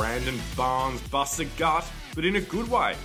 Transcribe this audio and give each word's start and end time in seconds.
Brandon 0.00 0.40
Barnes 0.56 0.98
busts 1.08 1.40
a 1.40 1.44
gut, 1.44 1.86
but 2.14 2.24
in 2.24 2.36
a 2.36 2.40
good 2.40 2.70
way. 2.70 2.96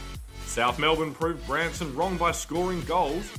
South 0.46 0.79
Melbourne 0.79 1.14
proved 1.14 1.46
Branson 1.46 1.94
wrong 1.94 2.16
by 2.16 2.32
scoring 2.32 2.79
goals. 2.84 3.29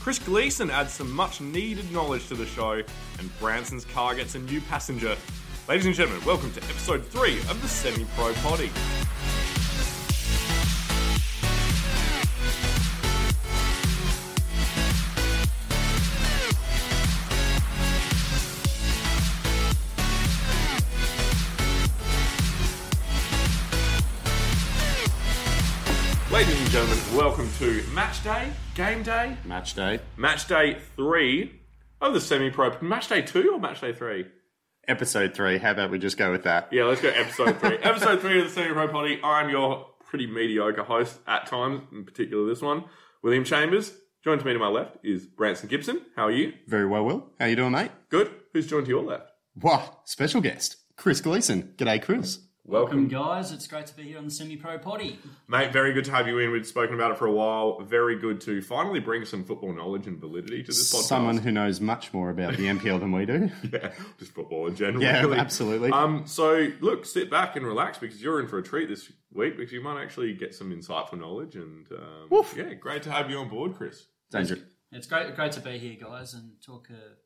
Chris 0.00 0.18
Gleeson 0.18 0.68
adds 0.68 0.92
some 0.92 1.10
much 1.10 1.40
needed 1.40 1.90
knowledge 1.92 2.28
to 2.28 2.34
the 2.34 2.44
show, 2.44 2.82
and 3.18 3.38
Branson's 3.40 3.86
car 3.86 4.14
gets 4.14 4.34
a 4.34 4.38
new 4.40 4.60
passenger. 4.60 5.16
Ladies 5.66 5.86
and 5.86 5.94
gentlemen, 5.94 6.22
welcome 6.26 6.52
to 6.52 6.62
episode 6.64 7.06
3 7.06 7.38
of 7.38 7.62
the 7.62 7.68
Semi 7.68 8.04
Pro 8.16 8.34
Potty. 8.34 8.68
And 26.70 26.86
gentlemen, 26.86 27.16
welcome 27.16 27.50
to 27.58 27.82
match 27.92 28.22
day, 28.22 28.52
game 28.76 29.02
day, 29.02 29.36
Match 29.44 29.74
day. 29.74 29.98
match 30.16 30.46
day 30.46 30.78
3 30.94 31.52
of 32.00 32.14
the 32.14 32.20
Semi 32.20 32.48
Pro. 32.50 32.80
Match 32.80 33.08
day 33.08 33.22
2 33.22 33.54
or 33.54 33.58
match 33.58 33.80
day 33.80 33.92
3? 33.92 34.24
Episode 34.86 35.34
three. 35.34 35.58
How 35.58 35.72
about 35.72 35.90
we 35.90 35.98
just 35.98 36.16
go 36.16 36.30
with 36.30 36.44
that? 36.44 36.68
Yeah, 36.70 36.84
let's 36.84 37.00
go 37.00 37.08
episode 37.08 37.58
three. 37.58 37.76
episode 37.82 38.20
three 38.20 38.38
of 38.38 38.44
the 38.46 38.52
Semi 38.52 38.72
Pro 38.72 38.86
Potty. 38.86 39.18
I'm 39.24 39.50
your 39.50 39.84
pretty 40.04 40.28
mediocre 40.28 40.84
host 40.84 41.18
at 41.26 41.48
times, 41.48 41.82
in 41.90 42.04
particular 42.04 42.46
this 42.48 42.62
one, 42.62 42.84
William 43.24 43.42
Chambers. 43.42 43.92
Joined 44.22 44.38
to 44.38 44.46
me 44.46 44.52
to 44.52 44.60
my 44.60 44.68
left 44.68 44.98
is 45.02 45.26
Branson 45.26 45.68
Gibson. 45.68 46.02
How 46.14 46.26
are 46.26 46.30
you? 46.30 46.52
Very 46.68 46.86
well, 46.86 47.04
Will. 47.04 47.30
How 47.40 47.46
are 47.46 47.48
you 47.48 47.56
doing, 47.56 47.72
mate? 47.72 47.90
Good. 48.10 48.30
Who's 48.52 48.68
joined 48.68 48.86
to 48.86 48.90
your 48.90 49.02
left? 49.02 49.28
Wow, 49.56 50.02
special 50.04 50.40
guest, 50.40 50.76
Chris 50.96 51.20
Gleeson. 51.20 51.74
G'day, 51.76 52.00
Chris. 52.00 52.38
Welcome, 52.70 53.08
guys. 53.08 53.50
It's 53.50 53.66
great 53.66 53.86
to 53.86 53.96
be 53.96 54.04
here 54.04 54.18
on 54.18 54.26
the 54.26 54.30
Semi 54.30 54.54
Pro 54.56 54.78
Potty. 54.78 55.18
mate. 55.48 55.72
Very 55.72 55.92
good 55.92 56.04
to 56.04 56.12
have 56.12 56.28
you 56.28 56.38
in. 56.38 56.52
We've 56.52 56.64
spoken 56.64 56.94
about 56.94 57.10
it 57.10 57.18
for 57.18 57.26
a 57.26 57.32
while. 57.32 57.80
Very 57.80 58.16
good 58.16 58.40
to 58.42 58.62
finally 58.62 59.00
bring 59.00 59.24
some 59.24 59.42
football 59.42 59.72
knowledge 59.72 60.06
and 60.06 60.20
validity 60.20 60.62
to 60.62 60.68
this 60.68 60.94
podcast. 60.94 61.02
Someone 61.02 61.38
who 61.38 61.50
knows 61.50 61.80
much 61.80 62.12
more 62.12 62.30
about 62.30 62.56
the 62.56 62.66
NPL 62.66 63.00
than 63.00 63.10
we 63.10 63.26
do. 63.26 63.50
yeah, 63.72 63.90
just 64.20 64.30
football 64.30 64.68
in 64.68 64.76
general. 64.76 65.02
Yeah, 65.02 65.20
really. 65.22 65.38
absolutely. 65.38 65.90
Um, 65.90 66.28
so 66.28 66.68
look, 66.80 67.06
sit 67.06 67.28
back 67.28 67.56
and 67.56 67.66
relax 67.66 67.98
because 67.98 68.22
you're 68.22 68.38
in 68.38 68.46
for 68.46 68.58
a 68.58 68.62
treat 68.62 68.88
this 68.88 69.10
week 69.32 69.56
because 69.56 69.72
you 69.72 69.82
might 69.82 70.00
actually 70.00 70.32
get 70.34 70.54
some 70.54 70.70
insightful 70.70 71.18
knowledge 71.18 71.56
and 71.56 71.88
um, 71.90 72.44
yeah, 72.56 72.74
great 72.74 73.02
to 73.02 73.10
have 73.10 73.28
you 73.28 73.38
on 73.38 73.48
board, 73.48 73.74
Chris. 73.74 74.06
Danger. 74.30 74.60
It's 74.92 75.08
great, 75.08 75.34
great 75.34 75.50
to 75.52 75.60
be 75.60 75.76
here, 75.76 75.96
guys, 76.00 76.34
and 76.34 76.52
talk 76.64 76.86
a, 76.90 77.16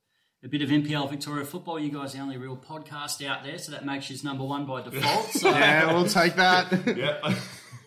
a 0.44 0.48
bit 0.48 0.60
of 0.60 0.68
NPL 0.68 1.08
Victoria 1.10 1.44
football. 1.44 1.80
You 1.80 1.90
guys 1.90 2.14
are 2.14 2.18
the 2.18 2.22
only 2.22 2.36
real 2.36 2.56
podcast 2.56 3.26
out 3.26 3.42
there, 3.44 3.58
so 3.58 3.72
that 3.72 3.84
makes 3.86 4.10
you 4.10 4.16
number 4.22 4.44
one 4.44 4.66
by 4.66 4.82
default. 4.82 5.26
So 5.30 5.48
Yeah, 5.50 5.92
we'll 5.92 6.06
take 6.06 6.36
that. 6.36 6.70
Yeah. 6.96 7.34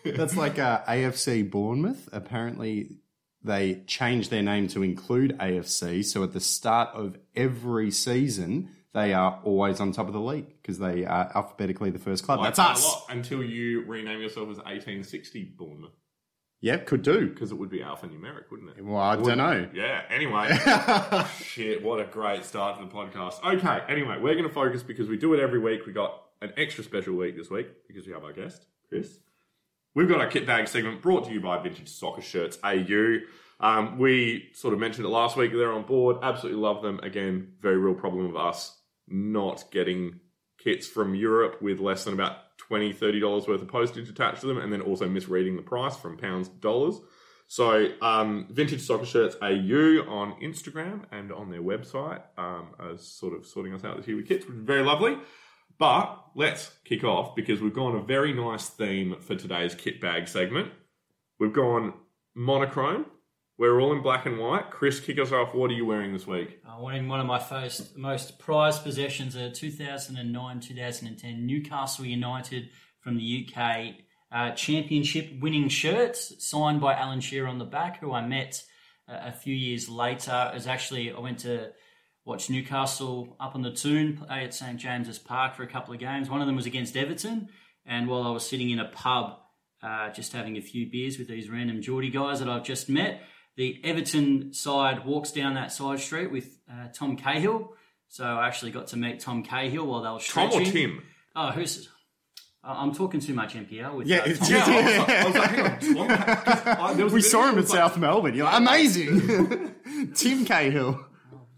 That's 0.16 0.36
like 0.36 0.58
uh, 0.58 0.82
AFC 0.84 1.48
Bournemouth. 1.50 2.08
Apparently, 2.12 2.96
they 3.42 3.82
changed 3.86 4.30
their 4.30 4.42
name 4.42 4.68
to 4.68 4.82
include 4.82 5.36
AFC. 5.38 6.04
So 6.04 6.22
at 6.22 6.32
the 6.32 6.40
start 6.40 6.90
of 6.94 7.16
every 7.34 7.90
season, 7.90 8.70
they 8.94 9.12
are 9.12 9.40
always 9.44 9.80
on 9.80 9.92
top 9.92 10.06
of 10.06 10.12
the 10.12 10.20
league 10.20 10.46
because 10.62 10.78
they 10.78 11.04
are 11.04 11.30
alphabetically 11.34 11.90
the 11.90 11.98
first 11.98 12.24
club. 12.24 12.38
Like 12.38 12.54
That's 12.54 12.58
that 12.58 12.68
a 12.68 12.72
us. 12.72 12.84
lot 12.84 13.06
until 13.10 13.42
you 13.42 13.84
rename 13.86 14.20
yourself 14.20 14.48
as 14.50 14.56
1860 14.58 15.54
Bournemouth 15.58 15.92
Yeah, 16.60 16.78
could 16.78 17.02
do. 17.02 17.28
because 17.28 17.52
it 17.52 17.54
would 17.54 17.70
be 17.70 17.80
alphanumeric, 17.80 18.50
wouldn't 18.50 18.76
it? 18.76 18.84
Well, 18.84 18.96
I 19.00 19.14
don't 19.16 19.38
know. 19.38 19.68
Yeah, 19.72 20.02
anyway. 20.10 20.58
Shit, 21.44 21.84
what 21.84 22.00
a 22.00 22.04
great 22.04 22.44
start 22.44 22.78
to 22.78 22.84
the 22.84 22.90
podcast. 22.90 23.42
Okay, 23.44 23.80
anyway, 23.88 24.18
we're 24.20 24.34
going 24.34 24.48
to 24.48 24.52
focus 24.52 24.82
because 24.82 25.08
we 25.08 25.16
do 25.16 25.34
it 25.34 25.40
every 25.40 25.60
week. 25.60 25.86
We 25.86 25.92
got 25.92 26.20
an 26.42 26.52
extra 26.56 26.82
special 26.82 27.14
week 27.14 27.36
this 27.36 27.48
week 27.48 27.68
because 27.86 28.06
we 28.06 28.12
have 28.12 28.24
our 28.24 28.32
guest, 28.32 28.66
Chris. 28.88 29.20
We've 29.94 30.08
got 30.08 30.20
our 30.20 30.26
kit 30.28 30.46
bag 30.46 30.68
segment 30.68 31.00
brought 31.00 31.26
to 31.26 31.32
you 31.32 31.40
by 31.40 31.58
Vintage 31.62 31.88
Soccer 31.88 32.22
Shirts 32.22 32.58
AU. 32.64 33.18
Um, 33.60 33.98
we 33.98 34.50
sort 34.54 34.74
of 34.74 34.80
mentioned 34.80 35.06
it 35.06 35.10
last 35.10 35.36
week. 35.36 35.52
They're 35.52 35.72
on 35.72 35.84
board. 35.84 36.18
Absolutely 36.22 36.60
love 36.60 36.82
them. 36.82 37.00
Again, 37.02 37.54
very 37.60 37.76
real 37.78 37.94
problem 37.94 38.26
of 38.26 38.36
us 38.36 38.76
not 39.08 39.64
getting 39.70 40.20
kits 40.62 40.86
from 40.86 41.14
Europe 41.14 41.62
with 41.62 41.80
less 41.80 42.04
than 42.04 42.14
about 42.14 42.36
$20, 42.70 42.94
$30 42.96 43.48
worth 43.48 43.62
of 43.62 43.68
postage 43.68 44.08
attached 44.08 44.40
to 44.42 44.46
them 44.46 44.58
and 44.58 44.72
then 44.72 44.80
also 44.80 45.08
misreading 45.08 45.56
the 45.56 45.62
price 45.62 45.96
from 45.96 46.16
pounds 46.16 46.48
to 46.48 46.54
dollars. 46.56 47.00
So, 47.50 47.88
um, 48.02 48.46
Vintage 48.50 48.82
Soccer 48.82 49.06
Shirts 49.06 49.36
AU 49.40 50.04
on 50.06 50.34
Instagram 50.42 51.04
and 51.10 51.32
on 51.32 51.50
their 51.50 51.62
website 51.62 52.20
um, 52.36 52.68
are 52.78 52.98
sort 52.98 53.34
of 53.34 53.46
sorting 53.46 53.72
us 53.72 53.84
out 53.84 53.96
this 53.96 54.06
year 54.06 54.16
with 54.16 54.28
kits, 54.28 54.46
which 54.46 54.56
is 54.56 54.62
very 54.62 54.82
lovely. 54.82 55.16
But 55.78 56.24
let's 56.34 56.70
kick 56.84 57.04
off 57.04 57.34
because 57.34 57.60
we've 57.60 57.72
gone 57.72 57.96
a 57.96 58.02
very 58.02 58.34
nice 58.34 58.68
theme 58.68 59.16
for 59.20 59.34
today's 59.34 59.74
kit 59.74 60.00
bag 60.00 60.28
segment. 60.28 60.72
We've 61.38 61.52
gone 61.52 61.94
monochrome. 62.34 63.06
We're 63.58 63.80
all 63.80 63.92
in 63.92 64.02
black 64.02 64.24
and 64.24 64.38
white. 64.38 64.70
Chris, 64.70 65.00
kick 65.00 65.18
us 65.18 65.32
off. 65.32 65.52
What 65.52 65.72
are 65.72 65.74
you 65.74 65.84
wearing 65.84 66.12
this 66.12 66.28
week? 66.28 66.60
uh, 66.64 66.80
one 66.80 66.94
in 66.94 67.08
one 67.08 67.18
of 67.18 67.26
my 67.26 67.40
first, 67.40 67.96
most 67.96 68.38
prized 68.38 68.84
possessions, 68.84 69.34
a 69.34 69.50
2009-2010 69.50 71.40
Newcastle 71.40 72.04
United 72.04 72.68
from 73.00 73.16
the 73.16 73.48
UK 73.48 73.96
uh, 74.30 74.52
championship 74.52 75.40
winning 75.40 75.68
shirts, 75.68 76.34
signed 76.38 76.80
by 76.80 76.94
Alan 76.94 77.20
Shearer 77.20 77.48
on 77.48 77.58
the 77.58 77.64
back, 77.64 77.98
who 77.98 78.12
I 78.12 78.24
met 78.24 78.62
uh, 79.08 79.18
a 79.24 79.32
few 79.32 79.56
years 79.56 79.88
later. 79.88 80.50
It 80.52 80.54
was 80.54 80.68
actually 80.68 81.10
I 81.10 81.18
went 81.18 81.40
to 81.40 81.70
watch 82.24 82.48
Newcastle 82.50 83.36
up 83.40 83.56
on 83.56 83.62
the 83.62 83.72
Toon 83.72 84.18
play 84.18 84.44
at 84.44 84.54
St 84.54 84.78
James's 84.78 85.18
Park 85.18 85.56
for 85.56 85.64
a 85.64 85.68
couple 85.68 85.92
of 85.92 85.98
games. 85.98 86.30
One 86.30 86.40
of 86.40 86.46
them 86.46 86.54
was 86.54 86.66
against 86.66 86.96
Everton, 86.96 87.48
and 87.84 88.06
while 88.06 88.22
I 88.22 88.30
was 88.30 88.46
sitting 88.46 88.70
in 88.70 88.78
a 88.78 88.88
pub, 88.88 89.38
uh, 89.82 90.10
just 90.10 90.32
having 90.32 90.56
a 90.56 90.62
few 90.62 90.88
beers 90.88 91.18
with 91.18 91.26
these 91.26 91.50
random 91.50 91.82
Geordie 91.82 92.10
guys 92.10 92.38
that 92.38 92.48
I've 92.48 92.64
just 92.64 92.88
met, 92.88 93.22
the 93.58 93.78
Everton 93.84 94.54
side 94.54 95.04
walks 95.04 95.32
down 95.32 95.54
that 95.54 95.70
side 95.72 96.00
street 96.00 96.30
with 96.30 96.56
uh, 96.72 96.88
Tom 96.94 97.16
Cahill. 97.16 97.74
So 98.08 98.24
I 98.24 98.46
actually 98.46 98.70
got 98.70 98.86
to 98.88 98.96
meet 98.96 99.20
Tom 99.20 99.42
Cahill 99.42 99.86
while 99.86 100.00
they 100.02 100.08
were 100.10 100.20
stretching. 100.20 100.50
Tom 100.50 100.64
stretching. 100.66 100.86
or 100.86 100.94
Tim? 100.94 101.02
Oh, 101.36 101.50
who's? 101.50 101.88
I- 102.64 102.82
I'm 102.82 102.94
talking 102.94 103.20
too 103.20 103.34
much 103.34 103.54
NPL 103.54 103.94
with 103.96 104.06
Yeah, 104.06 104.18
uh, 104.18 104.34
Tom. 104.34 104.48
Yeah, 104.50 104.64
I 104.66 104.84
was 104.86 104.96
like, 104.96 105.10
I 105.10 105.24
was 105.26 105.34
like, 105.34 105.50
hang 105.50 105.66
on, 105.66 106.08
Tom? 106.08 106.26
'Cause 106.44 106.66
I- 106.66 106.94
there 106.94 107.04
was 107.04 107.12
We 107.12 107.20
saw 107.20 107.42
him 107.48 107.58
in 107.58 107.64
at 107.64 107.68
like- 107.68 107.78
South 107.78 107.98
Melbourne. 107.98 108.34
You're 108.34 108.46
like, 108.46 108.56
amazing. 108.56 109.74
Tim 110.14 110.44
Cahill. 110.46 111.04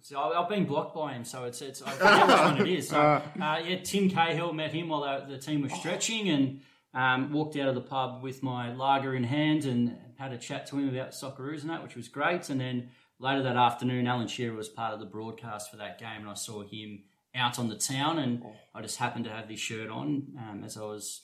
So 0.00 0.18
I- 0.18 0.42
I've 0.42 0.48
been 0.48 0.64
blocked 0.64 0.94
by 0.96 1.12
him, 1.12 1.24
so 1.24 1.44
it's 1.44 1.60
it's 1.62 1.82
I 1.82 1.90
forget 1.92 2.26
which 2.26 2.36
one 2.38 2.60
it 2.66 2.78
is. 2.78 2.88
So, 2.88 2.98
uh, 3.00 3.22
yeah, 3.38 3.76
Tim 3.84 4.08
Cahill 4.10 4.52
met 4.52 4.72
him 4.72 4.88
while 4.88 5.02
the, 5.02 5.34
the 5.34 5.38
team 5.38 5.62
was 5.62 5.72
stretching, 5.74 6.28
and 6.30 6.60
um, 6.94 7.32
walked 7.32 7.56
out 7.56 7.68
of 7.68 7.74
the 7.76 7.80
pub 7.82 8.22
with 8.22 8.42
my 8.42 8.72
lager 8.74 9.14
in 9.14 9.22
hand 9.24 9.64
and 9.66 9.96
had 10.20 10.32
a 10.32 10.38
chat 10.38 10.66
to 10.66 10.76
him 10.76 10.88
about 10.88 11.12
Socceroos 11.12 11.62
and 11.62 11.70
that, 11.70 11.82
which 11.82 11.96
was 11.96 12.08
great. 12.08 12.50
And 12.50 12.60
then 12.60 12.90
later 13.18 13.42
that 13.42 13.56
afternoon, 13.56 14.06
Alan 14.06 14.28
Shearer 14.28 14.54
was 14.54 14.68
part 14.68 14.92
of 14.92 15.00
the 15.00 15.06
broadcast 15.06 15.70
for 15.70 15.78
that 15.78 15.98
game, 15.98 16.20
and 16.20 16.28
I 16.28 16.34
saw 16.34 16.62
him 16.62 17.04
out 17.34 17.58
on 17.58 17.68
the 17.68 17.76
town, 17.76 18.18
and 18.18 18.42
I 18.74 18.82
just 18.82 18.98
happened 18.98 19.24
to 19.24 19.30
have 19.30 19.48
this 19.48 19.60
shirt 19.60 19.88
on 19.88 20.34
um, 20.38 20.62
as 20.64 20.76
I 20.76 20.82
was. 20.82 21.22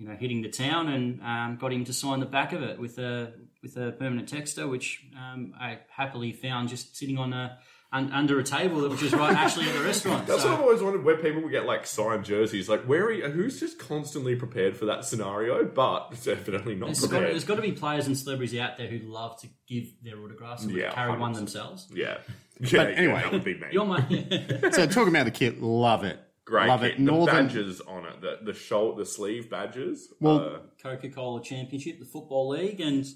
You 0.00 0.06
know, 0.06 0.14
hitting 0.14 0.42
the 0.42 0.48
town 0.48 0.86
and 0.86 1.20
um, 1.22 1.58
got 1.60 1.72
him 1.72 1.84
to 1.86 1.92
sign 1.92 2.20
the 2.20 2.26
back 2.26 2.52
of 2.52 2.62
it 2.62 2.78
with 2.78 2.98
a 2.98 3.32
with 3.64 3.76
a 3.76 3.90
permanent 3.90 4.30
texter, 4.30 4.70
which 4.70 5.04
um, 5.16 5.52
I 5.58 5.80
happily 5.90 6.30
found 6.30 6.68
just 6.68 6.96
sitting 6.96 7.18
on 7.18 7.32
a 7.32 7.58
un, 7.92 8.12
under 8.12 8.38
a 8.38 8.44
table, 8.44 8.86
which 8.88 9.02
is 9.02 9.12
right 9.12 9.34
actually 9.36 9.66
at 9.68 9.74
the 9.74 9.82
restaurant. 9.82 10.26
That's 10.26 10.42
So- 10.42 10.48
what 10.50 10.54
I've 10.58 10.64
always 10.64 10.82
wondered 10.82 11.04
where 11.04 11.16
people 11.16 11.42
would 11.42 11.50
get 11.52 11.66
like 11.66 11.86
signed 11.86 12.24
jerseys. 12.24 12.68
Like, 12.68 12.82
where 12.84 13.04
are 13.06 13.12
you, 13.12 13.28
who's 13.28 13.58
just 13.60 13.78
constantly 13.78 14.36
prepared 14.36 14.76
for 14.76 14.86
that 14.86 15.04
scenario, 15.04 15.64
but 15.64 16.08
it's 16.12 16.26
evidently 16.26 16.74
not 16.74 16.86
There's 16.86 17.06
got, 17.06 17.20
there's 17.20 17.44
got 17.44 17.56
to 17.56 17.62
be 17.62 17.72
players 17.72 18.06
and 18.06 18.16
celebrities 18.16 18.58
out 18.58 18.76
there 18.78 18.88
who 18.88 18.98
love 19.00 19.40
to 19.40 19.48
give 19.66 19.86
their 20.02 20.18
autographs 20.20 20.64
and 20.64 20.72
Yeah, 20.72 20.92
carry 20.92 21.16
one 21.18 21.32
100%. 21.32 21.36
themselves. 21.36 21.88
yeah. 21.94 22.18
Yeah, 22.60 22.68
But 22.72 22.86
anyway. 22.94 23.12
yeah, 23.14 23.22
that 23.22 23.32
would 23.32 23.44
be 23.44 23.54
me. 23.54 23.66
You're 23.70 23.84
my 23.84 24.00
So 24.72 24.86
talking 24.86 25.08
about 25.14 25.26
the 25.26 25.30
kit, 25.30 25.62
love 25.62 26.02
it. 26.04 26.18
Great 26.44 26.66
love 26.66 26.80
kit. 26.80 26.98
it. 26.98 27.04
The 27.04 27.26
badges 27.26 27.80
on 27.82 28.04
it, 28.06 28.20
the 28.20 28.38
the 28.42 28.54
shoulder, 28.54 28.98
the 29.00 29.06
sleeve 29.06 29.48
badges. 29.50 30.12
Well, 30.18 30.38
uh, 30.40 30.58
Coca 30.82 31.08
Cola 31.10 31.42
Championship, 31.42 31.98
the 32.00 32.06
Football 32.06 32.48
League, 32.48 32.80
and 32.80 33.06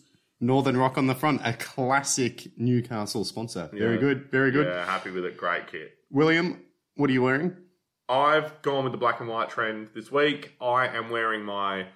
Northern 0.43 0.77
Rock 0.77 0.99
on 0.99 1.07
the 1.07 1.15
front, 1.15 1.41
a 1.45 1.53
classic 1.55 2.49
Newcastle 2.59 3.25
sponsor. 3.25 3.71
Very 3.73 3.97
good, 3.97 4.29
very 4.31 4.51
good. 4.51 4.67
yeah, 4.67 4.85
happy 4.85 5.11
with 5.11 5.25
it. 5.25 5.37
Great 5.37 5.69
kit. 5.69 5.93
William, 6.11 6.61
what 6.97 7.09
are 7.09 7.13
you 7.13 7.23
wearing? 7.23 7.57
I've 8.09 8.61
gone 8.61 8.83
with 8.83 8.93
the 8.93 8.99
black 8.99 9.21
and 9.21 9.29
white 9.29 9.51
trend 9.51 9.91
this 9.95 10.11
week. 10.11 10.53
I 10.61 10.89
am 10.89 11.11
wearing 11.11 11.45
my 11.45 11.87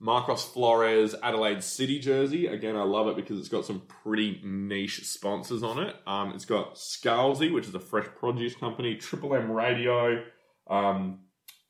Marcos 0.00 0.42
Flores 0.44 1.14
Adelaide 1.22 1.62
City 1.62 1.98
jersey. 1.98 2.46
Again, 2.46 2.74
I 2.74 2.84
love 2.84 3.06
it 3.08 3.16
because 3.16 3.38
it's 3.38 3.50
got 3.50 3.66
some 3.66 3.82
pretty 4.02 4.40
niche 4.42 5.06
sponsors 5.06 5.62
on 5.62 5.78
it. 5.78 5.94
Um, 6.06 6.32
it's 6.32 6.46
got 6.46 6.76
Scalzi, 6.76 7.52
which 7.52 7.68
is 7.68 7.74
a 7.74 7.80
fresh 7.80 8.06
produce 8.18 8.54
company, 8.54 8.96
Triple 8.96 9.34
M 9.34 9.52
Radio. 9.52 10.24
Um, 10.68 11.20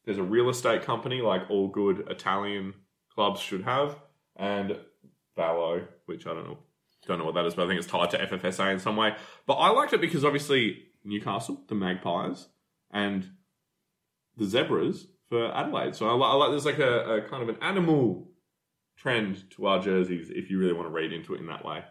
there's 0.05 0.19
a 0.19 0.23
real 0.23 0.49
estate 0.49 0.83
company 0.83 1.21
like 1.23 1.51
all 1.51 1.67
good 1.69 2.07
Italian 2.09 2.75
clubs 3.15 3.41
should 3.41 3.65
have, 3.65 3.97
and 4.37 4.79
Valo, 5.37 5.87
which 6.07 6.27
I 6.27 6.35
don't 6.35 6.45
know, 6.45 6.59
don't 7.07 7.19
know 7.19 7.25
what 7.25 7.35
that 7.35 7.47
is, 7.47 7.55
but 7.55 7.65
I 7.65 7.69
think 7.69 7.79
it's 7.79 7.89
tied 7.91 8.11
to 8.11 8.19
FFSA 8.27 8.73
in 8.73 8.79
some 8.79 8.97
way. 8.97 9.15
But 9.47 9.55
I 9.55 9.71
liked 9.71 9.93
it 9.93 10.01
because 10.01 10.25
obviously 10.25 10.85
Newcastle, 11.05 11.63
the 11.69 11.75
Magpies, 11.75 12.49
and 12.91 13.29
the 14.37 14.45
Zebras 14.47 15.07
for 15.29 15.55
Adelaide. 15.55 15.95
So 15.95 16.09
I, 16.09 16.13
li- 16.13 16.25
I 16.25 16.35
like 16.35 16.51
there's 16.51 16.67
like 16.67 16.79
a, 16.79 17.17
a 17.17 17.23
kind 17.23 17.43
of 17.43 17.49
an 17.49 17.57
animal 17.63 18.29
trend 18.97 19.49
to 19.53 19.67
our 19.67 19.81
jerseys 19.81 20.31
if 20.31 20.51
you 20.51 20.59
really 20.59 20.73
want 20.75 20.87
to 20.87 20.93
read 20.93 21.13
into 21.13 21.35
it 21.35 21.41
in 21.41 21.47
that 21.47 21.65
way. 21.65 21.83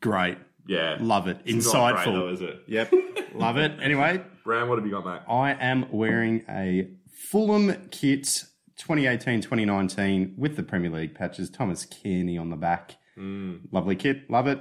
Great. 0.00 0.38
Yeah. 0.66 0.96
Love 1.00 1.28
it. 1.28 1.38
It's 1.44 1.72
not 1.72 1.94
great 1.94 2.06
Insightful. 2.06 2.12
though, 2.14 2.28
is 2.28 2.40
it? 2.40 2.62
Yep. 2.66 2.92
Love 3.34 3.56
it. 3.58 3.72
Anyway, 3.80 4.22
Bram, 4.44 4.68
what 4.68 4.78
have 4.78 4.86
you 4.86 4.90
got, 4.92 5.04
mate? 5.06 5.20
I 5.28 5.52
am 5.52 5.86
wearing 5.92 6.44
a 6.48 6.90
Fulham 7.30 7.88
kit 7.90 8.44
2018-2019 8.78 10.36
with 10.38 10.56
the 10.56 10.62
Premier 10.62 10.90
League 10.90 11.14
patches. 11.14 11.50
Thomas 11.50 11.86
Cairney 11.86 12.40
on 12.40 12.50
the 12.50 12.56
back. 12.56 12.96
Lovely 13.16 13.96
kit. 13.96 14.30
Love 14.30 14.46
it. 14.46 14.60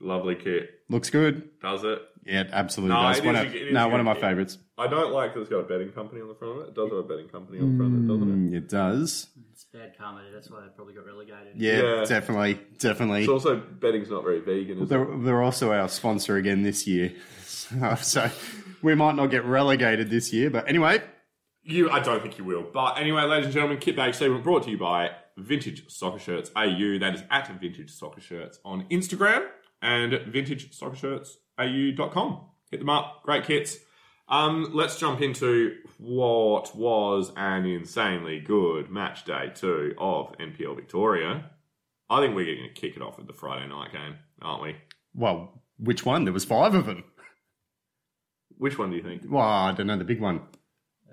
Lovely 0.00 0.34
kit. 0.36 0.70
Looks 0.88 1.10
good. 1.10 1.58
Does 1.60 1.82
it? 1.84 2.00
Yeah, 2.24 2.40
it 2.42 2.48
absolutely 2.52 2.94
No, 2.96 3.02
does. 3.02 3.18
it 3.18 3.24
One 3.24 3.36
is 3.36 3.42
of, 3.46 3.52
a- 3.52 3.56
it 3.56 3.66
is 3.68 3.72
no, 3.74 3.88
one 3.88 4.00
of 4.00 4.06
my 4.06 4.12
kit. 4.14 4.22
favourites. 4.22 4.58
I 4.78 4.88
don't 4.88 5.12
like 5.12 5.32
that 5.34 5.40
it's 5.40 5.48
got 5.50 5.58
a 5.58 5.62
betting 5.62 5.90
company 5.92 6.20
on 6.20 6.28
the 6.28 6.34
front 6.34 6.56
of 6.58 6.62
it. 6.64 6.68
It 6.68 6.74
does 6.74 6.90
have 6.90 6.98
a 6.98 7.02
betting 7.02 7.28
company 7.28 7.58
on 7.60 7.72
the 7.72 7.76
front 7.78 7.94
of 7.94 8.04
it, 8.04 8.08
doesn't 8.08 8.28
it? 8.30 8.50
Mm, 8.52 8.56
it 8.56 8.68
does. 8.68 9.28
It's 9.52 9.64
bad 9.72 9.96
karma. 9.96 10.22
That's 10.32 10.50
why 10.50 10.60
they 10.60 10.66
probably 10.74 10.94
got 10.94 11.06
relegated. 11.06 11.54
Yeah, 11.56 11.82
Yeah. 12.00 12.04
definitely. 12.04 12.58
Definitely. 12.78 13.20
It's 13.20 13.28
also 13.30 13.56
betting's 13.56 14.10
not 14.10 14.22
very 14.24 14.40
vegan, 14.40 14.82
is? 14.82 14.88
They're, 14.88 15.06
they're 15.18 15.42
also 15.42 15.72
our 15.72 15.88
sponsor 15.88 16.36
again 16.36 16.62
this 16.62 16.86
year. 16.86 17.12
so 18.00 18.30
we 18.82 18.94
might 18.94 19.14
not 19.16 19.28
get 19.28 19.44
relegated 19.44 20.10
this 20.10 20.32
year. 20.32 20.50
But 20.50 20.68
anyway, 20.68 21.02
You, 21.68 21.90
I 21.90 21.98
don't 21.98 22.22
think 22.22 22.38
you 22.38 22.44
will. 22.44 22.62
But 22.62 22.96
anyway, 22.96 23.22
ladies 23.22 23.46
and 23.46 23.54
gentlemen, 23.54 23.78
Kit 23.78 23.96
Bag 23.96 24.14
segment 24.14 24.44
brought 24.44 24.62
to 24.64 24.70
you 24.70 24.78
by 24.78 25.10
Vintage 25.36 25.90
Soccer 25.90 26.20
Shirts 26.20 26.50
AU. 26.54 26.98
That 27.00 27.14
is 27.14 27.24
at 27.28 27.48
Vintage 27.60 27.90
Soccer 27.90 28.20
Shirts 28.20 28.60
on 28.64 28.86
Instagram 28.88 29.48
and 29.82 30.12
Vintage 30.28 30.72
Soccer 30.72 30.94
Shirts 30.94 31.38
AU.com. 31.58 32.40
Hit 32.70 32.78
them 32.78 32.88
up. 32.88 33.22
Great 33.24 33.44
kits. 33.44 33.78
Um, 34.28 34.70
let's 34.74 34.98
jump 34.98 35.20
into 35.20 35.76
what 35.98 36.74
was 36.76 37.32
an 37.36 37.66
insanely 37.66 38.38
good 38.40 38.88
match 38.88 39.24
day 39.24 39.50
two 39.54 39.94
of 39.98 40.36
NPL 40.38 40.76
Victoria. 40.76 41.50
I 42.08 42.20
think 42.20 42.36
we're 42.36 42.56
going 42.56 42.68
to 42.68 42.80
kick 42.80 42.96
it 42.96 43.02
off 43.02 43.18
with 43.18 43.26
the 43.26 43.32
Friday 43.32 43.66
night 43.66 43.92
game, 43.92 44.16
aren't 44.40 44.62
we? 44.62 44.76
well, 45.14 45.62
which 45.78 46.06
one? 46.06 46.24
There 46.24 46.32
was 46.32 46.44
five 46.44 46.74
of 46.74 46.86
them. 46.86 47.04
Which 48.56 48.78
one 48.78 48.90
do 48.90 48.96
you 48.96 49.02
think? 49.02 49.22
Well, 49.28 49.42
I 49.42 49.72
don't 49.72 49.86
know 49.86 49.98
the 49.98 50.04
big 50.04 50.20
one. 50.20 50.40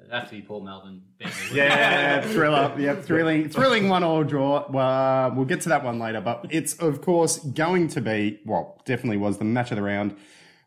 It'd 0.04 0.14
have 0.14 0.30
to 0.30 0.36
be 0.36 0.42
Port 0.42 0.64
Melbourne. 0.64 1.02
Bentleigh. 1.18 1.56
Yeah, 1.56 2.22
thriller. 2.34 2.76
Yeah, 2.78 2.96
thrilling, 2.96 3.50
thrilling 3.50 3.90
one 3.90 4.04
all 4.04 4.24
draw. 4.24 4.70
Well, 4.70 5.34
we'll 5.36 5.46
get 5.46 5.62
to 5.62 5.70
that 5.70 5.84
one 5.84 6.00
later, 6.00 6.22
but 6.22 6.48
it's 6.50 6.74
of 6.76 7.02
course 7.02 7.40
going 7.40 7.88
to 7.90 8.02
be 8.02 8.40
well, 8.46 8.82
definitely 8.86 9.18
was 9.18 9.38
the 9.38 9.46
match 9.46 9.72
of 9.72 9.78
the 9.78 9.84
round. 9.84 10.16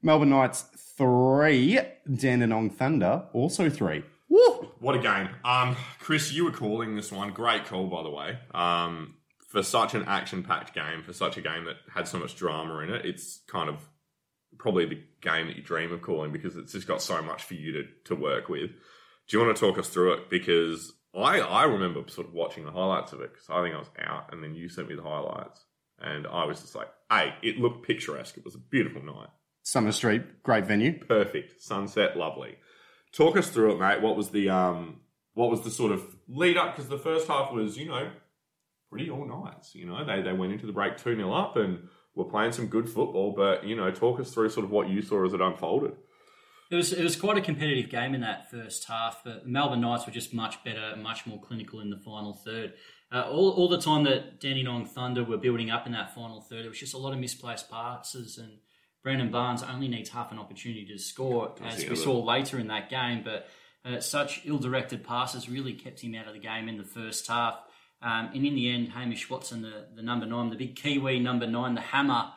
Melbourne 0.03 0.31
Knights 0.31 0.65
three, 0.97 1.79
Dandenong 2.12 2.71
Thunder 2.71 3.25
also 3.33 3.69
three. 3.69 4.03
Woo! 4.29 4.73
What 4.81 4.94
a 4.94 4.99
game. 4.99 5.29
Um, 5.44 5.77
Chris, 6.00 6.32
you 6.32 6.44
were 6.44 6.50
calling 6.50 6.97
this 6.97 7.12
one. 7.12 7.32
Great 7.32 7.67
call, 7.67 7.87
by 7.87 8.03
the 8.03 8.11
way. 8.11 8.39
Um, 8.55 9.15
for 9.49 9.62
such 9.62 9.94
an 9.94 10.05
action 10.06 10.43
packed 10.43 10.75
game, 10.75 11.03
for 11.03 11.12
such 11.12 11.37
a 11.37 11.41
game 11.41 11.65
that 11.67 11.77
had 11.93 12.09
so 12.09 12.19
much 12.19 12.37
drama 12.37 12.79
in 12.81 12.91
it, 12.91 13.05
it's 13.05 13.41
kind 13.47 13.69
of 13.69 13.89
probably 14.59 14.87
the 14.87 15.03
game 15.21 15.47
that 15.47 15.56
you 15.56 15.62
dream 15.62 15.93
of 15.93 16.03
calling 16.03 16.32
because 16.32 16.56
it's 16.56 16.73
just 16.73 16.87
got 16.87 17.03
so 17.03 17.23
much 17.23 17.43
for 17.44 17.55
you 17.55 17.73
to, 17.73 17.82
to 18.05 18.15
work 18.15 18.49
with. 18.49 18.71
Do 19.28 19.37
you 19.37 19.44
want 19.44 19.56
to 19.56 19.61
talk 19.61 19.78
us 19.78 19.88
through 19.88 20.14
it? 20.14 20.31
Because 20.31 20.93
I, 21.14 21.40
I 21.40 21.64
remember 21.64 22.02
sort 22.08 22.26
of 22.26 22.34
watching 22.34 22.64
the 22.64 22.70
highlights 22.70 23.12
of 23.12 23.20
it 23.20 23.32
because 23.32 23.49
I 23.50 23.62
think 23.62 23.75
I 23.75 23.78
was 23.78 23.90
out 23.99 24.32
and 24.32 24.43
then 24.43 24.55
you 24.55 24.69
sent 24.69 24.88
me 24.88 24.94
the 24.94 25.02
highlights. 25.02 25.64
And 25.99 26.26
I 26.26 26.44
was 26.44 26.61
just 26.61 26.75
like, 26.75 26.88
hey, 27.11 27.34
it 27.43 27.58
looked 27.58 27.87
picturesque. 27.87 28.37
It 28.37 28.44
was 28.44 28.55
a 28.55 28.58
beautiful 28.58 29.02
night. 29.02 29.28
Somers 29.62 29.96
Street, 29.96 30.43
great 30.43 30.67
venue. 30.67 30.99
Perfect. 30.99 31.62
Sunset, 31.62 32.17
lovely. 32.17 32.56
Talk 33.12 33.37
us 33.37 33.49
through 33.49 33.73
it, 33.73 33.81
mate. 33.81 34.02
What 34.02 34.17
was 34.17 34.31
the 34.31 34.50
um 34.50 35.00
what 35.34 35.50
was 35.50 35.62
the 35.62 35.70
sort 35.70 35.93
of 35.93 36.02
lead 36.29 36.56
up? 36.56 36.76
Because 36.76 36.88
the 36.88 36.99
first 36.99 37.29
half 37.29 37.52
was, 37.52 37.76
you 37.76 37.87
know, 37.87 38.11
pretty 38.90 39.11
all 39.11 39.26
Knights. 39.26 39.75
You 39.75 39.87
know, 39.87 40.05
they 40.05 40.22
they 40.22 40.32
went 40.32 40.52
into 40.52 40.67
the 40.67 40.72
break 40.72 40.96
2 40.96 41.17
0 41.17 41.32
up 41.32 41.56
and 41.56 41.88
were 42.14 42.25
playing 42.25 42.52
some 42.52 42.67
good 42.67 42.88
football, 42.88 43.32
but 43.32 43.64
you 43.64 43.75
know, 43.75 43.90
talk 43.90 44.20
us 44.20 44.32
through 44.32 44.50
sort 44.50 44.64
of 44.64 44.70
what 44.70 44.88
you 44.88 45.02
saw 45.02 45.25
as 45.25 45.32
it 45.32 45.40
unfolded. 45.40 45.93
It 46.71 46.75
was 46.75 46.93
it 46.93 47.03
was 47.03 47.17
quite 47.17 47.39
a 47.39 47.41
competitive 47.41 47.91
game 47.91 48.15
in 48.15 48.23
that 48.23 48.51
first 48.51 48.85
half, 48.87 49.23
but 49.25 49.45
the 49.45 49.49
Melbourne 49.49 49.81
Knights 49.81 50.07
were 50.07 50.13
just 50.13 50.35
much 50.35 50.63
better, 50.65 50.97
much 50.97 51.27
more 51.27 51.41
clinical 51.41 51.81
in 51.81 51.91
the 51.91 51.99
final 51.99 52.35
third. 52.35 52.75
Uh, 53.13 53.23
all, 53.23 53.51
all 53.51 53.69
the 53.69 53.81
time 53.81 54.03
that 54.03 54.41
Dandenong 54.41 54.85
Thunder 54.85 55.23
were 55.23 55.37
building 55.37 55.71
up 55.71 55.87
in 55.87 55.93
that 55.93 56.13
final 56.13 56.41
third, 56.41 56.65
it 56.65 56.69
was 56.69 56.79
just 56.79 56.95
a 56.95 56.99
lot 56.99 57.13
of 57.13 57.21
misplaced 57.21 57.71
passes, 57.71 58.37
and 58.37 58.59
Brandon 59.05 59.31
Barnes 59.31 59.63
only 59.63 59.87
needs 59.87 60.11
half 60.11 60.33
an 60.33 60.41
opportunity 60.41 60.85
to 60.87 60.99
score, 60.99 61.55
as 61.65 61.79
we 61.79 61.87
other. 61.87 61.97
saw 61.97 62.19
later 62.21 62.59
in 62.59 62.67
that 62.67 62.91
game. 62.91 63.23
But 63.25 63.47
uh, 63.85 64.01
such 64.01 64.43
ill-directed 64.45 65.05
passes 65.05 65.49
really 65.49 65.75
kept 65.75 66.01
him 66.01 66.17
out 66.17 66.27
of 66.27 66.35
the 66.35 66.41
game 66.41 66.69
in 66.69 66.77
the 66.77 66.85
first 66.85 67.29
half. 67.29 67.61
Um, 68.03 68.31
and 68.35 68.45
in 68.45 68.57
the 68.57 68.69
end, 68.69 68.89
Hamish 68.89 69.31
Watson, 69.31 69.63
the, 69.63 69.87
the 69.95 70.03
number 70.03 70.27
nine, 70.27 70.51
the 70.51 70.57
big 70.57 70.75
Kiwi 70.75 71.21
number 71.21 71.47
nine, 71.47 71.77
the 71.77 71.81
hammer 71.81 72.33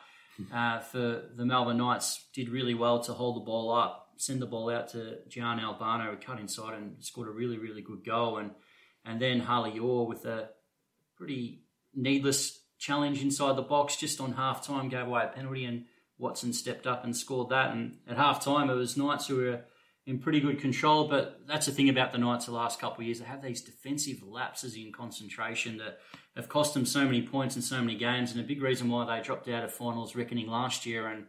uh, 0.53 0.79
for 0.79 1.23
the 1.35 1.45
Melbourne 1.45 1.77
Knights, 1.77 2.27
did 2.35 2.49
really 2.49 2.75
well 2.75 2.99
to 3.01 3.13
hold 3.13 3.37
the 3.37 3.45
ball 3.45 3.73
up, 3.73 3.98
send 4.19 4.41
the 4.41 4.45
ball 4.45 4.69
out 4.69 4.89
to 4.89 5.19
Gian 5.29 5.59
Albano, 5.59 6.11
who 6.11 6.17
cut 6.17 6.39
inside 6.39 6.75
and 6.75 6.97
scored 6.99 7.29
a 7.29 7.31
really, 7.31 7.57
really 7.57 7.81
good 7.81 8.05
goal. 8.05 8.37
And 8.37 8.51
and 9.05 9.19
then 9.21 9.39
Harley 9.39 9.79
Orr 9.79 10.05
with 10.05 10.25
a 10.25 10.49
pretty 11.15 11.63
needless 11.95 12.59
challenge 12.77 13.21
inside 13.21 13.55
the 13.55 13.61
box 13.61 13.95
just 13.95 14.21
on 14.21 14.33
half 14.33 14.65
time, 14.65 14.89
gave 14.89 15.07
away 15.07 15.23
a 15.23 15.27
penalty, 15.27 15.65
and 15.65 15.85
Watson 16.17 16.53
stepped 16.53 16.85
up 16.85 17.05
and 17.05 17.15
scored 17.15 17.49
that. 17.49 17.71
And 17.71 17.97
at 18.07 18.17
half 18.17 18.43
time, 18.43 18.69
it 18.69 18.75
was 18.75 18.97
Knights 18.97 19.27
who 19.27 19.37
were 19.37 19.61
in 20.05 20.19
pretty 20.19 20.41
good 20.41 20.59
control. 20.59 21.07
But 21.07 21.41
that's 21.47 21.65
the 21.65 21.71
thing 21.71 21.87
about 21.87 22.11
the 22.11 22.17
Knights 22.17 22.45
the 22.45 22.51
last 22.51 22.79
couple 22.79 23.01
of 23.01 23.05
years. 23.05 23.19
They 23.19 23.25
have 23.25 23.41
these 23.41 23.61
defensive 23.61 24.21
lapses 24.21 24.75
in 24.75 24.91
concentration 24.91 25.77
that 25.77 25.99
have 26.35 26.49
cost 26.49 26.73
them 26.73 26.85
so 26.85 27.05
many 27.05 27.21
points 27.21 27.55
in 27.55 27.61
so 27.61 27.79
many 27.79 27.95
games. 27.95 28.31
And 28.31 28.41
a 28.41 28.43
big 28.43 28.61
reason 28.61 28.89
why 28.89 29.05
they 29.05 29.23
dropped 29.23 29.47
out 29.47 29.63
of 29.63 29.73
finals 29.73 30.15
reckoning 30.15 30.47
last 30.47 30.85
year. 30.85 31.07
And 31.07 31.25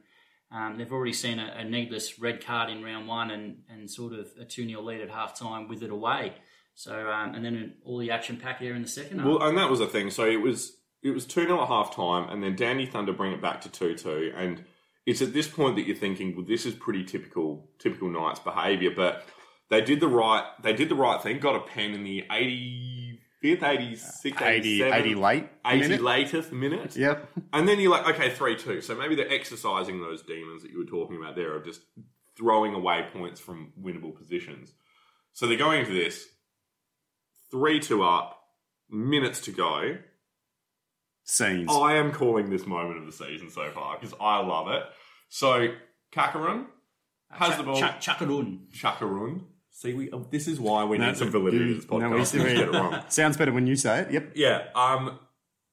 um, 0.53 0.77
they've 0.79 0.93
already 0.93 1.13
seen 1.13 1.39
a, 1.39 1.55
a 1.59 1.65
needless 1.65 2.19
red 2.19 2.45
card 2.45 2.71
in 2.71 2.83
round 2.83 3.07
one 3.07 3.31
and, 3.31 3.59
and 3.69 3.91
sort 3.91 4.13
of 4.13 4.29
a 4.41 4.45
2 4.45 4.67
0 4.67 4.83
lead 4.83 5.01
at 5.01 5.11
half 5.11 5.39
time 5.39 5.69
with 5.69 5.83
it 5.83 5.91
away. 5.91 6.35
So, 6.75 7.11
um, 7.11 7.35
and 7.35 7.45
then 7.45 7.75
all 7.85 7.99
the 7.99 8.11
action 8.11 8.37
packed 8.37 8.61
there 8.61 8.75
in 8.75 8.83
the 8.83 8.89
second 8.89 9.19
half. 9.19 9.27
Well, 9.27 9.43
and 9.43 9.57
that 9.59 9.71
was 9.71 9.79
the 9.79 9.87
thing. 9.87 10.11
So 10.11 10.25
it 10.27 10.41
was 10.41 10.77
it 11.03 11.11
was 11.11 11.25
2 11.27 11.47
0 11.47 11.63
at 11.63 11.69
half 11.69 11.95
time, 11.95 12.29
and 12.31 12.43
then 12.43 12.57
Dandy 12.57 12.87
Thunder 12.87 13.13
bring 13.13 13.33
it 13.33 13.43
back 13.43 13.61
to 13.63 13.69
2 13.69 13.95
2. 13.95 14.33
And 14.37 14.65
it's 15.07 15.23
at 15.23 15.33
this 15.33 15.47
point 15.47 15.77
that 15.77 15.87
you're 15.87 15.97
thinking, 15.97 16.35
well, 16.35 16.45
this 16.45 16.67
is 16.67 16.75
pretty 16.75 17.05
typical 17.05 17.71
typical 17.79 18.09
Knights 18.09 18.41
behaviour. 18.41 18.91
But 18.95 19.25
they 19.69 19.81
did 19.81 20.01
the 20.01 20.09
right 20.09 20.45
they 20.63 20.73
did 20.73 20.89
the 20.89 20.97
right 20.97 21.23
thing, 21.23 21.39
got 21.39 21.57
a 21.57 21.61
pen 21.61 21.93
in 21.93 22.03
the 22.03 22.25
85th, 23.43 23.61
86th, 23.61 24.43
80, 24.43 24.79
87th, 24.81 24.95
80 24.95 25.15
late 25.15 25.49
80 25.67 25.81
minute. 25.81 26.03
latest 26.03 26.53
minute. 26.53 26.97
Yep. 26.97 27.31
And 27.53 27.67
then 27.67 27.81
you're 27.81 27.91
like, 27.91 28.07
okay, 28.15 28.31
3 28.31 28.57
2. 28.57 28.81
So 28.83 28.95
maybe 28.95 29.15
they're 29.15 29.33
exercising 29.33 30.01
those 30.01 30.23
demons 30.23 30.63
that 30.63 30.71
you 30.71 30.79
were 30.79 30.85
talking 30.85 31.17
about 31.17 31.37
there 31.37 31.57
of 31.57 31.65
just 31.65 31.81
throwing 32.37 32.75
away 32.75 33.07
points 33.13 33.41
from 33.41 33.73
winnable 33.81 34.15
positions. 34.15 34.73
So 35.33 35.47
they're 35.47 35.57
going 35.57 35.81
into 35.81 35.93
this 35.93 36.27
3 37.51 37.81
2 37.81 38.03
up, 38.03 38.39
minutes 38.91 39.41
to 39.43 39.53
go. 39.53 39.99
Scenes. 41.25 41.69
I 41.71 41.95
am 41.95 42.13
calling 42.13 42.51
this 42.51 42.67
moment 42.67 42.99
of 42.99 43.07
the 43.07 43.13
season 43.13 43.51
so 43.51 43.71
far 43.71 43.97
because 43.99 44.15
I 44.21 44.39
love 44.39 44.69
it. 44.69 44.83
So, 45.29 45.69
Kakarun 46.13 46.67
has 47.31 47.57
the 47.57 47.63
ball. 47.63 47.77
Chuck, 47.77 48.01
Chuckarun. 48.01 48.67
Chakarun. 48.75 49.45
See, 49.73 49.95
we, 49.95 50.11
oh, 50.13 50.27
this 50.31 50.47
is 50.49 50.61
why 50.61 50.85
we 50.85 50.99
need 50.99 51.17
some 51.17 51.29
a- 51.29 51.31
validity 51.31 51.69
to 51.69 51.75
this 51.81 51.91
No, 51.91 51.97
podcast. 51.99 52.35
we- 52.35 52.41
we 52.45 52.55
get 52.55 52.69
it 52.69 52.73
wrong. 52.73 53.03
Sounds 53.09 53.37
better 53.37 53.53
when 53.53 53.67
you 53.67 53.77
say 53.77 54.01
it. 54.01 54.11
Yep. 54.11 54.33
Yeah. 54.35 54.65
Um, 54.75 55.19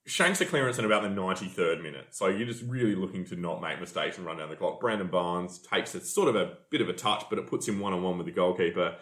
shanks 0.05 0.39
a 0.39 0.45
clearance 0.45 0.79
in 0.79 0.85
about 0.85 1.01
the 1.03 1.09
93rd 1.09 1.81
minute. 1.83 2.07
So 2.11 2.27
you're 2.27 2.47
just 2.47 2.63
really 2.63 2.95
looking 2.95 3.25
to 3.25 3.35
not 3.35 3.61
make 3.61 3.79
mistakes 3.79 4.17
and 4.17 4.25
run 4.25 4.37
down 4.37 4.49
the 4.49 4.55
clock. 4.55 4.79
Brandon 4.79 5.07
Barnes 5.07 5.59
takes 5.59 5.93
it 5.95 6.05
sort 6.05 6.29
of 6.29 6.35
a 6.35 6.57
bit 6.71 6.79
of 6.81 6.87
a 6.89 6.93
touch, 6.93 7.25
but 7.29 7.37
it 7.39 7.47
puts 7.47 7.67
him 7.67 7.79
one 7.79 7.91
on 7.93 8.01
one 8.03 8.17
with 8.17 8.27
the 8.27 8.31
goalkeeper. 8.33 8.95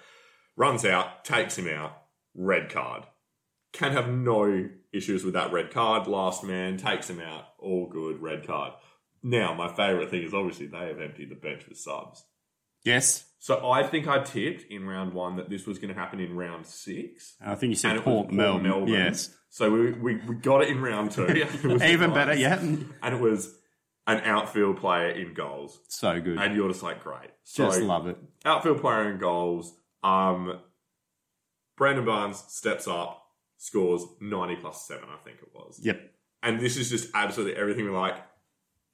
Runs 0.58 0.86
out, 0.86 1.24
takes 1.26 1.58
him 1.58 1.68
out, 1.68 1.92
red 2.34 2.70
card. 2.70 3.04
Can 3.74 3.92
have 3.92 4.10
no 4.10 4.70
issues 4.94 5.24
with 5.26 5.34
that 5.34 5.52
red 5.52 5.70
card. 5.72 6.08
Last 6.08 6.44
man 6.44 6.78
takes 6.78 7.10
him 7.10 7.20
out, 7.20 7.44
all 7.60 7.88
good, 7.90 8.22
red 8.22 8.48
card. 8.48 8.72
Now, 9.22 9.54
my 9.54 9.68
favourite 9.68 10.10
thing 10.10 10.24
is 10.24 10.34
obviously 10.34 10.68
they 10.68 10.88
have 10.88 11.02
emptied 11.02 11.30
the 11.30 11.36
bench 11.36 11.68
with 11.68 11.78
subs. 11.78 12.24
Yes. 12.84 13.26
So 13.46 13.70
I 13.70 13.84
think 13.84 14.08
I 14.08 14.24
tipped 14.24 14.72
in 14.72 14.88
round 14.88 15.14
one 15.14 15.36
that 15.36 15.52
this 15.52 15.68
was 15.68 15.78
going 15.78 15.94
to 15.94 16.00
happen 16.00 16.20
in 16.20 16.36
round 16.36 16.66
six. 16.66 17.36
I 17.40 17.54
think 17.54 17.70
you 17.70 17.76
said 17.76 18.02
Port, 18.02 18.30
Port 18.30 18.32
Melbourne. 18.34 18.88
Yes. 18.88 19.36
So 19.52 19.70
we, 19.70 19.92
we, 19.92 20.16
we 20.16 20.34
got 20.34 20.64
it 20.64 20.70
in 20.70 20.82
round 20.82 21.12
two. 21.12 21.28
Even 21.84 22.12
better, 22.12 22.34
yeah. 22.34 22.58
And 22.58 22.90
it 23.04 23.20
was 23.20 23.56
an 24.08 24.22
outfield 24.22 24.78
player 24.78 25.10
in 25.10 25.36
goals. 25.36 25.80
So 25.90 26.20
good. 26.20 26.40
And 26.40 26.56
you're 26.56 26.70
just 26.70 26.82
like, 26.82 27.04
great. 27.04 27.30
So 27.44 27.68
Just 27.68 27.82
love 27.82 28.08
it. 28.08 28.18
outfield 28.46 28.82
player 28.82 29.12
in 29.12 29.20
goals. 29.20 29.76
Um, 30.04 30.62
Brandon 31.78 32.04
Barnes 32.04 32.44
steps 32.48 32.88
up, 32.88 33.28
scores 33.58 34.08
90 34.22 34.56
plus 34.56 34.88
7, 34.88 35.04
I 35.08 35.24
think 35.24 35.38
it 35.44 35.50
was. 35.54 35.80
Yep. 35.84 36.02
And 36.42 36.60
this 36.60 36.78
is 36.78 36.90
just 36.90 37.12
absolutely 37.14 37.62
everything 37.62 37.86
we're 37.86 37.92
like, 37.92 38.18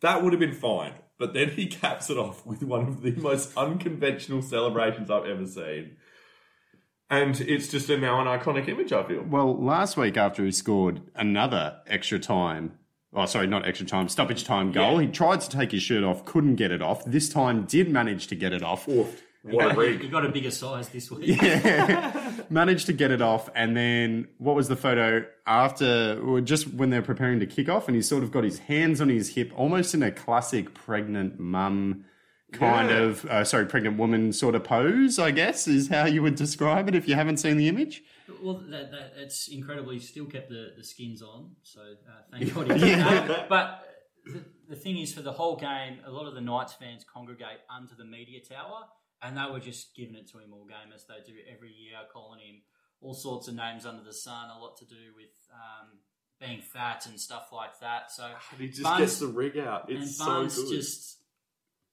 that 0.01 0.21
would 0.21 0.33
have 0.33 0.41
been 0.41 0.51
fine. 0.51 0.91
But 1.21 1.35
then 1.35 1.51
he 1.51 1.67
caps 1.81 2.09
it 2.09 2.17
off 2.17 2.43
with 2.47 2.63
one 2.63 2.87
of 2.87 3.03
the 3.03 3.11
most 3.11 3.55
unconventional 3.55 4.41
celebrations 4.41 5.11
I've 5.11 5.27
ever 5.27 5.45
seen. 5.45 5.97
and 7.11 7.39
it's 7.41 7.67
just 7.67 7.89
a, 7.91 7.97
now 7.97 8.19
an 8.19 8.25
iconic 8.39 8.67
image. 8.67 8.91
I 8.91 9.03
feel. 9.03 9.21
Well, 9.21 9.55
last 9.55 9.97
week 9.97 10.17
after 10.17 10.43
he 10.43 10.51
scored 10.51 11.01
another 11.13 11.77
extra 11.85 12.17
time, 12.17 12.73
oh 13.13 13.27
sorry, 13.27 13.45
not 13.45 13.67
extra 13.67 13.85
time, 13.85 14.07
stoppage 14.09 14.43
time 14.45 14.71
goal, 14.71 14.99
Yeah. 14.99 15.07
he 15.07 15.11
tried 15.13 15.41
to 15.41 15.49
take 15.49 15.71
his 15.73 15.83
shirt 15.83 16.03
off, 16.03 16.25
couldn't 16.25 16.55
get 16.55 16.71
it 16.71 16.81
off. 16.81 17.05
This 17.05 17.29
time 17.29 17.65
did 17.65 17.87
manage 17.89 18.25
to 18.27 18.35
get 18.35 18.51
it 18.51 18.63
off. 18.63 18.87
What 19.43 19.71
a 19.71 19.73
You 19.73 19.79
rig! 19.97 20.11
got 20.11 20.25
a 20.25 20.29
bigger 20.29 20.51
size 20.51 20.89
this 20.89 21.09
week. 21.09 21.41
managed 22.49 22.85
to 22.87 22.93
get 22.93 23.11
it 23.11 23.21
off, 23.21 23.49
and 23.55 23.75
then 23.75 24.27
what 24.37 24.55
was 24.55 24.67
the 24.67 24.75
photo 24.75 25.25
after? 25.47 26.19
Or 26.23 26.41
just 26.41 26.71
when 26.73 26.89
they're 26.89 27.01
preparing 27.01 27.39
to 27.39 27.45
kick 27.47 27.69
off, 27.69 27.87
and 27.87 27.95
he's 27.95 28.07
sort 28.07 28.23
of 28.23 28.31
got 28.31 28.43
his 28.43 28.59
hands 28.59 29.01
on 29.01 29.09
his 29.09 29.29
hip, 29.35 29.51
almost 29.55 29.93
in 29.93 30.03
a 30.03 30.11
classic 30.11 30.73
pregnant 30.73 31.39
mum 31.39 32.05
kind 32.51 32.89
Yeah. 32.89 32.97
of, 32.97 33.25
uh, 33.25 33.43
sorry, 33.43 33.65
pregnant 33.65 33.97
woman 33.97 34.33
sort 34.33 34.55
of 34.55 34.63
pose. 34.63 35.17
I 35.17 35.31
guess 35.31 35.67
is 35.67 35.87
how 35.87 36.05
you 36.05 36.21
would 36.21 36.35
describe 36.35 36.87
it 36.89 36.95
if 36.95 37.07
you 37.07 37.15
haven't 37.15 37.37
seen 37.37 37.57
the 37.57 37.67
image. 37.67 38.03
Well, 38.43 38.61
that, 38.69 38.91
that, 38.91 39.13
it's 39.17 39.47
incredible. 39.47 39.91
He 39.91 39.99
still 39.99 40.25
kept 40.25 40.49
the, 40.49 40.73
the 40.77 40.83
skins 40.83 41.21
on, 41.21 41.51
so 41.63 41.79
uh, 41.81 42.37
thank 42.37 42.53
God 42.53 42.71
he 42.71 42.79
did 42.79 42.99
that. 42.99 43.49
But 43.49 43.87
the, 44.25 44.43
the 44.69 44.75
thing 44.75 44.97
is, 44.97 45.13
for 45.13 45.21
the 45.21 45.31
whole 45.31 45.55
game, 45.55 45.99
a 46.05 46.11
lot 46.11 46.27
of 46.27 46.35
the 46.35 46.41
Knights 46.41 46.73
fans 46.73 47.03
congregate 47.11 47.59
under 47.75 47.93
the 47.95 48.05
media 48.05 48.39
tower, 48.41 48.83
and 49.21 49.37
they 49.37 49.45
were 49.51 49.59
just 49.59 49.95
giving 49.95 50.15
it 50.15 50.29
to 50.31 50.39
him 50.39 50.53
all 50.53 50.65
game, 50.65 50.91
as 50.93 51.05
they 51.05 51.15
do 51.25 51.37
every 51.53 51.71
year, 51.71 51.97
calling 52.11 52.39
him 52.39 52.61
all 53.01 53.13
sorts 53.13 53.47
of 53.47 53.55
names 53.55 53.85
under 53.85 54.03
the 54.03 54.13
sun, 54.13 54.49
a 54.49 54.59
lot 54.59 54.77
to 54.77 54.85
do 54.85 54.95
with 55.15 55.31
um, 55.53 55.89
being 56.39 56.61
fat 56.61 57.05
and 57.07 57.19
stuff 57.19 57.49
like 57.51 57.79
that. 57.79 58.11
So 58.11 58.29
He 58.57 58.67
just 58.67 58.83
Barnes- 58.83 58.99
gets 59.01 59.19
the 59.19 59.27
rig 59.27 59.57
out. 59.57 59.89
and 59.89 60.03
It's 60.03 60.17
so 60.17 60.41
good. 60.47 60.69
just 60.75 61.17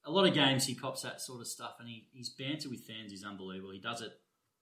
a 0.04 0.10
lot 0.10 0.26
of 0.26 0.34
games 0.34 0.64
he 0.66 0.74
cops 0.74 1.02
that 1.02 1.20
sort 1.20 1.40
of 1.40 1.46
stuff, 1.46 1.76
and 1.80 1.88
he, 1.88 2.08
his 2.14 2.28
banter 2.30 2.68
with 2.70 2.84
fans 2.84 3.12
is 3.12 3.24
unbelievable. 3.24 3.72
He 3.72 3.80
does 3.80 4.00
it 4.02 4.12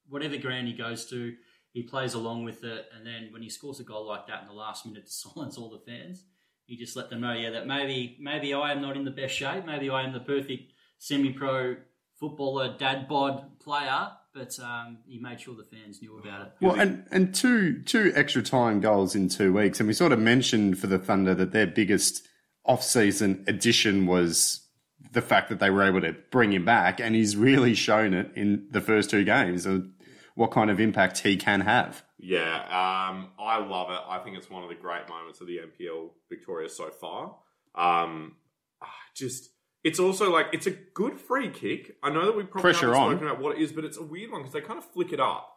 whatever 0.08 0.36
ground 0.36 0.68
he 0.68 0.74
goes 0.74 1.04
to, 1.06 1.34
he 1.72 1.82
plays 1.82 2.14
along 2.14 2.44
with 2.44 2.62
it, 2.64 2.86
and 2.96 3.04
then 3.06 3.28
when 3.32 3.42
he 3.42 3.48
scores 3.50 3.80
a 3.80 3.84
goal 3.84 4.06
like 4.06 4.26
that 4.28 4.40
in 4.42 4.46
the 4.48 4.54
last 4.54 4.86
minute 4.86 5.04
to 5.06 5.12
silence 5.12 5.58
all 5.58 5.68
the 5.70 5.78
fans, 5.80 6.24
he 6.64 6.76
just 6.76 6.96
let 6.96 7.10
them 7.10 7.20
know, 7.20 7.32
yeah, 7.32 7.50
that 7.50 7.66
maybe 7.66 8.16
maybe 8.20 8.54
I 8.54 8.70
am 8.72 8.80
not 8.80 8.96
in 8.96 9.04
the 9.04 9.10
best 9.10 9.34
shape, 9.34 9.64
maybe 9.66 9.90
I 9.90 10.02
am 10.02 10.12
the 10.12 10.20
perfect 10.20 10.72
semi-pro 10.98 11.76
footballer, 12.18 12.76
dad 12.78 13.08
bod 13.08 13.58
player, 13.58 14.10
but 14.34 14.58
um, 14.60 14.98
he 15.06 15.18
made 15.18 15.40
sure 15.40 15.54
the 15.54 15.64
fans 15.64 16.00
knew 16.02 16.18
about 16.18 16.46
it. 16.46 16.52
Well, 16.60 16.78
and, 16.78 17.06
and 17.10 17.34
two 17.34 17.82
two 17.82 18.12
extra 18.14 18.42
time 18.42 18.80
goals 18.80 19.14
in 19.14 19.28
two 19.28 19.52
weeks, 19.52 19.80
and 19.80 19.86
we 19.86 19.94
sort 19.94 20.12
of 20.12 20.18
mentioned 20.18 20.78
for 20.78 20.86
the 20.86 20.98
Thunder 20.98 21.34
that 21.34 21.52
their 21.52 21.66
biggest 21.66 22.26
off 22.64 22.82
season 22.82 23.44
addition 23.46 24.06
was 24.06 24.66
the 25.12 25.22
fact 25.22 25.48
that 25.48 25.60
they 25.60 25.70
were 25.70 25.82
able 25.82 26.00
to 26.00 26.14
bring 26.30 26.52
him 26.52 26.64
back, 26.64 27.00
and 27.00 27.14
he's 27.14 27.36
really 27.36 27.74
shown 27.74 28.12
it 28.14 28.30
in 28.34 28.66
the 28.70 28.80
first 28.80 29.10
two 29.10 29.24
games 29.24 29.66
of 29.66 29.86
what 30.34 30.50
kind 30.50 30.70
of 30.70 30.78
impact 30.78 31.18
he 31.18 31.36
can 31.36 31.62
have. 31.62 32.02
Yeah, 32.18 32.56
um, 32.64 33.30
I 33.38 33.58
love 33.58 33.90
it. 33.90 34.00
I 34.06 34.18
think 34.18 34.36
it's 34.36 34.50
one 34.50 34.62
of 34.62 34.68
the 34.68 34.74
great 34.74 35.08
moments 35.08 35.40
of 35.40 35.46
the 35.46 35.58
NPL 35.58 36.10
Victoria 36.28 36.68
so 36.68 36.90
far. 36.90 37.36
Um, 37.74 38.36
ah, 38.82 38.92
just, 39.14 39.50
it's 39.86 40.00
also 40.00 40.32
like 40.32 40.46
it's 40.52 40.66
a 40.66 40.72
good 40.72 41.20
free 41.20 41.48
kick. 41.48 41.96
I 42.02 42.10
know 42.10 42.26
that 42.26 42.36
we 42.36 42.42
probably 42.42 42.72
Pressure 42.72 42.92
haven't 42.92 43.00
on. 43.00 43.10
spoken 43.12 43.28
about 43.28 43.40
what 43.40 43.56
it 43.56 43.62
is, 43.62 43.72
but 43.72 43.84
it's 43.84 43.96
a 43.96 44.02
weird 44.02 44.32
one 44.32 44.42
because 44.42 44.52
they 44.52 44.60
kind 44.60 44.78
of 44.78 44.84
flick 44.84 45.12
it 45.12 45.20
up. 45.20 45.52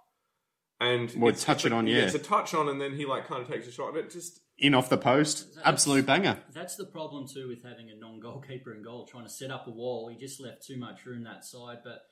And 0.79 1.11
Well, 1.17 1.29
it's, 1.31 1.43
touch 1.43 1.57
it's 1.57 1.65
it 1.65 1.73
on, 1.73 1.87
yeah. 1.87 2.03
it's 2.03 2.13
a 2.13 2.19
touch 2.19 2.53
on, 2.53 2.69
and 2.69 2.79
then 2.79 2.95
he 2.95 3.05
like 3.05 3.27
kind 3.27 3.41
of 3.41 3.49
takes 3.49 3.67
a 3.67 3.71
shot, 3.71 3.89
and 3.89 3.97
it 3.97 4.11
just 4.11 4.39
In 4.59 4.75
off 4.75 4.87
the 4.87 4.99
post, 4.99 5.57
absolute 5.65 6.05
banger. 6.05 6.37
That's 6.53 6.75
the 6.75 6.85
problem 6.85 7.27
too 7.27 7.47
with 7.47 7.63
having 7.63 7.89
a 7.89 7.95
non-goalkeeper 7.95 8.73
in 8.73 8.83
goal, 8.83 9.05
trying 9.05 9.25
to 9.25 9.29
set 9.31 9.49
up 9.49 9.65
a 9.67 9.71
wall. 9.71 10.09
He 10.09 10.15
just 10.15 10.39
left 10.39 10.65
too 10.65 10.77
much 10.77 11.05
room 11.07 11.23
that 11.23 11.43
side. 11.43 11.79
But 11.83 12.03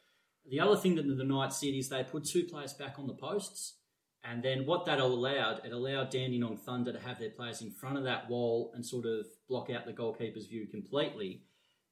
the 0.50 0.60
other 0.60 0.76
thing 0.76 0.96
that 0.96 1.04
the 1.04 1.24
Knights 1.24 1.60
did 1.62 1.76
is 1.76 1.88
they 1.88 2.04
put 2.04 2.26
two 2.26 2.46
players 2.46 2.74
back 2.74 2.96
on 2.98 3.06
the 3.06 3.14
posts, 3.14 3.78
and 4.24 4.44
then 4.44 4.66
what 4.66 4.86
that 4.88 5.00
allowed, 5.00 5.62
it 5.64 5.72
allowed 5.72 6.10
Dandenong 6.10 6.58
Thunder 6.58 6.92
to 6.92 7.00
have 7.00 7.20
their 7.20 7.30
players 7.30 7.62
in 7.62 7.72
front 7.72 7.98
of 7.98 8.04
that 8.06 8.28
wall 8.28 8.72
and 8.74 8.84
sort 8.86 9.06
of 9.06 9.28
block 9.48 9.70
out 9.70 9.86
the 9.86 9.94
goalkeeper's 9.94 10.48
view 10.48 10.68
completely. 10.68 11.44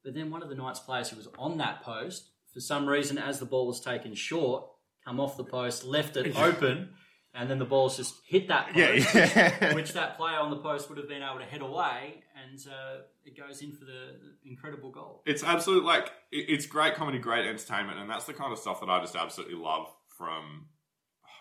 But 0.05 0.13
then 0.13 0.29
one 0.29 0.43
of 0.43 0.49
the 0.49 0.55
Knights 0.55 0.79
players 0.79 1.09
who 1.09 1.17
was 1.17 1.27
on 1.39 1.57
that 1.57 1.81
post, 1.81 2.29
for 2.53 2.59
some 2.59 2.87
reason, 2.87 3.17
as 3.17 3.39
the 3.39 3.45
ball 3.45 3.65
was 3.65 3.81
taken 3.81 4.13
short, 4.13 4.63
come 5.03 5.19
off 5.19 5.35
the 5.35 5.43
post, 5.43 5.83
left 5.83 6.15
it 6.15 6.37
open, 6.37 6.89
and 7.33 7.49
then 7.49 7.57
the 7.57 7.65
ball's 7.65 7.97
just 7.97 8.13
hit 8.27 8.47
that 8.49 8.67
post 8.67 9.15
Yeah, 9.15 9.73
which 9.73 9.93
that 9.93 10.15
player 10.15 10.37
on 10.37 10.51
the 10.51 10.57
post 10.57 10.87
would 10.89 10.99
have 10.99 11.09
been 11.09 11.23
able 11.23 11.39
to 11.39 11.45
head 11.45 11.61
away, 11.61 12.23
and 12.39 12.59
uh, 12.67 13.01
it 13.25 13.35
goes 13.35 13.63
in 13.63 13.71
for 13.71 13.83
the 13.83 14.11
incredible 14.45 14.91
goal. 14.91 15.23
it's 15.25 15.43
absolute 15.43 15.83
like 15.83 16.11
it's 16.31 16.67
great 16.67 16.93
comedy, 16.93 17.17
great 17.17 17.47
entertainment, 17.47 17.99
and 17.99 18.07
that's 18.07 18.25
the 18.25 18.33
kind 18.33 18.53
of 18.53 18.59
stuff 18.59 18.79
that 18.81 18.89
I 18.89 18.99
just 19.01 19.15
absolutely 19.15 19.55
love 19.55 19.87
from 20.07 20.67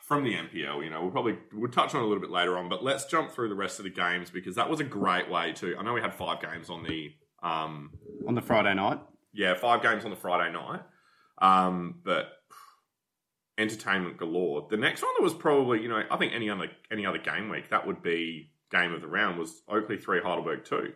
from 0.04 0.24
the 0.24 0.32
NPL. 0.32 0.82
You 0.82 0.88
know, 0.88 1.02
we'll 1.02 1.10
probably 1.10 1.36
we'll 1.52 1.70
touch 1.70 1.94
on 1.94 2.00
it 2.00 2.04
a 2.04 2.06
little 2.06 2.22
bit 2.22 2.30
later 2.30 2.56
on, 2.56 2.70
but 2.70 2.82
let's 2.82 3.04
jump 3.04 3.30
through 3.30 3.50
the 3.50 3.54
rest 3.54 3.78
of 3.78 3.84
the 3.84 3.90
games 3.90 4.30
because 4.30 4.56
that 4.56 4.70
was 4.70 4.80
a 4.80 4.84
great 4.84 5.30
way 5.30 5.52
to. 5.52 5.76
I 5.76 5.82
know 5.82 5.92
we 5.92 6.00
had 6.00 6.14
five 6.14 6.40
games 6.40 6.70
on 6.70 6.82
the 6.82 7.12
um 7.44 7.90
on 8.26 8.34
the 8.34 8.42
Friday 8.42 8.74
night. 8.74 8.98
yeah 9.32 9.54
five 9.54 9.82
games 9.82 10.04
on 10.04 10.10
the 10.10 10.16
Friday 10.16 10.52
night, 10.52 10.80
um 11.38 12.00
but 12.04 12.32
entertainment 13.56 14.16
galore. 14.16 14.66
The 14.68 14.76
next 14.76 15.02
one 15.02 15.12
that 15.16 15.22
was 15.22 15.34
probably 15.34 15.82
you 15.82 15.88
know 15.88 16.02
I 16.10 16.16
think 16.16 16.32
any 16.32 16.50
other 16.50 16.68
any 16.90 17.06
other 17.06 17.18
game 17.18 17.48
week 17.48 17.70
that 17.70 17.86
would 17.86 18.02
be 18.02 18.50
game 18.72 18.92
of 18.92 19.00
the 19.00 19.06
round 19.06 19.38
was 19.38 19.62
Oakleigh 19.68 20.02
three 20.02 20.20
Heidelberg 20.20 20.64
two 20.64 20.92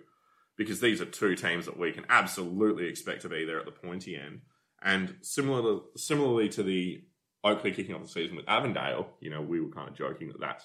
because 0.56 0.80
these 0.80 1.00
are 1.00 1.06
two 1.06 1.36
teams 1.36 1.66
that 1.66 1.78
we 1.78 1.92
can 1.92 2.04
absolutely 2.08 2.88
expect 2.88 3.22
to 3.22 3.28
be 3.28 3.44
there 3.44 3.60
at 3.60 3.64
the 3.64 3.70
pointy 3.70 4.16
end. 4.16 4.40
And 4.82 5.16
similar 5.22 5.80
similarly 5.96 6.48
to 6.50 6.62
the 6.62 7.04
Oakleigh 7.44 7.74
kicking 7.74 7.94
off 7.94 8.02
the 8.02 8.08
season 8.08 8.36
with 8.36 8.48
Avondale, 8.48 9.08
you 9.20 9.30
know, 9.30 9.40
we 9.40 9.60
were 9.60 9.70
kind 9.70 9.88
of 9.88 9.94
joking 9.94 10.28
that 10.28 10.40
that's 10.40 10.64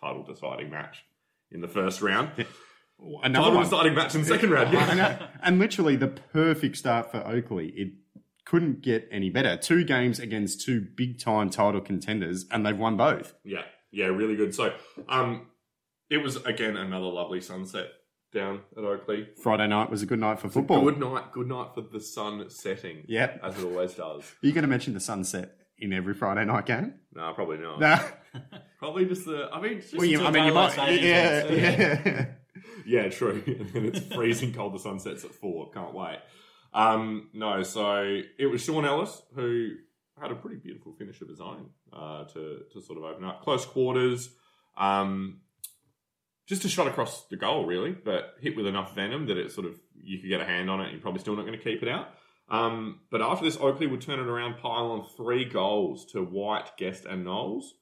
title 0.00 0.22
deciding 0.22 0.70
match 0.70 1.04
in 1.50 1.60
the 1.60 1.68
first 1.68 2.00
round. 2.00 2.30
Another 3.22 3.44
Title 3.44 3.54
one. 3.56 3.64
deciding 3.64 3.94
match 3.94 4.14
in 4.14 4.22
the 4.22 4.26
second 4.26 4.50
round. 4.50 4.72
Yeah. 4.72 4.94
know. 4.94 5.26
and 5.42 5.58
literally 5.58 5.96
the 5.96 6.08
perfect 6.08 6.76
start 6.76 7.10
for 7.10 7.18
Oakleigh. 7.18 7.72
It 7.74 7.92
couldn't 8.46 8.82
get 8.82 9.08
any 9.10 9.30
better. 9.30 9.56
Two 9.56 9.84
games 9.84 10.18
against 10.18 10.60
two 10.62 10.80
big 10.80 11.18
time 11.18 11.50
title 11.50 11.80
contenders, 11.80 12.46
and 12.50 12.64
they've 12.64 12.78
won 12.78 12.96
both. 12.96 13.34
yeah, 13.44 13.62
yeah, 13.90 14.06
really 14.06 14.36
good. 14.36 14.54
So, 14.54 14.74
um, 15.08 15.48
it 16.10 16.18
was 16.18 16.36
again 16.36 16.76
another 16.76 17.06
lovely 17.06 17.40
sunset 17.40 17.88
down 18.32 18.60
at 18.76 18.84
Oakleigh. 18.84 19.26
Friday 19.42 19.66
night 19.68 19.90
was 19.90 20.02
a 20.02 20.06
good 20.06 20.18
night 20.18 20.40
for 20.40 20.48
football. 20.48 20.82
Good 20.82 20.98
night, 20.98 21.32
good 21.32 21.48
night 21.48 21.68
for 21.74 21.82
the 21.82 22.00
sun 22.00 22.48
setting. 22.50 23.04
Yep. 23.06 23.40
as 23.42 23.58
it 23.58 23.64
always 23.64 23.94
does. 23.94 24.22
Are 24.22 24.46
you 24.46 24.52
going 24.52 24.62
to 24.62 24.68
mention 24.68 24.92
the 24.94 25.00
sunset 25.00 25.56
in 25.78 25.92
every 25.92 26.14
Friday 26.14 26.44
night 26.44 26.66
game? 26.66 26.94
No, 27.14 27.32
probably 27.34 27.58
not. 27.58 27.80
No. 27.80 27.98
Probably 28.80 29.06
just 29.06 29.24
the. 29.24 29.48
I 29.52 29.60
mean, 29.60 29.80
just 29.80 29.94
Well, 29.94 30.04
you, 30.04 30.22
I 30.24 30.30
mean, 30.32 30.44
you 30.44 30.52
might. 30.52 30.72
saving 30.72 31.04
Yeah, 31.04 31.52
yeah. 31.52 32.26
Yeah, 32.86 33.08
true. 33.08 33.42
and 33.74 33.86
it's 33.86 34.14
freezing 34.14 34.52
cold. 34.52 34.74
The 34.74 34.78
sun 34.78 35.00
sets 35.00 35.24
at 35.24 35.32
four. 35.32 35.70
Can't 35.70 35.94
wait. 35.94 36.18
Um, 36.72 37.30
no, 37.32 37.62
so 37.62 38.20
it 38.38 38.46
was 38.46 38.62
Sean 38.62 38.84
Ellis 38.84 39.22
who 39.34 39.70
had 40.20 40.30
a 40.30 40.34
pretty 40.34 40.56
beautiful 40.56 40.92
finish 40.92 41.20
of 41.20 41.28
his 41.28 41.40
own 41.40 41.70
uh, 41.92 42.24
to 42.24 42.60
to 42.72 42.80
sort 42.80 42.98
of 42.98 43.04
open 43.04 43.24
up 43.24 43.42
close 43.42 43.64
quarters. 43.64 44.30
Um, 44.76 45.40
just 46.46 46.64
a 46.64 46.68
shot 46.68 46.86
across 46.86 47.26
the 47.28 47.36
goal, 47.36 47.64
really, 47.64 47.92
but 47.92 48.34
hit 48.40 48.56
with 48.56 48.66
enough 48.66 48.94
venom 48.94 49.26
that 49.26 49.38
it 49.38 49.50
sort 49.50 49.66
of 49.66 49.78
you 49.94 50.18
could 50.18 50.28
get 50.28 50.40
a 50.40 50.44
hand 50.44 50.68
on 50.68 50.80
it. 50.80 50.92
You're 50.92 51.00
probably 51.00 51.20
still 51.20 51.36
not 51.36 51.46
going 51.46 51.58
to 51.58 51.64
keep 51.64 51.82
it 51.82 51.88
out. 51.88 52.08
Um, 52.48 53.00
but 53.10 53.22
after 53.22 53.44
this, 53.44 53.56
Oakleigh 53.56 53.90
would 53.90 54.02
turn 54.02 54.20
it 54.20 54.26
around, 54.26 54.58
pile 54.58 54.90
on 54.90 55.06
three 55.16 55.46
goals 55.46 56.04
to 56.12 56.22
White, 56.22 56.76
Guest, 56.76 57.06
and 57.06 57.24
Knowles. 57.24 57.74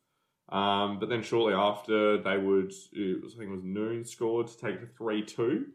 Um, 0.52 0.98
but 0.98 1.08
then 1.08 1.22
shortly 1.22 1.54
after, 1.54 2.22
they 2.22 2.36
would, 2.36 2.66
was, 2.66 3.34
I 3.34 3.38
think 3.38 3.50
it 3.50 3.54
was 3.54 3.64
Noon 3.64 4.04
scored 4.04 4.48
to 4.48 4.58
take 4.58 4.80
to 4.80 4.86
3 4.86 5.24
2, 5.24 5.66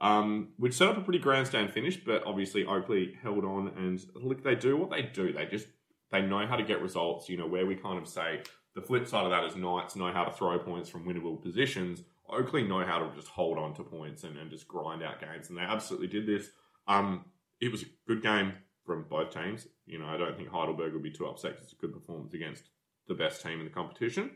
um, 0.00 0.48
which 0.56 0.74
set 0.74 0.88
up 0.88 0.98
a 0.98 1.02
pretty 1.02 1.20
grandstand 1.20 1.70
finish. 1.70 1.96
But 2.04 2.26
obviously, 2.26 2.64
Oakleigh 2.64 3.14
held 3.22 3.44
on 3.44 3.68
and 3.76 4.04
look, 4.16 4.42
they 4.42 4.56
do 4.56 4.76
what 4.76 4.90
they 4.90 5.02
do. 5.02 5.32
They 5.32 5.46
just, 5.46 5.68
they 6.10 6.20
know 6.20 6.46
how 6.48 6.56
to 6.56 6.64
get 6.64 6.82
results, 6.82 7.28
you 7.28 7.36
know, 7.36 7.46
where 7.46 7.64
we 7.64 7.76
kind 7.76 7.96
of 7.96 8.08
say 8.08 8.42
the 8.74 8.82
flip 8.82 9.06
side 9.06 9.24
of 9.24 9.30
that 9.30 9.44
is 9.44 9.54
Knights 9.54 9.94
know 9.94 10.12
how 10.12 10.24
to 10.24 10.32
throw 10.32 10.58
points 10.58 10.88
from 10.88 11.06
winnable 11.06 11.40
positions. 11.40 12.02
Oakleigh 12.28 12.66
know 12.66 12.84
how 12.84 12.98
to 12.98 13.14
just 13.14 13.28
hold 13.28 13.56
on 13.56 13.72
to 13.74 13.84
points 13.84 14.24
and, 14.24 14.36
and 14.36 14.50
just 14.50 14.66
grind 14.66 15.02
out 15.04 15.20
games, 15.20 15.48
and 15.48 15.56
they 15.56 15.62
absolutely 15.62 16.08
did 16.08 16.26
this. 16.26 16.50
Um, 16.88 17.26
it 17.60 17.70
was 17.70 17.82
a 17.82 17.86
good 18.08 18.20
game 18.20 18.54
from 18.84 19.04
both 19.08 19.32
teams. 19.32 19.68
You 19.86 20.00
know, 20.00 20.06
I 20.06 20.16
don't 20.16 20.36
think 20.36 20.48
Heidelberg 20.48 20.92
would 20.92 21.02
be 21.02 21.12
too 21.12 21.26
upset 21.26 21.56
it's 21.62 21.72
a 21.72 21.76
good 21.76 21.92
performance 21.92 22.34
against 22.34 22.64
the 23.08 23.14
best 23.14 23.42
team 23.42 23.58
in 23.60 23.64
the 23.64 23.70
competition. 23.72 24.30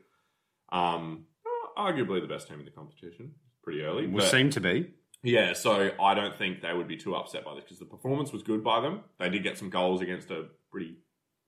Um, 0.71 1.25
arguably 1.77 2.21
the 2.21 2.27
best 2.29 2.49
team 2.49 2.59
in 2.59 2.65
the 2.65 2.71
competition. 2.71 3.33
Pretty 3.63 3.83
early, 3.83 4.07
Will 4.07 4.21
but 4.21 4.31
seem 4.31 4.51
to 4.51 4.61
be. 4.61 4.91
yeah. 5.23 5.53
So 5.53 5.91
I 6.01 6.15
don't 6.15 6.37
think 6.37 6.63
they 6.63 6.73
would 6.73 6.89
be 6.89 6.97
too 6.97 7.15
upset 7.15 7.45
by 7.45 7.55
this 7.55 7.65
because 7.65 7.79
the 7.79 7.85
performance 7.85 8.33
was 8.33 8.43
good 8.43 8.65
by 8.65 8.81
them. 8.81 9.01
They 9.19 9.29
did 9.29 9.43
get 9.43 9.59
some 9.59 9.69
goals 9.71 10.01
against 10.01 10.31
a 10.31 10.47
pretty 10.71 10.97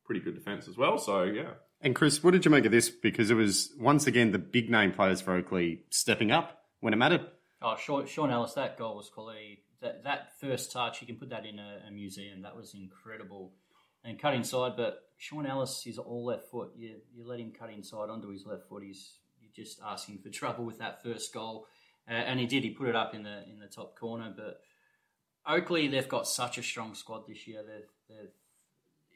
pretty 0.04 0.20
good 0.20 0.34
defense 0.34 0.68
as 0.68 0.76
well. 0.76 0.98
So 0.98 1.22
yeah, 1.22 1.52
And 1.80 1.94
Chris, 1.94 2.22
what 2.22 2.32
did 2.32 2.44
you 2.44 2.50
make 2.50 2.64
of 2.64 2.72
this? 2.72 2.90
Because 2.90 3.30
it 3.30 3.34
was 3.34 3.70
once 3.78 4.06
again 4.06 4.32
the 4.32 4.38
big 4.38 4.68
name 4.70 4.92
players 4.92 5.20
for 5.20 5.34
Oakleigh 5.34 5.76
stepping 5.90 6.30
up 6.30 6.58
when 6.80 6.92
it 6.92 6.96
mattered. 6.96 7.26
Oh, 7.62 7.76
Sean, 7.76 8.06
Sean 8.06 8.30
Ellis, 8.30 8.54
that 8.54 8.76
goal 8.78 8.96
was 8.96 9.08
quality. 9.08 9.62
That 9.80 10.04
that 10.04 10.38
first 10.40 10.72
touch, 10.72 11.00
you 11.00 11.06
can 11.06 11.16
put 11.16 11.30
that 11.30 11.46
in 11.46 11.58
a, 11.58 11.82
a 11.88 11.90
museum. 11.90 12.42
That 12.42 12.56
was 12.56 12.74
incredible. 12.74 13.52
And 14.04 14.18
cut 14.18 14.34
inside. 14.34 14.72
But 14.76 15.02
Sean 15.18 15.46
Ellis 15.46 15.86
is 15.86 15.98
all 15.98 16.24
left 16.24 16.50
foot. 16.50 16.70
You 16.76 16.96
you 17.14 17.26
let 17.26 17.40
him 17.40 17.52
cut 17.52 17.70
inside 17.70 18.08
onto 18.08 18.30
his 18.30 18.46
left 18.46 18.68
foot. 18.68 18.82
He's 18.82 19.18
you're 19.40 19.64
just 19.64 19.80
asking 19.84 20.18
for 20.18 20.28
trouble 20.30 20.64
with 20.64 20.78
that 20.78 21.02
first 21.02 21.32
goal, 21.32 21.66
uh, 22.08 22.12
and 22.12 22.40
he 22.40 22.46
did. 22.46 22.64
He 22.64 22.70
put 22.70 22.88
it 22.88 22.96
up 22.96 23.14
in 23.14 23.22
the 23.22 23.44
in 23.50 23.58
the 23.60 23.66
top 23.66 23.98
corner. 23.98 24.32
But 24.34 24.60
Oakleigh, 25.46 25.90
they've 25.90 26.08
got 26.08 26.26
such 26.26 26.58
a 26.58 26.62
strong 26.62 26.94
squad 26.94 27.26
this 27.26 27.46
year. 27.46 27.62
They've, 27.62 27.88
they've 28.08 28.30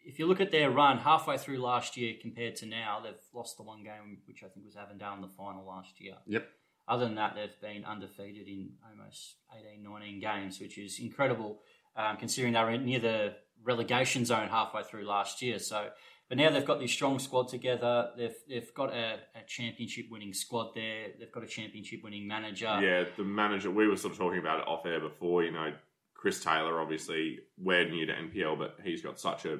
if 0.05 0.19
you 0.19 0.27
look 0.27 0.41
at 0.41 0.51
their 0.51 0.71
run 0.71 0.99
halfway 0.99 1.39
through 1.39 1.59
last 1.59 1.97
year 1.97 2.15
compared 2.21 2.57
to 2.57 2.67
now, 2.67 3.01
they've 3.03 3.15
lost 3.33 3.57
the 3.57 3.63
one 3.63 3.83
game, 3.83 4.19
which 4.27 4.43
I 4.45 4.49
think 4.49 4.67
was 4.67 4.77
Avondale 4.77 5.15
in 5.15 5.23
the 5.23 5.29
final 5.29 5.67
last 5.67 5.99
year. 5.99 6.17
Yep. 6.27 6.47
Other 6.87 7.07
than 7.07 7.15
that, 7.15 7.35
they've 7.35 7.61
been 7.63 7.85
undefeated 7.87 8.47
in 8.47 8.73
almost 8.87 9.37
18, 9.59 9.83
19 9.83 10.21
games, 10.21 10.61
which 10.61 10.77
is 10.77 10.99
incredible 10.99 11.61
um, 11.97 12.17
considering 12.19 12.53
they 12.53 12.63
were 12.63 12.77
near 12.77 12.99
the 12.99 13.37
relegation 13.63 14.25
zone 14.25 14.49
halfway 14.49 14.83
through 14.83 15.05
last 15.07 15.41
year. 15.43 15.59
So, 15.59 15.89
but 16.29 16.39
now 16.39 16.51
they've 16.51 16.65
got 16.65 16.81
this 16.81 16.93
strong 16.93 17.19
squad 17.19 17.49
together. 17.49 18.11
They've 18.17 18.35
they've 18.49 18.75
got 18.75 18.93
a, 18.93 19.19
a 19.35 19.45
championship 19.47 20.07
winning 20.11 20.33
squad 20.33 20.73
there. 20.75 21.09
They've 21.19 21.33
got 21.33 21.45
a 21.45 21.49
championship 21.49 22.01
winning 22.03 22.27
manager. 22.27 22.79
Yeah, 22.83 23.05
the 23.17 23.25
manager. 23.25 23.71
We 23.71 23.87
were 23.89 23.97
sort 23.97 24.13
of 24.13 24.19
talking 24.19 24.39
about 24.41 24.61
it 24.61 24.69
off 24.69 24.87
air 24.87 25.01
before. 25.01 25.45
You 25.45 25.53
know, 25.53 25.73
Chris 26.15 26.43
Taylor, 26.43 26.81
obviously, 26.81 27.41
we're 27.59 27.89
new 27.89 28.07
to 28.07 28.13
NPL, 28.13 28.59
but 28.59 28.77
he's 28.83 29.03
got 29.03 29.21
such 29.21 29.45
a 29.45 29.59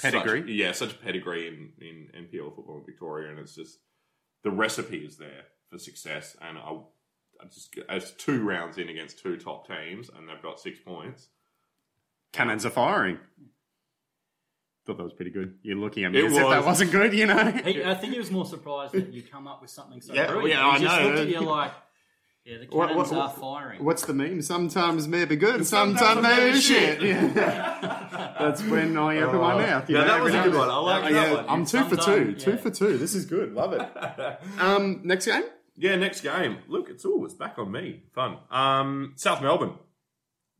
Pedigree. 0.00 0.40
such- 0.42 0.50
yeah, 0.50 0.72
such 0.72 0.92
a 0.92 0.96
pedigree 0.98 1.48
in, 1.48 1.72
in 1.80 2.24
NPL 2.26 2.54
football 2.54 2.78
in 2.78 2.84
Victoria, 2.84 3.30
and 3.30 3.38
it's 3.38 3.54
just 3.54 3.78
the 4.44 4.50
recipe 4.50 4.98
is 4.98 5.16
there 5.16 5.44
for 5.70 5.78
success. 5.78 6.36
And 6.40 6.58
I, 6.58 6.70
I 7.40 7.46
just 7.52 7.76
as 7.88 8.12
two 8.12 8.44
rounds 8.44 8.78
in 8.78 8.88
against 8.88 9.18
two 9.20 9.36
top 9.36 9.66
teams, 9.66 10.10
and 10.14 10.28
they've 10.28 10.42
got 10.42 10.60
six 10.60 10.78
points. 10.78 11.28
Cannons 12.36 12.66
are 12.66 12.70
firing. 12.70 13.18
Thought 14.86 14.98
that 14.98 15.02
was 15.04 15.12
pretty 15.14 15.32
good. 15.32 15.54
You're 15.62 15.76
looking 15.78 16.04
at 16.04 16.12
me 16.12 16.20
It 16.20 16.26
as 16.26 16.32
if 16.32 16.38
that 16.38 16.58
was. 16.58 16.66
wasn't 16.66 16.92
good, 16.92 17.12
you 17.12 17.26
know. 17.26 17.50
He, 17.50 17.82
I 17.82 17.94
think 17.94 18.12
he 18.12 18.18
was 18.20 18.30
more 18.30 18.44
surprised 18.46 18.92
that 18.92 19.12
you 19.12 19.22
come 19.22 19.48
up 19.48 19.60
with 19.60 19.70
something 19.70 20.00
so 20.00 20.14
Yeah, 20.14 20.26
brilliant. 20.28 20.60
yeah, 20.60 20.66
I 20.66 20.78
he 20.78 20.84
just 20.84 20.96
know. 21.00 21.06
looked 21.08 21.18
at 21.18 21.28
you 21.28 21.40
like, 21.40 21.72
yeah, 22.44 22.58
the 22.58 22.66
What- 22.66 22.88
cannons 22.90 23.10
what- 23.10 23.18
are 23.20 23.30
firing. 23.30 23.84
What's 23.84 24.04
the 24.04 24.14
meme? 24.14 24.42
Sometimes 24.42 25.08
maybe 25.08 25.34
good, 25.34 25.56
and 25.56 25.66
Sometimes 25.66 25.98
sometimes, 25.98 26.22
maybe 26.36 26.50
maybe 26.50 26.60
shit. 26.60 27.00
shit. 27.00 27.34
Yeah. 27.34 28.34
That's 28.38 28.62
when 28.62 28.96
I 28.96 29.16
open 29.22 29.40
my 29.40 29.56
mouth. 29.66 29.90
you 29.90 29.96
Yeah, 29.96 30.02
know, 30.04 30.08
that 30.08 30.22
was 30.22 30.34
a 30.34 30.42
good 30.42 30.54
one. 30.54 30.70
I 30.70 30.76
like 30.76 31.02
then. 31.04 31.12
that 31.14 31.28
yeah, 31.30 31.34
one. 31.34 31.44
I'm 31.48 31.66
two 31.66 31.82
for 31.84 31.96
two. 31.96 32.02
Sometimes, 32.02 32.44
Two 32.44 32.56
for 32.58 32.70
two. 32.70 32.96
This 32.98 33.14
is 33.16 33.24
good. 33.26 33.54
Love 33.54 33.72
it. 33.72 34.38
Um, 34.60 35.00
next 35.02 35.26
game. 35.26 35.42
Yeah, 35.78 35.96
next 35.96 36.20
game. 36.20 36.58
Look, 36.68 36.88
it's 36.90 37.04
all 37.04 37.24
it's 37.24 37.34
back 37.34 37.58
on 37.58 37.72
me. 37.72 38.04
Fun. 38.14 38.38
Um, 38.52 39.14
South 39.16 39.42
Melbourne. 39.42 39.72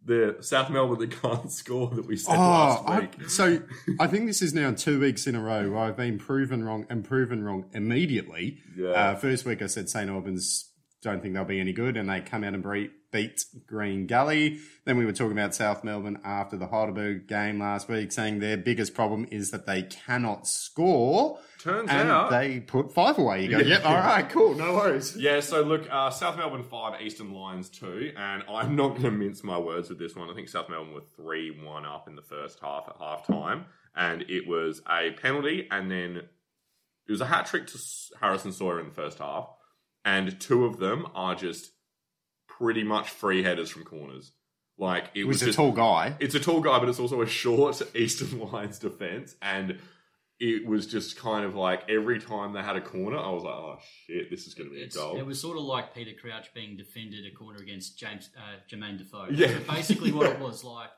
The 0.06 0.36
South 0.40 0.70
Melbourne 0.70 0.98
that 1.08 1.20
can't 1.20 1.50
score 1.52 1.90
that 1.90 2.06
we 2.06 2.16
said 2.16 2.36
Oh, 2.36 2.38
last 2.38 2.82
I, 2.88 3.00
week. 3.00 3.28
so 3.28 3.60
I 4.00 4.06
think 4.06 4.26
this 4.26 4.40
is 4.40 4.54
now 4.54 4.70
two 4.72 5.00
weeks 5.00 5.26
in 5.26 5.34
a 5.34 5.40
row 5.42 5.68
where 5.70 5.80
I've 5.80 5.96
been 5.96 6.16
proven 6.18 6.64
wrong 6.64 6.86
and 6.88 7.04
proven 7.04 7.42
wrong 7.44 7.64
immediately. 7.72 8.58
Yeah. 8.76 8.88
Uh, 8.90 9.14
first 9.16 9.44
week 9.44 9.62
I 9.62 9.66
said 9.66 9.88
St 9.88 10.08
Albans 10.08 10.70
don't 11.06 11.22
think 11.22 11.34
they'll 11.34 11.44
be 11.44 11.60
any 11.60 11.72
good, 11.72 11.96
and 11.96 12.08
they 12.08 12.20
come 12.20 12.44
out 12.44 12.52
and 12.54 12.62
beat, 12.62 12.90
beat 13.12 13.44
Green 13.66 14.06
Gully. 14.06 14.58
Then 14.84 14.96
we 14.98 15.04
were 15.06 15.12
talking 15.12 15.32
about 15.32 15.54
South 15.54 15.82
Melbourne 15.84 16.18
after 16.24 16.56
the 16.56 16.66
Heidelberg 16.66 17.26
game 17.28 17.58
last 17.60 17.88
week, 17.88 18.12
saying 18.12 18.40
their 18.40 18.56
biggest 18.56 18.92
problem 18.94 19.26
is 19.30 19.50
that 19.52 19.66
they 19.66 19.82
cannot 19.82 20.46
score, 20.46 21.38
Turns 21.60 21.88
and 21.90 22.08
out. 22.10 22.30
they 22.30 22.60
put 22.60 22.92
five 22.92 23.18
away. 23.18 23.44
You 23.44 23.50
go, 23.50 23.58
Yeah. 23.58 23.76
yep, 23.78 23.84
all 23.86 23.94
right, 23.94 24.28
cool, 24.28 24.54
no 24.54 24.74
worries. 24.74 25.16
yeah, 25.18 25.40
so 25.40 25.62
look, 25.62 25.86
uh, 25.90 26.10
South 26.10 26.36
Melbourne 26.36 26.62
5, 26.64 27.00
Eastern 27.00 27.32
Lions 27.32 27.68
2, 27.70 28.12
and 28.16 28.42
I'm 28.48 28.76
not 28.76 28.90
going 28.90 29.02
to 29.02 29.10
mince 29.10 29.42
my 29.42 29.58
words 29.58 29.88
with 29.88 29.98
this 29.98 30.14
one. 30.14 30.28
I 30.30 30.34
think 30.34 30.48
South 30.48 30.68
Melbourne 30.68 30.92
were 30.94 31.00
3 31.16 31.62
1 31.62 31.86
up 31.86 32.08
in 32.08 32.16
the 32.16 32.22
first 32.22 32.58
half 32.60 32.88
at 32.88 32.96
half 32.98 33.26
time, 33.26 33.64
and 33.94 34.22
it 34.28 34.46
was 34.46 34.82
a 34.90 35.12
penalty, 35.12 35.66
and 35.70 35.90
then 35.90 36.16
it 37.08 37.12
was 37.12 37.20
a 37.20 37.26
hat 37.26 37.46
trick 37.46 37.66
to 37.68 37.78
Harrison 38.20 38.52
Sawyer 38.52 38.80
in 38.80 38.86
the 38.88 38.94
first 38.94 39.18
half, 39.18 39.48
and 40.06 40.40
two 40.40 40.64
of 40.64 40.78
them 40.78 41.06
are 41.14 41.34
just 41.34 41.72
pretty 42.48 42.82
much 42.84 43.10
free 43.10 43.42
headers 43.42 43.68
from 43.68 43.84
corners. 43.84 44.32
Like, 44.78 45.10
it 45.14 45.20
It 45.20 45.24
was, 45.24 45.36
was 45.36 45.42
a 45.42 45.46
just, 45.46 45.56
tall 45.56 45.72
guy. 45.72 46.16
it's 46.20 46.34
a 46.34 46.40
tall 46.40 46.60
guy, 46.60 46.78
but 46.78 46.88
it's 46.88 47.00
also 47.00 47.20
a 47.20 47.26
short 47.26 47.82
Eastern 47.94 48.38
Lions 48.40 48.78
defense, 48.78 49.34
and 49.42 49.78
it 50.38 50.66
was 50.66 50.86
just 50.86 51.16
kind 51.16 51.46
of 51.46 51.54
like 51.54 51.88
every 51.88 52.20
time 52.20 52.52
they 52.52 52.60
had 52.60 52.76
a 52.76 52.80
corner, 52.82 53.16
I 53.18 53.30
was 53.30 53.42
like, 53.42 53.54
"Oh 53.54 53.78
shit, 54.06 54.28
this 54.30 54.46
is 54.46 54.52
going 54.54 54.68
to 54.68 54.74
be 54.74 54.82
a 54.82 54.88
goal." 54.88 55.16
it 55.18 55.24
was 55.24 55.40
sort 55.40 55.56
of 55.56 55.64
like 55.64 55.94
Peter 55.94 56.12
Crouch 56.20 56.52
being 56.54 56.76
defended 56.76 57.24
a 57.26 57.34
corner 57.34 57.58
against 57.58 57.98
James 57.98 58.28
uh, 58.36 58.60
Jermaine 58.70 58.98
Defoe. 58.98 59.28
Yeah. 59.30 59.48
So 59.48 59.60
basically 59.74 60.12
what 60.12 60.26
it 60.30 60.38
was 60.38 60.62
like. 60.62 60.90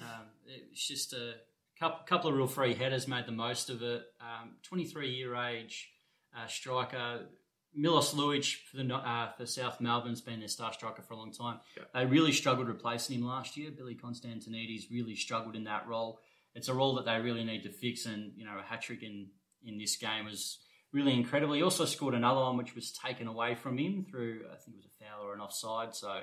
Um, 0.00 0.26
it 0.46 0.64
was 0.70 0.80
just 0.84 1.12
a 1.12 1.34
couple, 1.78 2.04
couple 2.06 2.30
of 2.30 2.36
real 2.36 2.46
free 2.48 2.74
headers, 2.74 3.06
made 3.06 3.26
the 3.26 3.32
most 3.32 3.70
of 3.70 3.82
it. 3.82 4.02
Um, 4.20 4.56
23 4.64 5.10
year 5.10 5.36
age 5.36 5.90
uh, 6.36 6.46
striker. 6.48 7.26
Milos 7.74 8.14
Lujic 8.14 8.56
for 8.70 8.76
the 8.76 8.94
uh, 8.94 9.32
for 9.32 9.46
South 9.46 9.80
Melbourne's 9.80 10.20
been 10.20 10.40
their 10.40 10.48
star 10.48 10.72
striker 10.72 11.02
for 11.02 11.14
a 11.14 11.16
long 11.16 11.32
time. 11.32 11.60
Yeah. 11.76 11.84
They 11.94 12.06
really 12.06 12.32
struggled 12.32 12.68
replacing 12.68 13.18
him 13.18 13.26
last 13.26 13.56
year. 13.56 13.70
Billy 13.70 13.94
Konstantinidis 13.94 14.90
really 14.90 15.16
struggled 15.16 15.56
in 15.56 15.64
that 15.64 15.86
role. 15.86 16.20
It's 16.54 16.68
a 16.68 16.74
role 16.74 16.94
that 16.96 17.06
they 17.06 17.18
really 17.20 17.44
need 17.44 17.62
to 17.62 17.70
fix, 17.70 18.06
and 18.06 18.32
you 18.36 18.44
know 18.44 18.58
a 18.58 18.62
hat 18.62 18.82
trick 18.82 19.02
in 19.02 19.28
in 19.64 19.78
this 19.78 19.96
game 19.96 20.26
was 20.26 20.58
really 20.92 21.14
incredible. 21.14 21.54
He 21.54 21.62
also 21.62 21.86
scored 21.86 22.14
another 22.14 22.40
one 22.40 22.56
which 22.56 22.74
was 22.74 22.92
taken 22.92 23.26
away 23.26 23.54
from 23.54 23.78
him 23.78 24.04
through 24.10 24.42
I 24.52 24.56
think 24.56 24.76
it 24.76 24.82
was 24.82 24.86
a 24.86 25.04
foul 25.04 25.24
or 25.24 25.34
an 25.34 25.40
offside. 25.40 25.94
So 25.94 26.20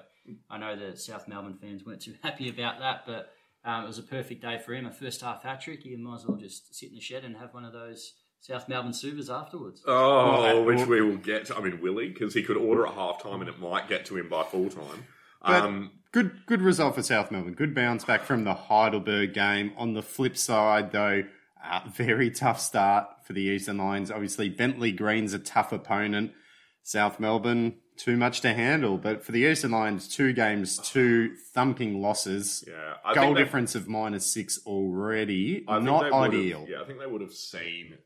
I 0.50 0.58
know 0.58 0.76
the 0.76 0.96
South 0.98 1.28
Melbourne 1.28 1.58
fans 1.60 1.84
weren't 1.84 2.02
too 2.02 2.16
happy 2.24 2.50
about 2.50 2.80
that, 2.80 3.04
but 3.08 3.34
um, 3.66 3.84
it 3.84 3.88
was 3.88 3.98
a 3.98 4.04
perfect 4.04 4.42
day 4.42 4.60
for 4.64 4.74
him. 4.74 4.86
A 4.86 4.92
first 4.92 5.22
half 5.22 5.44
hat 5.44 5.62
trick. 5.62 5.84
He 5.84 5.96
might 5.96 6.16
as 6.16 6.26
well 6.26 6.38
just 6.38 6.74
sit 6.76 6.90
in 6.90 6.96
the 6.96 7.02
shed 7.02 7.26
and 7.26 7.36
have 7.38 7.54
one 7.54 7.66
of 7.66 7.74
those 7.74 8.14
South 8.42 8.68
Melbourne 8.70 8.94
Supers 8.94 9.30
afterwards. 9.30 9.84
oh, 9.86 10.42
Well, 10.42 10.64
which 10.66 10.88
we 10.88 11.02
will 11.02 11.18
get. 11.18 11.46
To, 11.46 11.58
I 11.58 11.62
mean, 11.62 11.82
Willie, 11.82 12.10
because 12.10 12.34
he 12.34 12.42
could 12.44 12.58
order 12.58 12.88
at 12.88 12.94
half 12.94 13.22
time 13.22 13.42
and 13.42 13.50
it 13.50 13.60
might 13.60 13.88
get 13.90 14.06
to 14.08 14.18
him 14.18 14.30
by 14.30 14.44
full 14.44 14.70
time. 14.70 15.06
But- 15.46 15.64
Um, 15.64 15.92
Good, 16.12 16.48
good 16.48 16.64
result 16.64 16.96
for 16.96 17.04
South 17.04 17.30
Melbourne. 17.30 17.54
Good 17.54 17.76
bounce 17.76 18.04
back 18.04 18.24
from 18.24 18.44
the 18.44 18.56
Heidelberg 18.56 19.32
game. 19.32 19.74
On 19.78 19.94
the 19.94 20.02
flip 20.02 20.36
side, 20.36 20.92
though, 20.92 21.24
uh, 21.64 21.82
very 21.96 22.32
tough 22.32 22.60
start 22.60 23.06
for 23.28 23.34
the 23.34 23.42
Eastern 23.44 23.78
Lions. 23.78 24.10
Obviously, 24.10 24.50
Bentleigh 24.50 24.92
Green's 24.94 25.34
a 25.36 25.40
tough 25.40 25.72
opponent. 25.72 26.32
South 26.82 27.20
Melbourne, 27.20 27.76
too 27.96 28.18
much 28.18 28.42
to 28.42 28.54
handle. 28.56 28.98
But 28.98 29.24
for 29.24 29.32
the 29.34 29.42
Eastern 29.44 29.70
Lions, 29.70 30.08
two 30.08 30.34
games, 30.34 30.80
two 30.80 31.36
thumping 31.54 32.02
losses. 32.02 32.64
yeah, 32.68 32.96
I 33.06 33.14
Goal 33.14 33.26
think 33.26 33.36
they- 33.38 33.44
difference 33.44 33.76
of 33.76 33.88
minus 33.88 34.26
six 34.26 34.60
already. 34.66 35.64
I 35.68 35.76
think 35.76 35.86
Not 35.86 36.04
they 36.06 36.10
would've- 36.10 36.34
ideal. 36.34 36.66
Yeah, 36.68 36.82
I 36.82 36.86
think 36.86 36.98
they 36.98 37.06
would 37.06 37.22
have 37.22 37.34
seen 37.34 38.00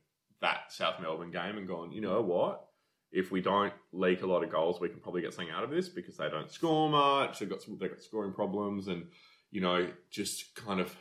that 0.43 0.71
South 0.71 0.99
Melbourne 1.01 1.32
game 1.32 1.58
and 1.58 1.67
gone, 1.67 1.91
you 1.91 2.01
know 2.01 2.21
what? 2.21 2.65
If 3.12 3.32
we 3.32 3.41
don't 3.41 3.73
leak 3.91 4.23
a 4.23 4.27
lot 4.27 4.43
of 4.43 4.51
goals, 4.51 4.79
we 4.79 4.89
can 4.89 4.99
probably 4.99 5.21
get 5.21 5.34
something 5.34 5.53
out 5.53 5.63
of 5.63 5.69
this 5.69 5.88
because 5.88 6.17
they 6.17 6.29
don't 6.29 6.51
score 6.51 6.89
much. 6.89 7.39
They've 7.39 7.49
got 7.49 7.62
some, 7.62 7.77
they've 7.79 7.89
got 7.89 8.01
scoring 8.01 8.34
problems, 8.34 8.88
and 8.88 9.06
you 9.51 9.62
know, 9.62 9.88
just 10.12 10.56
kind 10.56 10.79
of 10.79 10.95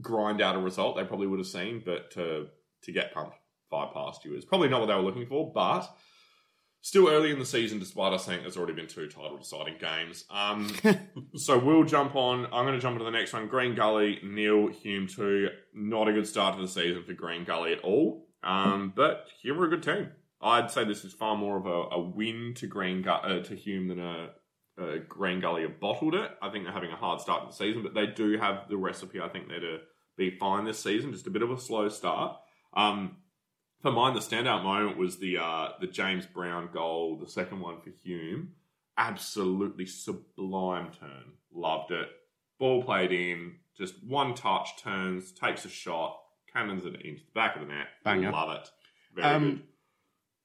grind 0.00 0.40
out 0.40 0.56
a 0.56 0.58
result. 0.58 0.96
They 0.96 1.04
probably 1.04 1.26
would 1.26 1.38
have 1.38 1.48
seen, 1.48 1.82
but 1.84 2.10
to 2.12 2.46
to 2.82 2.92
get 2.92 3.12
pumped 3.12 3.36
five 3.68 3.92
past 3.92 4.24
you 4.24 4.34
is 4.34 4.44
probably 4.44 4.68
not 4.68 4.80
what 4.80 4.86
they 4.86 4.94
were 4.94 5.02
looking 5.02 5.26
for. 5.26 5.52
But 5.52 5.92
still 6.80 7.08
early 7.08 7.32
in 7.32 7.38
the 7.38 7.44
season, 7.44 7.78
despite 7.78 8.12
us 8.12 8.24
saying 8.24 8.42
there's 8.42 8.56
already 8.56 8.72
been 8.72 8.86
two 8.86 9.08
title 9.08 9.36
deciding 9.36 9.74
games. 9.78 10.24
Um, 10.30 10.72
so 11.34 11.58
we'll 11.58 11.84
jump 11.84 12.14
on. 12.14 12.46
I'm 12.46 12.64
going 12.64 12.74
to 12.74 12.80
jump 12.80 12.94
into 12.94 13.04
the 13.04 13.10
next 13.10 13.32
one. 13.32 13.48
Green 13.48 13.74
Gully, 13.74 14.20
Neil 14.22 14.68
Hume 14.68 15.08
2. 15.08 15.48
Not 15.74 16.08
a 16.08 16.12
good 16.12 16.26
start 16.26 16.54
to 16.56 16.62
the 16.62 16.68
season 16.68 17.02
for 17.02 17.14
Green 17.14 17.44
Gully 17.44 17.72
at 17.72 17.80
all. 17.80 18.27
Um, 18.42 18.92
but 18.94 19.28
Hume 19.42 19.60
are 19.60 19.66
a 19.66 19.70
good 19.70 19.82
team. 19.82 20.10
I'd 20.40 20.70
say 20.70 20.84
this 20.84 21.04
is 21.04 21.12
far 21.12 21.36
more 21.36 21.56
of 21.56 21.66
a, 21.66 21.96
a 21.96 22.00
win 22.00 22.54
to 22.56 22.66
Green 22.66 23.06
uh, 23.06 23.42
to 23.42 23.54
Hume 23.56 23.88
than 23.88 23.98
a, 23.98 24.30
a 24.78 24.98
Green 25.00 25.40
Gully 25.40 25.62
have 25.62 25.80
bottled 25.80 26.14
it. 26.14 26.30
I 26.40 26.50
think 26.50 26.64
they're 26.64 26.72
having 26.72 26.92
a 26.92 26.96
hard 26.96 27.20
start 27.20 27.42
to 27.42 27.46
the 27.48 27.52
season, 27.52 27.82
but 27.82 27.94
they 27.94 28.06
do 28.06 28.38
have 28.38 28.68
the 28.68 28.76
recipe. 28.76 29.20
I 29.20 29.28
think 29.28 29.48
they're 29.48 29.60
to 29.60 29.78
be 30.16 30.30
fine 30.30 30.64
this 30.64 30.78
season. 30.78 31.12
Just 31.12 31.26
a 31.26 31.30
bit 31.30 31.42
of 31.42 31.50
a 31.50 31.58
slow 31.60 31.88
start. 31.88 32.36
Um, 32.74 33.16
for 33.80 33.90
mine, 33.90 34.14
the 34.14 34.20
standout 34.20 34.62
moment 34.62 34.96
was 34.96 35.18
the 35.18 35.38
uh, 35.38 35.70
the 35.80 35.86
James 35.86 36.26
Brown 36.26 36.70
goal, 36.72 37.16
the 37.16 37.30
second 37.30 37.60
one 37.60 37.80
for 37.80 37.90
Hume. 37.90 38.52
Absolutely 38.96 39.86
sublime 39.86 40.90
turn. 40.98 41.34
Loved 41.52 41.92
it. 41.92 42.08
Ball 42.58 42.82
played 42.82 43.12
in, 43.12 43.56
just 43.76 43.94
one 44.04 44.34
touch, 44.34 44.70
turns, 44.82 45.30
takes 45.30 45.64
a 45.64 45.68
shot, 45.68 46.18
cannons 46.58 46.84
it 46.84 46.94
into 47.02 47.20
the 47.24 47.32
back 47.34 47.56
of 47.56 47.62
the 47.62 47.68
net. 47.68 47.86
Banger. 48.04 48.32
Love 48.32 48.56
it. 48.56 48.68
Very 49.14 49.26
Um, 49.26 49.50
good. 49.50 49.62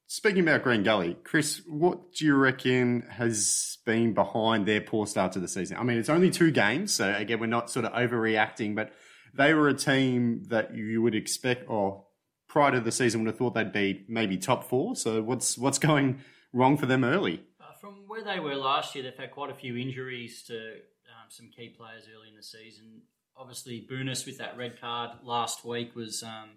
Speaking 0.06 0.42
about 0.42 0.62
Green 0.62 0.82
Gully, 0.82 1.16
Chris, 1.24 1.62
what 1.66 2.12
do 2.12 2.24
you 2.26 2.34
reckon 2.36 3.02
has 3.10 3.78
been 3.86 4.12
behind 4.12 4.66
their 4.66 4.80
poor 4.80 5.06
start 5.06 5.32
to 5.32 5.40
the 5.40 5.48
season? 5.48 5.76
I 5.78 5.82
mean, 5.82 5.98
it's 5.98 6.10
only 6.10 6.30
two 6.30 6.50
games, 6.50 6.92
so 6.92 7.12
again, 7.14 7.40
we're 7.40 7.46
not 7.46 7.70
sort 7.70 7.86
of 7.86 7.92
overreacting, 7.92 8.74
but 8.76 8.92
they 9.32 9.54
were 9.54 9.68
a 9.68 9.74
team 9.74 10.44
that 10.48 10.74
you 10.76 11.00
would 11.02 11.14
expect, 11.14 11.64
or 11.68 12.04
prior 12.48 12.72
to 12.72 12.80
the 12.80 12.92
season, 12.92 13.22
would 13.22 13.28
have 13.28 13.38
thought 13.38 13.54
they'd 13.54 13.72
be 13.72 14.04
maybe 14.08 14.36
top 14.36 14.64
four. 14.64 14.94
So 14.94 15.22
what's 15.22 15.56
what's 15.58 15.78
going 15.78 16.20
wrong 16.52 16.76
for 16.76 16.86
them 16.86 17.02
early? 17.02 17.42
Uh, 17.58 17.72
from 17.80 18.04
where 18.06 18.22
they 18.22 18.38
were 18.38 18.54
last 18.54 18.94
year, 18.94 19.02
they've 19.02 19.16
had 19.16 19.32
quite 19.32 19.50
a 19.50 19.54
few 19.54 19.76
injuries 19.76 20.44
to 20.44 20.54
um, 20.54 21.30
some 21.30 21.50
key 21.56 21.70
players 21.70 22.04
early 22.14 22.28
in 22.28 22.36
the 22.36 22.42
season. 22.42 23.02
Obviously 23.36 23.86
Bunis 23.90 24.26
with 24.26 24.38
that 24.38 24.56
red 24.56 24.80
card 24.80 25.10
last 25.22 25.64
week 25.64 25.94
was. 25.94 26.22
Um, 26.22 26.50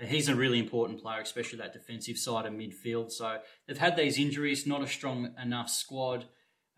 he's 0.00 0.28
a 0.28 0.34
really 0.34 0.58
important 0.58 1.02
player, 1.02 1.20
especially 1.20 1.58
that 1.58 1.72
defensive 1.72 2.16
side 2.18 2.46
of 2.46 2.52
midfield. 2.52 3.10
So 3.10 3.38
they've 3.66 3.78
had 3.78 3.96
these 3.96 4.18
injuries, 4.18 4.66
not 4.66 4.82
a 4.82 4.86
strong 4.86 5.34
enough 5.42 5.68
squad, 5.68 6.26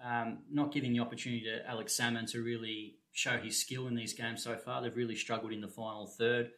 um, 0.03 0.39
not 0.51 0.73
giving 0.73 0.93
the 0.93 1.01
opportunity 1.01 1.45
to 1.45 1.69
Alex 1.69 1.95
Salmon 1.95 2.27
to 2.27 2.43
really 2.43 2.97
show 3.13 3.37
his 3.39 3.61
skill 3.61 3.87
in 3.89 3.95
these 3.95 4.15
games 4.15 4.43
so 4.43 4.57
far. 4.57 4.81
They've 4.81 4.97
really 4.97 5.17
struggled 5.17 5.53
in 5.53 5.61
the 5.61 5.69
final 5.69 6.07
third. 6.07 6.51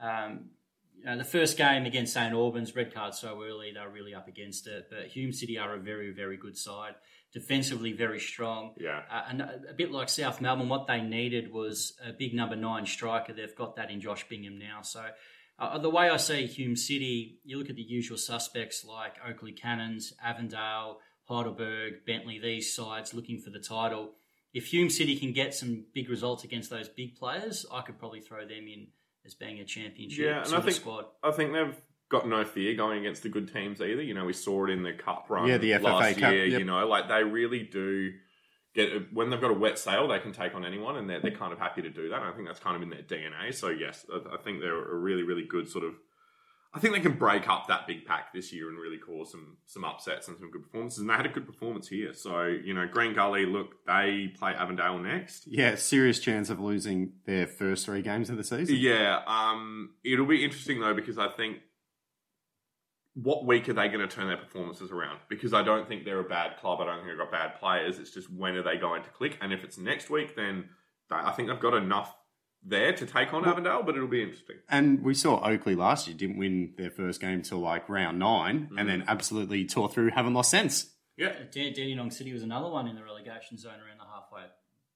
Um, 0.00 0.50
you 0.98 1.04
know, 1.04 1.16
the 1.16 1.24
first 1.24 1.56
game 1.56 1.86
against 1.86 2.14
St 2.14 2.32
Albans, 2.32 2.74
red 2.74 2.92
card 2.92 3.14
so 3.14 3.40
early, 3.44 3.72
they 3.72 3.80
were 3.80 3.88
really 3.88 4.14
up 4.14 4.26
against 4.26 4.66
it. 4.66 4.88
But 4.90 5.06
Hume 5.06 5.32
City 5.32 5.56
are 5.56 5.74
a 5.74 5.78
very, 5.78 6.10
very 6.10 6.36
good 6.36 6.56
side. 6.56 6.94
Defensively, 7.32 7.92
very 7.92 8.20
strong. 8.20 8.74
Yeah. 8.78 9.02
Uh, 9.10 9.22
and 9.28 9.40
a 9.42 9.74
bit 9.76 9.90
like 9.90 10.08
South 10.08 10.40
Melbourne, 10.40 10.68
what 10.68 10.86
they 10.86 11.00
needed 11.00 11.52
was 11.52 11.94
a 12.04 12.12
big 12.12 12.32
number 12.34 12.56
nine 12.56 12.86
striker. 12.86 13.34
They've 13.34 13.54
got 13.54 13.76
that 13.76 13.90
in 13.90 14.00
Josh 14.00 14.26
Bingham 14.28 14.58
now. 14.58 14.80
So 14.82 15.04
uh, 15.58 15.78
the 15.78 15.90
way 15.90 16.08
I 16.08 16.16
see 16.16 16.46
Hume 16.46 16.76
City, 16.76 17.40
you 17.44 17.58
look 17.58 17.68
at 17.68 17.76
the 17.76 17.82
usual 17.82 18.16
suspects 18.16 18.84
like 18.84 19.16
Oakleigh 19.26 19.56
Cannons, 19.60 20.12
Avondale, 20.24 21.00
Heidelberg, 21.24 22.06
Bentleigh, 22.06 22.40
these 22.40 22.74
sides 22.74 23.12
looking 23.12 23.40
for 23.40 23.50
the 23.50 23.58
title. 23.58 24.12
If 24.54 24.66
Hume 24.72 24.88
City 24.88 25.16
can 25.16 25.32
get 25.32 25.54
some 25.54 25.84
big 25.94 26.08
results 26.08 26.44
against 26.44 26.70
those 26.70 26.88
big 26.88 27.16
players, 27.16 27.66
I 27.70 27.82
could 27.82 27.98
probably 27.98 28.20
throw 28.20 28.42
them 28.42 28.66
in 28.66 28.88
as 29.26 29.34
being 29.34 29.58
a 29.58 29.64
championship 29.64 30.24
Yeah, 30.24 30.42
and 30.44 30.54
I 30.54 30.60
think 30.60 30.76
squad. 30.76 31.04
I 31.22 31.32
think 31.32 31.52
they've 31.52 31.76
got 32.10 32.28
no 32.28 32.44
fear 32.44 32.74
going 32.74 33.00
against 33.00 33.22
the 33.22 33.28
good 33.28 33.52
teams 33.52 33.80
either. 33.80 34.02
You 34.02 34.14
know, 34.14 34.24
we 34.24 34.32
saw 34.32 34.66
it 34.66 34.70
in 34.70 34.82
the 34.82 34.92
cup 34.92 35.26
run. 35.28 35.48
Yeah, 35.48 35.58
the 35.58 35.72
FFA 35.72 35.82
last 35.82 36.18
Cup, 36.18 36.32
Year, 36.32 36.46
yep. 36.46 36.60
You 36.60 36.64
know, 36.64 36.86
like 36.86 37.08
they 37.08 37.22
really 37.22 37.62
do 37.62 38.12
get 38.74 39.12
when 39.12 39.30
they've 39.30 39.40
got 39.40 39.50
a 39.50 39.54
wet 39.54 39.78
sail, 39.78 40.08
they 40.08 40.18
can 40.18 40.32
take 40.32 40.54
on 40.54 40.64
anyone, 40.64 40.96
and 40.96 41.08
they're 41.08 41.20
they're 41.20 41.30
kind 41.30 41.52
of 41.52 41.58
happy 41.58 41.82
to 41.82 41.90
do 41.90 42.08
that. 42.08 42.16
And 42.16 42.24
I 42.24 42.32
think 42.32 42.46
that's 42.46 42.60
kind 42.60 42.76
of 42.76 42.82
in 42.82 42.90
their 42.90 43.02
DNA. 43.02 43.54
So 43.54 43.68
yes, 43.68 44.06
I, 44.12 44.34
I 44.34 44.36
think 44.38 44.60
they're 44.60 44.92
a 44.92 44.96
really 44.96 45.22
really 45.22 45.44
good 45.44 45.68
sort 45.68 45.84
of. 45.84 45.94
I 46.74 46.80
think 46.80 46.92
they 46.92 47.00
can 47.00 47.14
break 47.14 47.48
up 47.48 47.66
that 47.68 47.86
big 47.86 48.04
pack 48.04 48.34
this 48.34 48.52
year 48.52 48.68
and 48.68 48.78
really 48.78 48.98
cause 48.98 49.30
some 49.30 49.56
some 49.66 49.84
upsets 49.84 50.28
and 50.28 50.38
some 50.38 50.50
good 50.50 50.62
performances. 50.62 51.00
And 51.00 51.08
they 51.08 51.14
had 51.14 51.24
a 51.24 51.30
good 51.30 51.46
performance 51.46 51.88
here. 51.88 52.12
So 52.12 52.44
you 52.44 52.74
know, 52.74 52.86
Green 52.86 53.14
Gully, 53.14 53.46
look, 53.46 53.74
they 53.86 54.32
play 54.38 54.52
Avondale 54.52 54.98
next. 54.98 55.46
Yeah, 55.46 55.76
serious 55.76 56.20
chance 56.20 56.50
of 56.50 56.60
losing 56.60 57.12
their 57.24 57.46
first 57.46 57.86
three 57.86 58.02
games 58.02 58.28
of 58.28 58.36
the 58.36 58.44
season. 58.44 58.76
Yeah, 58.76 59.22
um, 59.26 59.94
it'll 60.04 60.26
be 60.26 60.44
interesting 60.44 60.80
though 60.80 60.94
because 60.94 61.18
I 61.18 61.28
think 61.28 61.58
what 63.22 63.44
week 63.44 63.68
are 63.68 63.72
they 63.72 63.88
going 63.88 64.00
to 64.00 64.06
turn 64.06 64.28
their 64.28 64.36
performances 64.36 64.92
around? 64.92 65.18
Because 65.28 65.52
I 65.52 65.62
don't 65.62 65.88
think 65.88 66.04
they're 66.04 66.20
a 66.20 66.28
bad 66.28 66.56
club. 66.58 66.80
I 66.80 66.86
don't 66.86 66.98
think 66.98 67.08
they've 67.08 67.18
got 67.18 67.32
bad 67.32 67.58
players. 67.58 67.98
It's 67.98 68.12
just 68.12 68.30
when 68.30 68.54
are 68.54 68.62
they 68.62 68.76
going 68.76 69.02
to 69.02 69.10
click? 69.10 69.36
And 69.40 69.52
if 69.52 69.64
it's 69.64 69.76
next 69.76 70.08
week, 70.08 70.36
then 70.36 70.68
I 71.10 71.32
think 71.32 71.48
they've 71.48 71.58
got 71.58 71.74
enough 71.74 72.14
there 72.64 72.92
to 72.92 73.06
take 73.06 73.34
on 73.34 73.44
Avondale. 73.44 73.82
But 73.82 73.96
it'll 73.96 74.06
be 74.06 74.22
interesting. 74.22 74.56
And 74.68 75.02
we 75.02 75.14
saw 75.14 75.40
Oakleigh 75.44 75.76
last 75.76 76.06
year 76.06 76.16
didn't 76.16 76.38
win 76.38 76.74
their 76.76 76.90
first 76.90 77.20
game 77.20 77.42
till 77.42 77.58
like 77.58 77.88
round 77.88 78.20
9 78.20 78.60
mm-hmm. 78.60 78.78
and 78.78 78.88
then 78.88 79.04
absolutely 79.08 79.64
tore 79.64 79.88
through, 79.88 80.10
haven't 80.10 80.34
lost 80.34 80.50
since. 80.50 80.94
Yeah, 81.16 81.32
Dan- 81.50 81.72
Dandenong 81.72 82.12
City 82.12 82.32
was 82.32 82.44
another 82.44 82.68
one 82.68 82.86
in 82.86 82.94
the 82.94 83.02
relegation 83.02 83.58
zone 83.58 83.80
around 83.84 83.98
the 83.98 84.04
halfway 84.04 84.42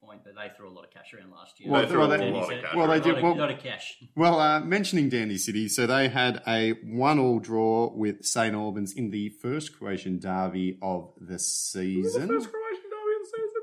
point, 0.02 0.20
but 0.24 0.34
they 0.34 0.50
threw 0.56 0.68
a 0.68 0.74
lot 0.74 0.84
of 0.84 0.90
cash 0.90 1.14
around 1.14 1.30
last 1.30 1.60
year. 1.60 1.70
Well, 1.70 1.82
They 1.82 1.88
threw 1.88 2.02
a 2.02 2.08
they- 2.08 2.30
lot 2.30 2.42
of 2.44 2.48
cash 2.50 2.60
said- 2.70 2.76
well, 2.76 2.88
they 2.88 2.96
a 2.96 3.00
did- 3.00 3.16
of- 3.18 3.22
well- 3.22 3.36
lot 3.36 3.50
of 3.50 3.58
cash. 3.60 4.02
Well, 4.16 4.40
uh, 4.40 4.60
mentioning 4.60 5.08
Dandy 5.08 5.38
City, 5.38 5.68
so 5.68 5.86
they 5.86 6.08
had 6.08 6.42
a 6.46 6.72
one-all 6.84 7.38
draw 7.38 7.92
with 7.94 8.24
St 8.24 8.54
Albans 8.54 8.92
in 8.92 9.10
the 9.10 9.28
first 9.28 9.76
Croatian 9.78 10.18
derby 10.18 10.78
of 10.82 11.12
the 11.20 11.34
Was 11.34 11.48
season. 11.52 12.22
the 12.28 12.34
first 12.34 12.50
Croatian 12.50 12.82
derby 12.90 13.14
of 13.16 13.22
the 13.22 13.26
season. 13.26 13.62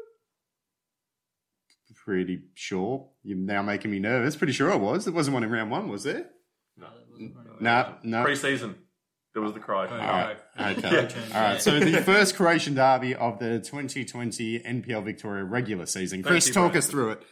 Pretty 2.05 2.41
sure. 2.55 3.09
You're 3.23 3.37
now 3.37 3.61
making 3.61 3.91
me 3.91 3.99
nervous. 3.99 4.35
Pretty 4.35 4.53
sure 4.53 4.71
it 4.71 4.79
was. 4.79 5.05
There 5.05 5.13
wasn't 5.13 5.33
one 5.35 5.43
in 5.43 5.51
round 5.51 5.69
one, 5.69 5.89
was 5.89 6.03
there? 6.03 6.29
No, 6.77 6.87
that 6.87 7.09
wasn't 7.09 7.35
right. 7.35 7.61
No, 7.61 7.95
no. 8.03 8.23
Pre-season, 8.23 8.75
there 9.33 9.41
was 9.41 9.53
the 9.53 9.59
Croatian. 9.59 9.97
Oh, 9.99 10.35
derby. 10.57 10.77
Okay. 10.79 10.91
Yeah. 10.91 11.37
All 11.37 11.41
right. 11.41 11.61
So 11.61 11.79
the 11.79 12.01
first 12.01 12.35
Croatian 12.35 12.73
derby 12.75 13.15
of 13.15 13.39
the 13.39 13.59
2020 13.59 14.59
NPL 14.59 15.03
Victoria 15.03 15.43
regular 15.43 15.85
season. 15.85 16.23
Chris, 16.23 16.47
you, 16.47 16.53
talk 16.53 16.71
Brad. 16.71 16.83
us 16.83 16.87
through 16.87 17.11
it. 17.11 17.23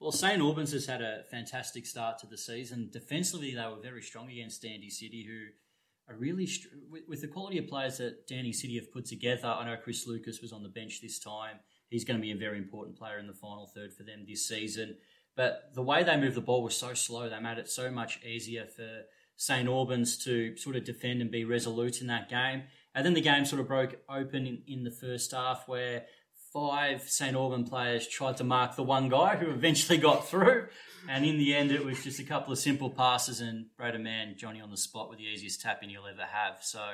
Well, 0.00 0.12
St 0.12 0.40
Albans 0.40 0.72
has 0.72 0.86
had 0.86 1.02
a 1.02 1.24
fantastic 1.30 1.86
start 1.86 2.18
to 2.20 2.26
the 2.26 2.38
season. 2.38 2.88
Defensively, 2.92 3.54
they 3.54 3.66
were 3.66 3.80
very 3.82 4.02
strong 4.02 4.30
against 4.30 4.62
Dandy 4.62 4.88
City, 4.88 5.26
who 5.28 6.12
are 6.12 6.16
really 6.16 6.46
str- 6.46 6.68
with, 6.90 7.02
with 7.06 7.20
the 7.20 7.28
quality 7.28 7.58
of 7.58 7.68
players 7.68 7.98
that 7.98 8.26
Dandy 8.26 8.52
City 8.52 8.76
have 8.76 8.90
put 8.92 9.04
together. 9.04 9.46
I 9.46 9.66
know 9.66 9.76
Chris 9.76 10.06
Lucas 10.06 10.40
was 10.40 10.52
on 10.52 10.62
the 10.62 10.68
bench 10.70 11.00
this 11.00 11.18
time. 11.18 11.60
He's 11.90 12.04
going 12.04 12.18
to 12.18 12.22
be 12.22 12.32
a 12.32 12.36
very 12.36 12.58
important 12.58 12.96
player 12.96 13.18
in 13.18 13.26
the 13.26 13.34
final 13.34 13.70
third 13.74 13.92
for 13.92 14.02
them 14.02 14.24
this 14.26 14.48
season. 14.48 14.96
But 15.36 15.70
the 15.74 15.82
way 15.82 16.02
they 16.02 16.16
moved 16.16 16.36
the 16.36 16.40
ball 16.40 16.62
was 16.62 16.76
so 16.76 16.94
slow, 16.94 17.28
they 17.28 17.38
made 17.38 17.58
it 17.58 17.68
so 17.68 17.90
much 17.90 18.20
easier 18.24 18.66
for 18.66 19.02
St 19.40 19.66
Albans 19.66 20.18
to 20.18 20.54
sort 20.58 20.76
of 20.76 20.84
defend 20.84 21.22
and 21.22 21.30
be 21.30 21.46
resolute 21.46 22.02
in 22.02 22.08
that 22.08 22.28
game. 22.28 22.64
And 22.94 23.06
then 23.06 23.14
the 23.14 23.22
game 23.22 23.46
sort 23.46 23.58
of 23.58 23.68
broke 23.68 23.96
open 24.06 24.46
in, 24.46 24.62
in 24.66 24.84
the 24.84 24.90
first 24.90 25.32
half 25.32 25.66
where 25.66 26.04
five 26.52 27.08
St 27.08 27.34
Alban 27.34 27.64
players 27.64 28.06
tried 28.06 28.36
to 28.36 28.44
mark 28.44 28.76
the 28.76 28.82
one 28.82 29.08
guy 29.08 29.36
who 29.36 29.50
eventually 29.50 29.96
got 29.96 30.28
through. 30.28 30.66
And 31.08 31.24
in 31.24 31.38
the 31.38 31.54
end, 31.54 31.72
it 31.72 31.82
was 31.82 32.04
just 32.04 32.18
a 32.18 32.22
couple 32.22 32.52
of 32.52 32.58
simple 32.58 32.90
passes 32.90 33.40
and 33.40 33.68
Brader 33.80 33.98
Man, 33.98 34.34
Johnny 34.36 34.60
on 34.60 34.70
the 34.70 34.76
spot 34.76 35.08
with 35.08 35.18
the 35.18 35.24
easiest 35.24 35.62
tap 35.62 35.82
in 35.82 35.88
you'll 35.88 36.06
ever 36.06 36.26
have. 36.30 36.56
So 36.60 36.84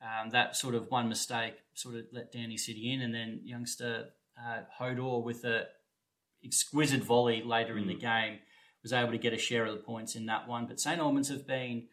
um, 0.00 0.30
that 0.30 0.56
sort 0.56 0.74
of 0.74 0.90
one 0.90 1.10
mistake 1.10 1.56
sort 1.74 1.96
of 1.96 2.06
let 2.10 2.32
Danny 2.32 2.56
City 2.56 2.90
in. 2.90 3.02
And 3.02 3.14
then 3.14 3.40
youngster 3.44 4.06
uh, 4.42 4.60
Hodor 4.80 5.22
with 5.22 5.44
a 5.44 5.66
exquisite 6.42 7.02
volley 7.02 7.42
later 7.42 7.76
in 7.76 7.86
the 7.86 7.94
game 7.94 8.38
was 8.82 8.92
able 8.92 9.12
to 9.12 9.18
get 9.18 9.32
a 9.32 9.38
share 9.38 9.64
of 9.64 9.72
the 9.72 9.82
points 9.82 10.16
in 10.16 10.26
that 10.26 10.48
one. 10.48 10.66
But 10.66 10.80
St 10.80 11.00
Albans 11.00 11.28
have 11.28 11.46
been 11.46 11.88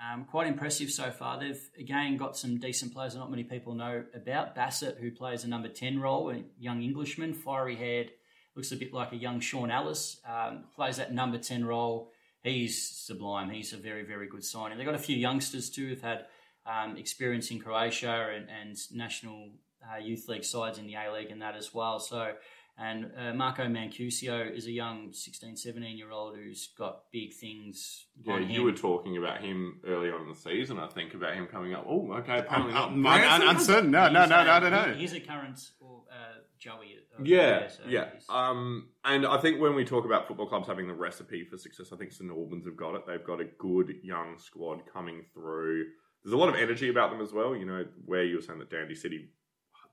um, 0.00 0.24
quite 0.24 0.46
impressive 0.46 0.90
so 0.90 1.10
far. 1.10 1.38
They've 1.38 1.70
again 1.78 2.16
got 2.16 2.36
some 2.36 2.58
decent 2.58 2.92
players 2.92 3.12
that 3.12 3.20
not 3.20 3.30
many 3.30 3.44
people 3.44 3.74
know 3.74 4.04
about. 4.14 4.54
Bassett, 4.54 4.98
who 4.98 5.10
plays 5.10 5.44
a 5.44 5.48
number 5.48 5.68
10 5.68 6.00
role, 6.00 6.30
a 6.30 6.42
young 6.58 6.82
Englishman, 6.82 7.34
fiery 7.34 7.76
haired, 7.76 8.10
looks 8.56 8.72
a 8.72 8.76
bit 8.76 8.92
like 8.92 9.12
a 9.12 9.16
young 9.16 9.40
Sean 9.40 9.70
Ellis, 9.70 10.20
um, 10.28 10.64
plays 10.74 10.96
that 10.96 11.12
number 11.12 11.38
10 11.38 11.64
role. 11.64 12.10
He's 12.42 12.82
sublime. 12.82 13.50
He's 13.50 13.72
a 13.72 13.76
very, 13.76 14.04
very 14.04 14.26
good 14.26 14.44
signing. 14.44 14.76
They've 14.76 14.86
got 14.86 14.96
a 14.96 14.98
few 14.98 15.16
youngsters 15.16 15.70
too 15.70 15.88
who've 15.88 16.02
had 16.02 16.26
um, 16.66 16.96
experience 16.96 17.50
in 17.50 17.60
Croatia 17.60 18.30
and, 18.34 18.48
and 18.50 18.76
national 18.92 19.50
uh, 19.82 19.98
youth 19.98 20.28
league 20.28 20.44
sides 20.44 20.78
in 20.78 20.86
the 20.86 20.94
A 20.94 21.12
League 21.12 21.30
and 21.30 21.42
that 21.42 21.56
as 21.56 21.72
well. 21.72 22.00
So, 22.00 22.32
and 22.78 23.10
uh, 23.18 23.32
Marco 23.34 23.64
Mancuso 23.64 24.50
is 24.54 24.66
a 24.66 24.70
young 24.72 25.12
16, 25.12 25.56
17 25.56 25.96
year 25.98 26.10
old 26.10 26.36
who's 26.36 26.70
got 26.78 27.02
big 27.12 27.32
things 27.34 28.06
Yeah, 28.24 28.34
on 28.34 28.48
you 28.50 28.62
were 28.64 28.72
talking 28.72 29.16
about 29.18 29.42
him 29.42 29.80
early 29.86 30.10
on 30.10 30.22
in 30.22 30.28
the 30.28 30.34
season. 30.34 30.78
I 30.78 30.86
think 30.88 31.14
about 31.14 31.34
him 31.34 31.46
coming 31.46 31.74
up. 31.74 31.84
Oh, 31.88 32.12
okay. 32.14 32.38
Apparently 32.38 32.72
I'm, 32.74 33.02
not. 33.02 33.20
I'm- 33.20 33.42
I'm 33.42 33.56
uncertain. 33.56 33.90
No, 33.90 34.08
no, 34.08 34.24
no, 34.26 34.44
no, 34.44 34.50
I 34.52 34.60
don't 34.60 34.70
know. 34.72 34.94
he- 34.94 35.00
He's 35.00 35.12
a 35.12 35.20
current 35.20 35.58
uh, 35.82 36.14
Joey. 36.58 36.96
uh, 37.18 37.22
Yeah, 37.22 37.68
so 37.68 37.82
yeah. 37.88 38.08
Um, 38.28 38.88
and 39.04 39.26
I 39.26 39.36
think 39.38 39.60
when 39.60 39.74
we 39.74 39.84
talk 39.84 40.04
about 40.04 40.26
football 40.26 40.46
clubs 40.46 40.66
having 40.66 40.86
the 40.88 40.94
recipe 40.94 41.44
for 41.44 41.58
success, 41.58 41.92
I 41.92 41.96
think 41.96 42.12
St 42.12 42.30
Albans 42.30 42.64
have 42.66 42.76
got 42.76 42.94
it. 42.94 43.02
They've 43.06 43.24
got 43.24 43.40
a 43.40 43.46
good 43.58 43.96
young 44.02 44.38
squad 44.38 44.80
coming 44.92 45.24
through. 45.34 45.86
There's 46.24 46.32
a 46.32 46.36
lot 46.38 46.48
of 46.48 46.54
energy 46.54 46.88
about 46.88 47.10
them 47.10 47.20
as 47.20 47.32
well. 47.32 47.54
You 47.56 47.66
know, 47.66 47.84
where 48.06 48.24
you 48.24 48.36
were 48.36 48.42
saying 48.42 48.60
that 48.60 48.70
Dandy 48.70 48.94
City, 48.94 49.28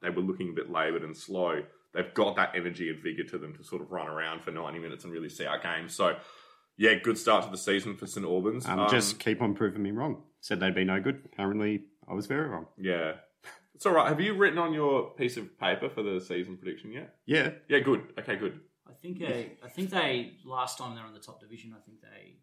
they 0.01 0.09
were 0.11 0.21
looking 0.21 0.49
a 0.49 0.53
bit 0.53 0.71
laboured 0.71 1.03
and 1.03 1.17
slow. 1.17 1.63
They've 1.93 2.13
got 2.13 2.35
that 2.35 2.51
energy 2.55 2.89
and 2.89 3.01
vigour 3.01 3.25
to 3.25 3.37
them 3.37 3.55
to 3.55 3.63
sort 3.63 3.81
of 3.81 3.91
run 3.91 4.07
around 4.07 4.43
for 4.43 4.51
90 4.51 4.79
minutes 4.79 5.03
and 5.03 5.13
really 5.13 5.29
see 5.29 5.45
our 5.45 5.59
game. 5.59 5.89
So, 5.89 6.17
yeah, 6.77 6.93
good 6.95 7.17
start 7.17 7.45
to 7.45 7.51
the 7.51 7.57
season 7.57 7.95
for 7.97 8.05
St 8.05 8.25
Albans. 8.25 8.67
Um, 8.67 8.87
just 8.89 9.19
keep 9.19 9.41
on 9.41 9.55
proving 9.55 9.81
me 9.81 9.91
wrong. 9.91 10.23
Said 10.41 10.59
they'd 10.59 10.75
be 10.75 10.83
no 10.85 10.99
good. 11.01 11.21
Apparently, 11.25 11.83
I 12.07 12.13
was 12.13 12.27
very 12.27 12.47
wrong. 12.47 12.67
yeah. 12.77 13.13
It's 13.75 13.85
all 13.85 13.93
right. 13.93 14.09
Have 14.09 14.19
you 14.19 14.33
written 14.33 14.59
on 14.59 14.73
your 14.73 15.11
piece 15.11 15.37
of 15.37 15.57
paper 15.57 15.87
for 15.89 16.03
the 16.03 16.19
season 16.19 16.57
prediction 16.57 16.91
yet? 16.91 17.15
Yeah. 17.25 17.51
Yeah, 17.69 17.79
good. 17.79 18.11
Okay, 18.19 18.35
good. 18.35 18.59
I 18.85 18.91
think 18.91 19.19
they, 19.19 19.53
I 19.63 19.69
think 19.69 19.89
they 19.89 20.33
last 20.45 20.77
time 20.77 20.95
they 20.95 21.01
were 21.01 21.07
in 21.07 21.13
the 21.13 21.19
top 21.21 21.39
division. 21.39 21.73
I 21.73 21.79
think 21.85 22.01
they 22.01 22.39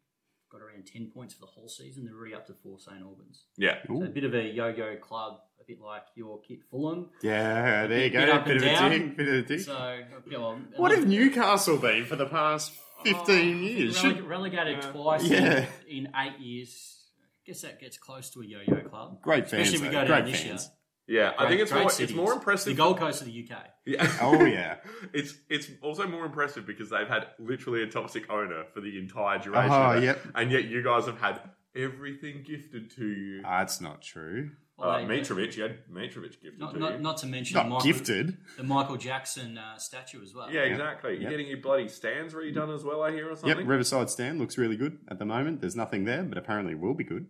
got 0.50 0.60
around 0.60 0.86
ten 0.86 1.10
points 1.12 1.34
for 1.34 1.40
the 1.40 1.46
whole 1.46 1.68
season. 1.68 2.04
They're 2.04 2.14
already 2.14 2.34
up 2.34 2.46
to 2.46 2.54
four 2.54 2.78
St 2.78 3.00
Albans. 3.02 3.44
Yeah. 3.56 3.78
So 3.86 4.02
a 4.02 4.06
bit 4.08 4.24
of 4.24 4.34
a 4.34 4.42
yo-yo 4.42 4.96
club, 4.96 5.38
a 5.60 5.64
bit 5.64 5.80
like 5.80 6.02
your 6.14 6.40
kit 6.40 6.60
Fulham. 6.70 7.10
Yeah, 7.22 7.86
there 7.86 8.04
you 8.06 8.10
Bit 8.12 8.26
go. 8.26 8.32
up 8.32 8.44
Bit 8.44 8.56
and 8.56 8.64
of 8.64 8.70
a 8.70 8.74
down. 8.74 8.90
dig. 8.90 9.16
Bit 9.16 9.28
of 9.28 9.34
a 9.34 9.42
dig. 9.42 9.60
So 9.60 9.98
yeah, 10.30 10.38
well, 10.38 10.58
What 10.76 10.92
have 10.92 11.06
Newcastle 11.06 11.78
been 11.78 12.04
for 12.04 12.16
the 12.16 12.26
past 12.26 12.72
15 13.04 13.62
years? 13.62 13.96
Releg- 13.98 14.26
relegated 14.28 14.78
Yeah. 14.82 14.90
twice 14.92 15.24
Yeah. 15.28 15.66
in, 15.88 16.06
in 16.06 16.12
eight 16.16 16.38
years? 16.40 16.92
I 17.20 17.50
guess 17.50 17.62
that 17.62 17.78
gets 17.80 17.96
close 17.96 18.30
to 18.30 18.40
a 18.42 18.44
yo-yo 18.44 18.88
club. 18.88 19.22
Great 19.22 19.48
fans. 19.48 19.68
Especially 19.68 19.76
if 19.76 19.82
we 19.82 19.88
go 19.88 20.04
down 20.04 20.22
Great 20.22 20.32
this 20.32 20.42
fans. 20.42 20.70
Yeah, 21.08 21.32
I 21.38 21.48
think 21.48 21.60
it's 21.60 21.70
great 21.70 21.80
more, 21.82 21.88
it's 21.88 21.96
cities. 21.96 22.16
more 22.16 22.34
The. 22.34 22.74
Gold 22.74 22.98
Coast 22.98 23.20
of 23.22 23.28
the 23.28 23.48
UK. 23.48 23.58
Yeah. 23.84 24.12
Oh, 24.20 24.44
yeah. 24.44 24.76
it's 25.12 25.34
it's 25.48 25.68
also 25.80 26.06
more 26.08 26.24
impressive 26.26 26.66
because 26.66 26.90
they've 26.90 27.06
had 27.08 27.28
literally 27.38 27.82
a 27.82 27.86
toxic 27.86 28.28
owner 28.30 28.64
for 28.74 28.80
the 28.80 28.98
entire 28.98 29.38
duration. 29.38 29.72
Oh, 29.72 29.92
of 29.92 29.96
it. 29.98 30.02
yep. 30.04 30.20
And 30.34 30.50
yet 30.50 30.64
you 30.64 30.82
guys 30.82 31.06
have 31.06 31.20
had 31.20 31.40
everything 31.76 32.42
gifted 32.44 32.90
to 32.96 33.06
you. 33.06 33.42
That's 33.42 33.80
not 33.80 34.02
true. 34.02 34.50
Well, 34.78 34.90
Uh, 34.90 34.98
they- 35.06 35.20
Mitrovic, 35.20 35.56
you 35.56 35.62
had 35.62 35.86
Mitrovic 35.90 36.42
gifted 36.42 36.58
Not, 36.58 36.74
to 36.74 36.80
not, 36.80 36.92
you. 36.94 36.98
not 36.98 37.16
to 37.18 37.26
mention 37.26 37.54
Not 37.54 37.62
the 37.62 37.68
Michael, 37.70 37.86
gifted. 37.92 38.36
the 38.58 38.62
Michael 38.62 38.96
Jackson 38.96 39.56
uh, 39.56 39.78
statue 39.78 40.22
as 40.22 40.34
well. 40.34 40.50
yeah, 40.52 40.62
exactly. 40.62 41.18
You're 41.18 41.30
getting 41.30 41.46
your 41.46 41.60
bloody 41.62 41.88
stands 41.88 42.34
redone 42.34 42.74
as 42.74 42.84
well, 42.84 43.02
I 43.02 43.10
hear, 43.12 43.30
or 43.30 43.36
something? 43.36 43.56
Yep, 43.58 43.66
Riverside 43.68 44.10
Stand 44.10 44.38
looks 44.38 44.58
really 44.58 44.76
good 44.76 44.98
at 45.08 45.18
the 45.18 45.24
moment. 45.24 45.60
There's 45.62 45.76
nothing 45.76 46.04
there, 46.04 46.24
but 46.24 46.36
apparently 46.36 46.72
it 46.74 46.78
will 46.80 46.92
be 46.94 47.04
good 47.04 47.26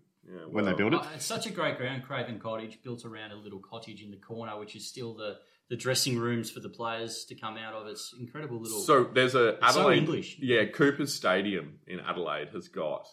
Yeah, 0.48 0.54
when 0.54 0.64
they 0.64 0.70
well, 0.72 0.90
build 0.90 0.94
it. 0.94 1.00
Oh, 1.02 1.10
it's 1.14 1.24
such 1.24 1.46
a 1.46 1.50
great 1.50 1.78
ground, 1.78 2.02
Craven 2.04 2.38
Cottage, 2.38 2.78
built 2.82 3.04
around 3.04 3.32
a 3.32 3.36
little 3.36 3.60
cottage 3.60 4.02
in 4.02 4.10
the 4.10 4.16
corner, 4.16 4.58
which 4.58 4.74
is 4.76 4.86
still 4.88 5.14
the, 5.14 5.36
the 5.70 5.76
dressing 5.76 6.18
rooms 6.18 6.50
for 6.50 6.60
the 6.60 6.68
players 6.68 7.24
to 7.26 7.34
come 7.34 7.56
out 7.56 7.74
of. 7.74 7.86
It's 7.86 8.14
incredible 8.18 8.60
little. 8.60 8.80
So 8.80 9.04
there's 9.04 9.34
a 9.34 9.48
It's 9.62 9.74
so 9.74 9.80
Adelaide. 9.80 9.98
English. 9.98 10.38
Yeah, 10.40 10.64
Cooper's 10.66 11.12
Stadium 11.14 11.78
in 11.86 12.00
Adelaide 12.00 12.48
has 12.54 12.68
got 12.68 13.06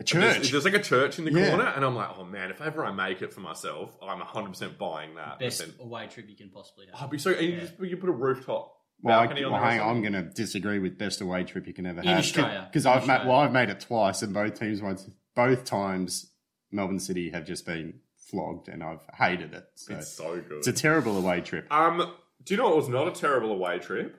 A 0.00 0.04
There's, 0.04 0.36
church. 0.36 0.50
there's 0.50 0.64
like 0.64 0.74
a 0.74 0.82
church 0.82 1.18
in 1.18 1.24
the 1.26 1.32
Yeah. 1.32 1.48
corner, 1.50 1.66
and 1.68 1.84
I'm 1.84 1.94
like, 1.94 2.08
oh 2.16 2.24
man, 2.24 2.50
if 2.50 2.60
ever 2.62 2.84
I 2.84 2.90
make 2.92 3.20
it 3.22 3.32
for 3.32 3.40
myself, 3.40 3.94
I'm 4.02 4.18
100 4.20 4.48
percent 4.48 4.78
buying 4.78 5.14
that. 5.16 5.36
But 5.38 5.40
best 5.40 5.58
then- 5.58 5.74
away 5.78 6.06
trip 6.06 6.26
you 6.28 6.36
can 6.36 6.48
possibly 6.50 6.86
have. 6.86 6.94
oh, 6.94 6.98
it'd 7.00 7.10
be 7.10 7.18
so. 7.18 7.32
And 7.32 7.42
you 7.46 7.52
Yeah. 7.54 7.60
just 7.60 7.78
you 7.80 7.96
put 7.98 8.08
a 8.08 8.12
rooftop 8.12 8.74
Well, 9.02 9.18
I, 9.18 9.26
balcony 9.26 9.44
on 9.44 9.52
well 9.52 9.60
there. 9.60 9.68
or 9.68 9.72
hang 9.72 9.80
on, 9.80 9.88
I'm 9.96 10.00
going 10.00 10.12
to 10.14 10.22
disagree 10.22 10.78
with 10.78 10.96
best 10.96 11.20
away 11.20 11.44
trip 11.44 11.66
you 11.66 11.74
can 11.74 11.84
ever 11.84 12.00
In 12.00 12.06
have. 12.08 12.18
Australia. 12.18 12.66
Because 12.70 12.86
I've 12.86 13.06
made, 13.06 13.26
well, 13.26 13.36
I've 13.40 13.52
made 13.52 13.68
it 13.68 13.80
twice, 13.80 14.22
and 14.22 14.32
both 14.32 14.58
teams 14.58 14.80
once, 14.80 15.06
both 15.36 15.64
times 15.66 16.29
Melbourne 16.72 17.00
City 17.00 17.30
have 17.30 17.46
just 17.46 17.66
been 17.66 18.00
flogged, 18.16 18.68
and 18.68 18.82
I've 18.82 19.04
hated 19.14 19.54
it. 19.54 19.66
So 19.74 19.94
It's 19.94 20.12
so 20.12 20.40
good. 20.40 20.58
It's 20.58 20.68
a 20.68 20.72
terrible 20.72 21.16
away 21.16 21.40
trip. 21.40 21.66
um, 21.72 22.14
do 22.44 22.54
you 22.54 22.58
know 22.58 22.68
what 22.68 22.76
was 22.76 22.88
not 22.88 23.08
a 23.08 23.12
terrible 23.12 23.52
away 23.52 23.78
trip? 23.78 24.16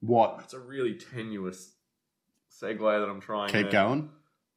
What? 0.00 0.38
That's 0.38 0.54
a 0.54 0.60
really 0.60 0.94
tenuous 0.94 1.74
segue 2.62 2.78
that 2.78 3.08
I'm 3.10 3.20
trying. 3.20 3.48
To 3.48 3.52
keep 3.52 3.70
there. 3.70 3.82
going. 3.82 4.10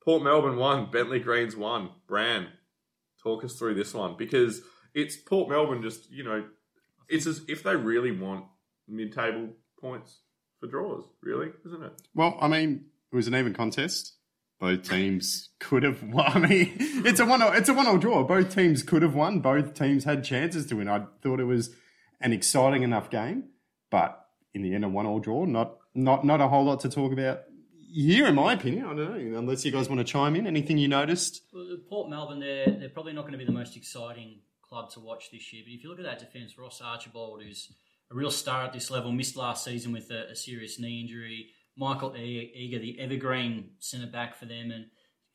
Port 0.03 0.23
Melbourne 0.23 0.57
won. 0.57 0.91
Bentleigh 0.91 1.19
Greens 1.19 1.55
won. 1.55 1.89
Bran, 2.07 2.47
talk 3.21 3.43
us 3.43 3.55
through 3.57 3.75
this 3.75 3.93
one 3.93 4.15
because 4.17 4.61
it's 4.93 5.15
Port 5.15 5.49
Melbourne. 5.49 5.81
Just 5.81 6.11
you 6.11 6.23
know, 6.23 6.43
it's 7.09 7.25
as 7.25 7.41
if 7.47 7.63
they 7.63 7.75
really 7.75 8.11
want 8.11 8.45
mid-table 8.87 9.49
points 9.79 10.19
for 10.59 10.67
draws. 10.67 11.05
Really, 11.21 11.49
isn't 11.65 11.83
it? 11.83 11.93
Well, 12.13 12.37
I 12.39 12.47
mean, 12.47 12.85
it 13.11 13.15
was 13.15 13.27
an 13.27 13.35
even 13.35 13.53
contest. 13.53 14.13
Both 14.61 14.87
teams 14.87 15.49
could 15.59 15.81
have 15.81 16.03
won. 16.03 16.25
I 16.45 16.47
mean, 16.47 16.75
it's 16.77 17.19
a 17.19 17.25
one. 17.25 17.41
It's 17.41 17.67
a 17.67 17.73
one-all 17.73 17.97
draw. 17.97 18.23
Both 18.23 18.53
teams 18.53 18.83
could 18.83 19.01
have 19.01 19.15
won. 19.15 19.39
Both 19.39 19.73
teams 19.73 20.03
had 20.03 20.23
chances 20.23 20.67
to 20.67 20.75
win. 20.75 20.87
I 20.87 21.05
thought 21.23 21.39
it 21.39 21.45
was 21.45 21.71
an 22.21 22.31
exciting 22.31 22.83
enough 22.83 23.09
game, 23.09 23.45
but 23.89 24.23
in 24.53 24.61
the 24.61 24.75
end, 24.75 24.85
a 24.85 24.87
one-all 24.87 25.19
draw. 25.19 25.45
Not 25.45 25.77
not 25.95 26.23
not 26.23 26.41
a 26.41 26.47
whole 26.47 26.63
lot 26.63 26.79
to 26.81 26.89
talk 26.89 27.11
about 27.11 27.41
here, 27.91 28.27
in 28.27 28.35
my 28.35 28.53
opinion. 28.53 28.85
I 28.85 28.93
don't 28.93 29.31
know. 29.31 29.39
Unless 29.39 29.65
you 29.65 29.71
guys 29.71 29.89
want 29.89 29.97
to 29.97 30.05
chime 30.05 30.35
in, 30.35 30.45
anything 30.45 30.77
you 30.77 30.87
noticed? 30.87 31.41
Well, 31.51 31.77
Port 31.89 32.11
Melbourne, 32.11 32.39
they're, 32.39 32.67
they're 32.67 32.89
probably 32.89 33.13
not 33.13 33.23
going 33.23 33.33
to 33.33 33.39
be 33.39 33.45
the 33.45 33.51
most 33.51 33.75
exciting 33.75 34.41
club 34.61 34.91
to 34.91 34.99
watch 34.99 35.31
this 35.31 35.51
year. 35.51 35.63
But 35.65 35.73
if 35.73 35.83
you 35.83 35.89
look 35.89 35.99
at 35.99 36.05
that 36.05 36.19
defence, 36.19 36.55
Ross 36.57 36.81
Archibald, 36.81 37.41
who's 37.41 37.73
a 38.11 38.15
real 38.15 38.29
star 38.29 38.63
at 38.63 38.73
this 38.73 38.91
level, 38.91 39.11
missed 39.11 39.35
last 39.35 39.63
season 39.63 39.91
with 39.91 40.11
a, 40.11 40.29
a 40.31 40.35
serious 40.35 40.79
knee 40.79 41.01
injury. 41.01 41.49
Michael 41.81 42.15
Eager, 42.15 42.79
the 42.79 42.99
evergreen 42.99 43.71
centre 43.79 44.07
back 44.07 44.37
for 44.37 44.45
them, 44.45 44.71
and 44.71 44.85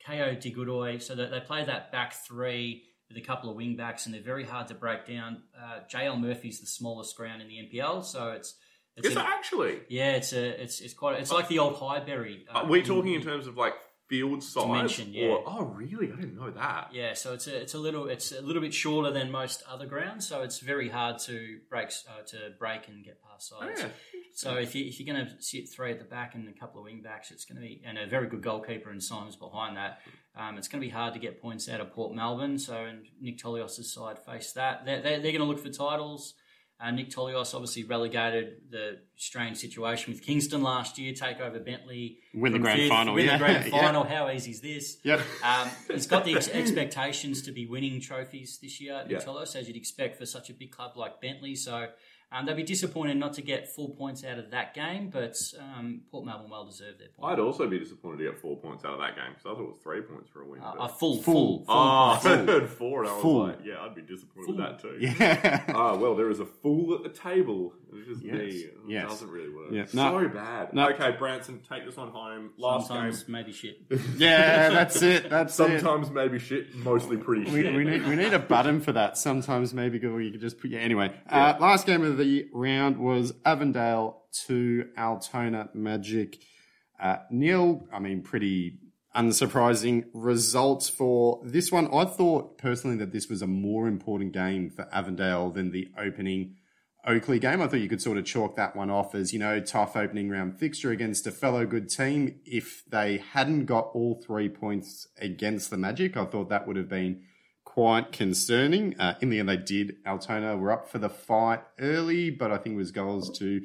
Ko 0.05 0.13
Digodoy. 0.35 1.01
So 1.01 1.13
that 1.15 1.29
they 1.31 1.39
play 1.41 1.65
that 1.65 1.91
back 1.91 2.13
three 2.25 2.83
with 3.09 3.17
a 3.17 3.21
couple 3.21 3.49
of 3.49 3.55
wing 3.55 3.75
backs, 3.75 4.05
and 4.05 4.15
they're 4.15 4.21
very 4.33 4.45
hard 4.45 4.67
to 4.69 4.73
break 4.73 5.05
down. 5.05 5.43
Uh, 5.57 5.79
JL 5.93 6.19
Murphy's 6.19 6.59
the 6.61 6.67
smallest 6.67 7.15
ground 7.17 7.41
in 7.41 7.47
the 7.49 7.55
NPL, 7.55 8.03
so 8.03 8.29
it's. 8.31 8.55
it's 8.95 9.07
Is 9.07 9.15
a- 9.15 9.19
it 9.19 9.25
actually? 9.25 9.79
yeah, 9.89 10.11
it's 10.13 10.31
a 10.33 10.61
it's 10.63 10.79
it's 10.81 10.93
quite 10.93 11.19
it's 11.19 11.31
like 11.31 11.47
the 11.49 11.59
old 11.59 11.75
Highbury. 11.75 12.45
uh, 12.49 12.59
Are 12.59 12.65
we 12.65 12.81
talking 12.81 13.13
in 13.13 13.21
terms 13.21 13.45
of 13.47 13.57
like 13.57 13.73
field 14.09 14.41
size? 14.41 14.63
Dimension, 14.63 15.13
yeah. 15.13 15.27
Or, 15.27 15.43
oh, 15.45 15.63
really? 15.65 16.11
I 16.11 16.15
didn't 16.15 16.35
know 16.37 16.49
that. 16.51 16.89
Yeah, 16.93 17.13
so 17.13 17.33
it's 17.33 17.47
a 17.47 17.61
it's 17.61 17.73
a 17.73 17.77
little 17.77 18.07
it's 18.07 18.31
a 18.31 18.41
little 18.41 18.61
bit 18.61 18.73
shorter 18.73 19.11
than 19.11 19.31
most 19.31 19.63
other 19.69 19.85
grounds, 19.85 20.25
so 20.27 20.41
it's 20.43 20.59
very 20.59 20.87
hard 20.89 21.19
to 21.27 21.59
break 21.69 21.89
uh, 22.09 22.23
to 22.31 22.37
break 22.57 22.87
and 22.87 23.03
get 23.03 23.21
past 23.21 23.53
Oh, 23.55 23.59
sides. 23.61 23.81
yeah. 23.81 23.89
So 24.37 24.53
if 24.57 24.75
you 24.75 24.85
if 24.85 24.99
you're 24.99 25.11
going 25.15 25.25
to 25.25 25.41
sit 25.41 25.67
three 25.67 25.89
at 25.91 25.97
the 25.97 26.05
back 26.05 26.35
and 26.35 26.47
a 26.47 26.51
couple 26.51 26.79
of 26.79 26.85
wing 26.85 27.01
backs, 27.01 27.31
it's 27.31 27.43
going 27.43 27.55
to 27.55 27.61
be 27.67 27.81
and 27.83 27.97
a 27.97 28.05
very 28.05 28.27
good 28.27 28.43
goalkeeper 28.43 28.91
and 28.91 29.01
Simons 29.01 29.35
behind 29.35 29.77
that. 29.77 29.99
Um, 30.35 30.59
it's 30.59 30.67
going 30.67 30.79
to 30.79 30.85
be 30.85 30.91
hard 30.91 31.15
to 31.15 31.19
get 31.19 31.41
points 31.41 31.67
out 31.67 31.81
of 31.81 31.91
Port 31.91 32.13
Melbourne. 32.15 32.59
So 32.59 32.75
and 32.85 33.07
Nick 33.19 33.39
Tolios' 33.39 33.91
side 33.91 34.19
face 34.19 34.51
that 34.51 34.85
they're, 34.85 35.01
they're, 35.01 35.19
they're 35.19 35.31
going 35.31 35.41
to 35.41 35.45
look 35.45 35.57
for 35.57 35.71
titles. 35.71 36.35
Uh, 36.79 36.91
Nick 36.91 37.09
Tolios 37.09 37.55
obviously 37.55 37.83
relegated 37.85 38.57
the 38.69 38.99
strange 39.15 39.57
situation 39.57 40.13
with 40.13 40.21
Kingston 40.21 40.61
last 40.61 40.99
year, 40.99 41.11
take 41.11 41.39
over 41.39 41.59
Bentleigh, 41.59 42.09
Win 42.35 42.53
the 42.53 42.59
grand 42.59 42.79
fifth, 42.81 42.89
final, 42.89 43.15
win 43.15 43.25
yeah. 43.25 43.37
the 43.39 43.43
grand 43.43 43.65
Yeah. 43.73 43.81
final. 43.81 44.03
How 44.03 44.29
easy 44.29 44.51
is 44.51 44.61
this? 44.61 44.97
Yep. 45.03 45.21
Um, 45.43 45.69
he's 45.91 46.05
got 46.05 46.23
the 46.23 46.35
ex- 46.35 46.49
expectations 46.49 47.41
to 47.41 47.51
be 47.51 47.65
winning 47.65 47.99
trophies 47.99 48.59
this 48.61 48.79
year, 48.79 49.03
Yeah. 49.09 49.17
Nicolos, 49.17 49.55
as 49.55 49.67
you'd 49.67 49.75
expect 49.75 50.19
for 50.19 50.27
such 50.27 50.51
a 50.51 50.53
big 50.53 50.69
club 50.69 50.91
like 50.95 51.19
Bentleigh. 51.19 51.55
So 51.55 51.87
um, 52.31 52.45
they'll 52.45 52.55
be 52.55 52.63
disappointed 52.63 53.15
not 53.17 53.33
to 53.33 53.41
get 53.41 53.69
four 53.73 53.89
points 53.95 54.23
out 54.25 54.37
of 54.37 54.51
that 54.51 54.73
game, 54.73 55.09
but 55.09 55.37
um, 55.59 56.01
Port 56.11 56.25
Melbourne 56.25 56.49
well 56.49 56.65
deserved 56.65 56.99
their 56.99 57.07
point. 57.17 57.31
I'd 57.33 57.39
also 57.39 57.67
be 57.67 57.79
disappointed 57.79 58.17
to 58.17 58.23
get 58.31 58.39
four 58.41 58.57
points 58.57 58.83
out 58.83 58.93
of 58.93 58.99
that 58.99 59.15
game 59.15 59.29
because 59.29 59.45
I 59.45 59.49
thought 59.55 59.61
it 59.63 59.67
was 59.67 59.77
three 59.81 60.01
points 60.01 60.29
for 60.29 60.41
a 60.41 60.47
win. 60.47 60.61
Uh, 60.61 60.73
but- 60.77 60.83
a 60.83 60.87
full, 60.89 61.21
Full. 61.21 61.23
full, 61.23 61.57
full. 61.59 61.65
Oh, 61.69 62.09
I 62.15 62.19
full. 62.21 62.45
heard 62.45 62.69
four, 62.69 63.01
and 63.03 63.09
I 63.09 63.13
was 63.13 63.21
Full. 63.21 63.47
like, 63.47 63.59
yeah, 63.63 63.79
I'd 63.81 63.95
be 63.95 64.01
disappointed 64.01 64.45
Full. 64.45 64.55
with 64.55 64.65
that 64.65 64.79
too. 64.81 64.97
Yeah. 64.99 65.63
Ah, 65.69 65.95
well, 65.95 66.15
there 66.15 66.29
is 66.29 66.39
a 66.41 66.45
fool 66.45 66.93
at 66.95 67.03
the 67.03 67.09
table. 67.09 67.73
It's 67.93 68.07
just 68.07 68.23
Yes. 68.23 68.35
me. 68.35 68.45
It 68.47 68.77
Yes. 68.87 69.09
doesn't 69.09 69.29
really 69.29 69.49
work. 69.49 69.71
Yeah. 69.71 69.85
So 69.85 70.27
bad. 70.29 70.73
No. 70.73 70.89
Okay, 70.89 71.15
Branson, 71.17 71.59
take 71.67 71.85
this 71.85 71.95
one 71.97 72.09
home. 72.09 72.51
Last 72.57 72.87
Sometimes 72.87 73.23
game. 73.23 73.31
maybe 73.33 73.51
shit. 73.51 73.77
yeah, 74.17 74.69
that's 74.69 75.01
it. 75.01 75.29
That's 75.29 75.53
it. 75.59 75.79
Sometimes 75.81 76.11
maybe 76.11 76.39
shit, 76.39 76.75
mostly 76.75 77.17
pretty 77.17 77.49
We, 77.51 77.61
shit. 77.63 77.73
we 77.75 77.83
need 77.83 78.05
we 78.07 78.15
need 78.15 78.33
a 78.33 78.39
button 78.39 78.81
for 78.81 78.91
that. 78.93 79.17
Sometimes 79.17 79.73
maybe 79.73 79.99
good. 79.99 80.17
You 80.23 80.31
could 80.31 80.41
just 80.41 80.59
put 80.59 80.71
yeah. 80.71 80.79
Anyway, 80.79 81.13
uh, 81.29 81.55
last 81.59 81.85
game 81.85 82.03
of 82.03 82.17
the 82.17 82.47
round 82.53 82.97
was 82.97 83.33
Avondale 83.45 84.23
to 84.47 84.87
Altona 84.97 85.69
Magic 85.73 86.37
uh, 86.99 87.17
nil. 87.31 87.87
I 87.93 87.99
mean, 87.99 88.21
pretty 88.21 88.79
unsurprising 89.15 90.05
results 90.13 90.89
for 90.89 91.41
this 91.43 91.71
one. 91.71 91.87
I 91.93 92.05
thought 92.05 92.57
personally 92.57 92.97
that 92.97 93.11
this 93.11 93.27
was 93.29 93.41
a 93.41 93.47
more 93.47 93.87
important 93.87 94.31
game 94.33 94.69
for 94.69 94.87
Avondale 94.93 95.49
than 95.49 95.71
the 95.71 95.87
opening 95.97 96.56
Oakleigh 97.07 97.39
game. 97.39 97.61
I 97.61 97.67
thought 97.67 97.79
you 97.79 97.87
could 97.87 98.01
sort 98.01 98.17
of 98.17 98.25
chalk 98.25 98.57
that 98.57 98.75
one 98.75 98.89
off 98.89 99.15
as, 99.15 99.31
you 99.31 99.39
know, 99.39 99.59
tough 99.61 99.95
opening 99.95 100.29
round 100.29 100.59
fixture 100.59 100.91
against 100.91 101.25
a 101.25 101.31
fellow 101.31 101.65
good 101.65 101.89
team. 101.89 102.39
If 102.45 102.83
they 102.89 103.17
hadn't 103.17 103.65
got 103.65 103.91
all 103.93 104.21
three 104.21 104.49
points 104.49 105.07
against 105.17 105.69
the 105.69 105.77
Magic, 105.77 106.17
I 106.17 106.25
thought 106.25 106.49
that 106.49 106.67
would 106.67 106.75
have 106.75 106.89
been 106.89 107.23
quite 107.63 108.11
concerning. 108.11 108.99
Uh, 108.99 109.15
in 109.21 109.29
the 109.29 109.39
end, 109.39 109.47
they 109.47 109.57
did. 109.57 109.95
Altona 110.05 110.57
were 110.57 110.71
up 110.71 110.89
for 110.89 110.99
the 110.99 111.09
fight 111.09 111.61
early, 111.79 112.29
but 112.29 112.51
I 112.51 112.57
think 112.57 112.73
it 112.73 112.77
was 112.77 112.91
goals 112.91 113.37
to 113.39 113.61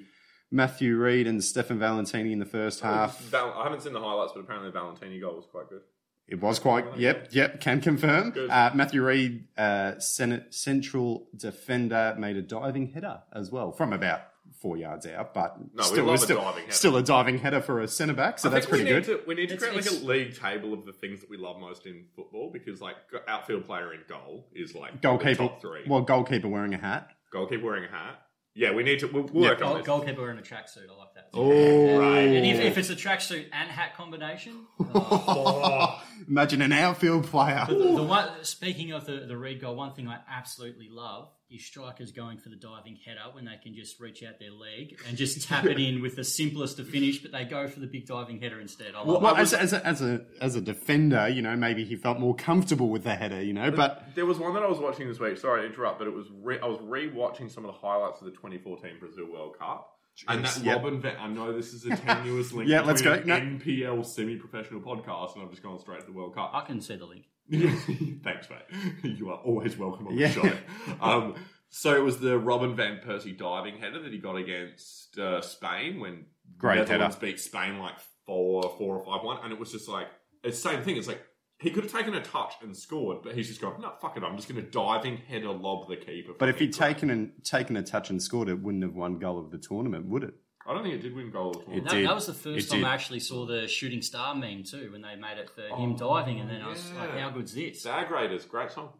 Matthew 0.50 0.96
Reed 0.96 1.26
and 1.26 1.42
Stefan 1.42 1.78
Valentini 1.78 2.32
in 2.32 2.38
the 2.38 2.44
first 2.44 2.80
half. 2.80 3.34
I 3.34 3.64
haven't 3.64 3.82
seen 3.82 3.92
the 3.92 4.00
highlights, 4.00 4.32
but 4.34 4.40
apparently 4.40 4.70
the 4.70 4.78
Valentini 4.78 5.18
goal 5.18 5.36
was 5.36 5.46
quite 5.50 5.68
good. 5.68 5.80
It 6.28 6.40
was 6.40 6.58
quite. 6.58 6.96
Yep, 6.96 7.28
yep. 7.32 7.60
Can 7.60 7.80
confirm. 7.80 8.32
Uh, 8.50 8.70
Matthew 8.74 9.04
Reed, 9.04 9.44
uh, 9.58 9.98
Senate 9.98 10.54
central 10.54 11.28
defender, 11.36 12.14
made 12.18 12.36
a 12.36 12.42
diving 12.42 12.92
header 12.92 13.22
as 13.32 13.50
well 13.50 13.72
from 13.72 13.92
about 13.92 14.20
four 14.60 14.76
yards 14.76 15.06
out, 15.06 15.34
but 15.34 15.56
No, 15.58 15.66
we 15.78 15.82
still, 15.84 16.04
love 16.04 16.14
a 16.14 16.18
still, 16.18 16.36
diving 16.40 16.62
header. 16.62 16.72
still 16.72 16.96
a 16.96 17.02
diving 17.02 17.38
header 17.38 17.60
for 17.60 17.80
a 17.80 17.88
centre 17.88 18.14
back. 18.14 18.38
So 18.38 18.48
I 18.48 18.52
that's 18.52 18.66
think 18.66 18.70
pretty 18.70 18.84
we 18.84 19.00
good. 19.00 19.08
need 19.08 19.18
To, 19.18 19.26
we 19.26 19.34
need 19.34 19.48
to 19.48 19.54
It's- 19.54 19.70
create 19.70 19.90
like 19.92 20.02
a 20.02 20.04
league 20.06 20.38
table 20.38 20.72
of 20.72 20.86
the 20.86 20.92
things 20.92 21.20
that 21.20 21.28
we 21.28 21.36
love 21.36 21.58
most 21.58 21.84
in 21.86 22.04
football 22.14 22.50
because 22.52 22.80
like 22.80 22.94
outfield 23.26 23.66
player 23.66 23.92
in 23.92 24.00
goal 24.08 24.46
is 24.54 24.74
like 24.74 24.92
the 24.92 24.98
Goalkeeper. 24.98 25.34
top 25.48 25.60
three. 25.60 25.82
Well, 25.88 26.02
goalkeeper 26.02 26.48
wearing 26.48 26.74
a 26.74 26.78
hat. 26.78 27.08
Goalkeeper 27.32 27.64
wearing 27.64 27.84
a 27.84 27.88
hat. 27.88 28.22
Yeah, 28.54 28.72
we 28.74 28.82
need 28.82 28.98
to. 29.00 29.06
We'll, 29.06 29.24
we'll 29.32 29.44
Yeah. 29.44 29.50
work 29.50 29.62
on 29.62 29.76
this. 29.78 29.86
goalkeeper 29.86 30.30
in 30.30 30.38
a 30.38 30.42
tracksuit, 30.42 30.88
I 30.90 30.96
like 30.98 31.14
that. 31.14 31.30
Oh, 31.32 31.98
right. 31.98 32.18
And 32.18 32.44
if, 32.46 32.60
if 32.60 32.76
it's 32.78 32.90
a 32.90 32.94
tracksuit 32.96 33.46
and 33.52 33.70
hat 33.70 33.96
combination, 33.96 34.66
oh, 34.94 36.02
Imagine 36.28 36.62
an 36.62 36.72
outfield 36.72 37.24
player. 37.26 37.64
the, 37.68 37.74
the 37.74 38.02
one. 38.02 38.28
Speaking 38.42 38.92
of 38.92 39.06
the 39.06 39.24
the 39.26 39.36
Reed 39.36 39.60
goal, 39.60 39.74
one 39.74 39.92
thing 39.94 40.06
I 40.08 40.18
absolutely 40.30 40.88
love 40.90 41.30
is 41.52 41.64
strikers 41.66 42.12
going 42.12 42.38
for 42.38 42.48
the 42.48 42.56
diving 42.56 42.96
header 43.04 43.20
when 43.32 43.44
they 43.44 43.56
can 43.62 43.74
just 43.74 44.00
reach 44.00 44.22
out 44.22 44.38
their 44.38 44.50
leg 44.50 44.98
and 45.08 45.16
just 45.16 45.46
tap 45.48 45.64
it 45.66 45.78
in 45.78 46.00
with 46.02 46.16
the 46.16 46.24
simplest 46.24 46.78
of 46.78 46.88
finish, 46.88 47.18
but 47.22 47.32
they 47.32 47.44
go 47.44 47.68
for 47.68 47.80
the 47.80 47.86
big 47.86 48.06
diving 48.06 48.40
header 48.40 48.60
instead. 48.60 48.94
I 48.94 49.02
love 49.02 49.22
Well, 49.22 49.36
as, 49.36 49.52
as, 49.54 49.72
a, 49.72 49.86
as 49.86 50.00
a 50.02 50.24
as 50.40 50.56
a 50.56 50.60
defender, 50.60 51.28
you 51.28 51.42
know, 51.42 51.54
maybe 51.56 51.84
he 51.84 51.96
felt 51.96 52.18
more 52.18 52.34
comfortable 52.34 52.88
with 52.88 53.04
the 53.04 53.14
header, 53.14 53.42
you 53.42 53.52
know. 53.52 53.70
But 53.70 54.14
There 54.14 54.26
was 54.26 54.38
one 54.38 54.54
that 54.54 54.62
I 54.62 54.68
was 54.68 54.78
watching 54.78 55.08
this 55.08 55.20
week. 55.20 55.36
Sorry 55.38 55.62
to 55.62 55.66
interrupt, 55.66 55.98
but 55.98 56.08
it 56.08 56.14
was 56.14 56.26
re- 56.42 56.60
I 56.60 56.66
was 56.66 56.78
re-watching 56.82 57.48
some 57.48 57.64
of 57.64 57.72
the 57.72 57.78
highlights 57.78 58.20
of 58.20 58.26
the 58.26 58.32
2014 58.32 58.98
Brazil 58.98 59.26
World 59.30 59.58
Cup. 59.58 59.88
And 60.28 60.44
that 60.44 60.62
Yep. 60.62 60.76
Robin 60.82 61.00
Van, 61.00 61.16
I 61.18 61.26
know 61.26 61.54
this 61.56 61.72
is 61.72 61.86
a 61.86 61.96
tenuous 61.96 62.52
link. 62.54 62.68
Yeah, 62.68 62.82
let's 62.82 63.00
between 63.00 63.26
go. 63.26 63.32
an 63.34 63.60
NPL 63.64 64.04
semi-professional 64.04 64.80
podcast, 64.82 65.34
and 65.34 65.42
I've 65.42 65.50
just 65.50 65.62
gone 65.62 65.78
straight 65.78 66.00
to 66.00 66.06
the 66.06 66.12
World 66.12 66.34
Cup. 66.34 66.50
I 66.52 66.60
can 66.66 66.82
see 66.82 66.96
the 66.96 67.06
link. 67.06 67.24
Thanks, 68.22 68.48
mate. 68.50 68.82
You 69.18 69.30
are 69.30 69.38
always 69.38 69.76
welcome 69.76 70.08
on 70.08 70.16
Yeah. 70.16 70.28
the 70.28 70.32
show. 70.34 70.52
Um, 71.00 71.34
so 71.68 71.94
it 71.94 72.02
was 72.02 72.18
the 72.18 72.38
Robin 72.38 72.74
van 72.76 73.00
Persie 73.04 73.36
diving 73.36 73.78
header 73.78 74.00
that 74.02 74.12
he 74.12 74.18
got 74.18 74.36
against 74.36 75.18
uh, 75.18 75.40
Spain 75.40 76.00
when 76.00 76.26
Great 76.58 76.78
Netherlands 76.88 77.16
beat 77.16 77.40
Spain 77.40 77.78
like 77.78 77.94
four, 78.26 78.62
four 78.78 78.96
or 78.98 79.04
five 79.04 79.24
one, 79.24 79.38
and 79.42 79.52
it 79.52 79.58
was 79.58 79.72
just 79.72 79.88
like 79.88 80.06
it's 80.42 80.62
the 80.62 80.68
same 80.70 80.82
thing. 80.82 80.96
It's 80.96 81.08
like 81.08 81.22
he 81.58 81.70
could 81.70 81.84
have 81.84 81.92
taken 81.92 82.14
a 82.14 82.22
touch 82.22 82.54
and 82.62 82.76
scored, 82.76 83.22
but 83.22 83.34
he's 83.34 83.46
just 83.48 83.60
gone, 83.60 83.80
no, 83.80 83.92
fuck 84.00 84.16
it, 84.16 84.22
I'm 84.24 84.34
just 84.36 84.48
going 84.48 84.60
to 84.60 84.68
diving 84.68 85.16
header 85.16 85.52
lob 85.52 85.88
the 85.88 85.96
keeper. 85.96 86.32
But 86.36 86.48
if 86.48 86.58
he'd 86.58 86.72
taken 86.72 87.08
and 87.08 87.30
taken 87.44 87.76
a 87.76 87.82
touch 87.84 88.10
and 88.10 88.20
scored, 88.20 88.48
it 88.48 88.60
wouldn't 88.60 88.82
have 88.82 88.94
won 88.94 89.18
goal 89.20 89.38
of 89.38 89.50
the 89.52 89.58
tournament, 89.58 90.06
would 90.06 90.24
it? 90.24 90.34
I 90.66 90.72
don't 90.74 90.82
think 90.84 90.94
it 90.94 91.02
did 91.02 91.14
win 91.16 91.30
goal. 91.30 91.50
At 91.62 91.68
all. 91.68 91.76
It 91.76 91.84
That, 91.84 91.90
did. 91.92 92.06
that 92.06 92.14
was 92.14 92.26
the 92.26 92.34
first 92.34 92.66
It 92.68 92.70
time 92.70 92.80
did. 92.80 92.86
I 92.86 92.94
actually 92.94 93.20
saw 93.20 93.46
the 93.46 93.66
shooting 93.66 94.00
star 94.02 94.34
meme 94.34 94.62
too, 94.64 94.90
when 94.92 95.02
they 95.02 95.16
made 95.16 95.38
it 95.38 95.50
for 95.50 95.62
him 95.76 95.96
diving, 95.96 96.40
and 96.40 96.48
then 96.48 96.62
I 96.62 96.68
was 96.68 96.92
like, 96.92 97.10
Oh, 97.12 97.16
yeah. 97.16 97.22
"How 97.22 97.30
good's 97.30 97.52
this?" 97.54 97.82
Bag 97.84 98.10
Raiders, 98.10 98.44
great 98.44 98.70
song. 98.70 98.90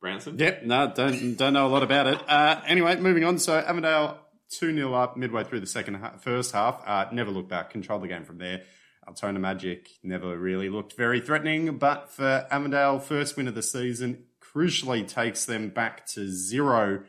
Branson? 0.00 0.38
Yep, 0.38 0.62
no, 0.64 0.92
don't 0.94 1.36
don't 1.36 1.52
know 1.52 1.66
a 1.66 1.68
lot 1.68 1.82
about 1.82 2.06
it. 2.06 2.18
Uh, 2.28 2.60
anyway, 2.66 2.96
moving 3.00 3.24
on. 3.24 3.38
So 3.38 3.58
Avondale 3.58 4.18
two 4.48 4.72
0 4.74 4.94
up 4.94 5.16
midway 5.16 5.44
through 5.44 5.60
the 5.60 5.66
second 5.66 5.94
half, 5.94 6.22
first 6.22 6.52
half. 6.52 6.82
Uh, 6.86 7.06
never 7.12 7.30
looked 7.30 7.48
back, 7.48 7.70
controlled 7.70 8.02
the 8.02 8.08
game 8.08 8.24
from 8.24 8.38
there. 8.38 8.62
Altona 9.06 9.38
Magic 9.40 9.88
never 10.04 10.38
really 10.38 10.68
looked 10.68 10.92
very 10.94 11.20
threatening, 11.20 11.78
but 11.78 12.10
for 12.10 12.46
Avondale, 12.50 12.98
first 13.00 13.36
win 13.36 13.48
of 13.48 13.54
the 13.54 13.62
season, 13.62 14.24
crucially 14.40 15.06
takes 15.06 15.46
them 15.46 15.70
back 15.70 16.06
to 16.06 16.28
zero 16.30 17.02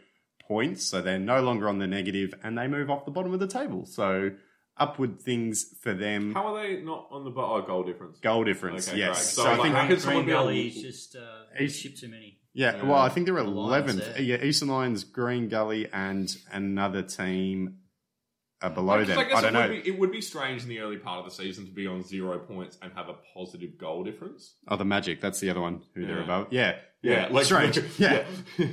points. 0.50 0.84
So 0.84 1.02
they're 1.02 1.18
no 1.18 1.42
longer 1.42 1.70
on 1.70 1.78
the 1.78 1.88
negative, 1.88 2.34
and 2.44 2.58
they 2.58 2.68
move 2.68 2.90
off 2.90 3.06
the 3.06 3.12
bottom 3.12 3.34
of 3.34 3.40
the 3.40 3.48
table. 3.48 3.86
So 3.86 4.32
upward 4.76 5.22
things 5.22 5.76
for 5.82 5.94
them. 5.94 6.34
How 6.34 6.56
are 6.56 6.62
they 6.64 6.82
not 6.82 7.08
on 7.12 7.24
the 7.24 7.30
bo- 7.30 7.56
oh, 7.56 7.62
goal 7.62 7.84
difference? 7.84 8.20
Goal 8.20 8.44
difference, 8.44 8.90
Okay, 8.90 8.98
yes. 8.98 9.16
great. 9.18 9.24
So, 9.26 9.44
So, 9.44 9.52
I 9.52 9.64
think 9.64 9.76
how 9.76 9.88
could 9.88 10.02
someone 10.02 10.26
Green 10.26 10.36
be 10.54 10.78
on- 10.78 10.84
just 10.84 11.16
uh, 11.16 11.22
He's- 11.58 11.76
shipped 11.76 12.00
too 12.00 12.10
many. 12.10 12.36
Yeah, 12.54 12.84
well, 12.84 12.96
I 13.00 13.10
think 13.10 13.26
they're 13.28 13.36
The 13.36 13.42
eleventh. 13.46 14.04
there. 14.04 14.22
Yeah, 14.22 14.44
Eastern 14.44 14.70
Lions, 14.70 15.04
Green 15.04 15.50
Gully, 15.50 15.88
and 15.94 16.36
another 16.52 17.04
team 17.04 17.78
are 18.62 18.72
below 18.72 19.00
Because 19.00 19.08
them. 19.16 19.20
I 19.20 19.24
guess 19.30 19.38
I 19.38 19.42
don't 19.42 19.56
it 19.56 19.60
would, 19.60 19.76
know. 19.78 19.84
Be, 19.84 19.90
it 19.90 20.00
would 20.00 20.12
be 20.12 20.22
strange 20.22 20.64
in 20.64 20.70
the 20.70 20.80
early 20.80 20.98
part 20.98 21.20
of 21.20 21.26
the 21.26 21.32
season 21.32 21.66
to 21.68 21.72
be 21.72 21.86
on 21.88 22.04
zero 22.04 22.40
points 22.40 22.78
and 22.82 22.92
have 22.94 23.08
a 23.08 23.16
positive 23.36 23.78
goal 23.78 24.04
difference. 24.04 24.56
Oh, 24.68 24.76
the 24.78 24.84
Magic. 24.84 25.22
That's 25.22 25.40
the 25.40 25.50
other 25.52 25.62
one 25.62 25.84
who 25.94 26.06
they're 26.08 26.18
Yeah. 26.18 26.24
above. 26.24 26.48
Yeah, 26.52 26.76
Yeah, 27.04 27.28
like 27.32 27.46
strange. 27.46 27.80
Yeah. 28.00 28.26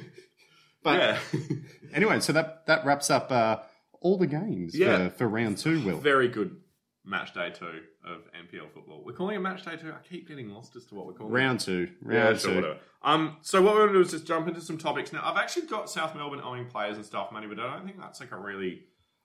But 0.87 0.99
yeah. 1.35 1.41
anyway, 1.95 2.21
so 2.21 2.33
that 2.33 2.67
that 2.67 2.85
wraps 2.87 3.11
up 3.11 3.31
uh, 3.33 3.59
all 4.01 4.17
the 4.19 4.27
games 4.27 4.75
Yeah. 4.77 5.09
for, 5.11 5.15
for 5.17 5.29
round 5.29 5.59
two. 5.59 5.85
Will 5.85 5.99
Very 5.99 6.29
good 6.29 6.57
match 7.05 7.35
day 7.35 7.51
two 7.51 7.81
of 8.05 8.23
NPL 8.33 8.71
football. 8.73 9.03
We're 9.05 9.13
calling 9.13 9.37
it 9.37 9.41
match 9.41 9.65
day 9.65 9.77
two. 9.77 9.91
I 9.93 9.97
keep 10.09 10.29
getting 10.29 10.49
lost 10.51 10.75
as 10.77 10.85
to 10.87 10.95
what 10.95 11.07
we're 11.07 11.13
calling 11.15 11.33
it. 11.33 11.37
round 11.37 11.61
two. 11.61 11.89
Yeah, 12.09 12.19
Round 12.25 12.41
sure, 12.41 12.51
two. 12.51 12.57
whatever. 12.57 12.79
Um, 13.03 13.37
so 13.43 13.63
what 13.63 13.75
we're 13.75 13.81
going 13.87 13.93
to 13.95 13.99
do 13.99 14.05
is 14.05 14.11
just 14.11 14.27
jump 14.27 14.49
into 14.49 14.61
some 14.61 14.79
topics 14.79 15.13
now. 15.13 15.21
I've 15.25 15.37
actually 15.37 15.67
got 15.67 15.89
South 15.91 16.15
Melbourne 16.17 16.41
owing 16.43 16.67
players 16.67 16.97
and 16.97 17.05
stuff, 17.07 17.31
money, 17.33 17.47
but 17.47 17.61
I 17.61 17.77
don't 17.77 17.85
think 17.87 18.01
that's 18.01 18.19
like 18.21 18.33
a 18.33 18.37
really, 18.37 18.83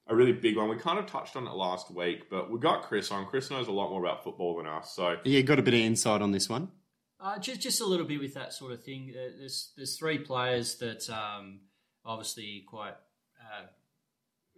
a 0.07 0.15
really 0.15 0.33
big 0.33 0.57
one. 0.57 0.69
We 0.69 0.77
kind 0.77 0.99
of 0.99 1.07
touched 1.07 1.35
on 1.35 1.47
it 1.47 1.53
last 1.53 1.89
week, 1.89 2.29
but 2.29 2.51
we 2.51 2.59
got 2.59 2.83
Chris 2.83 3.09
on. 3.11 3.25
Chris 3.25 3.49
knows 3.49 3.67
a 3.67 3.71
lot 3.71 3.89
more 3.89 4.03
about 4.03 4.23
football 4.23 4.57
than 4.57 4.67
us, 4.67 4.93
so 4.95 5.17
Yeah, 5.23 5.41
got 5.41 5.57
a 5.57 5.63
bit 5.63 5.73
of 5.73 5.79
insight 5.79 6.21
on 6.21 6.31
this 6.31 6.47
one. 6.49 6.69
Uh, 7.21 7.37
just 7.37 7.61
just 7.61 7.81
a 7.81 7.85
little 7.85 8.05
bit 8.05 8.19
with 8.19 8.33
that 8.33 8.51
sort 8.51 8.71
of 8.71 8.83
thing. 8.83 9.13
Uh, 9.15 9.29
There's 9.37 9.71
there's 9.77 9.95
three 9.95 10.17
players 10.17 10.75
that 10.77 11.07
um, 11.09 11.59
obviously 12.03 12.63
quite 12.67 12.95
uh, 13.39 13.65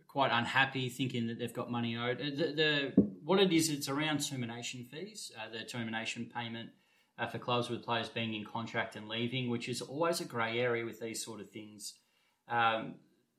quite 0.07 0.31
unhappy, 0.31 0.87
thinking 0.87 1.27
that 1.27 1.39
they've 1.39 1.53
got 1.53 1.69
money 1.69 1.97
owed. 1.97 2.21
Uh, 2.21 2.25
The, 2.25 2.53
the 2.55 2.93
what 3.23 3.39
it 3.39 3.51
is, 3.51 3.69
it's 3.69 3.89
around 3.89 4.19
termination 4.19 4.85
fees, 4.85 5.31
uh, 5.37 5.51
the 5.51 5.65
termination 5.65 6.31
payment 6.33 6.69
for 7.31 7.37
clubs 7.37 7.69
with 7.69 7.83
players 7.83 8.09
being 8.09 8.33
in 8.33 8.43
contract 8.43 8.95
and 8.95 9.07
leaving, 9.07 9.49
which 9.49 9.69
is 9.69 9.81
always 9.81 10.19
a 10.19 10.25
grey 10.25 10.59
area 10.59 10.83
with 10.83 10.99
these 10.99 11.23
sort 11.23 11.39
of 11.39 11.49
things. 11.51 11.93
Um, 12.49 12.95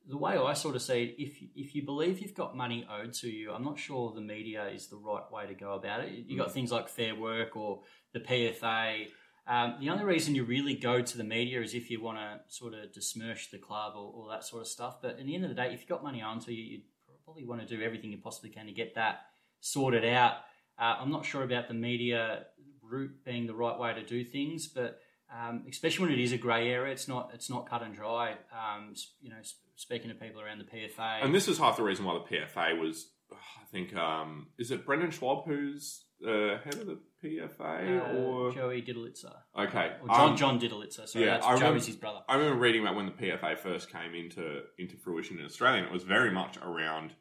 the 0.07 0.17
way 0.17 0.37
I 0.37 0.53
sort 0.53 0.75
of 0.75 0.81
see 0.81 1.03
it, 1.03 1.15
if 1.17 1.37
if 1.55 1.75
you 1.75 1.83
believe 1.83 2.19
you've 2.19 2.35
got 2.35 2.55
money 2.55 2.87
owed 2.89 3.13
to 3.13 3.29
you, 3.29 3.51
I'm 3.51 3.63
not 3.63 3.79
sure 3.79 4.11
the 4.13 4.21
media 4.21 4.67
is 4.67 4.87
the 4.87 4.97
right 4.97 5.29
way 5.31 5.47
to 5.47 5.53
go 5.53 5.73
about 5.73 6.01
it. 6.01 6.11
You 6.27 6.37
have 6.37 6.47
got 6.47 6.53
things 6.53 6.71
like 6.71 6.89
Fair 6.89 7.15
Work 7.15 7.55
or 7.55 7.81
the 8.13 8.19
PFA. 8.19 9.07
Um, 9.47 9.75
the 9.79 9.89
only 9.89 10.03
reason 10.03 10.33
you 10.33 10.43
really 10.43 10.75
go 10.75 11.01
to 11.01 11.17
the 11.17 11.23
media 11.23 11.61
is 11.61 11.73
if 11.73 11.91
you 11.91 12.01
want 12.01 12.17
to 12.17 12.39
sort 12.47 12.73
of 12.73 12.93
besmirch 12.93 13.51
the 13.51 13.59
club 13.59 13.93
or, 13.95 14.11
or 14.13 14.29
that 14.29 14.43
sort 14.43 14.61
of 14.61 14.67
stuff. 14.67 15.01
But 15.01 15.19
at 15.19 15.25
the 15.25 15.35
end 15.35 15.43
of 15.43 15.49
the 15.49 15.55
day, 15.55 15.71
if 15.71 15.81
you've 15.81 15.89
got 15.89 16.03
money 16.03 16.23
owed 16.23 16.41
to 16.41 16.53
you, 16.53 16.63
you 16.63 16.81
probably 17.23 17.45
want 17.45 17.67
to 17.67 17.67
do 17.67 17.83
everything 17.83 18.11
you 18.11 18.17
possibly 18.17 18.49
can 18.49 18.67
to 18.67 18.71
get 18.71 18.95
that 18.95 19.21
sorted 19.59 20.05
out. 20.05 20.33
Uh, 20.77 20.95
I'm 20.99 21.11
not 21.11 21.25
sure 21.25 21.43
about 21.43 21.67
the 21.67 21.73
media 21.73 22.45
route 22.83 23.11
being 23.25 23.47
the 23.47 23.55
right 23.55 23.77
way 23.77 23.93
to 23.93 24.03
do 24.03 24.23
things, 24.23 24.67
but 24.67 24.99
um, 25.33 25.63
especially 25.69 26.05
when 26.05 26.13
it 26.13 26.21
is 26.21 26.31
a 26.31 26.37
grey 26.37 26.69
area, 26.69 26.91
it's 26.91 27.07
not 27.07 27.31
it's 27.33 27.49
not 27.49 27.69
cut 27.69 27.81
and 27.81 27.95
dry. 27.95 28.31
Um, 28.51 28.93
you 29.21 29.29
know, 29.29 29.37
speaking 29.75 30.09
to 30.09 30.15
people 30.15 30.41
around 30.41 30.59
the 30.59 30.65
PFA, 30.65 31.23
and 31.23 31.33
this 31.33 31.47
is 31.47 31.57
half 31.57 31.77
the 31.77 31.83
reason 31.83 32.05
why 32.05 32.13
the 32.13 32.35
PFA 32.35 32.79
was. 32.79 33.09
I 33.31 33.65
think 33.71 33.95
um, 33.95 34.47
is 34.59 34.69
it 34.69 34.85
Brendan 34.85 35.09
Schwab 35.09 35.45
who's 35.45 36.05
uh, 36.25 36.57
head 36.63 36.75
of 36.75 36.85
the 36.87 36.99
PFA 37.23 37.99
uh, 37.99 38.17
or 38.17 38.51
Joey 38.51 38.81
Didulica, 38.81 39.33
okay 39.57 39.93
or 40.01 40.07
John 40.09 40.29
um, 40.31 40.37
John 40.37 40.59
Didulica. 40.59 41.07
Sorry, 41.07 41.25
yeah, 41.25 41.33
that's 41.33 41.45
I 41.45 41.53
remember- 41.53 41.79
Joey's 41.79 41.87
his 41.87 41.95
brother. 41.95 42.19
I 42.29 42.35
remember 42.35 42.59
reading 42.59 42.83
about 42.83 42.95
when 42.95 43.07
the 43.07 43.11
PFA 43.11 43.57
first 43.57 43.91
came 43.91 44.13
into 44.13 44.61
into 44.77 44.95
fruition 44.97 45.39
in 45.39 45.45
Australia, 45.45 45.79
and 45.79 45.87
it 45.87 45.91
was 45.93 46.03
very 46.03 46.31
much 46.31 46.57
around 46.57 47.13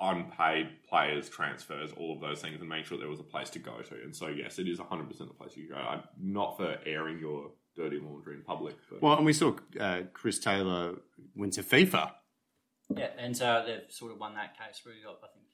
unpaid 0.00 0.68
players, 0.88 1.28
transfers, 1.28 1.92
all 1.96 2.14
of 2.14 2.20
those 2.20 2.40
things, 2.40 2.60
and 2.60 2.68
make 2.68 2.86
sure 2.86 2.98
there 2.98 3.08
was 3.08 3.20
a 3.20 3.24
place 3.24 3.50
to 3.50 3.58
go 3.58 3.80
to. 3.80 3.94
And 3.94 4.14
so, 4.14 4.28
yes, 4.28 4.58
it 4.58 4.68
is 4.68 4.78
100% 4.78 5.18
the 5.18 5.26
place 5.26 5.56
you 5.56 5.68
go. 5.68 5.76
I'm 5.76 6.02
not 6.20 6.56
for 6.56 6.78
airing 6.86 7.18
your 7.18 7.50
dirty 7.76 7.98
laundry 7.98 8.36
in 8.36 8.42
public. 8.42 8.76
But 8.90 9.02
Well, 9.02 9.16
and 9.16 9.26
we 9.26 9.32
saw 9.32 9.56
uh, 9.80 10.02
Chris 10.12 10.38
Taylor 10.38 10.96
went 11.34 11.54
to 11.54 11.62
FIFA. 11.62 12.12
Yeah, 12.96 13.10
and 13.18 13.40
uh, 13.42 13.64
they've 13.66 13.82
sort 13.90 14.12
of 14.12 14.18
won 14.18 14.34
that 14.34 14.56
case. 14.56 14.82
Really 14.86 15.00
got, 15.04 15.18
I 15.22 15.28
think, 15.34 15.46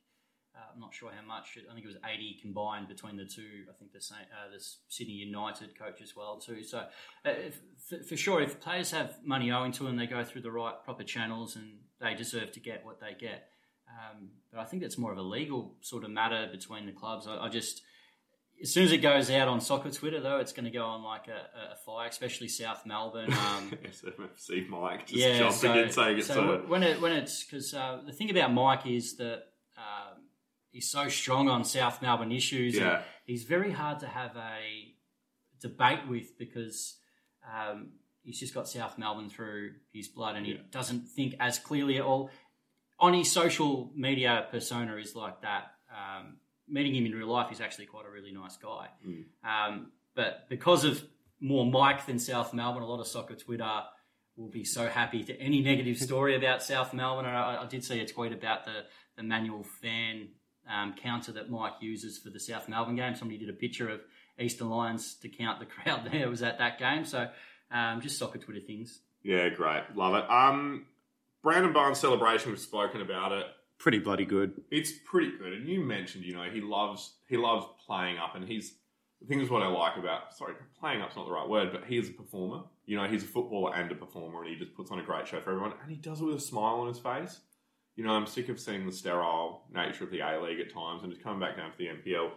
uh, 0.55 0.61
I'm 0.73 0.81
not 0.81 0.95
sure 0.95 1.11
how 1.11 1.27
much. 1.27 1.59
I 1.59 1.73
think 1.73 1.85
it 1.85 1.89
was 1.89 1.97
80 2.05 2.39
combined 2.41 2.89
between 2.89 3.17
the 3.17 3.25
two. 3.25 3.65
I 3.69 3.77
think 3.77 3.93
the 3.93 4.01
same, 4.01 4.19
uh, 4.33 4.53
the 4.53 4.65
Sydney 4.89 5.15
United 5.15 5.77
coach 5.77 6.01
as 6.01 6.15
well 6.15 6.39
too. 6.39 6.63
So, 6.63 6.79
uh, 6.79 6.85
if, 7.25 7.61
for, 7.89 8.03
for 8.05 8.17
sure, 8.17 8.41
if 8.41 8.61
players 8.61 8.91
have 8.93 9.17
money 9.25 9.51
owing 9.51 9.73
to 9.73 9.85
them, 9.85 9.97
they 9.97 10.07
go 10.07 10.23
through 10.23 10.43
the 10.43 10.53
right 10.53 10.75
proper 10.85 11.03
channels, 11.03 11.57
and 11.57 11.79
they 12.01 12.15
deserve 12.15 12.53
to 12.53 12.61
get 12.61 12.85
what 12.85 13.01
they 13.01 13.17
get. 13.19 13.49
Um, 13.95 14.31
but 14.53 14.61
I 14.61 14.65
think 14.65 14.83
that's 14.83 14.99
more 14.99 15.13
of 15.13 15.19
a 15.19 15.23
legal 15.23 15.77
sort 15.81 16.05
of 16.05 16.11
matter 16.11 16.49
between 16.51 16.87
the 16.87 16.93
clubs. 16.93 17.27
I, 17.27 17.37
I 17.37 17.49
just, 17.49 17.83
as 18.61 18.73
soon 18.73 18.85
as 18.85 18.93
it 18.93 18.99
goes 18.99 19.31
out 19.31 19.47
on 19.49 19.61
soccer 19.61 19.91
Twitter, 19.91 20.21
though, 20.21 20.39
it's 20.39 20.53
going 20.53 20.65
to 20.65 20.71
go 20.71 20.85
on 20.85 21.03
like 21.03 21.29
a, 21.29 21.73
a 21.73 21.77
fire, 21.85 22.09
especially 22.09 22.49
South 22.49 22.85
Melbourne. 22.87 23.33
Um, 23.33 23.71
SMFC 23.85 24.69
Mike 24.69 25.07
just 25.07 25.19
yeah, 25.21 25.39
jumping 25.39 25.55
so, 25.59 25.79
in 25.79 25.91
saying 25.93 26.19
it's 26.19 26.27
so 26.29 26.65
when 26.67 26.83
it 26.83 27.01
when 27.01 27.13
it's 27.13 27.45
because 27.45 27.73
uh, 27.75 28.01
the 28.05 28.13
thing 28.13 28.31
about 28.31 28.53
Mike 28.53 28.87
is 28.87 29.17
that 29.17 29.43
um, 29.77 30.23
he's 30.71 30.91
so 30.91 31.09
strong 31.09 31.49
on 31.49 31.65
South 31.65 32.03
Melbourne 32.03 32.33
issues. 32.33 32.75
and 32.77 32.85
Yeah. 32.87 33.03
he's 33.27 33.45
very 33.45 33.71
hard 33.71 34.01
to 34.01 34.07
have 34.07 34.37
a 34.37 34.95
debate 35.61 36.09
with 36.09 36.37
because 36.39 36.97
um, 37.45 37.91
he's 38.23 38.39
just 38.41 38.55
got 38.55 38.69
South 38.69 38.99
Melbourne 38.99 39.29
through 39.29 39.73
his 39.93 40.09
blood, 40.09 40.37
and 40.37 40.47
he 40.47 40.53
Yeah. 40.53 40.59
doesn't 40.71 41.09
think 41.09 41.35
as 41.41 41.59
clearly 41.59 41.99
at 41.99 42.05
all. 42.05 42.31
On 43.05 43.13
his 43.13 43.31
social 43.31 43.91
media 43.95 44.47
persona 44.51 44.97
is 44.97 45.15
like 45.15 45.43
that. 45.43 45.73
Um, 45.91 46.37
meeting 46.67 46.95
him 46.95 47.05
in 47.05 47.13
real 47.13 47.29
life, 47.29 47.49
he's 47.51 47.61
actually 47.61 47.87
quite 47.87 48.07
a 48.07 48.11
really 48.11 48.33
nice 48.33 48.57
guy. 48.57 48.89
Mm. 49.07 49.25
Um, 49.45 49.93
but 50.15 50.49
because 50.49 50.85
of 50.85 51.05
more 51.39 51.67
Mike 51.67 52.07
than 52.07 52.19
South 52.19 52.55
Melbourne, 52.55 52.83
a 52.83 52.87
lot 52.87 53.01
of 53.01 53.07
soccer 53.07 53.35
Twitter 53.35 53.83
will 54.37 54.49
be 54.49 54.65
so 54.65 54.89
happy 54.89 55.23
to 55.25 55.39
any 55.39 55.61
negative 55.61 55.99
story 56.09 56.35
about 56.35 56.63
South 56.63 56.95
Melbourne. 56.95 57.27
And 57.27 57.37
I, 57.37 57.63
I 57.63 57.67
did 57.67 57.85
see 57.85 58.01
a 58.01 58.07
tweet 58.07 58.33
about 58.33 58.65
the, 58.65 58.85
the 59.17 59.23
manual 59.23 59.65
fan 59.65 60.29
um, 60.67 60.95
counter 60.95 61.33
that 61.33 61.51
Mike 61.51 61.75
uses 61.81 62.17
for 62.17 62.31
the 62.31 62.41
South 62.41 62.69
Melbourne 62.69 62.97
game. 62.97 63.15
Somebody 63.15 63.39
did 63.39 63.51
a 63.51 63.55
picture 63.55 63.91
of 63.91 64.01
Eastern 64.39 64.71
Lions 64.71 65.17
to 65.17 65.29
count 65.29 65.61
the 65.61 65.67
crowd 65.67 66.09
there. 66.11 66.31
Was 66.31 66.43
at 66.43 66.59
that 66.59 66.79
game. 66.79 67.05
So 67.05 67.29
um, 67.71 68.01
just 68.01 68.19
soccer 68.19 68.39
Twitter 68.39 68.61
things. 68.61 69.01
Yeah, 69.23 69.49
great. 69.51 69.83
Love 69.95 70.15
it. 70.15 70.31
Um, 70.31 70.87
Brandon 71.45 71.75
Barnes 71.75 72.01
celebration, 72.01 72.51
we've 72.51 72.59
spoken 72.59 73.03
about 73.03 73.31
it. 73.33 73.45
Pretty 73.79 73.99
bloody 73.99 74.25
good. 74.25 74.63
It's 74.71 74.93
pretty 75.05 75.37
good. 75.37 75.53
And 75.53 75.69
you 75.69 75.81
mentioned, 75.81 76.25
you 76.25 76.35
know, 76.35 76.45
he 76.51 76.63
loves 76.63 77.17
he 77.29 77.37
loves 77.37 77.67
playing 77.87 78.17
up, 78.17 78.35
and 78.35 78.49
he's 78.49 78.77
the 79.21 79.27
thing 79.27 79.41
is 79.41 79.51
what 79.51 79.63
I 79.63 79.67
like 79.67 79.99
about 79.99 80.35
sorry, 80.35 80.55
playing 80.81 81.03
up's 81.03 81.17
not 81.17 81.27
the 81.27 81.33
right 81.33 81.47
word, 81.47 81.71
but 81.71 81.85
he 81.85 81.99
is 81.99 82.09
a 82.09 82.13
performer. 82.13 82.63
You 82.87 82.97
know, 82.97 83.07
he's 83.07 83.25
a 83.25 83.27
footballer 83.27 83.75
and 83.75 83.93
a 83.93 83.95
performer, 83.95 84.43
and 84.43 84.49
he 84.49 84.57
just 84.57 84.75
puts 84.75 84.91
on 84.91 85.01
a 85.01 85.05
great 85.05 85.29
show 85.29 85.39
for 85.43 85.51
everyone, 85.51 85.75
and 85.83 85.91
he 85.91 85.99
does 85.99 86.23
it 86.23 86.25
with 86.25 86.37
a 86.37 86.41
smile 86.41 86.77
on 86.77 86.89
his 86.89 86.99
face. 86.99 87.41
You 87.95 88.05
know, 88.05 88.13
I'm 88.13 88.27
sick 88.27 88.49
of 88.49 88.59
seeing 88.59 88.87
the 88.87 88.93
sterile 88.93 89.65
nature 89.71 90.05
of 90.05 90.11
the 90.11 90.21
A 90.21 90.41
League 90.43 90.61
at 90.61 90.73
times, 90.73 91.03
and 91.03 91.13
just 91.13 91.23
coming 91.23 91.41
back 91.41 91.59
down 91.59 91.73
to 91.73 91.77
the 91.77 91.89
NPL, 91.89 92.31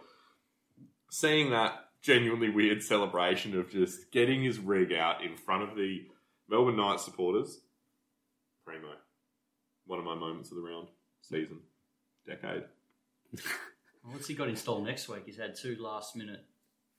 seeing 1.10 1.50
that 1.50 1.86
genuinely 2.02 2.50
weird 2.50 2.82
celebration 2.82 3.58
of 3.58 3.70
just 3.70 4.12
getting 4.12 4.42
his 4.42 4.58
rig 4.58 4.92
out 4.92 5.24
in 5.24 5.34
front 5.34 5.62
of 5.62 5.76
the 5.76 6.02
Melbourne 6.46 6.76
Knights 6.76 7.06
supporters. 7.06 7.60
Primo, 8.68 8.92
one 9.86 9.98
of 9.98 10.04
my 10.04 10.14
moments 10.14 10.50
of 10.50 10.58
the 10.58 10.62
round 10.62 10.88
season, 11.22 11.60
decade. 12.26 12.64
What's 14.02 14.28
he 14.28 14.34
got 14.34 14.48
installed 14.48 14.84
next 14.84 15.08
week? 15.08 15.22
He's 15.24 15.38
had 15.38 15.56
two 15.56 15.76
last 15.80 16.14
minute 16.14 16.44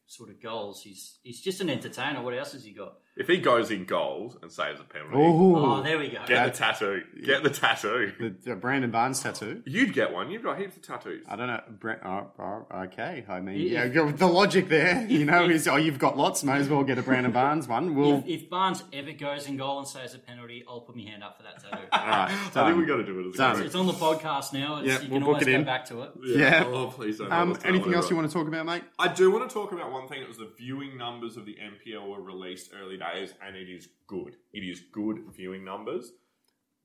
sort 0.07 0.32
of 0.32 0.41
goals. 0.41 0.82
He's 0.82 1.20
he's 1.22 1.41
just 1.41 1.61
an 1.61 1.70
entertainer. 1.70 2.24
What 2.24 2.36
else 2.36 2.53
has 2.53 2.63
he 2.63 2.72
got? 2.72 2.97
If 3.20 3.28
he 3.28 3.38
goes 3.38 3.70
in 3.70 3.84
goals 3.84 4.38
and 4.41 4.49
saves 4.51 4.80
a 4.80 4.84
penalty, 4.86 5.13
Oh, 5.17 5.84
there 5.84 5.97
we 5.99 6.07
go. 6.09 6.20
get 6.26 6.45
the 6.51 6.57
tattoo. 6.57 7.03
Get 7.24 7.43
the 7.43 7.49
tattoo. 7.49 8.13
The, 8.17 8.30
the 8.51 8.55
Brandon 8.55 8.89
Barnes 8.91 9.22
tattoo. 9.22 9.61
You'd 9.65 9.93
get 9.93 10.13
one. 10.13 10.32
You've 10.32 10.41
got 10.41 10.57
heaps 10.57 10.78
of 10.78 10.84
tattoos. 10.84 11.26
I 11.28 11.36
don't 11.36 11.47
know. 11.47 11.61
Bra- 11.80 11.95
oh, 12.05 12.28
oh, 12.72 12.78
okay. 12.86 13.26
I 13.28 13.41
mean, 13.41 13.57
Yeah. 13.59 13.84
yeah, 13.86 14.11
the 14.15 14.26
logic 14.26 14.70
there, 14.70 15.05
you 15.09 15.26
know, 15.26 15.49
is 15.49 15.67
oh, 15.67 15.76
you've 15.76 15.99
got 15.99 16.17
lots. 16.17 16.43
May 16.45 16.53
as 16.59 16.70
well 16.70 16.84
get 16.86 16.97
a 16.97 17.01
Brandon 17.01 17.34
Barnes 17.34 17.67
one. 17.67 17.93
We'll. 17.93 18.20
If, 18.20 18.28
if 18.43 18.49
Barnes 18.49 18.84
ever 18.93 19.11
goes 19.11 19.47
in 19.47 19.57
goal 19.57 19.80
and 19.80 19.88
saves 19.88 20.13
a 20.15 20.20
penalty, 20.20 20.63
I'll 20.67 20.80
put 20.80 20.95
my 20.95 21.03
hand 21.03 21.22
up 21.22 21.36
for 21.38 21.43
that 21.43 21.61
tattoo. 21.61 21.88
all 21.91 21.99
right, 22.07 22.32
I 22.32 22.36
think 22.38 22.53
done. 22.53 22.80
we 22.80 22.86
got 22.86 22.95
to 22.97 23.05
do 23.05 23.20
it 23.20 23.28
as 23.28 23.36
a 23.36 23.38
Done. 23.38 23.55
group. 23.55 23.65
it's 23.65 23.76
on 23.76 23.88
the 23.88 23.93
podcast 23.93 24.53
now. 24.53 24.78
It's, 24.78 24.88
Yeah, 24.88 25.01
you 25.01 25.09
we'll 25.09 25.20
can 25.20 25.20
book 25.20 25.28
always 25.28 25.41
it 25.47 25.51
go 25.51 25.55
in. 25.57 25.63
back 25.65 25.86
to 25.88 26.01
it. 26.03 26.11
Yeah. 26.24 26.63
Oh, 26.65 26.88
please 26.88 27.17
don't. 27.17 27.32
Um, 27.34 27.57
anything 27.65 27.93
else 27.93 28.09
you 28.09 28.15
want 28.15 28.30
to 28.30 28.34
talk 28.34 28.47
about, 28.47 28.65
mate? 28.65 28.84
I 28.97 29.09
do 29.09 29.30
want 29.30 29.49
to 29.49 29.53
talk 29.53 29.74
about 29.74 29.91
one 29.91 30.07
thing. 30.07 30.22
It 30.22 30.28
was 30.30 30.38
the 30.38 30.49
viewing 30.57 30.97
numbers 30.97 31.36
of 31.36 31.45
the 31.45 31.55
NPL 31.55 32.07
were 32.07 32.22
released 32.22 32.72
early 32.82 32.95
days, 33.14 33.34
and 33.45 33.55
it 33.55 33.70
is 33.70 33.88
good. 34.07 34.36
It 34.53 34.64
is 34.64 34.82
good 34.91 35.20
viewing 35.36 35.64
numbers. 35.64 36.12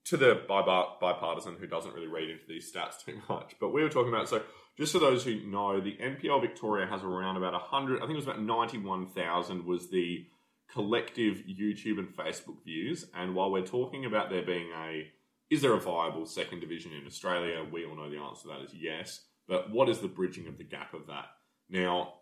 To 0.09 0.19
the 0.19 0.43
bipartisan 0.47 1.57
who 1.59 1.67
doesn't 1.67 1.95
really 1.95 2.09
read 2.09 2.29
into 2.29 2.45
these 2.47 2.71
stats 2.71 3.03
too 3.03 3.21
much, 3.29 3.55
but 3.59 3.71
we 3.71 3.83
were 3.83 3.89
talking 3.89 4.13
about 4.13 4.29
so. 4.29 4.43
Just 4.77 4.93
for 4.93 4.99
those 4.99 5.25
who 5.25 5.41
know, 5.47 5.81
the 5.81 5.97
NPL 5.97 6.41
Victoria 6.41 6.87
has 6.87 7.03
around 7.03 7.37
about 7.37 7.55
hundred. 7.55 7.99
I 7.99 8.01
think 8.01 8.13
it 8.13 8.17
was 8.17 8.25
about 8.25 8.43
ninety-one 8.43 9.07
thousand 9.07 9.65
was 9.65 9.89
the 9.89 10.27
collective 10.71 11.45
YouTube 11.49 11.99
and 11.99 12.15
Facebook 12.15 12.63
views. 12.65 13.07
And 13.15 13.35
while 13.35 13.51
we're 13.51 13.67
talking 13.67 14.05
about 14.05 14.31
there 14.31 14.43
being 14.43 14.69
a 14.77 15.07
is 15.51 15.63
there 15.63 15.75
a 15.75 15.81
viable 15.81 16.27
second 16.27 16.61
division 16.61 16.93
in 16.93 17.07
Australia? 17.07 17.65
We 17.71 17.85
all 17.85 17.97
know 17.97 18.11
the 18.11 18.19
answer 18.19 18.43
to 18.43 18.49
that 18.49 18.63
is 18.63 18.75
yes. 18.75 19.21
But 19.47 19.71
what 19.71 19.89
is 19.89 20.01
the 20.01 20.09
bridging 20.09 20.49
of 20.49 20.59
the 20.59 20.65
gap 20.65 20.95
of 20.95 21.07
that? 21.07 21.27
Now, 21.69 22.15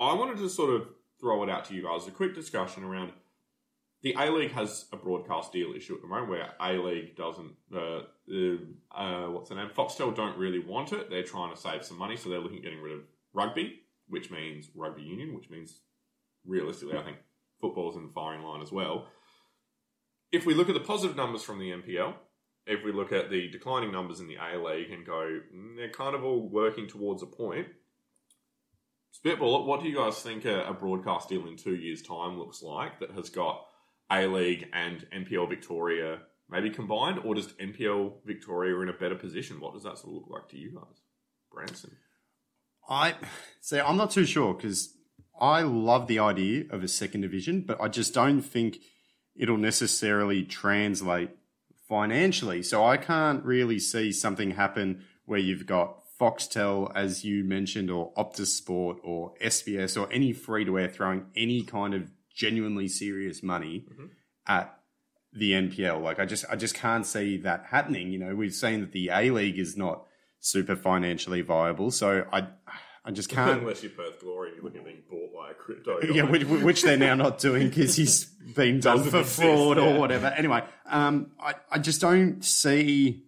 I 0.00 0.12
wanted 0.12 0.38
to 0.38 0.48
sort 0.48 0.74
of 0.74 0.88
throw 1.20 1.42
it 1.42 1.50
out 1.50 1.64
to 1.66 1.74
you 1.74 1.82
guys 1.82 2.06
a 2.06 2.10
quick 2.10 2.34
discussion 2.34 2.84
around 2.84 3.12
the 4.02 4.14
A 4.16 4.30
League 4.30 4.52
has 4.52 4.86
a 4.92 4.96
broadcast 4.96 5.52
deal 5.52 5.74
issue 5.74 5.94
at 5.94 6.02
the 6.02 6.06
moment 6.06 6.30
where 6.30 6.52
A 6.60 6.72
League 6.74 7.16
doesn't, 7.16 7.52
uh, 7.74 8.02
uh, 8.32 8.96
uh, 8.96 9.30
what's 9.30 9.48
the 9.48 9.56
name? 9.56 9.70
Foxtel 9.76 10.14
don't 10.14 10.38
really 10.38 10.60
want 10.60 10.92
it. 10.92 11.10
They're 11.10 11.24
trying 11.24 11.54
to 11.54 11.60
save 11.60 11.84
some 11.84 11.98
money, 11.98 12.16
so 12.16 12.28
they're 12.28 12.38
looking 12.38 12.58
at 12.58 12.64
getting 12.64 12.80
rid 12.80 12.94
of 12.94 13.00
rugby, 13.32 13.80
which 14.08 14.30
means 14.30 14.70
rugby 14.74 15.02
union, 15.02 15.34
which 15.34 15.50
means 15.50 15.80
realistically, 16.46 16.96
I 16.96 17.02
think 17.02 17.16
football's 17.60 17.96
in 17.96 18.06
the 18.06 18.12
firing 18.12 18.42
line 18.42 18.62
as 18.62 18.70
well. 18.70 19.08
If 20.30 20.46
we 20.46 20.54
look 20.54 20.68
at 20.68 20.74
the 20.74 20.80
positive 20.80 21.16
numbers 21.16 21.42
from 21.42 21.58
the 21.58 21.70
NPL, 21.70 22.14
if 22.66 22.84
we 22.84 22.92
look 22.92 23.12
at 23.12 23.30
the 23.30 23.50
declining 23.50 23.90
numbers 23.90 24.20
in 24.20 24.28
the 24.28 24.36
A 24.36 24.62
League 24.62 24.92
and 24.92 25.04
go, 25.04 25.40
mm, 25.54 25.76
they're 25.76 25.90
kind 25.90 26.14
of 26.14 26.22
all 26.22 26.48
working 26.48 26.86
towards 26.86 27.22
a 27.22 27.26
point. 27.26 27.66
Spitball, 29.10 29.64
what 29.64 29.80
do 29.80 29.88
you 29.88 29.96
guys 29.96 30.20
think 30.20 30.44
a, 30.44 30.64
a 30.66 30.74
broadcast 30.74 31.30
deal 31.30 31.48
in 31.48 31.56
two 31.56 31.74
years' 31.74 32.02
time 32.02 32.38
looks 32.38 32.62
like 32.62 33.00
that 33.00 33.10
has 33.12 33.30
got 33.30 33.64
A 34.10 34.26
League 34.26 34.68
and 34.72 35.06
NPL 35.14 35.48
Victoria 35.48 36.20
maybe 36.50 36.70
combined, 36.70 37.20
or 37.24 37.34
just 37.34 37.58
NPL 37.58 38.12
Victoria 38.24 38.78
in 38.80 38.88
a 38.88 38.92
better 38.92 39.14
position? 39.14 39.60
What 39.60 39.74
does 39.74 39.82
that 39.82 39.98
sort 39.98 40.08
of 40.08 40.22
look 40.22 40.30
like 40.30 40.48
to 40.50 40.58
you 40.58 40.70
guys? 40.70 41.02
Branson. 41.52 41.96
I 42.88 43.16
see. 43.60 43.78
I'm 43.78 43.96
not 43.96 44.10
too 44.10 44.24
sure 44.24 44.54
because 44.54 44.94
I 45.38 45.62
love 45.62 46.06
the 46.06 46.18
idea 46.18 46.64
of 46.70 46.82
a 46.82 46.88
second 46.88 47.20
division, 47.20 47.62
but 47.62 47.80
I 47.80 47.88
just 47.88 48.14
don't 48.14 48.40
think 48.40 48.78
it'll 49.36 49.58
necessarily 49.58 50.42
translate 50.42 51.30
financially. 51.88 52.62
So 52.62 52.84
I 52.84 52.96
can't 52.96 53.44
really 53.44 53.78
see 53.78 54.12
something 54.12 54.52
happen 54.52 55.04
where 55.26 55.38
you've 55.38 55.66
got 55.66 56.02
Foxtel, 56.18 56.90
as 56.94 57.24
you 57.24 57.44
mentioned, 57.44 57.90
or 57.90 58.12
Optus 58.14 58.48
Sport, 58.48 58.98
or 59.04 59.34
SBS, 59.42 60.00
or 60.00 60.10
any 60.12 60.32
free 60.32 60.64
to 60.64 60.78
air 60.78 60.88
throwing 60.88 61.26
any 61.36 61.62
kind 61.62 61.94
of 61.94 62.10
genuinely 62.38 62.86
serious 62.86 63.42
money 63.42 63.84
at 64.46 64.72
the 65.32 65.52
NPL. 65.52 66.00
Like 66.00 66.20
I 66.20 66.24
just 66.24 66.44
I 66.48 66.54
just 66.56 66.74
can't 66.74 67.04
see 67.04 67.36
that 67.38 67.66
happening. 67.70 68.12
You 68.12 68.18
know, 68.20 68.34
we've 68.34 68.54
seen 68.54 68.80
that 68.80 68.92
the 68.92 69.10
A 69.12 69.30
League 69.30 69.58
is 69.58 69.76
not 69.76 70.04
super 70.40 70.76
financially 70.76 71.42
viable, 71.42 71.90
so 71.90 72.24
I 72.32 72.46
I 73.04 73.10
just 73.10 73.28
can't. 73.38 73.60
Unless 73.60 73.82
you're 73.82 73.92
Perth 73.92 74.20
Glory 74.20 74.52
you're 74.54 74.62
looking 74.62 74.80
at 74.80 74.86
being 74.86 75.02
bought 75.10 75.34
by 75.34 75.50
a 75.50 75.54
crypto. 75.54 75.98
Yeah, 76.14 76.22
which, 76.22 76.44
which 76.44 76.82
they're 76.82 76.96
now 76.96 77.14
not 77.16 77.38
doing 77.38 77.68
because 77.68 77.96
he's 77.96 78.24
been 78.54 78.78
done 78.80 79.02
for 79.02 79.20
exist, 79.20 79.40
fraud 79.40 79.76
yeah. 79.76 79.82
or 79.96 79.98
whatever. 79.98 80.26
Anyway, 80.28 80.62
um, 80.86 81.32
I, 81.40 81.54
I 81.72 81.78
just 81.80 82.00
don't 82.00 82.44
see 82.44 83.24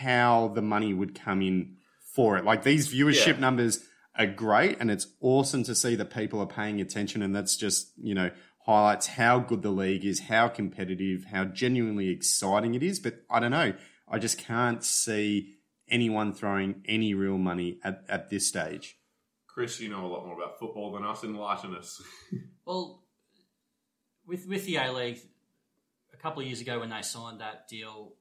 how 0.00 0.48
the 0.54 0.62
money 0.62 0.94
would 0.94 1.14
come 1.14 1.42
in 1.42 1.76
for 2.14 2.36
it. 2.38 2.44
Like 2.44 2.62
these 2.64 2.92
viewership 2.92 3.34
Yeah. 3.34 3.40
numbers 3.40 3.84
are 4.16 4.26
great, 4.26 4.78
and 4.80 4.90
it's 4.90 5.08
awesome 5.20 5.64
to 5.64 5.74
see 5.74 5.94
that 5.96 6.10
people 6.10 6.40
are 6.40 6.46
paying 6.46 6.80
attention, 6.80 7.22
and 7.22 7.34
that's 7.34 7.56
just 7.56 7.92
you 7.96 8.14
know 8.14 8.30
highlights 8.66 9.08
how 9.08 9.38
good 9.38 9.62
the 9.62 9.70
league 9.70 10.04
is, 10.04 10.20
how 10.20 10.48
competitive, 10.48 11.26
how 11.30 11.44
genuinely 11.44 12.08
exciting 12.08 12.74
it 12.74 12.82
is. 12.82 12.98
But 12.98 13.22
I 13.30 13.40
don't 13.40 13.50
know, 13.50 13.74
I 14.08 14.18
just 14.18 14.38
can't 14.38 14.82
see 14.84 15.56
anyone 15.88 16.32
throwing 16.32 16.82
any 16.86 17.14
real 17.14 17.38
money 17.38 17.78
at, 17.84 18.04
at 18.08 18.30
this 18.30 18.46
stage. 18.48 18.96
Chris, 19.46 19.80
you 19.80 19.88
know 19.88 20.04
a 20.04 20.08
lot 20.08 20.26
more 20.26 20.34
about 20.34 20.58
football 20.58 20.92
than 20.92 21.04
us. 21.04 21.22
Enlighten 21.24 21.74
us. 21.74 22.02
Well, 22.66 23.02
with 24.26 24.46
with 24.48 24.64
the 24.64 24.76
A 24.76 24.90
League, 24.90 25.18
a 26.14 26.16
couple 26.16 26.40
of 26.40 26.46
years 26.46 26.62
ago 26.62 26.80
when 26.80 26.88
they 26.88 27.02
signed 27.02 27.42
that 27.42 27.68
deal, 27.68 28.14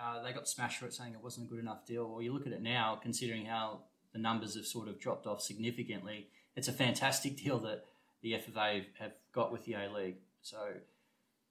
uh, 0.00 0.22
they 0.22 0.32
got 0.32 0.48
smashed 0.48 0.78
for 0.78 0.86
it, 0.86 0.94
saying 0.94 1.12
it 1.12 1.22
wasn't 1.22 1.46
a 1.46 1.50
good 1.50 1.58
enough 1.58 1.84
deal. 1.84 2.08
Well, 2.10 2.22
you 2.22 2.32
look 2.32 2.46
at 2.46 2.54
it 2.54 2.62
now, 2.62 2.98
considering 3.02 3.44
how 3.44 3.82
the 4.12 4.18
numbers 4.18 4.54
have 4.56 4.66
sort 4.66 4.88
of 4.88 5.00
dropped 5.00 5.26
off 5.26 5.40
significantly. 5.40 6.28
It's 6.56 6.68
a 6.68 6.72
fantastic 6.72 7.36
deal 7.36 7.58
that 7.60 7.84
the 8.22 8.32
FFA 8.32 8.84
have 8.98 9.12
got 9.34 9.52
with 9.52 9.64
the 9.64 9.74
A 9.74 9.90
League. 9.90 10.16
So, 10.42 10.58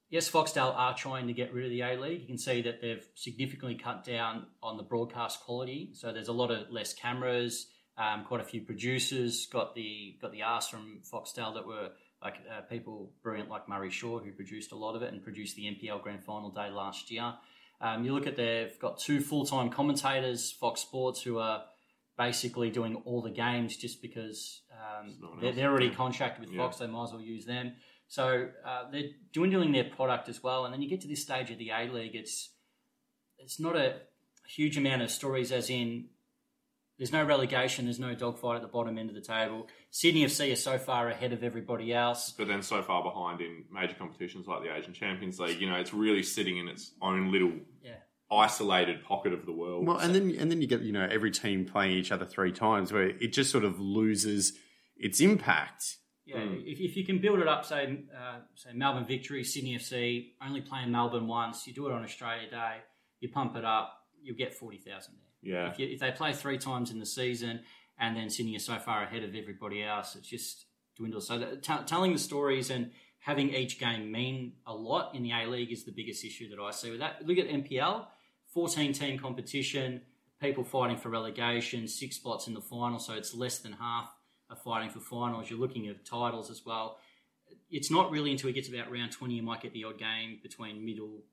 yes, 0.10 0.30
Foxtel 0.30 0.76
are 0.76 0.96
trying 0.96 1.28
to 1.28 1.34
get 1.34 1.54
rid 1.54 1.66
of 1.66 1.72
the 1.72 1.82
A 1.82 2.00
League. 2.00 2.22
You 2.22 2.28
can 2.28 2.38
see 2.38 2.62
that 2.62 2.82
they've 2.82 3.06
significantly 3.16 3.76
cut 3.76 4.04
down 4.04 4.46
on 4.62 4.78
the 4.78 4.84
broadcast 4.84 5.42
quality. 5.42 5.92
So 5.94 6.14
there's 6.14 6.28
a 6.28 6.34
lot 6.34 6.52
of 6.52 6.70
less 6.72 6.94
cameras. 6.94 7.68
Um, 7.98 8.24
quite 8.26 8.42
a 8.42 8.46
few 8.46 8.62
producers 8.62 9.48
got 9.48 9.76
the 9.76 10.18
got 10.22 10.32
the 10.32 10.44
ask 10.44 10.70
from 10.70 11.02
Foxtel 11.12 11.54
that 11.56 11.68
were 11.68 11.90
like 12.24 12.36
uh, 12.50 12.62
people 12.62 13.12
brilliant 13.22 13.50
like 13.50 13.68
Murray 13.68 13.90
Shaw 13.90 14.20
who 14.20 14.32
produced 14.32 14.72
a 14.72 14.76
lot 14.76 14.96
of 14.96 15.02
it 15.02 15.12
and 15.12 15.22
produced 15.22 15.56
the 15.56 15.64
NPL 15.64 16.02
Grand 16.02 16.24
Final 16.24 16.50
day 16.50 16.70
last 16.70 17.12
year. 17.12 17.34
Um, 17.82 18.06
you 18.06 18.14
look 18.14 18.28
at 18.28 18.38
they've 18.38 18.78
got 18.80 19.00
two 19.00 19.22
full 19.22 19.46
time 19.46 19.70
commentators, 19.70 20.52
Fox 20.52 20.82
Sports, 20.82 21.22
who 21.22 21.40
are 21.40 21.64
basically 22.26 22.70
doing 22.70 22.94
all 23.06 23.22
the 23.22 23.32
games 23.32 23.72
just 23.78 24.02
because 24.02 24.62
um, 24.82 25.06
they're, 25.42 25.54
they're 25.54 25.70
already 25.72 25.90
contracted 25.90 26.42
with 26.44 26.54
Yeah. 26.54 26.62
Fox, 26.62 26.78
they 26.78 26.88
might 26.88 27.06
as 27.06 27.12
well 27.14 27.22
use 27.22 27.46
them. 27.46 27.74
So 28.08 28.26
uh, 28.66 28.84
they're 28.92 29.12
dwindling 29.34 29.72
their 29.72 29.86
product 29.98 30.28
as 30.30 30.44
well. 30.44 30.66
And 30.66 30.74
then 30.74 30.82
you 30.82 30.90
get 30.90 31.02
to 31.02 31.08
this 31.08 31.22
stage 31.22 31.50
of 31.52 31.58
the 31.58 31.70
A 31.72 31.82
League, 31.98 32.16
it's 32.16 32.36
it's 33.44 33.60
not 33.60 33.76
a 33.76 33.90
huge 34.58 34.78
amount 34.78 35.02
of 35.02 35.10
stories, 35.10 35.52
as 35.52 35.70
in 35.70 36.10
there's 36.98 37.12
no 37.20 37.24
relegation, 37.24 37.86
there's 37.86 38.00
no 38.10 38.14
dogfight 38.14 38.58
at 38.58 38.62
the 38.62 38.68
bottom 38.68 38.98
end 38.98 39.10
of 39.10 39.16
the 39.16 39.22
table. 39.22 39.68
Sydney 39.90 40.24
FC 40.26 40.52
are 40.54 40.56
so 40.56 40.78
far 40.78 41.10
ahead 41.10 41.34
of 41.34 41.44
everybody 41.44 41.92
else. 41.94 42.32
but 42.38 42.48
then 42.48 42.62
so 42.62 42.84
far 42.84 43.02
behind 43.02 43.42
in 43.42 43.64
major 43.72 43.96
competitions 43.96 44.46
like 44.48 44.62
the 44.62 44.72
Asian 44.76 44.94
Champions 44.94 45.40
League. 45.40 45.60
You 45.62 45.68
know, 45.70 45.78
it's 45.84 45.94
really 45.94 46.22
sitting 46.22 46.58
in 46.58 46.68
its 46.68 46.92
own 47.02 47.32
little 47.32 47.54
Yeah. 47.84 47.96
Isolated 48.32 49.04
pocket 49.04 49.34
of 49.34 49.46
the 49.46 49.52
world. 49.52 49.86
Well, 49.88 49.98
and 49.98 50.16
then 50.16 50.36
and 50.40 50.50
then 50.50 50.62
you 50.62 50.68
get 50.68 50.82
you 50.82 50.92
know 50.94 51.08
every 51.10 51.32
team 51.32 51.66
playing 51.66 51.92
each 51.98 52.12
other 52.12 52.26
three 52.26 52.52
times, 52.52 52.92
where 52.94 53.10
it 53.10 53.34
just 53.34 53.52
sort 53.52 53.64
of 53.66 53.80
loses 53.80 54.54
its 54.98 55.20
impact. 55.20 55.98
Yeah, 56.26 56.38
Mm. 56.38 56.64
if, 56.66 56.80
if 56.80 56.96
you 56.96 57.04
can 57.04 57.20
build 57.20 57.40
it 57.40 57.48
up, 57.48 57.66
say, 57.66 57.98
uh, 58.16 58.40
say 58.56 58.70
Melbourne 58.74 59.06
Victory, 59.06 59.44
Sydney 59.44 59.76
FC, 59.76 60.30
only 60.46 60.62
playing 60.62 60.92
Melbourne 60.92 61.28
once, 61.28 61.66
you 61.68 61.74
do 61.74 61.88
it 61.88 61.92
on 61.92 62.04
Australia 62.04 62.48
Day, 62.50 62.78
you 63.20 63.28
pump 63.30 63.56
it 63.58 63.66
up, 63.66 63.92
you'll 64.22 64.38
get 64.38 64.54
40,000 64.54 65.16
there. 65.42 65.54
yeah, 65.54 65.72
If, 65.72 65.80
you, 65.80 65.88
if 65.88 66.00
they 66.00 66.12
play 66.12 66.32
three 66.34 66.60
times 66.60 66.92
in 66.92 67.00
the 67.00 67.08
season 67.08 67.62
and 67.98 68.16
then 68.16 68.30
Sydney 68.30 68.56
are 68.56 68.60
so 68.60 68.78
far 68.78 69.02
ahead 69.04 69.24
of 69.24 69.34
everybody 69.36 69.84
else, 69.84 70.16
it's 70.16 70.28
just 70.28 70.68
dwindles. 70.96 71.28
So 71.28 71.40
that, 71.40 71.64
t- 71.64 71.74
telling 71.88 72.14
the 72.14 72.20
stories 72.20 72.70
and 72.70 72.92
having 73.18 73.50
each 73.54 73.80
game 73.80 74.12
mean 74.12 74.54
a 74.68 74.74
lot 74.74 75.16
in 75.16 75.24
the 75.24 75.32
A 75.32 75.48
League 75.48 75.72
is 75.72 75.86
the 75.86 75.92
biggest 75.92 76.24
issue 76.24 76.50
that 76.50 76.60
I 76.62 76.70
see 76.72 76.92
with 76.92 77.00
that. 77.00 77.26
Look 77.26 77.40
at 77.40 77.48
NPL, 77.50 78.06
14 78.54 78.94
team 78.94 79.18
competition, 79.20 80.02
people 80.42 80.64
fighting 80.64 80.98
for 80.98 81.10
relegation, 81.10 81.88
six 81.88 82.16
spots 82.16 82.48
in 82.48 82.54
the 82.54 82.62
final, 82.62 83.00
so 83.00 83.14
it's 83.14 83.34
less 83.34 83.60
than 83.60 83.74
half 83.74 84.14
are 84.50 84.56
fighting 84.56 84.90
for 84.90 85.00
finals. 85.00 85.50
You're 85.50 85.60
looking 85.60 85.88
at 85.88 86.06
titles 86.06 86.52
as 86.52 86.66
well. 86.66 86.98
It's 87.70 87.90
not 87.90 88.12
really 88.12 88.32
until 88.32 88.50
it 88.50 88.54
gets 88.54 88.70
about 88.70 88.92
round 88.92 89.12
20 89.12 89.34
you 89.34 89.44
might 89.44 89.62
get 89.62 89.74
the 89.74 89.86
odd 89.86 89.98
game 89.98 90.40
between 90.44 90.86
middle 90.86 91.24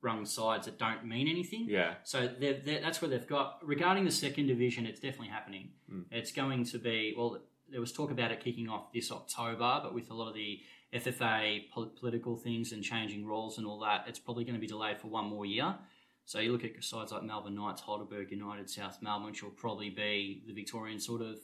rung 0.00 0.26
sides 0.26 0.66
that 0.66 0.78
don't 0.78 1.04
mean 1.06 1.28
anything. 1.28 1.66
yeah. 1.68 1.94
So 2.02 2.28
they're, 2.40 2.60
they're, 2.64 2.80
that's 2.80 3.00
where 3.00 3.08
they've 3.10 3.26
got. 3.26 3.58
Regarding 3.62 4.04
the 4.04 4.10
second 4.10 4.46
division, 4.48 4.84
it's 4.84 5.00
definitely 5.00 5.28
happening. 5.28 5.70
Mm. 5.90 6.06
It's 6.10 6.32
going 6.32 6.64
to 6.64 6.78
be, 6.78 7.14
well, 7.16 7.38
there 7.70 7.80
was 7.80 7.92
talk 7.92 8.10
about 8.10 8.32
it 8.32 8.40
kicking 8.40 8.68
off 8.68 8.92
this 8.92 9.12
October, 9.12 9.80
but 9.82 9.94
with 9.94 10.10
a 10.10 10.14
lot 10.14 10.28
of 10.28 10.34
the 10.34 10.60
FFA 10.92 11.70
pol- 11.70 11.92
political 11.98 12.36
things 12.36 12.72
and 12.72 12.82
changing 12.82 13.24
rules 13.24 13.58
and 13.58 13.66
all 13.66 13.78
that, 13.80 14.04
it's 14.08 14.18
probably 14.18 14.44
going 14.44 14.54
to 14.54 14.60
be 14.60 14.66
delayed 14.66 15.00
for 15.00 15.08
one 15.08 15.26
more 15.26 15.46
year. 15.46 15.74
So 16.24 16.38
you 16.38 16.52
look 16.52 16.64
at 16.64 16.82
sides 16.82 17.12
like 17.12 17.24
Melbourne 17.24 17.54
Knights, 17.54 17.82
Heidelberg 17.82 18.30
United, 18.30 18.70
South 18.70 18.98
Melbourne, 19.02 19.26
which 19.26 19.42
will 19.42 19.50
probably 19.50 19.90
be 19.90 20.42
the 20.46 20.52
Victorian 20.52 21.00
sort 21.00 21.20
of 21.20 21.38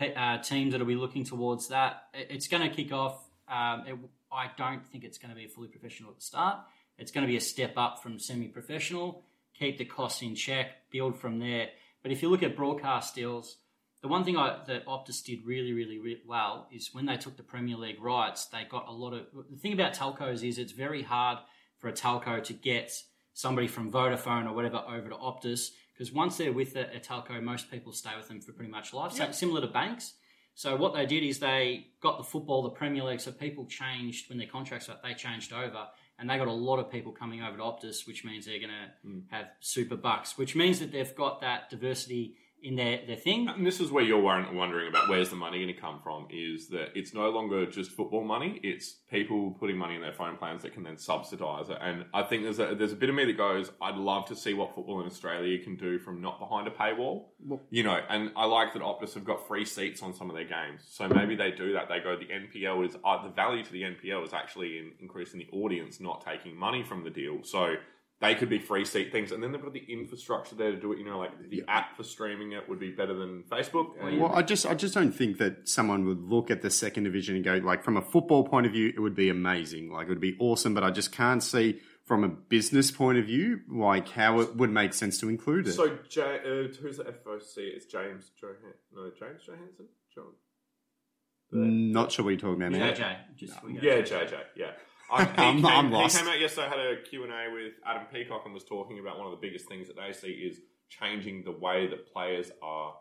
uh, 0.00 0.38
teams 0.38 0.72
that'll 0.72 0.86
be 0.86 0.94
looking 0.94 1.24
towards 1.24 1.68
that. 1.68 2.04
It's 2.14 2.48
going 2.48 2.68
to 2.68 2.74
kick 2.74 2.92
off. 2.92 3.28
Um, 3.48 3.84
it, 3.86 3.98
I 4.32 4.50
don't 4.56 4.86
think 4.86 5.04
it's 5.04 5.18
going 5.18 5.30
to 5.30 5.36
be 5.36 5.46
fully 5.46 5.68
professional 5.68 6.10
at 6.10 6.16
the 6.16 6.22
start. 6.22 6.60
It's 6.98 7.10
going 7.10 7.26
to 7.26 7.28
be 7.28 7.36
a 7.36 7.40
step 7.40 7.74
up 7.76 8.02
from 8.02 8.18
semi-professional. 8.18 9.24
Keep 9.58 9.78
the 9.78 9.84
costs 9.84 10.22
in 10.22 10.34
check, 10.34 10.90
build 10.90 11.18
from 11.18 11.38
there. 11.38 11.68
But 12.02 12.12
if 12.12 12.22
you 12.22 12.30
look 12.30 12.42
at 12.42 12.56
broadcast 12.56 13.14
deals, 13.14 13.58
the 14.00 14.08
one 14.08 14.24
thing 14.24 14.36
I, 14.36 14.58
that 14.66 14.86
Optus 14.86 15.22
did 15.24 15.44
really, 15.44 15.72
really, 15.72 15.98
really 15.98 16.22
well 16.26 16.68
is 16.72 16.90
when 16.92 17.06
they 17.06 17.16
took 17.16 17.36
the 17.36 17.42
Premier 17.42 17.76
League 17.76 18.02
rights, 18.02 18.46
they 18.46 18.64
got 18.68 18.88
a 18.88 18.92
lot 18.92 19.12
of. 19.12 19.26
The 19.50 19.58
thing 19.58 19.72
about 19.72 19.94
telcos 19.94 20.42
is 20.42 20.58
it's 20.58 20.72
very 20.72 21.02
hard 21.02 21.38
for 21.78 21.88
a 21.88 21.92
telco 21.92 22.42
to 22.42 22.52
get 22.52 22.92
somebody 23.34 23.66
from 23.66 23.90
Vodafone 23.90 24.46
or 24.46 24.52
whatever 24.52 24.82
over 24.88 25.08
to 25.08 25.16
Optus 25.16 25.70
because 25.92 26.12
once 26.12 26.36
they're 26.36 26.52
with 26.52 26.74
a, 26.76 26.96
a 26.96 27.00
telco, 27.00 27.42
most 27.42 27.70
people 27.70 27.92
stay 27.92 28.10
with 28.16 28.28
them 28.28 28.40
for 28.40 28.52
pretty 28.52 28.70
much 28.70 28.92
life. 28.92 29.12
So 29.12 29.30
similar 29.30 29.60
to 29.60 29.66
banks. 29.66 30.14
So 30.54 30.76
what 30.76 30.94
they 30.94 31.06
did 31.06 31.22
is 31.22 31.38
they 31.38 31.86
got 32.00 32.18
the 32.18 32.24
football, 32.24 32.62
the 32.62 32.70
Premier 32.70 33.04
League. 33.04 33.20
So 33.20 33.32
people 33.32 33.66
changed 33.66 34.28
when 34.28 34.38
their 34.38 34.48
contracts 34.48 34.88
up, 34.88 35.02
they 35.02 35.14
changed 35.14 35.52
over, 35.52 35.86
and 36.18 36.28
they 36.28 36.36
got 36.36 36.48
a 36.48 36.52
lot 36.52 36.78
of 36.78 36.90
people 36.90 37.12
coming 37.12 37.42
over 37.42 37.56
to 37.56 37.62
Optus, 37.62 38.06
which 38.06 38.24
means 38.24 38.46
they're 38.46 38.58
going 38.58 38.70
to 38.70 39.08
hmm. 39.08 39.18
have 39.30 39.46
super 39.60 39.96
bucks, 39.96 40.36
which 40.36 40.54
means 40.54 40.80
that 40.80 40.92
they've 40.92 41.14
got 41.14 41.40
that 41.40 41.70
diversity 41.70 42.36
in 42.62 42.76
their, 42.76 43.00
their 43.06 43.16
thing. 43.16 43.48
And 43.48 43.66
this 43.66 43.80
is 43.80 43.90
where 43.90 44.04
you're 44.04 44.20
wondering 44.20 44.88
about 44.88 45.08
where's 45.08 45.30
the 45.30 45.36
money 45.36 45.58
going 45.62 45.74
to 45.74 45.80
come 45.80 46.00
from. 46.02 46.26
Is 46.30 46.68
that 46.68 46.96
it's 46.96 47.12
no 47.12 47.28
longer 47.30 47.66
just 47.66 47.90
football 47.90 48.24
money; 48.24 48.60
it's 48.62 48.96
people 49.10 49.56
putting 49.58 49.76
money 49.76 49.96
in 49.96 50.00
their 50.00 50.12
phone 50.12 50.36
plans 50.36 50.62
that 50.62 50.72
can 50.72 50.82
then 50.82 50.96
subsidise 50.96 51.68
it. 51.68 51.78
And 51.80 52.04
I 52.14 52.22
think 52.22 52.44
there's 52.44 52.58
a 52.58 52.74
there's 52.74 52.92
a 52.92 52.96
bit 52.96 53.08
of 53.08 53.14
me 53.14 53.24
that 53.24 53.36
goes, 53.36 53.70
I'd 53.80 53.96
love 53.96 54.26
to 54.26 54.36
see 54.36 54.54
what 54.54 54.74
football 54.74 55.00
in 55.00 55.06
Australia 55.06 55.58
can 55.62 55.76
do 55.76 55.98
from 55.98 56.20
not 56.20 56.38
behind 56.38 56.68
a 56.68 56.70
paywall. 56.70 57.26
you 57.70 57.82
know, 57.82 58.00
and 58.08 58.30
I 58.36 58.44
like 58.46 58.72
that 58.74 58.82
Optus 58.82 59.14
have 59.14 59.24
got 59.24 59.46
free 59.46 59.64
seats 59.64 60.02
on 60.02 60.14
some 60.14 60.30
of 60.30 60.36
their 60.36 60.44
games. 60.44 60.82
So 60.88 61.08
maybe 61.08 61.34
they 61.34 61.50
do 61.50 61.72
that. 61.72 61.88
They 61.88 62.00
go, 62.00 62.16
the 62.16 62.26
NPL 62.26 62.86
is 62.86 62.96
uh, 63.04 63.22
the 63.22 63.30
value 63.30 63.64
to 63.64 63.72
the 63.72 63.82
NPL 63.82 64.24
is 64.24 64.32
actually 64.32 64.78
in 64.78 64.92
increasing 65.00 65.40
the 65.40 65.48
audience, 65.56 66.00
not 66.00 66.24
taking 66.24 66.56
money 66.56 66.82
from 66.82 67.04
the 67.04 67.10
deal. 67.10 67.42
So 67.42 67.74
they 68.22 68.34
could 68.34 68.48
be 68.48 68.58
free 68.58 68.84
seat 68.86 69.12
things, 69.12 69.32
and 69.32 69.42
then 69.42 69.52
they've 69.52 69.60
got 69.60 69.72
the 69.74 69.84
infrastructure 69.86 70.54
there 70.54 70.70
to 70.70 70.80
do 70.80 70.92
it. 70.92 70.98
You 70.98 71.04
know, 71.04 71.18
like 71.18 71.50
the 71.50 71.62
app 71.68 71.96
for 71.96 72.04
streaming 72.04 72.52
it 72.52 72.66
would 72.68 72.78
be 72.78 72.90
better 72.90 73.12
than 73.12 73.42
Facebook. 73.50 74.00
And- 74.00 74.18
Well, 74.20 74.32
I 74.34 74.40
just 74.42 74.64
I 74.64 74.74
just 74.74 74.94
don't 74.94 75.12
think 75.12 75.36
that 75.38 75.68
someone 75.68 76.06
would 76.06 76.22
look 76.22 76.50
at 76.50 76.62
the 76.62 76.70
second 76.70 77.04
division 77.04 77.36
and 77.36 77.44
go 77.44 77.56
like 77.56 77.84
from 77.84 77.96
a 77.98 78.02
football 78.02 78.44
point 78.44 78.64
of 78.66 78.72
view, 78.72 78.92
it 78.96 79.00
would 79.00 79.14
be 79.14 79.28
amazing, 79.28 79.90
like 79.92 80.06
it 80.06 80.10
would 80.10 80.20
be 80.20 80.36
awesome. 80.38 80.72
But 80.72 80.84
I 80.84 80.90
just 80.90 81.12
can't 81.12 81.42
see 81.42 81.80
from 82.04 82.24
a 82.24 82.28
business 82.28 82.90
point 82.90 83.18
of 83.18 83.26
view 83.26 83.60
like 83.68 84.08
how 84.08 84.40
it 84.40 84.56
would 84.56 84.70
make 84.70 84.92
sense 84.94 85.18
to 85.20 85.28
include 85.28 85.68
it. 85.68 85.72
So, 85.72 85.98
J- 86.08 86.40
uh, 86.44 86.74
who's 86.80 86.96
the 86.98 87.04
FOC? 87.04 87.58
It's 87.58 87.86
James 87.86 88.30
Johan. 88.42 88.56
No, 88.94 89.10
James 89.18 89.42
Johansson. 89.46 89.86
John. 90.14 90.32
Not 91.54 92.10
sure 92.10 92.24
what 92.24 92.30
you're 92.30 92.40
talking 92.40 92.62
about 92.62 92.72
now. 92.72 92.90
JJ, 92.92 93.16
just 93.36 93.62
we 93.62 93.74
go. 93.74 93.80
Yeah, 93.82 94.00
JJ. 94.00 94.40
Yeah. 94.56 94.70
I, 95.12 95.22
I'm- 95.36 95.56
came, 95.56 95.66
I'm 95.66 95.86
he 95.92 96.08
came 96.08 96.28
out 96.28 96.40
yesterday, 96.40 96.68
had 96.68 96.78
a 96.78 97.02
Q&A 97.02 97.52
with 97.52 97.72
Adam 97.86 98.06
Peacock 98.12 98.42
and 98.44 98.54
was 98.54 98.64
talking 98.64 98.98
about 98.98 99.18
one 99.18 99.26
of 99.26 99.32
the 99.32 99.46
biggest 99.46 99.66
things 99.68 99.86
that 99.88 99.96
they 99.96 100.12
see 100.12 100.28
is 100.32 100.58
changing 100.88 101.44
the 101.44 101.52
way 101.52 101.86
that 101.86 102.12
players 102.12 102.50
are 102.62 102.94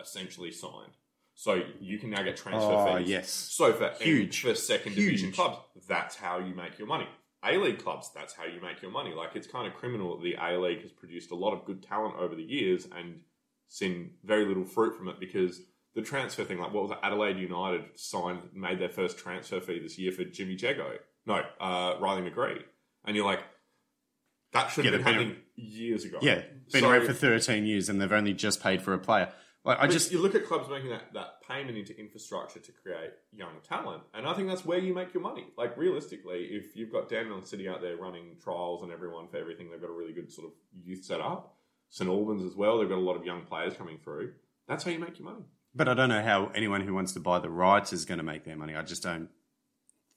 essentially 0.00 0.50
signed. 0.50 0.92
So 1.34 1.62
you 1.80 1.98
can 1.98 2.10
now 2.10 2.22
get 2.22 2.36
transfer 2.36 2.70
Oh, 2.72 2.98
fees. 2.98 3.08
yes. 3.08 3.28
So 3.30 3.72
for 3.72 3.90
Huge. 4.00 4.40
for 4.42 4.54
second 4.54 4.92
Huge. 4.92 5.06
division 5.06 5.32
clubs, 5.32 5.58
that's 5.88 6.14
how 6.16 6.38
you 6.38 6.54
make 6.54 6.78
your 6.78 6.86
money. 6.86 7.08
A 7.44 7.56
League 7.58 7.82
clubs, 7.82 8.10
that's 8.14 8.32
how 8.34 8.44
you 8.44 8.60
make 8.60 8.80
your 8.80 8.90
money. 8.90 9.12
Like 9.14 9.34
it's 9.34 9.46
kind 9.46 9.66
of 9.66 9.74
criminal 9.74 10.16
that 10.16 10.22
the 10.24 10.36
A 10.40 10.58
League 10.58 10.82
has 10.82 10.92
produced 10.92 11.30
a 11.30 11.34
lot 11.34 11.52
of 11.52 11.64
good 11.64 11.82
talent 11.82 12.14
over 12.18 12.34
the 12.34 12.42
years 12.42 12.86
and 12.96 13.20
seen 13.68 14.12
very 14.24 14.44
little 14.46 14.64
fruit 14.64 14.96
from 14.96 15.08
it 15.08 15.18
because 15.20 15.60
the 15.94 16.02
transfer 16.02 16.44
thing, 16.44 16.58
like 16.58 16.72
what 16.72 16.84
was 16.84 16.92
it, 16.92 16.98
Adelaide 17.02 17.38
United 17.38 17.82
signed, 17.96 18.40
made 18.54 18.78
their 18.78 18.88
first 18.88 19.18
transfer 19.18 19.60
fee 19.60 19.80
this 19.80 19.98
year 19.98 20.12
for 20.12 20.24
Jimmy 20.24 20.54
Jago. 20.54 20.92
No, 21.26 21.42
uh, 21.60 21.96
Riley 22.00 22.28
McGree. 22.30 22.62
And 23.04 23.16
you're 23.16 23.24
like, 23.24 23.40
that 24.52 24.68
should 24.68 24.84
Yeah, 24.84 24.92
have 24.92 25.04
been 25.04 25.14
been- 25.14 25.14
happening 25.28 25.42
years 25.56 26.04
ago. 26.04 26.18
Yeah, 26.22 26.42
been 26.72 26.82
So- 26.82 26.90
around 26.90 27.06
for 27.06 27.12
13 27.12 27.66
years 27.66 27.88
and 27.88 28.00
they've 28.00 28.12
only 28.12 28.34
just 28.34 28.62
paid 28.62 28.82
for 28.82 28.92
a 28.94 28.98
player. 28.98 29.32
Like 29.64 29.78
I 29.80 29.86
just 29.86 30.12
you 30.12 30.18
look 30.20 30.34
at 30.34 30.44
clubs 30.44 30.68
making 30.68 30.90
that, 30.90 31.14
that 31.14 31.40
payment 31.48 31.78
into 31.78 31.98
infrastructure 31.98 32.60
to 32.60 32.70
create 32.72 33.12
young 33.32 33.62
talent, 33.62 34.02
and 34.12 34.26
I 34.28 34.34
think 34.34 34.46
that's 34.46 34.62
where 34.66 34.78
you 34.78 34.92
make 34.92 35.14
your 35.14 35.22
money. 35.22 35.46
Like 35.56 35.74
realistically, 35.78 36.48
if 36.52 36.76
you've 36.76 36.92
got 36.92 37.08
Dandenong 37.08 37.46
City 37.46 37.66
out 37.66 37.80
there 37.80 37.96
running 37.96 38.36
trials 38.42 38.82
and 38.82 38.92
everyone 38.92 39.26
for 39.28 39.38
everything, 39.38 39.70
they've 39.70 39.80
got 39.80 39.88
a 39.88 39.94
really 39.94 40.12
good 40.12 40.30
sort 40.30 40.48
of 40.48 40.52
youth 40.84 41.02
setup. 41.06 41.56
St 41.88 42.10
Albans 42.10 42.44
as 42.44 42.54
well, 42.54 42.78
they've 42.78 42.88
got 42.90 42.98
a 42.98 43.00
lot 43.00 43.16
of 43.16 43.24
young 43.24 43.46
players 43.46 43.72
coming 43.74 43.96
through. 44.04 44.34
That's 44.68 44.84
how 44.84 44.90
you 44.90 44.98
make 44.98 45.18
your 45.18 45.30
money. 45.30 45.44
But 45.74 45.88
I 45.88 45.94
don't 45.94 46.10
know 46.10 46.22
how 46.22 46.52
anyone 46.54 46.82
who 46.82 46.92
wants 46.92 47.12
to 47.14 47.20
buy 47.20 47.38
the 47.38 47.48
rights 47.48 47.90
is 47.94 48.04
going 48.04 48.18
to 48.18 48.24
make 48.24 48.44
their 48.44 48.56
money. 48.56 48.76
I 48.76 48.82
just 48.82 49.02
don't 49.02 49.30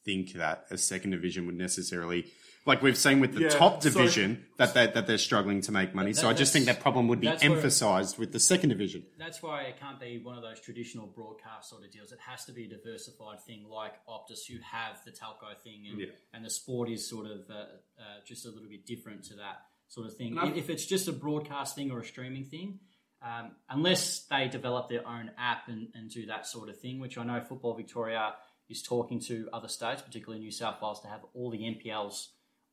think 0.07 0.33
that 0.33 0.65
a 0.71 0.77
second 0.77 1.11
division 1.11 1.45
would 1.47 1.57
necessarily, 1.57 2.25
like 2.65 2.81
we've 2.81 2.97
seen 2.97 3.19
with 3.19 3.33
the 3.35 3.41
Yeah, 3.41 3.49
top 3.49 3.83
so- 3.83 3.89
division, 3.89 4.29
that 4.57 4.73
they, 4.73 4.87
that 4.87 5.05
they're 5.07 5.17
struggling 5.29 5.59
to 5.67 5.71
make 5.79 5.93
money. 5.93 6.13
That- 6.13 6.21
so 6.21 6.29
I 6.29 6.33
just 6.33 6.53
think 6.53 6.65
that 6.65 6.79
problem 6.79 7.07
would 7.09 7.19
be 7.19 7.27
that's 7.27 7.43
where- 7.43 7.51
emphasised 7.57 8.17
with 8.17 8.31
the 8.31 8.39
second 8.39 8.69
division. 8.69 9.01
That's 9.17 9.43
why 9.43 9.63
it 9.63 9.75
can't 9.79 9.99
be 9.99 10.11
one 10.29 10.37
of 10.37 10.43
those 10.43 10.59
traditional 10.61 11.07
broadcast 11.07 11.69
sort 11.69 11.83
of 11.85 11.91
deals. 11.91 12.11
It 12.13 12.19
has 12.31 12.45
to 12.45 12.53
be 12.53 12.63
a 12.65 12.69
diversified 12.69 13.39
thing 13.45 13.65
like 13.69 13.93
Optus, 14.07 14.41
who 14.49 14.57
have 14.63 14.95
the 15.05 15.11
telco 15.11 15.49
thing, 15.63 15.85
and, 15.91 15.99
Yeah. 15.99 16.07
and 16.33 16.45
the 16.45 16.49
sport 16.49 16.89
is 16.89 17.07
sort 17.09 17.25
of 17.27 17.41
uh, 17.49 17.53
uh, 17.53 18.19
just 18.25 18.45
a 18.45 18.49
little 18.49 18.69
bit 18.69 18.85
different 18.85 19.23
to 19.25 19.35
that 19.35 19.57
sort 19.89 20.07
of 20.07 20.15
thing. 20.15 20.37
And 20.37 20.55
If 20.57 20.69
it's 20.69 20.85
just 20.85 21.07
a 21.09 21.13
broadcast 21.13 21.75
thing 21.75 21.91
or 21.91 21.99
a 21.99 22.05
streaming 22.05 22.45
thing, 22.45 22.79
um, 23.21 23.55
unless 23.69 24.25
they 24.27 24.47
develop 24.47 24.89
their 24.89 25.05
own 25.07 25.31
app 25.37 25.67
and, 25.69 25.87
and 25.95 26.09
do 26.11 26.25
that 26.27 26.45
sort 26.45 26.69
of 26.69 26.79
thing, 26.79 26.99
which 26.99 27.17
I 27.17 27.23
know 27.23 27.39
Football 27.41 27.73
Victoria 27.75 28.33
is 28.70 28.82
talking 28.82 29.20
to 29.22 29.49
other 29.53 29.68
states, 29.68 30.01
particularly 30.01 30.43
New 30.43 30.51
South 30.51 30.82
Wales, 30.82 31.01
to 31.01 31.07
have 31.07 31.22
all 31.34 31.49
the 31.49 31.59
NPLs 31.59 32.28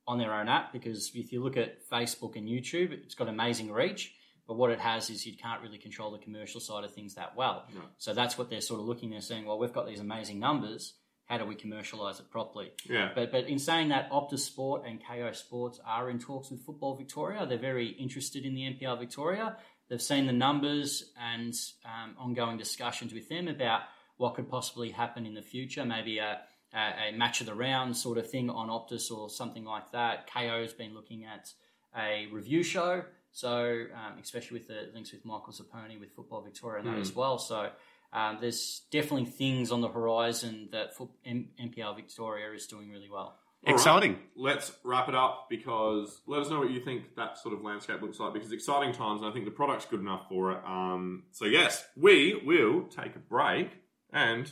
on 0.07 0.19
their 0.19 0.35
own 0.35 0.49
app 0.49 0.73
because 0.73 1.13
if 1.15 1.33
you 1.33 1.43
look 1.43 1.57
at 1.57 1.89
Facebook 1.89 2.37
and 2.37 2.47
YouTube, 2.49 2.93
it's 2.93 3.15
got 3.15 3.29
amazing 3.29 3.73
reach. 3.73 4.15
But 4.47 4.57
what 4.57 4.71
it 4.71 4.81
has 4.81 5.09
is 5.09 5.27
you 5.27 5.37
can't 5.37 5.63
really 5.63 5.79
control 5.79 6.13
the 6.13 6.19
commercial 6.19 6.61
side 6.61 6.85
of 6.85 6.93
things 6.93 7.15
that 7.15 7.35
well. 7.35 7.65
No. 7.75 7.81
So 7.97 8.13
that's 8.13 8.37
what 8.37 8.51
they're 8.51 8.61
sort 8.61 8.81
of 8.81 8.87
looking. 8.87 9.11
They're 9.11 9.23
saying, 9.23 9.47
well, 9.47 9.59
we've 9.59 9.73
got 9.73 9.87
these 9.87 10.01
amazing 10.01 10.39
numbers. 10.39 10.95
How 11.25 11.39
do 11.39 11.47
we 11.47 11.55
commercialize 11.55 12.21
it 12.21 12.31
properly? 12.31 12.73
Yeah. 12.85 13.09
But 13.15 13.33
but 13.33 13.49
in 13.49 13.59
saying 13.59 13.89
that, 13.89 14.11
Optus 14.11 14.41
Sport 14.41 14.83
and 14.87 15.03
Kayo 15.03 15.35
Sports 15.35 15.81
are 15.87 16.11
in 16.11 16.19
talks 16.19 16.51
with 16.51 16.61
Football 16.61 16.97
Victoria. 16.97 17.47
They're 17.47 17.57
very 17.57 17.89
interested 17.89 18.45
in 18.45 18.55
the 18.55 18.63
NPL 18.63 18.99
Victoria. 18.99 19.57
They've 19.89 20.03
seen 20.03 20.27
the 20.27 20.33
numbers 20.33 21.13
and 21.19 21.55
um, 21.87 22.15
ongoing 22.19 22.59
discussions 22.59 23.15
with 23.15 23.31
them 23.31 23.49
about 23.49 23.83
what 24.17 24.35
could 24.35 24.49
possibly 24.49 24.91
happen 24.91 25.27
in 25.27 25.35
the 25.35 25.43
future. 25.43 25.85
Maybe 25.85 26.19
a, 26.19 26.41
a, 26.75 27.09
a 27.09 27.13
match 27.17 27.41
of 27.41 27.47
the 27.47 27.55
round 27.55 27.97
sort 27.97 28.19
of 28.19 28.31
thing 28.31 28.51
on 28.51 28.69
Optus 28.69 29.11
or 29.11 29.29
something 29.29 29.65
like 29.65 29.91
that. 29.93 30.29
Kayo's 30.29 30.73
been 30.73 30.95
looking 30.95 31.25
at 31.25 31.53
a 31.97 32.27
review 32.33 32.63
show. 32.63 33.05
So, 33.33 33.87
um, 33.93 34.19
especially 34.23 34.59
with 34.59 34.69
the 34.69 34.91
links 34.95 35.13
with 35.13 35.25
Michael 35.25 35.53
Zapponi 35.53 35.99
with 35.99 36.13
Football 36.13 36.43
Victoria 36.43 36.85
and 36.85 36.89
that 36.89 37.01
as 37.01 37.13
well. 37.15 37.39
So, 37.39 37.69
um, 38.13 38.39
there's 38.41 38.83
definitely 38.93 39.25
things 39.25 39.73
on 39.73 39.81
the 39.81 39.89
horizon 39.89 40.69
that 40.71 40.95
Foot- 40.95 41.11
M- 41.27 41.49
MPL 41.61 41.97
Victoria 41.97 42.53
is 42.53 42.69
doing 42.69 42.91
really 42.93 43.11
well. 43.11 43.37
All 43.67 43.73
right. 43.73 43.75
Exciting. 43.75 44.19
Let's 44.37 44.71
wrap 44.85 45.09
it 45.09 45.17
up 45.17 45.47
because 45.51 46.21
let 46.29 46.43
us 46.43 46.49
know 46.51 46.61
what 46.61 46.71
you 46.71 46.79
think 46.81 47.17
that 47.17 47.39
sort 47.39 47.55
of 47.55 47.63
landscape 47.63 48.01
looks 48.03 48.21
like 48.21 48.35
because 48.35 48.53
exciting 48.53 48.93
times 48.93 49.23
and 49.23 49.29
I 49.29 49.33
think 49.33 49.47
the 49.47 49.51
product's 49.51 49.87
good 49.87 50.01
enough 50.01 50.29
for 50.29 50.53
it. 50.53 50.59
Um, 50.65 51.25
so 51.33 51.45
yes, 51.47 51.85
we 51.97 52.41
will 52.45 52.83
take 52.83 53.17
a 53.17 53.21
break 53.21 53.71
and 54.15 54.51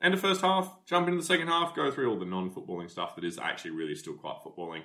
end 0.00 0.14
the 0.14 0.18
first 0.18 0.42
half, 0.42 0.84
jump 0.86 1.08
into 1.08 1.18
the 1.18 1.26
second 1.26 1.48
half, 1.48 1.74
go 1.74 1.90
through 1.90 2.10
all 2.10 2.18
the 2.18 2.24
non-footballing 2.24 2.90
stuff 2.90 3.16
that 3.16 3.24
is 3.24 3.38
actually 3.38 3.72
really 3.72 3.96
still 3.96 4.14
quite 4.14 4.36
footballing. 4.46 4.82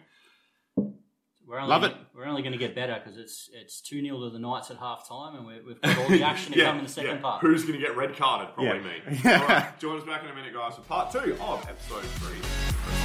We're 1.46 1.60
only, 1.60 1.70
Love 1.70 1.84
it. 1.84 1.94
We're 2.16 2.26
only 2.26 2.42
going 2.42 2.54
to 2.54 2.58
get 2.58 2.74
better 2.74 3.00
because 3.04 3.18
it's 3.20 3.50
it's 3.54 3.82
two 3.82 4.02
0 4.02 4.18
to 4.22 4.30
the 4.30 4.40
Knights 4.40 4.72
at 4.72 4.78
half 4.78 5.08
time, 5.08 5.36
and 5.36 5.46
we 5.46 5.60
we've 5.62 5.82
got 5.82 5.98
all 5.98 6.08
the 6.08 6.24
action 6.24 6.54
to 6.54 6.64
come 6.64 6.78
in 6.78 6.86
the 6.86 6.90
second 6.90 7.18
yeah. 7.18 7.22
part. 7.22 7.42
Who's 7.42 7.64
going 7.64 7.80
to 7.80 7.86
get 7.86 7.98
red 7.98 8.16
carded? 8.16 8.56
Probably 8.56 8.80
Yeah. 8.80 9.12
me. 9.12 9.20
all 9.26 9.48
right, 9.48 9.80
join 9.80 10.00
us 10.00 10.06
back 10.06 10.24
in 10.24 10.30
a 10.30 10.34
minute, 10.34 10.54
guys, 10.54 10.76
for 10.76 10.82
part 10.82 11.12
two 11.12 11.38
of 11.42 11.70
episode 11.70 12.04
three. 12.04 13.03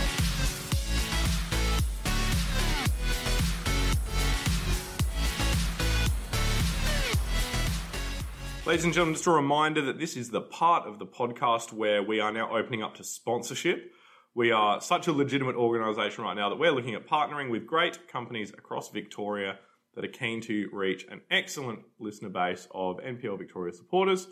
Ladies 8.69 8.85
and 8.85 8.93
gentlemen, 8.93 9.15
just 9.15 9.27
a 9.27 9.31
reminder 9.31 9.81
that 9.81 9.99
this 9.99 10.15
is 10.15 10.29
the 10.29 10.43
part 10.43 10.87
of 10.87 10.99
the 10.99 11.07
podcast 11.07 11.73
where 11.73 12.03
we 12.03 12.21
are 12.21 12.31
now 12.31 12.55
opening 12.55 12.83
up 12.83 12.97
to 12.97 13.03
sponsorship. 13.03 13.93
We 14.35 14.51
are 14.53 14.83
such 14.83 15.07
a 15.07 15.13
legitimate 15.13 15.57
organisation 15.57 16.25
right 16.25 16.37
now 16.37 16.51
that 16.51 16.59
we're 16.59 16.73
looking 16.73 16.95
at 16.95 17.09
partnering 17.09 17.51
with 17.51 17.67
great 17.67 18.09
companies 18.09 18.51
across 18.51 18.91
Victoria 18.91 19.59
that 19.95 20.05
are 20.05 20.09
keen 20.09 20.43
to 20.43 20.69
reach 20.71 21.07
an 21.11 21.23
excellent 21.31 21.79
listener 21.99 22.29
base 22.29 22.69
of 22.75 22.99
NPL 22.99 23.39
Victoria 23.39 23.73
supporters. 23.73 24.27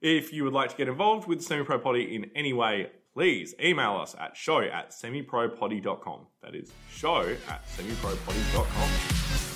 If 0.00 0.32
you 0.32 0.44
would 0.44 0.54
like 0.54 0.70
to 0.70 0.76
get 0.76 0.88
involved 0.88 1.28
with 1.28 1.42
Semi 1.42 1.62
Pro 1.62 1.78
Potty 1.78 2.16
in 2.16 2.30
any 2.34 2.54
way, 2.54 2.92
please 3.12 3.54
email 3.62 3.98
us 3.98 4.16
at 4.18 4.38
show 4.38 4.62
at 4.62 4.92
semipropotty.com. 4.92 6.28
That 6.42 6.54
is 6.54 6.72
show 6.90 7.36
at 7.46 7.68
semipropotty.com. 7.76 9.51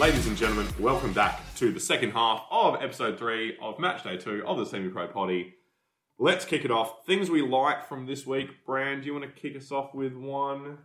Ladies 0.00 0.26
and 0.26 0.34
gentlemen, 0.34 0.66
welcome 0.78 1.12
back 1.12 1.42
to 1.56 1.72
the 1.72 1.78
second 1.78 2.12
half 2.12 2.46
of 2.50 2.82
episode 2.82 3.18
three 3.18 3.58
of 3.60 3.78
match 3.78 4.02
day 4.02 4.16
two 4.16 4.42
of 4.46 4.56
the 4.56 4.64
Semi 4.64 4.88
Pro 4.88 5.06
Potty. 5.08 5.52
Let's 6.18 6.46
kick 6.46 6.64
it 6.64 6.70
off. 6.70 7.04
Things 7.04 7.28
we 7.28 7.42
like 7.42 7.86
from 7.86 8.06
this 8.06 8.26
week. 8.26 8.64
Brand, 8.64 9.02
do 9.02 9.08
you 9.08 9.12
want 9.12 9.26
to 9.26 9.38
kick 9.38 9.54
us 9.58 9.70
off 9.70 9.94
with 9.94 10.14
one? 10.14 10.78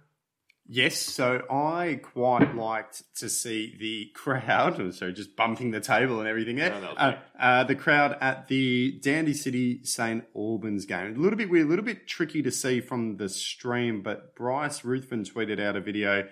Yes, 0.67 0.97
so 0.97 1.43
I 1.49 2.01
quite 2.03 2.57
liked 2.57 3.03
to 3.19 3.29
see 3.29 3.77
the 3.79 4.11
crowd, 4.13 4.93
so 4.93 5.13
just 5.13 5.37
bumping 5.37 5.71
the 5.71 5.79
table 5.79 6.19
and 6.19 6.27
everything 6.27 6.57
there. 6.57 6.71
No, 6.71 6.91
uh, 6.97 7.17
uh, 7.39 7.63
the 7.63 7.75
crowd 7.75 8.17
at 8.19 8.49
the 8.49 8.99
Dandy 9.01 9.33
City 9.33 9.81
St 9.85 10.25
Albans 10.35 10.85
game. 10.85 11.15
A 11.15 11.19
little 11.21 11.37
bit 11.37 11.49
weird, 11.49 11.67
a 11.67 11.69
little 11.69 11.85
bit 11.85 12.05
tricky 12.05 12.41
to 12.41 12.51
see 12.51 12.81
from 12.81 13.15
the 13.15 13.29
stream, 13.29 14.01
but 14.01 14.35
Bryce 14.35 14.83
Ruthven 14.83 15.23
tweeted 15.23 15.61
out 15.61 15.77
a 15.77 15.79
video 15.79 16.27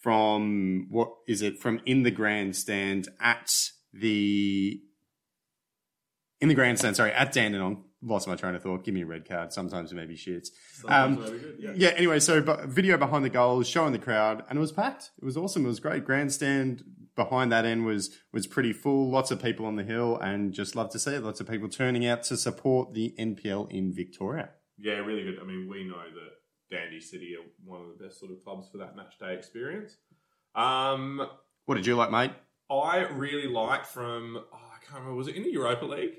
from 0.00 0.86
what 0.90 1.10
is 1.28 1.42
it 1.42 1.58
from 1.58 1.80
in 1.86 2.02
the 2.02 2.10
grandstand 2.10 3.08
at 3.20 3.50
the 3.92 4.80
in 6.40 6.48
the 6.48 6.54
grandstand, 6.54 6.96
sorry, 6.96 7.12
at 7.12 7.32
Dandenong. 7.32 7.84
Lost 8.02 8.26
my 8.26 8.34
train 8.34 8.54
of 8.54 8.62
thought. 8.62 8.82
Give 8.82 8.94
me 8.94 9.02
a 9.02 9.06
red 9.06 9.28
card. 9.28 9.52
Sometimes 9.52 9.92
it 9.92 9.94
maybe 9.94 10.16
shits. 10.16 10.46
Sometimes 10.72 11.18
Um, 11.18 11.24
good, 11.26 11.56
yeah. 11.58 11.72
yeah. 11.74 11.88
Anyway, 11.90 12.18
so 12.18 12.40
but 12.40 12.64
video 12.64 12.96
behind 12.96 13.26
the 13.26 13.28
goals, 13.30 13.68
showing 13.68 13.92
the 13.92 13.98
crowd, 13.98 14.42
and 14.48 14.56
it 14.56 14.60
was 14.60 14.72
packed. 14.72 15.10
It 15.20 15.24
was 15.24 15.36
awesome. 15.36 15.66
It 15.66 15.68
was 15.68 15.80
great. 15.80 16.06
Grandstand 16.06 16.82
behind 17.14 17.52
that 17.52 17.66
end 17.66 17.84
was 17.84 18.16
was 18.32 18.46
pretty 18.46 18.72
full. 18.72 19.10
Lots 19.10 19.30
of 19.30 19.42
people 19.42 19.66
on 19.66 19.76
the 19.76 19.82
hill, 19.84 20.16
and 20.16 20.54
just 20.54 20.74
love 20.74 20.88
to 20.92 20.98
see 20.98 21.10
it. 21.16 21.22
Lots 21.22 21.40
of 21.40 21.48
people 21.50 21.68
turning 21.68 22.06
out 22.06 22.22
to 22.24 22.38
support 22.38 22.94
the 22.94 23.14
NPL 23.18 23.70
in 23.70 23.92
Victoria. 23.92 24.48
Yeah, 24.78 24.94
really 25.00 25.24
good. 25.24 25.38
I 25.38 25.44
mean, 25.44 25.68
we 25.68 25.84
know 25.84 25.96
that 25.98 26.30
Dandy 26.70 27.00
City 27.00 27.34
are 27.36 27.44
one 27.64 27.80
of 27.80 27.88
the 27.98 28.04
best 28.04 28.18
sort 28.20 28.30
of 28.32 28.42
clubs 28.44 28.68
for 28.70 28.78
that 28.78 28.96
match 28.96 29.18
day 29.18 29.34
experience. 29.34 29.96
Um, 30.54 31.26
What 31.66 31.74
did 31.76 31.86
you 31.86 31.96
like, 31.96 32.10
mate? 32.10 32.32
I 32.70 32.98
really 33.12 33.48
liked 33.48 33.86
from 33.86 34.36
oh, 34.38 34.56
I 34.56 34.78
can't 34.84 35.00
remember 35.00 35.14
was 35.16 35.28
it 35.28 35.36
in 35.36 35.42
the 35.42 35.50
Europa 35.52 35.84
League? 35.86 36.14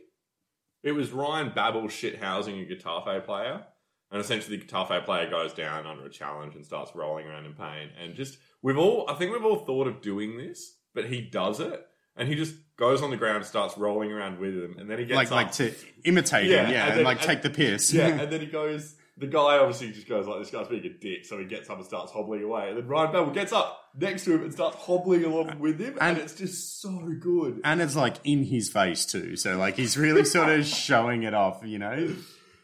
It 0.84 0.91
was 0.93 1.12
Ryan 1.12 1.52
Babel 1.56 1.88
shit 1.88 2.18
housing 2.22 2.60
a 2.60 2.66
Getafe 2.66 3.24
player, 3.26 3.64
and 4.12 4.20
essentially 4.22 4.58
the 4.58 4.66
Getafe 4.66 5.06
player 5.06 5.30
goes 5.30 5.54
down 5.54 5.86
under 5.86 6.06
a 6.06 6.10
challenge 6.10 6.56
and 6.56 6.66
starts 6.66 6.91
rolling 6.95 7.28
around 7.28 7.45
in 7.45 7.54
pain. 7.54 7.89
And 8.02 8.16
just 8.16 8.38
we've 8.62 8.78
all 8.78 9.06
I 9.10 9.14
think 9.14 9.32
we've 9.32 9.45
all 9.45 9.58
thought 9.66 9.88
of 9.88 10.02
doing 10.02 10.38
this, 10.38 10.76
but 10.93 11.06
he 11.06 11.22
does 11.22 11.60
it, 11.62 11.86
and 12.18 12.28
he 12.28 12.36
just 12.36 12.56
goes 12.78 13.02
on 13.02 13.12
the 13.12 13.18
ground, 13.18 13.38
and 13.38 13.45
starts 13.45 13.78
rolling 13.78 14.12
around 14.12 14.39
with 14.39 14.54
him, 14.56 14.76
and 14.80 14.89
then 14.89 14.97
he 14.99 15.06
gets 15.06 15.16
Like 15.16 15.28
up. 15.28 15.34
like 15.34 15.52
to 15.54 15.74
imitate 16.04 16.47
Yeah, 16.49 16.66
him, 16.66 16.72
yeah, 16.72 16.82
and 16.82 16.89
and, 16.89 16.97
then- 16.99 17.06
like 17.06 17.18
and- 17.20 17.28
take 17.28 17.41
the 17.43 17.49
piss. 17.49 17.93
Yeah, 17.93 18.08
and 18.22 18.32
then 18.32 18.41
he 18.41 18.47
goes. 18.47 18.95
The 19.22 19.28
guy 19.28 19.57
obviously 19.59 19.91
just 19.91 20.09
goes 20.09 20.28
like, 20.28 20.39
"This 20.39 20.49
guy's 20.51 20.67
being 20.67 20.84
a 20.86 20.89
dick," 20.89 21.26
so 21.26 21.38
he 21.38 21.45
gets 21.45 21.69
up 21.69 21.78
and 21.78 21.86
starts 21.86 22.11
hobbling 22.11 22.43
away. 22.43 22.69
And 22.69 22.78
then 22.78 22.88
Ryan 22.88 23.11
Babel 23.13 23.32
gets 23.32 23.53
up 23.53 23.80
next 23.97 24.26
to 24.26 24.34
him 24.36 24.43
and 24.43 24.51
starts 24.51 24.76
hobbling 24.78 25.24
along 25.24 25.59
with 25.59 25.80
him, 25.80 25.97
and, 26.01 26.17
And- 26.17 26.17
it's 26.17 26.34
just 26.36 26.82
so 26.82 26.89
good. 27.19 27.61
and 27.63 27.82
it's 27.82 27.95
like 27.95 28.17
in 28.24 28.43
his 28.43 28.69
face 28.69 29.05
too. 29.05 29.36
So 29.38 29.57
like 29.57 29.78
he's 29.78 29.97
really 29.97 30.26
sort 30.26 30.49
of 30.49 30.65
showing 30.88 31.24
it 31.24 31.34
off, 31.34 31.61
you 31.63 31.80
know. 31.80 32.15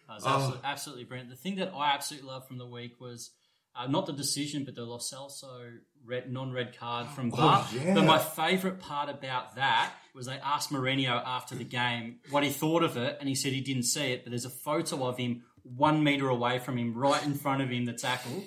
Uh, 0.09 0.15
it's 0.15 0.25
absolutely, 0.25 0.61
absolutely 0.63 1.03
brilliant. 1.05 1.29
The 1.29 1.35
thing 1.35 1.55
that 1.57 1.71
I 1.75 1.93
absolutely 1.93 2.27
loved 2.29 2.47
from 2.47 2.57
the 2.57 2.65
week 2.65 2.99
was 2.99 3.31
uh, 3.75 3.85
not 3.85 4.07
the 4.07 4.13
decision, 4.13 4.63
but 4.65 4.73
the 4.73 4.83
Lo 4.83 4.97
Celso 4.97 5.77
red, 6.03 6.31
non-red 6.31 6.75
card 6.79 7.05
from 7.09 7.29
VAR. 7.29 7.67
yeah. 7.73 7.93
But 7.93 8.05
my 8.05 8.17
favourite 8.17 8.79
part 8.79 9.09
about 9.09 9.55
that 9.57 9.91
was 10.15 10.25
they 10.25 10.39
asked 10.39 10.71
Mourinho 10.71 11.21
after 11.23 11.53
the 11.53 11.63
game 11.65 12.15
what 12.31 12.43
he 12.43 12.49
thought 12.49 12.81
of 12.81 12.97
it, 12.97 13.17
and 13.19 13.29
he 13.29 13.35
said 13.35 13.51
he 13.53 13.61
didn't 13.61 13.83
see 13.83 14.13
it, 14.13 14.23
but 14.23 14.31
there's 14.31 14.45
a 14.45 14.49
photo 14.49 15.05
of 15.05 15.17
him 15.17 15.43
one 15.75 16.03
metre 16.03 16.29
away 16.29 16.59
from 16.59 16.77
him, 16.77 16.93
right 16.93 17.23
in 17.25 17.33
front 17.33 17.61
of 17.61 17.69
him, 17.69 17.85
the 17.85 17.93
tackle. 17.93 18.43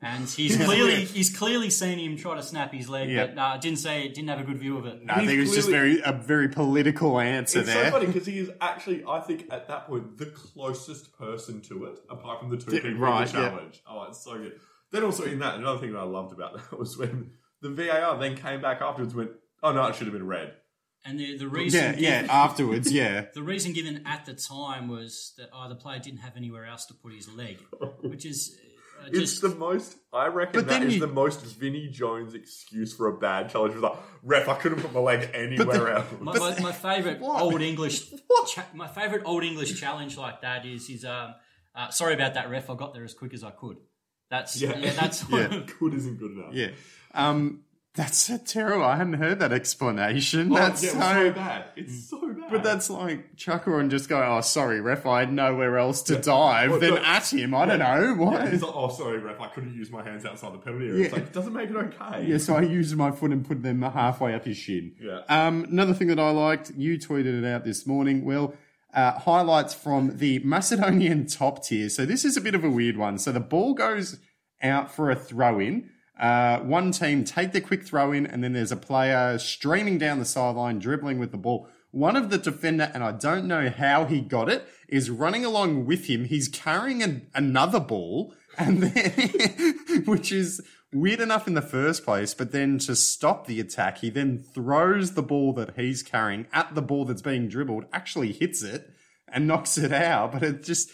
And 0.00 0.28
he's 0.28 0.56
clearly 0.56 1.04
he's 1.16 1.36
clearly 1.36 1.70
seen 1.70 1.98
him 1.98 2.16
try 2.16 2.36
to 2.36 2.42
snap 2.42 2.72
his 2.72 2.88
leg, 2.88 3.10
Yeah. 3.10 3.26
but 3.26 3.34
no, 3.34 3.42
I 3.42 3.58
didn't 3.58 3.80
say 3.80 4.04
it, 4.06 4.14
didn't 4.14 4.28
have 4.28 4.38
a 4.38 4.44
good 4.44 4.58
view 4.58 4.78
of 4.78 4.86
it. 4.86 5.00
I 5.08 5.26
think 5.26 5.32
it 5.32 5.40
was 5.40 5.52
just 5.54 5.68
clearly- 5.68 6.00
very 6.00 6.14
a 6.14 6.16
very 6.16 6.48
political 6.48 7.18
answer 7.18 7.60
It's 7.60 7.68
there. 7.72 7.86
so 7.86 7.90
funny 7.90 8.06
because 8.06 8.24
he 8.26 8.38
is 8.38 8.50
actually, 8.60 9.02
I 9.08 9.18
think, 9.20 9.46
at 9.50 9.66
that 9.66 9.88
point, 9.88 10.16
the 10.16 10.26
closest 10.26 11.18
person 11.18 11.60
to 11.62 11.86
it, 11.86 11.98
apart 12.08 12.38
from 12.40 12.50
the 12.50 12.58
two 12.58 12.74
Yeah, 12.76 12.82
people 12.82 12.98
right, 13.00 13.26
in 13.28 13.34
the 13.34 13.40
yeah. 13.42 13.48
challenge. 13.50 13.82
Oh, 13.88 14.04
it's 14.04 14.22
so 14.22 14.38
good. 14.38 14.60
Then 14.92 15.02
also 15.02 15.24
in 15.24 15.40
that, 15.40 15.56
another 15.56 15.80
thing 15.80 15.92
that 15.94 15.98
I 15.98 16.04
loved 16.04 16.32
about 16.32 16.54
that 16.70 16.78
was 16.78 16.96
when 16.96 17.32
the 17.60 17.70
VAR 17.70 18.16
then 18.18 18.36
came 18.36 18.60
back 18.62 18.80
afterwards 18.80 19.14
and 19.14 19.18
went, 19.24 19.32
"Oh 19.64 19.72
no, 19.72 19.84
it 19.86 19.96
should 19.96 20.06
have 20.06 20.14
been 20.14 20.28
red." 20.28 20.54
And 21.04 21.18
the 21.18 21.38
the 21.38 21.48
reason 21.48 21.94
Yeah, 21.98 22.22
yeah. 22.24 22.26
Afterwards, 22.30 22.92
yeah. 22.92 23.26
The 23.34 23.42
reason 23.42 23.72
given 23.72 24.02
at 24.06 24.26
the 24.26 24.34
time 24.34 24.88
was 24.88 25.32
that 25.38 25.48
oh, 25.52 25.68
the 25.68 25.74
player 25.76 25.98
didn't 25.98 26.20
have 26.20 26.36
anywhere 26.36 26.66
else 26.66 26.86
to 26.86 26.94
put 26.94 27.12
his 27.14 27.28
leg, 27.32 27.58
which 28.02 28.26
is 28.26 28.56
uh, 29.00 29.06
It's 29.06 29.18
just 29.18 29.42
the 29.42 29.50
most. 29.54 29.96
I 30.12 30.26
reckon 30.26 30.60
But 30.60 30.68
that 30.68 30.90
you- 30.90 30.98
the 31.00 31.06
most 31.06 31.40
Vinnie 31.44 31.88
Jones 31.88 32.34
excuse 32.34 32.92
for 32.94 33.06
a 33.08 33.16
bad 33.16 33.48
challenge. 33.50 33.74
Was 33.74 33.82
like, 33.84 33.96
"Ref, 34.24 34.48
I 34.48 34.54
couldn't 34.56 34.80
put 34.80 34.92
my 34.92 35.00
leg 35.00 35.30
anywhere 35.32 35.88
else." 35.96 36.06
my, 36.20 36.36
my, 36.36 36.60
my 36.60 36.72
favorite 36.72 37.20
What? 37.20 37.40
old 37.42 37.62
English. 37.62 38.10
Cha- 38.52 38.66
my 38.74 38.88
favorite 38.88 39.22
old 39.24 39.44
English 39.44 39.80
challenge 39.80 40.16
like 40.18 40.42
that 40.42 40.66
is 40.66 40.90
is 40.90 41.04
um 41.04 41.34
uh, 41.76 41.90
sorry 41.90 42.14
about 42.14 42.34
that 42.34 42.50
ref. 42.50 42.68
I 42.68 42.74
got 42.74 42.92
there 42.92 43.04
as 43.04 43.14
quick 43.14 43.32
as 43.34 43.44
I 43.44 43.50
could. 43.52 43.76
That's 44.30 44.60
yeah, 44.60 44.76
Yeah. 44.76 44.92
that's 44.94 45.24
Yeah. 45.30 45.62
good 45.78 45.94
isn't 45.94 46.18
good 46.18 46.32
enough. 46.32 46.52
Yeah. 46.52 46.70
Um, 47.14 47.62
that's 47.98 48.16
so 48.18 48.38
terrible. 48.38 48.84
I 48.84 48.94
hadn't 48.94 49.14
heard 49.14 49.40
that 49.40 49.52
explanation. 49.52 50.52
Oh, 50.52 50.54
that's 50.54 50.84
yeah, 50.84 50.90
so, 50.92 50.98
so 51.00 51.32
bad. 51.32 51.64
It's 51.74 52.08
so 52.08 52.32
bad. 52.32 52.50
But 52.50 52.62
that's 52.62 52.88
like 52.88 53.34
chucker 53.34 53.80
and 53.80 53.90
just 53.90 54.08
go, 54.08 54.22
oh, 54.22 54.40
sorry, 54.40 54.80
ref, 54.80 55.04
I 55.04 55.18
had 55.18 55.32
nowhere 55.32 55.76
else 55.78 56.02
to 56.02 56.16
dive. 56.16 56.70
Well, 56.70 56.78
then 56.78 56.92
look- 56.92 57.02
at 57.02 57.32
him, 57.32 57.54
I 57.56 57.66
don't 57.66 57.80
know. 57.80 58.14
What? 58.14 58.34
Yeah, 58.44 58.50
he's 58.50 58.62
like, 58.62 58.72
"Oh, 58.74 58.88
sorry, 58.88 59.18
ref, 59.18 59.40
I 59.40 59.48
couldn't 59.48 59.74
use 59.74 59.90
my 59.90 60.04
hands 60.04 60.24
outside 60.24 60.54
the 60.54 60.58
penalty 60.58 60.86
area." 60.86 61.04
It's 61.06 61.12
like, 61.12 61.24
it 61.24 61.32
doesn't 61.32 61.52
make 61.52 61.70
it 61.70 61.76
okay. 61.76 62.24
Yeah, 62.24 62.38
so 62.38 62.54
I 62.54 62.60
used 62.60 62.96
my 62.96 63.10
foot 63.10 63.32
and 63.32 63.44
put 63.44 63.64
them 63.64 63.82
halfway 63.82 64.32
up 64.32 64.44
his 64.44 64.56
shin. 64.56 64.94
Yeah. 65.00 65.22
Um, 65.28 65.64
another 65.64 65.92
thing 65.92 66.06
that 66.06 66.20
I 66.20 66.30
liked, 66.30 66.70
you 66.76 66.98
tweeted 66.98 67.36
it 67.36 67.44
out 67.44 67.64
this 67.64 67.84
morning, 67.84 68.24
Will. 68.24 68.54
Uh, 68.94 69.18
highlights 69.18 69.74
from 69.74 70.16
the 70.18 70.38
Macedonian 70.44 71.26
top 71.26 71.64
tier. 71.64 71.88
So 71.88 72.06
this 72.06 72.24
is 72.24 72.36
a 72.36 72.40
bit 72.40 72.54
of 72.54 72.62
a 72.62 72.70
weird 72.70 72.96
one. 72.96 73.18
So 73.18 73.32
the 73.32 73.40
ball 73.40 73.74
goes 73.74 74.18
out 74.62 74.90
for 74.90 75.10
a 75.10 75.16
throw 75.16 75.58
in. 75.58 75.90
Uh, 76.18 76.58
one 76.60 76.90
team 76.90 77.22
take 77.24 77.52
the 77.52 77.60
quick 77.60 77.84
throw 77.84 78.12
in, 78.12 78.26
and 78.26 78.42
then 78.42 78.52
there's 78.52 78.72
a 78.72 78.76
player 78.76 79.38
streaming 79.38 79.98
down 79.98 80.18
the 80.18 80.24
sideline, 80.24 80.78
dribbling 80.78 81.18
with 81.18 81.30
the 81.30 81.38
ball. 81.38 81.68
One 81.90 82.16
of 82.16 82.30
the 82.30 82.38
defender, 82.38 82.90
and 82.92 83.02
I 83.02 83.12
don't 83.12 83.46
know 83.46 83.70
how 83.70 84.04
he 84.04 84.20
got 84.20 84.48
it, 84.48 84.68
is 84.88 85.10
running 85.10 85.44
along 85.44 85.86
with 85.86 86.06
him. 86.06 86.24
He's 86.24 86.48
carrying 86.48 87.02
an, 87.02 87.28
another 87.34 87.80
ball, 87.80 88.34
and 88.58 88.82
then, 88.82 90.04
which 90.04 90.32
is 90.32 90.60
weird 90.92 91.20
enough 91.20 91.46
in 91.46 91.54
the 91.54 91.62
first 91.62 92.04
place. 92.04 92.34
But 92.34 92.52
then 92.52 92.78
to 92.80 92.96
stop 92.96 93.46
the 93.46 93.60
attack, 93.60 93.98
he 93.98 94.10
then 94.10 94.42
throws 94.42 95.14
the 95.14 95.22
ball 95.22 95.52
that 95.54 95.76
he's 95.76 96.02
carrying 96.02 96.46
at 96.52 96.74
the 96.74 96.82
ball 96.82 97.04
that's 97.04 97.22
being 97.22 97.48
dribbled, 97.48 97.84
actually 97.92 98.32
hits 98.32 98.62
it 98.62 98.90
and 99.28 99.46
knocks 99.48 99.78
it 99.78 99.92
out. 99.92 100.32
But 100.32 100.42
it 100.42 100.62
just 100.64 100.90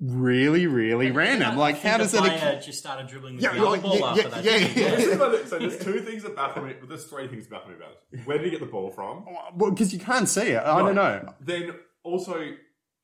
really, 0.00 0.66
really 0.66 1.10
random. 1.10 1.52
I 1.52 1.54
Like, 1.56 1.80
how 1.80 1.98
does 1.98 2.12
that? 2.12 2.22
player 2.22 2.60
just 2.60 2.78
started 2.78 3.06
dribbling 3.06 3.34
with 3.36 3.44
Yeah, 3.44 3.54
the 3.54 3.62
like, 3.62 3.82
ball 3.82 3.98
yeah, 3.98 4.06
after 4.06 4.22
yeah, 4.22 4.28
that? 4.28 4.44
yeah, 4.44 4.58
didn't 4.58 4.76
yeah. 4.76 4.90
This 4.96 5.06
is 5.06 5.16
about 5.16 5.34
it. 5.34 5.48
so 5.48 5.58
there's 5.58 5.78
two 5.84 6.00
things 6.00 6.22
that 6.22 6.34
baffle 6.36 6.62
me. 6.64 6.74
Well, 6.78 6.88
there's 6.88 7.04
three 7.04 7.28
things 7.28 7.46
that 7.46 7.50
baffle 7.50 7.70
me 7.70 7.76
about 7.76 7.96
it. 8.12 8.26
Where 8.26 8.38
did 8.38 8.44
he 8.46 8.50
get 8.50 8.60
the 8.60 8.66
ball 8.66 8.90
from? 8.90 9.26
Well, 9.54 9.70
because 9.70 9.92
you 9.92 9.98
can't 10.00 10.28
see 10.28 10.48
it. 10.52 10.62
I 10.62 10.78
don't 10.78 10.94
know. 10.94 11.34
Then 11.40 11.74
also, 12.02 12.54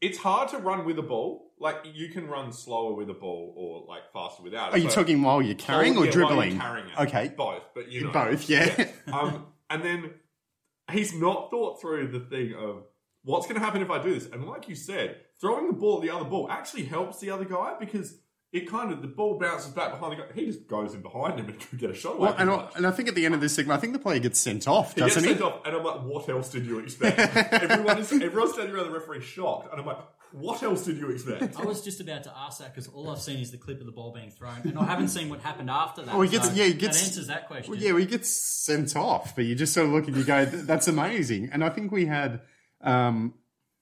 it's 0.01 0.19
hard 0.19 0.49
to 0.51 0.59
run 0.59 0.85
with 0.85 0.99
a 0.99 1.03
ball. 1.03 1.53
Like 1.59 1.77
you 1.95 2.11
can 2.11 2.27
run 2.29 2.53
slower 2.53 2.93
with 2.95 3.09
a 3.09 3.15
ball 3.15 3.55
or 3.57 3.87
like 3.89 4.13
faster 4.13 4.43
without. 4.43 4.69
it. 4.69 4.75
Are 4.75 4.79
you 4.79 4.91
So- 4.91 4.97
talking 5.03 5.23
while 5.23 5.41
you're 5.41 5.55
carrying 5.55 5.93
or 5.93 5.95
yeah, 5.95 5.99
while 6.01 6.05
you're 6.05 6.13
dribbling? 6.13 6.59
carrying 6.61 6.87
it. 6.89 6.99
Okay. 6.99 7.33
both. 7.37 7.63
But 7.75 7.91
you 7.91 8.05
know, 8.05 8.11
Both, 8.13 8.49
yeah. 8.51 8.89
um, 9.13 9.47
and 9.71 9.83
then 9.83 10.11
he's 10.91 11.15
not 11.15 11.51
thought 11.51 11.81
through 11.81 12.09
the 12.09 12.21
thing 12.21 12.55
of 12.55 12.83
what's 13.27 13.47
going 13.47 13.59
to 13.61 13.65
happen 13.65 13.83
if 13.83 13.91
I 13.91 14.03
do 14.03 14.15
this. 14.15 14.27
And 14.33 14.47
like 14.47 14.69
you 14.69 14.75
said, 14.75 15.17
throwing 15.41 15.67
the 15.67 15.73
ball 15.75 15.97
at 15.97 16.03
the 16.03 16.11
other 16.15 16.25
ball 16.25 16.49
actually 16.51 16.85
helps 16.85 17.19
the 17.21 17.31
other 17.31 17.45
guy 17.45 17.75
because 17.79 18.17
it 18.53 18.71
kind 18.71 18.93
of 18.93 19.03
the 19.03 19.09
ball 19.09 19.39
bounces 19.39 19.73
back 19.73 19.91
behind 19.91 20.13
the 20.13 20.17
guy. 20.23 20.29
He 20.35 20.47
just 20.47 20.67
goes 20.69 20.95
in 20.95 21.03
behind 21.03 21.39
him 21.41 21.47
and 21.47 21.59
can 21.69 21.77
get 21.77 21.91
a 21.91 21.95
shot 21.95 22.13
away. 22.17 22.29
Well, 22.31 22.37
and, 22.39 22.49
I, 22.49 22.69
and 22.77 22.87
I 22.87 22.93
think 22.93 23.09
at 23.09 23.15
the 23.17 23.27
end 23.27 23.35
of 23.35 23.41
this 23.41 23.55
segment, 23.55 23.77
I 23.77 23.81
think 23.81 23.93
the 23.93 23.99
player 23.99 24.21
gets 24.21 24.39
sent 24.41 24.67
off, 24.69 24.95
He 24.95 25.01
gets 25.01 25.15
doesn't 25.15 25.29
he? 25.29 25.35
sent 25.35 25.45
off, 25.45 25.67
and 25.67 25.77
I'm 25.77 25.85
like, 25.85 26.03
"What 26.05 26.29
else 26.29 26.49
did 26.51 26.65
you 26.65 26.79
expect?" 26.79 27.19
Everyone 27.53 27.99
is 27.99 28.11
everyone's 28.13 28.53
standing 28.55 28.75
around 28.75 28.87
the 28.87 28.93
referee 28.99 29.21
shocked, 29.23 29.73
and 29.73 29.81
I'm 29.81 29.87
like, 29.87 29.99
"What 30.33 30.63
else 30.63 30.85
did 30.85 30.97
you 30.99 31.11
expect?" 31.11 31.59
I 31.59 31.65
was 31.65 31.83
just 31.83 32.01
about 32.01 32.23
to 32.25 32.33
ask 32.35 32.61
that 32.61 32.73
because 32.73 32.87
all 32.89 33.11
I've 33.11 33.21
seen 33.21 33.41
is 33.41 33.51
the 33.51 33.59
clip 33.59 33.81
of 33.81 33.87
the 33.87 33.93
ball 33.93 34.13
being 34.13 34.31
thrown, 34.31 34.61
and 34.63 34.79
I 34.79 34.85
haven't 34.85 35.09
seen 35.09 35.29
what 35.29 35.41
happened 35.41 35.69
after 35.69 36.03
that. 36.03 36.13
Well, 36.15 36.23
he 36.23 36.31
gets- 36.31 36.49
so 36.49 36.55
yeah, 36.55 36.65
he 36.67 36.75
gets- 36.75 37.01
that 37.01 37.07
answers 37.09 37.27
that 37.27 37.49
question. 37.49 37.73
Well, 37.73 37.81
yeah, 37.81 37.91
well, 37.91 38.01
he 38.01 38.07
gets 38.07 38.31
sent 38.31 38.95
off, 38.95 39.35
but 39.35 39.45
you 39.45 39.57
just 39.57 39.75
sort 39.75 39.89
of 39.89 39.93
look 39.93 40.07
and 40.07 40.17
you 40.17 40.23
go, 40.25 40.45
"That's 40.45 40.87
amazing." 40.87 41.51
And 41.53 41.65
I 41.65 41.69
think 41.69 41.91
we 41.91 42.07
had 42.07 42.41
um, 42.83 43.35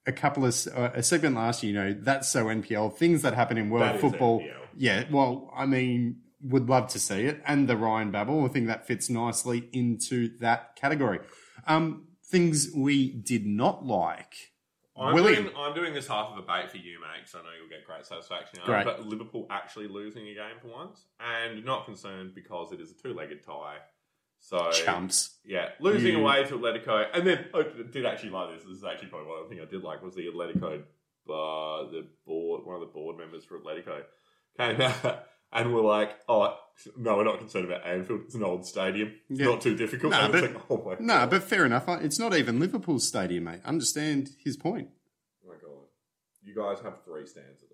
a 0.06 0.12
couple 0.12 0.44
of 0.44 0.56
uh, 0.74 0.90
a 0.94 1.02
segment 1.02 1.36
last 1.36 1.62
year. 1.62 1.72
You 1.72 1.78
know, 1.78 2.00
that's 2.00 2.28
so 2.28 2.46
NPL 2.46 2.96
things 2.96 3.22
that 3.22 3.34
happen 3.34 3.58
in 3.58 3.70
world 3.70 3.84
That 3.84 4.00
football. 4.00 4.44
Yeah, 4.76 5.04
well, 5.10 5.52
I 5.54 5.66
mean, 5.66 6.20
would 6.42 6.68
love 6.68 6.88
to 6.88 6.98
see 6.98 7.22
it, 7.22 7.42
and 7.46 7.68
the 7.68 7.76
Ryan 7.76 8.10
Babel. 8.10 8.44
I 8.44 8.48
think 8.48 8.66
that 8.66 8.86
fits 8.86 9.08
nicely 9.08 9.68
into 9.72 10.36
that 10.38 10.76
category. 10.76 11.20
Um, 11.66 12.08
things 12.24 12.70
we 12.74 13.10
did 13.10 13.46
not 13.46 13.86
like. 13.86 14.34
I'm 14.96 15.14
William. 15.14 15.44
doing, 15.44 15.56
I'm 15.56 15.74
doing 15.74 15.92
this 15.92 16.06
half 16.06 16.30
of 16.30 16.38
a 16.38 16.42
bait 16.42 16.70
for 16.70 16.76
you, 16.76 17.00
mate, 17.00 17.22
because 17.24 17.34
I 17.34 17.38
know 17.38 17.50
you'll 17.58 17.68
get 17.68 17.84
great 17.84 18.06
satisfaction. 18.06 18.60
Great. 18.64 18.84
But 18.84 19.04
Liverpool 19.04 19.46
actually 19.50 19.88
losing 19.88 20.28
a 20.28 20.34
game 20.34 20.58
for 20.60 20.68
once, 20.68 21.06
and 21.18 21.64
not 21.64 21.84
concerned 21.84 22.32
because 22.34 22.72
it 22.72 22.80
is 22.80 22.92
a 22.92 22.94
two-legged 22.94 23.44
tie. 23.44 23.78
So 24.46 24.70
Chumps. 24.72 25.38
Yeah, 25.44 25.70
losing 25.80 26.12
You- 26.14 26.20
away 26.20 26.44
to 26.44 26.58
Atletico, 26.58 27.06
and 27.14 27.26
then 27.26 27.46
I 27.54 27.62
did 27.90 28.04
actually 28.04 28.28
like 28.30 28.54
this. 28.54 28.64
This 28.64 28.76
is 28.78 28.84
actually 28.84 29.08
probably 29.08 29.28
one 29.28 29.48
thing 29.48 29.60
I 29.60 29.64
did 29.64 29.82
like 29.82 30.02
was 30.02 30.14
the 30.14 30.26
Atletico, 30.26 30.80
uh, 31.28 31.90
the 31.90 32.06
board, 32.26 32.66
one 32.66 32.74
of 32.74 32.80
the 32.80 32.92
board 32.92 33.16
members 33.16 33.44
for 33.44 33.58
Atletico 33.58 34.02
came 34.58 34.80
out 34.82 35.26
and 35.52 35.72
were 35.74 35.80
like, 35.80 36.10
"Oh, 36.28 36.54
no, 36.96 37.16
we're 37.16 37.24
not 37.24 37.38
concerned 37.38 37.64
about 37.64 37.86
Anfield. 37.86 38.20
It's 38.26 38.34
an 38.34 38.42
old 38.42 38.66
stadium. 38.66 39.14
It's 39.30 39.40
Yeah. 39.40 39.46
not 39.46 39.62
too 39.62 39.74
difficult." 39.76 40.12
No, 40.12 40.28
but- 40.30 40.42
like, 40.42 40.70
"Oh 40.70 40.96
No, 41.00 41.26
but 41.26 41.42
fair 41.42 41.64
enough. 41.64 41.88
It's 41.88 42.18
not 42.18 42.34
even 42.36 42.60
Liverpool's 42.60 43.08
stadium, 43.08 43.44
mate. 43.44 43.60
Understand 43.64 44.28
his 44.44 44.58
point. 44.58 44.90
Oh 45.42 45.48
my 45.48 45.54
god, 45.54 45.86
you 46.42 46.54
guys 46.54 46.80
have 46.82 47.02
three 47.04 47.26
stands 47.26 47.62
at 47.62 47.70
the. 47.70 47.73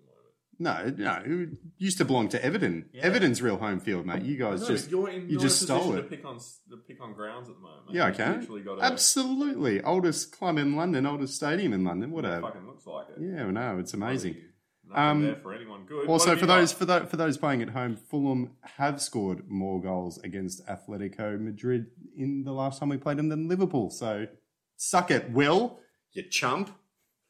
No, 0.61 0.93
no, 0.97 1.21
it 1.25 1.49
used 1.79 1.97
to 1.97 2.05
belong 2.05 2.29
to 2.29 2.45
Everton. 2.45 2.89
Yeah. 2.93 3.01
Everton's 3.05 3.41
real 3.41 3.57
home 3.57 3.79
field, 3.79 4.05
mate. 4.05 4.21
You 4.21 4.37
guys 4.37 4.61
No, 4.61 4.67
just 4.67 4.85
but 4.85 4.91
you're 4.91 5.09
in, 5.09 5.21
you 5.23 5.27
you're 5.33 5.41
just 5.41 5.63
in 5.63 5.69
a 5.69 5.73
position 5.73 5.81
stole 5.81 5.91
to 5.93 5.99
it. 5.99 6.09
pick 6.09 6.25
on 6.25 6.35
s- 6.35 6.59
to 6.69 6.77
pick 6.77 7.01
on 7.01 7.13
grounds 7.13 7.49
at 7.49 7.55
the 7.55 7.61
moment. 7.61 7.85
Yeah, 7.91 8.03
I 8.05 8.07
You've 8.09 8.17
can. 8.17 8.39
literally 8.41 8.61
got 8.61 8.77
a, 8.79 8.83
Absolutely, 8.83 9.81
oldest 9.81 10.31
club 10.37 10.57
in 10.57 10.75
London, 10.75 11.05
oldest 11.05 11.35
stadium 11.35 11.73
in 11.73 11.83
London. 11.83 12.11
It 12.11 12.13
Whatever. 12.13 12.41
fucking 12.41 12.67
looks 12.67 12.85
like 12.85 13.07
it. 13.09 13.21
Yeah, 13.21 13.49
no, 13.49 13.79
it's 13.79 13.93
amazing. 13.93 14.37
Um, 14.93 15.23
there 15.23 15.35
for 15.37 15.53
anyone 15.53 15.85
good. 15.85 16.07
Also, 16.09 16.35
for 16.35 16.41
you 16.41 16.47
got? 16.47 16.57
those 16.57 16.73
for 16.73 16.85
those 16.85 17.09
for 17.09 17.15
those 17.17 17.37
playing 17.37 17.61
at 17.61 17.69
home, 17.69 17.95
Fulham 17.95 18.51
have 18.77 19.01
scored 19.01 19.49
more 19.49 19.81
goals 19.81 20.17
against 20.19 20.65
Atletico 20.67 21.39
Madrid 21.39 21.87
in 22.17 22.43
the 22.43 22.51
last 22.51 22.79
time 22.79 22.89
we 22.89 22.97
played 22.97 23.17
them 23.17 23.29
than 23.29 23.47
Liverpool. 23.47 23.89
So, 23.89 24.27
suck 24.75 25.09
it, 25.09 25.31
Will, 25.31 25.79
you 26.11 26.23
chump. 26.29 26.67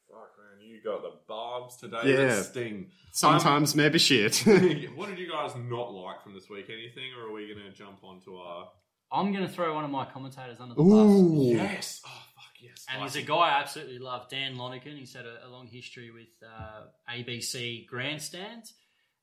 Fuck, 0.10 0.32
man, 0.40 0.68
you 0.68 0.82
got 0.84 1.04
the 1.04 1.12
barbs 1.32 1.78
today. 1.78 2.02
Yeah. 2.04 2.36
that 2.36 2.44
sting. 2.46 2.92
Sometimes 3.14 3.74
maybe 3.74 4.00
shit. 4.00 4.38
what 4.96 5.10
did 5.10 5.18
you 5.18 5.30
guys 5.32 5.52
not 5.56 5.94
like 5.94 6.22
from 6.24 6.34
this 6.34 6.50
week? 6.50 6.66
Anything, 6.70 7.12
or 7.18 7.30
are 7.30 7.32
we 7.32 7.48
going 7.54 7.66
to 7.66 7.72
jump 7.72 8.04
onto 8.04 8.36
our? 8.36 8.70
I'm 9.12 9.32
going 9.32 9.46
to 9.48 9.52
throw 9.52 9.74
one 9.74 9.86
of 9.86 9.92
my 9.92 10.06
commentators 10.06 10.60
under 10.60 10.76
the 10.76 10.82
Ooh, 10.82 11.54
bus. 11.56 11.62
Yes. 11.62 12.02
Oh 12.06 12.10
fuck 12.36 12.54
yes. 12.62 12.86
And 12.90 13.02
he's 13.02 13.12
a 13.12 13.20
Spicy. 13.20 13.28
guy 13.28 13.36
I 13.36 13.60
absolutely 13.62 14.00
love, 14.00 14.30
Dan 14.30 14.58
Lonergan. 14.58 14.98
He's 14.98 15.14
had 15.14 15.26
a, 15.26 15.46
a 15.46 15.50
long 15.50 15.68
history 15.68 16.12
with 16.12 16.28
uh, 16.46 16.84
ABC 17.14 17.88
Grandstands. 17.88 18.74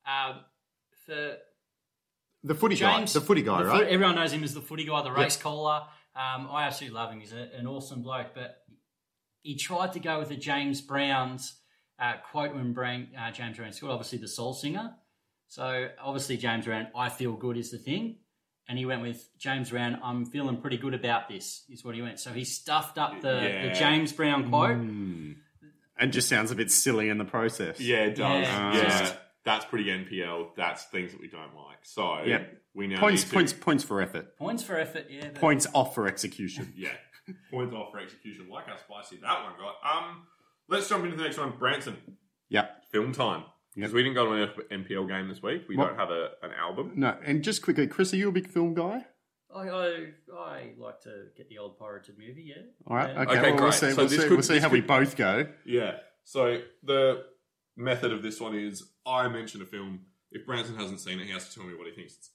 Um, 0.05 0.39
for 1.05 1.37
the 2.43 2.55
footy 2.55 2.75
James, 2.75 3.13
guy, 3.13 3.19
the 3.19 3.25
footy 3.25 3.41
guy, 3.43 3.59
the 3.61 3.67
right? 3.67 3.79
foot- 3.79 3.87
everyone 3.89 4.15
knows 4.15 4.31
him 4.31 4.43
as 4.43 4.53
the 4.53 4.61
footy 4.61 4.85
guy, 4.85 5.03
the 5.03 5.11
race 5.11 5.37
caller. 5.37 5.81
Um, 6.15 6.49
I 6.51 6.65
absolutely 6.65 6.95
love 6.97 7.11
him. 7.11 7.19
He's 7.19 7.33
a, 7.33 7.49
an 7.57 7.67
awesome 7.67 8.01
bloke. 8.01 8.33
But 8.33 8.57
he 9.41 9.55
tried 9.55 9.93
to 9.93 9.99
go 9.99 10.19
with 10.19 10.29
the 10.29 10.35
James 10.35 10.81
Brown's 10.81 11.58
uh, 11.99 12.13
quote 12.31 12.53
when 12.53 12.73
Brown, 12.73 13.07
uh, 13.19 13.31
James 13.31 13.57
Brown 13.57 13.71
scored, 13.73 13.91
obviously 13.91 14.17
the 14.19 14.27
soul 14.27 14.53
singer. 14.53 14.93
So 15.47 15.87
obviously 16.01 16.37
James 16.37 16.65
Brown, 16.65 16.87
I 16.95 17.09
feel 17.09 17.33
good 17.33 17.57
is 17.57 17.71
the 17.71 17.77
thing. 17.77 18.17
And 18.67 18.77
he 18.77 18.85
went 18.85 19.01
with 19.01 19.27
James 19.39 19.71
Brown, 19.71 19.99
I'm 20.03 20.25
feeling 20.27 20.57
pretty 20.61 20.77
good 20.77 20.93
about 20.93 21.27
this, 21.27 21.63
is 21.69 21.83
what 21.83 21.95
he 21.95 22.03
went. 22.03 22.19
So 22.19 22.31
he 22.31 22.43
stuffed 22.45 22.99
up 22.99 23.19
the, 23.21 23.33
Yeah. 23.33 23.67
the 23.69 23.73
James 23.73 24.13
Brown 24.13 24.47
quote. 24.49 24.77
Mm. 24.77 25.37
And 25.97 26.13
just 26.13 26.29
sounds 26.29 26.51
a 26.51 26.55
bit 26.55 26.69
silly 26.71 27.09
in 27.09 27.17
the 27.17 27.25
process. 27.25 27.79
Yeah, 27.79 28.05
it 28.05 28.15
does. 28.15 28.43
Yeah, 28.43 28.73
Yeah, 28.73 28.99
just- 28.99 29.17
that's 29.43 29.65
pretty 29.65 29.85
NPL. 29.89 30.51
That's 30.55 30.83
things 30.85 31.11
that 31.13 31.19
we 31.19 31.27
don't 31.27 31.55
like. 31.55 31.79
So 31.83 32.21
Yep. 32.23 32.61
we 32.75 32.87
now 32.87 32.99
Points, 32.99 33.23
need 33.23 33.29
to- 33.29 33.33
points, 33.33 33.53
points 33.53 33.83
for 33.83 34.01
effort. 34.01 34.37
Points 34.37 34.61
for 34.63 34.77
effort, 34.77 35.07
yeah. 35.09 35.29
but- 35.29 35.35
Points 35.41 35.65
off 35.73 35.95
for 35.95 36.07
execution. 36.07 36.71
Yeah, 36.77 36.89
points 37.49 37.73
off 37.73 37.91
for 37.91 37.99
execution. 37.99 38.47
Like 38.49 38.67
how 38.67 38.77
spicy 38.77 39.17
that 39.17 39.43
one 39.43 39.53
got. 39.57 39.75
Um, 39.83 40.27
let's 40.69 40.87
jump 40.89 41.03
into 41.05 41.17
the 41.17 41.23
next 41.23 41.37
one. 41.37 41.51
Branson, 41.57 41.97
Yeah. 42.49 42.67
film 42.91 43.11
time. 43.13 43.43
Because 43.75 43.91
Yep. 43.91 43.95
we 43.95 44.03
didn't 44.03 44.15
go 44.15 44.25
to 44.25 44.31
an 44.43 44.49
F- 44.49 44.69
NPL 44.71 45.07
game 45.07 45.27
this 45.27 45.41
week. 45.43 45.67
We 45.69 45.77
What? 45.77 45.89
don't 45.89 45.97
have 45.97 46.09
a, 46.09 46.31
an 46.41 46.51
album. 46.51 46.93
No, 46.95 47.17
and 47.23 47.43
just 47.43 47.61
quickly, 47.61 47.87
Chris, 47.87 48.13
are 48.13 48.17
you 48.17 48.29
a 48.29 48.31
big 48.31 48.47
film 48.47 48.73
guy? 48.73 49.05
I, 49.55 49.69
I, 49.69 50.05
I 50.35 50.73
like 50.77 50.99
to 51.01 51.27
get 51.37 51.49
the 51.49 51.57
old 51.59 51.77
pirated 51.79 52.17
movie, 52.17 52.43
yeah. 52.55 52.63
All 52.87 52.95
right. 52.95 53.13
Yeah. 53.13 53.21
Okay. 53.21 53.31
Okay, 53.31 53.41
well, 53.41 53.51
we'll 53.51 53.57
great. 53.69 53.73
see. 53.73 53.89
So 53.91 53.95
we'll 53.97 54.07
this 54.07 54.11
see, 54.11 54.17
could- 54.27 54.31
we'll 54.31 54.41
see 54.43 54.53
this 54.55 54.63
how 54.63 54.69
we 54.69 54.79
could- 54.79 54.87
both 54.87 55.15
go. 55.15 55.47
Yeah. 55.65 55.97
So 56.23 56.61
the 56.83 57.25
method 57.77 58.11
of 58.11 58.21
this 58.21 58.39
one 58.39 58.55
is 58.55 58.91
I 59.05 59.27
mention 59.27 59.61
a 59.61 59.65
film. 59.65 60.05
If 60.31 60.45
Branson 60.45 60.75
hasn't 60.75 60.99
seen 60.99 61.19
it, 61.19 61.25
he 61.25 61.31
has 61.31 61.49
to 61.49 61.55
tell 61.55 61.63
me 61.63 61.75
what 61.75 61.87
he 61.87 61.93
thinks 61.93 62.15
it's, 62.17 62.29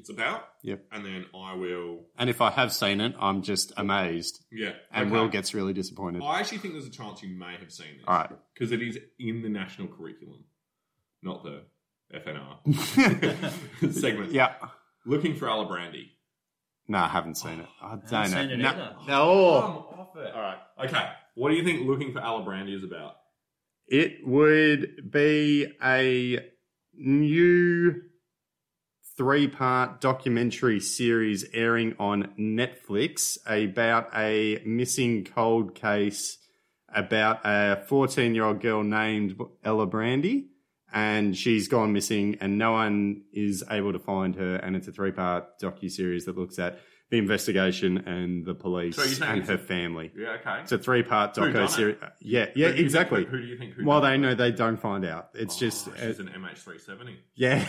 it's 0.00 0.10
about. 0.10 0.42
Yep. 0.62 0.84
And 0.90 1.04
then 1.04 1.26
I 1.34 1.54
will. 1.54 2.06
And 2.18 2.28
if 2.28 2.40
I 2.40 2.50
have 2.50 2.72
seen 2.72 3.00
it, 3.00 3.14
I'm 3.20 3.42
just 3.42 3.72
amazed, 3.76 4.44
Yeah. 4.50 4.72
and 4.92 5.06
okay. 5.06 5.12
Will 5.20 5.28
gets 5.28 5.54
really 5.54 5.72
disappointed. 5.72 6.22
I 6.24 6.40
actually 6.40 6.58
think 6.58 6.74
there's 6.74 6.86
a 6.86 6.90
chance 6.90 7.22
you 7.22 7.28
may 7.36 7.54
have 7.60 7.70
seen 7.72 7.96
this. 7.98 8.04
All 8.08 8.14
right. 8.16 8.30
Because 8.54 8.72
it 8.72 8.82
is 8.82 8.98
in 9.18 9.42
the 9.42 9.48
national 9.48 9.88
curriculum, 9.88 10.44
not 11.22 11.44
the 11.44 11.62
FNR 12.14 13.92
segment. 13.92 14.32
yeah. 14.32 14.54
Looking 15.06 15.36
for 15.36 15.46
Alibrandi. 15.46 16.08
No, 16.88 16.98
I 16.98 17.08
haven't 17.08 17.36
seen 17.36 17.60
it. 17.60 17.66
I 17.80 17.90
haven't 17.90 18.10
don't 18.10 18.30
know. 18.30 18.36
seen 18.36 18.50
it 18.50 18.56
no. 18.58 18.68
either. 18.68 18.96
no. 19.06 19.22
Oh. 19.22 19.86
Come 19.90 20.00
off 20.00 20.16
it. 20.16 20.34
All 20.34 20.40
right. 20.42 20.58
Okay. 20.86 21.08
What 21.36 21.50
do 21.50 21.54
you 21.54 21.64
think 21.64 21.86
Looking 21.86 22.12
for 22.12 22.20
Alibrandi 22.20 22.74
is 22.76 22.82
about? 22.84 23.12
It 23.86 24.26
would 24.26 25.10
be 25.10 25.66
a 25.82 26.40
new 26.94 28.02
three 29.20 29.46
part 29.46 30.00
documentary 30.00 30.80
series 30.80 31.44
airing 31.52 31.94
on 31.98 32.32
Netflix 32.38 33.36
about 33.44 34.08
a 34.16 34.62
missing 34.64 35.26
cold 35.26 35.74
case 35.74 36.38
about 36.88 37.38
a 37.44 37.84
14 37.86 38.34
year 38.34 38.44
old 38.44 38.62
girl 38.62 38.82
named 38.82 39.38
Ella 39.62 39.86
Brandy. 39.86 40.46
And 40.90 41.36
she's 41.36 41.68
gone 41.68 41.92
missing, 41.92 42.38
and 42.40 42.56
no 42.56 42.72
one 42.72 43.24
is 43.30 43.62
able 43.70 43.92
to 43.92 43.98
find 43.98 44.36
her. 44.36 44.56
And 44.56 44.74
it's 44.74 44.88
a 44.88 44.92
three 44.92 45.12
part 45.12 45.60
docu 45.60 45.90
series 45.90 46.24
that 46.24 46.38
looks 46.38 46.58
at 46.58 46.78
the 47.10 47.18
investigation 47.18 47.98
and 47.98 48.44
the 48.46 48.54
police 48.54 48.96
So 48.96 49.24
and 49.24 49.44
her 49.44 49.54
a- 49.54 49.58
family. 49.58 50.12
Yeah. 50.16 50.36
Okay. 50.40 50.60
It's 50.62 50.72
a 50.72 50.78
three 50.78 51.02
part 51.02 51.34
doco 51.34 51.68
series. 51.68 51.96
Yeah, 52.20 52.46
yeah, 52.46 52.46
Who 52.46 52.54
do 52.54 52.60
you 52.60 52.66
think- 52.72 52.78
exactly. 52.80 53.24
who, 53.24 53.30
who 53.30 53.40
do 53.40 53.46
you 53.46 53.58
think? 53.58 53.74
Who 53.74 53.84
Well, 53.84 54.00
done 54.00 54.10
they 54.10 54.14
it? 54.14 54.30
know 54.30 54.34
they 54.34 54.52
don't 54.52 54.76
find 54.80 55.04
out. 55.04 55.30
It's 55.34 55.56
just 55.56 55.88
Oh, 55.88 55.92
uh, 55.92 56.06
she's 56.06 56.18
an 56.20 56.28
MH370. 56.28 57.16
yeah, 57.34 57.66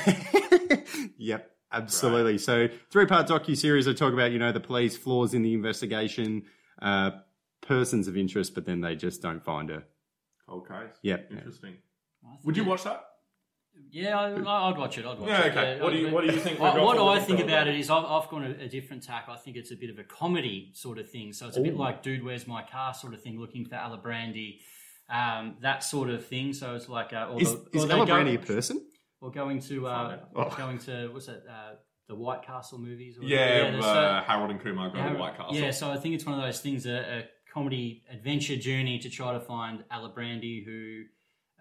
yep, 1.18 1.52
absolutely. 1.72 2.38
So 2.38 2.68
three 2.92 3.06
part 3.06 3.28
docu 3.28 3.58
series. 3.58 3.88
I 3.88 3.94
talk 3.94 4.14
about 4.14 4.32
you 4.32 4.40
know 4.40 4.52
the 4.52 4.60
police 4.60 4.98
flaws 4.98 5.34
in 5.34 5.42
the 5.42 5.54
investigation, 5.54 6.44
uh, 6.82 7.12
persons 7.62 8.08
of 8.08 8.16
interest, 8.18 8.54
but 8.56 8.66
then 8.66 8.82
they 8.82 8.96
just 8.96 9.22
don't 9.22 9.44
find 9.44 9.70
her. 9.70 9.84
Cold 10.48 10.68
case. 10.68 10.94
Yep. 11.02 11.32
Interesting. 11.32 11.76
I 12.26 12.36
Would 12.44 12.58
you 12.58 12.64
watch 12.66 12.84
that? 12.84 13.04
Yeah, 13.90 14.18
I, 14.20 14.70
I'd 14.70 14.78
watch 14.78 14.98
it. 14.98 15.06
I'd 15.06 15.20
watch 15.20 15.30
Yeah, 15.30 15.42
it. 15.46 15.52
okay. 15.58 15.82
What 15.82 15.92
do 15.92 15.98
you- 15.98 16.10
what 16.12 16.26
do 16.26 16.34
you 16.34 16.40
think 16.40 16.60
What, 16.60 16.76
got 16.76 16.84
what 16.86 16.98
for 16.98 17.10
I 17.10 17.20
think 17.20 17.40
about 17.42 17.68
it 17.68 17.76
is 17.78 17.90
I've, 17.90 18.06
I've 18.06 18.30
gone 18.30 18.44
a, 18.46 18.64
a 18.64 18.68
different 18.70 19.04
tack. 19.04 19.26
I 19.30 19.36
think 19.36 19.58
it's 19.58 19.72
a 19.72 19.76
bit 19.76 19.90
of 19.90 20.00
a 20.00 20.04
comedy 20.04 20.72
sort 20.74 20.98
of 20.98 21.10
thing. 21.10 21.34
So 21.34 21.48
it's 21.48 21.58
a 21.58 21.62
bit 21.62 21.76
like 21.76 22.02
Dude, 22.04 22.24
Where's 22.24 22.48
My 22.48 22.64
Car 22.64 22.94
sort 22.94 23.14
of 23.14 23.22
thing, 23.22 23.40
looking 23.40 23.66
for 23.66 23.76
Alibrandi, 23.76 24.60
um, 25.10 25.58
that 25.62 25.84
sort 25.84 26.10
of 26.10 26.26
thing. 26.26 26.54
So 26.54 26.76
it's 26.76 26.88
like, 26.88 27.12
uh, 27.14 27.30
or 27.32 27.42
Is, 27.42 27.52
the- 27.54 27.70
is 27.80 27.88
they 27.88 28.06
go- 28.06 28.26
a 28.26 28.38
person? 28.38 28.86
Or 29.20 29.30
going 29.32 29.60
to, 29.62 29.88
uh, 29.88 30.18
out. 30.38 30.58
going 30.58 30.80
to, 30.80 31.10
what's 31.10 31.28
that, 31.28 31.44
uh, 31.50 31.76
the 32.08 32.16
White 32.16 32.44
Castle 32.44 32.80
movies? 32.80 33.18
Or 33.20 33.24
Yeah. 33.24 33.76
uh, 33.78 33.82
so- 33.82 34.24
Harold 34.26 34.52
and 34.52 34.60
Kumar 34.62 34.90
go 34.90 34.96
to 35.14 35.18
White 35.20 35.38
Castle. 35.38 35.56
yeah, 35.56 35.72
so 35.72 35.92
I 35.92 35.98
think 35.98 36.16
it's 36.16 36.26
one 36.26 36.36
of 36.36 36.42
those 36.42 36.60
things, 36.62 36.86
a, 36.86 37.20
a 37.20 37.24
comedy 37.54 38.04
adventure 38.10 38.56
journey 38.56 38.98
to 39.00 39.10
try 39.10 39.34
to 39.34 39.40
find 39.42 39.84
Alibrandi 39.92 40.66
who 40.66 41.04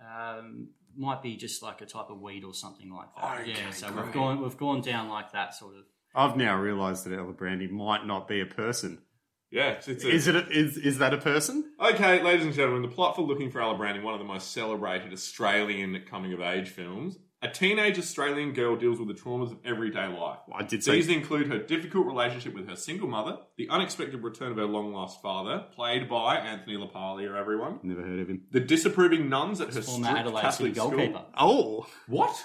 um, 0.01 0.69
might 0.97 1.22
be 1.22 1.36
just 1.36 1.62
like 1.62 1.80
a 1.80 1.86
type 1.86 2.11
of 2.11 2.20
weed 2.20 2.45
or 2.45 2.55
something 2.55 2.93
like 2.93 3.09
that. 3.16 3.41
Okay, 3.41 3.51
yeah, 3.51 3.70
so 3.70 3.91
great. 3.91 4.05
we've 4.05 4.14
gone 4.14 4.43
we've 4.43 4.57
gone 4.57 4.80
down 4.80 5.09
like 5.09 5.32
that 5.32 5.55
sort 5.55 5.76
of. 5.76 5.84
I've 6.14 6.36
now 6.36 6.57
realised 6.57 7.05
that 7.07 7.16
Ella 7.16 7.32
Brandy 7.32 7.68
might 7.68 8.07
not 8.07 8.26
be 8.26 8.41
a 8.41 8.47
person. 8.47 9.03
Yeah. 9.51 9.70
It's, 9.70 9.88
it's 9.88 10.05
a, 10.05 10.09
Is 10.09 10.26
it? 10.28 10.36
A, 10.36 10.49
is 10.49 10.76
is 10.76 10.99
that 10.99 11.12
a 11.12 11.18
person? 11.18 11.72
Okay, 11.80 12.22
ladies 12.22 12.47
and 12.47 12.55
gentlemen, 12.55 12.82
the 12.82 12.95
plot 12.95 13.16
for 13.16 13.22
Looking 13.22 13.51
for 13.51 13.61
Ella 13.61 13.74
Alibrandi, 13.74 14.03
one 14.03 14.14
of 14.14 14.20
the 14.20 14.26
most 14.26 14.53
celebrated 14.53 15.12
Australian 15.12 16.01
coming 16.09 16.32
of 16.32 16.41
age 16.41 16.68
films. 16.68 17.18
A 17.43 17.49
teenage 17.49 17.99
Australian 17.99 18.53
girl 18.53 18.76
deals 18.76 18.99
with 18.99 19.09
the 19.09 19.14
traumas 19.14 19.51
of 19.53 19.59
everyday 19.64 20.07
life. 20.09 20.41
I 20.55 20.62
did 20.62 20.84
say 20.84 20.93
These 20.97 21.09
include 21.09 21.47
her 21.47 21.59
difficult 21.59 22.07
relationship 22.07 22.55
with 22.55 22.68
her 22.68 22.76
single 22.76 23.09
mother, 23.09 23.38
the 23.57 23.66
unexpected 23.70 24.22
return 24.22 24.51
of 24.53 24.59
her 24.59 24.66
long 24.66 24.93
lost 24.93 25.22
father, 25.22 25.64
played 25.74 26.07
by 26.09 26.36
Anthony 26.36 26.76
LaPaglia, 26.76 27.34
everyone, 27.34 27.78
never 27.82 28.03
heard 28.03 28.20
of 28.20 28.28
him. 28.28 28.43
the 28.51 28.61
disapproving 28.61 29.30
nuns 29.30 29.61
at 29.62 29.72
her 29.72 29.80
Former 29.80 30.05
strict 30.09 30.20
Adelaide 30.20 30.43
Catholic 30.43 30.74
City 30.76 30.88
goalkeeper. 30.88 31.12
school. 31.18 31.26
Oh, 31.38 31.86
What? 32.09 32.45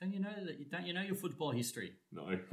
Don't 0.00 0.12
you 0.12 0.20
know 0.20 0.30
that? 0.46 0.70
Don't 0.70 0.86
you 0.86 0.94
know 0.94 1.02
your 1.02 1.16
football 1.16 1.50
history? 1.50 1.94
No. 2.12 2.22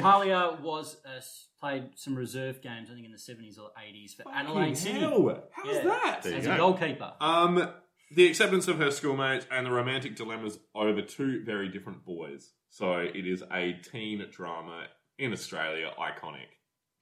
Palia 0.00 0.60
was 0.60 0.96
uh, 1.06 1.20
played 1.60 1.90
some 1.94 2.16
reserve 2.16 2.60
games, 2.62 2.88
I 2.90 2.94
think 2.94 3.06
in 3.06 3.12
the 3.12 3.18
seventies 3.18 3.56
or 3.58 3.70
eighties 3.86 4.14
for 4.14 4.24
Adelaide 4.32 4.76
City 4.76 4.98
Hell, 5.00 5.44
how's 5.52 5.66
Yeah. 5.76 5.84
that? 5.84 6.22
There 6.24 6.32
you 6.32 6.38
as 6.38 6.46
go. 6.46 6.52
a 6.54 6.56
goalkeeper. 6.56 7.12
Um, 7.20 7.68
the 8.14 8.26
acceptance 8.26 8.68
of 8.68 8.78
her 8.78 8.90
schoolmates 8.90 9.46
and 9.50 9.66
the 9.66 9.70
romantic 9.70 10.16
dilemmas 10.16 10.58
over 10.74 11.02
two 11.02 11.42
very 11.44 11.68
different 11.68 12.04
boys. 12.04 12.50
So 12.70 12.94
it 12.98 13.26
is 13.26 13.42
a 13.52 13.72
teen 13.90 14.24
drama 14.30 14.84
in 15.18 15.32
Australia, 15.32 15.90
iconic. 15.98 16.46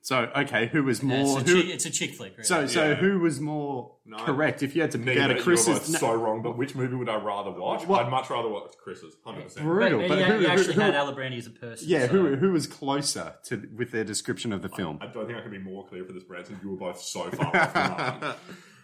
So 0.02 0.30
okay, 0.36 0.66
who 0.66 0.84
was 0.84 1.02
more? 1.02 1.40
it's, 1.40 1.48
a 1.50 1.52
who, 1.54 1.62
chick, 1.62 1.74
it's 1.74 1.86
a 1.86 1.90
chick 1.90 2.14
flick. 2.14 2.32
Really. 2.32 2.44
so 2.44 2.66
so 2.66 2.90
Yeah. 2.90 2.94
who 2.94 3.20
was 3.20 3.40
more 3.40 3.96
No. 4.04 4.18
correct? 4.18 4.62
If 4.62 4.76
you 4.76 4.82
had 4.82 4.90
to 4.90 4.98
pick 4.98 5.06
Neither, 5.16 5.20
out 5.22 5.30
a 5.30 5.32
you 5.32 5.38
were 5.38 5.42
Chris's, 5.44 5.66
both 5.78 5.90
no, 5.92 5.98
so 5.98 6.14
wrong. 6.14 6.42
But 6.42 6.58
which 6.58 6.74
movie 6.74 6.94
would 6.94 7.08
I 7.08 7.16
rather 7.16 7.50
watch? 7.52 7.86
What? 7.86 8.04
I'd 8.04 8.10
much 8.10 8.28
rather 8.28 8.50
watch 8.50 8.74
Chris's. 8.82 9.16
Hundred 9.24 9.44
percent. 9.44 9.64
but, 9.66 9.72
brutal. 9.72 10.00
but 10.00 10.08
But 10.10 10.18
he, 10.18 10.24
who, 10.24 10.38
he 10.40 10.46
actually 10.46 10.74
who- 10.74 10.80
had 10.82 10.92
Alibrandi 10.94 11.38
as 11.38 11.46
a 11.46 11.50
person. 11.50 11.88
yeah, 11.88 12.00
so- 12.02 12.08
who 12.08 12.36
who 12.36 12.52
was 12.52 12.66
closer 12.66 13.34
to 13.46 13.66
with 13.74 13.92
their 13.92 14.04
description 14.04 14.52
of 14.52 14.60
the 14.60 14.68
film? 14.68 14.98
I 15.00 15.06
don't 15.06 15.26
think 15.26 15.38
I 15.38 15.40
can 15.40 15.50
be 15.50 15.58
more 15.58 15.86
clear 15.88 16.04
for 16.04 16.12
this, 16.12 16.22
Branson. 16.24 16.60
You 16.62 16.72
were 16.72 16.76
both 16.76 17.00
so 17.00 17.30
far 17.30 17.56
off 17.56 17.72
the 17.72 17.80
mark. 18.20 18.36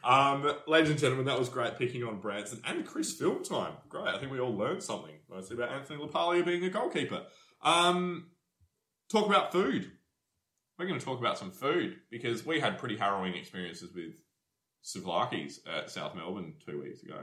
Um, 0.02 0.50
ladies 0.66 0.90
and 0.90 0.98
gentlemen, 0.98 1.26
that 1.26 1.38
was 1.38 1.48
great 1.48 1.76
picking 1.78 2.04
on 2.04 2.20
Branson 2.20 2.60
and 2.64 2.86
Chris 2.86 3.12
film 3.12 3.42
time. 3.42 3.74
Great. 3.88 4.08
I 4.08 4.18
think 4.18 4.32
we 4.32 4.40
all 4.40 4.54
learned 4.54 4.82
something, 4.82 5.14
mostly 5.28 5.56
about 5.56 5.70
Anthony 5.70 6.02
LaPaglia 6.02 6.44
being 6.44 6.64
a 6.64 6.70
goalkeeper. 6.70 7.22
Um, 7.62 8.28
talk 9.10 9.26
about 9.26 9.52
food. 9.52 9.90
We're 10.78 10.86
going 10.86 10.98
to 10.98 11.04
talk 11.04 11.18
about 11.18 11.38
some 11.38 11.50
food 11.50 11.96
because 12.10 12.46
we 12.46 12.60
had 12.60 12.78
pretty 12.78 12.96
harrowing 12.96 13.34
experiences 13.34 13.92
with 13.94 14.14
souvlaki's 14.82 15.60
at 15.66 15.90
South 15.90 16.14
Melbourne 16.14 16.54
two 16.64 16.80
weeks 16.80 17.02
ago. 17.02 17.18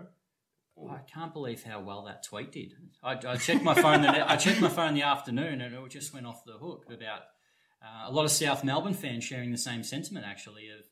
I 0.91 0.99
can't 1.11 1.33
believe 1.33 1.63
how 1.63 1.79
well 1.79 2.03
that 2.05 2.23
tweet 2.23 2.51
did. 2.51 2.73
I, 3.01 3.13
I 3.13 3.37
checked 3.37 3.63
my 3.63 3.73
phone. 3.73 4.03
The, 4.03 4.29
I 4.31 4.35
checked 4.35 4.61
my 4.61 4.69
phone 4.69 4.93
the 4.93 5.01
afternoon, 5.01 5.61
and 5.61 5.73
it 5.73 5.89
just 5.89 6.13
went 6.13 6.27
off 6.27 6.45
the 6.45 6.53
hook 6.53 6.85
about 6.93 7.21
uh, 7.81 8.09
a 8.09 8.11
lot 8.11 8.25
of 8.25 8.31
South 8.31 8.63
Melbourne 8.63 8.93
fans 8.93 9.23
sharing 9.23 9.51
the 9.51 9.57
same 9.57 9.81
sentiment. 9.83 10.27
Actually, 10.27 10.69
of 10.69 10.85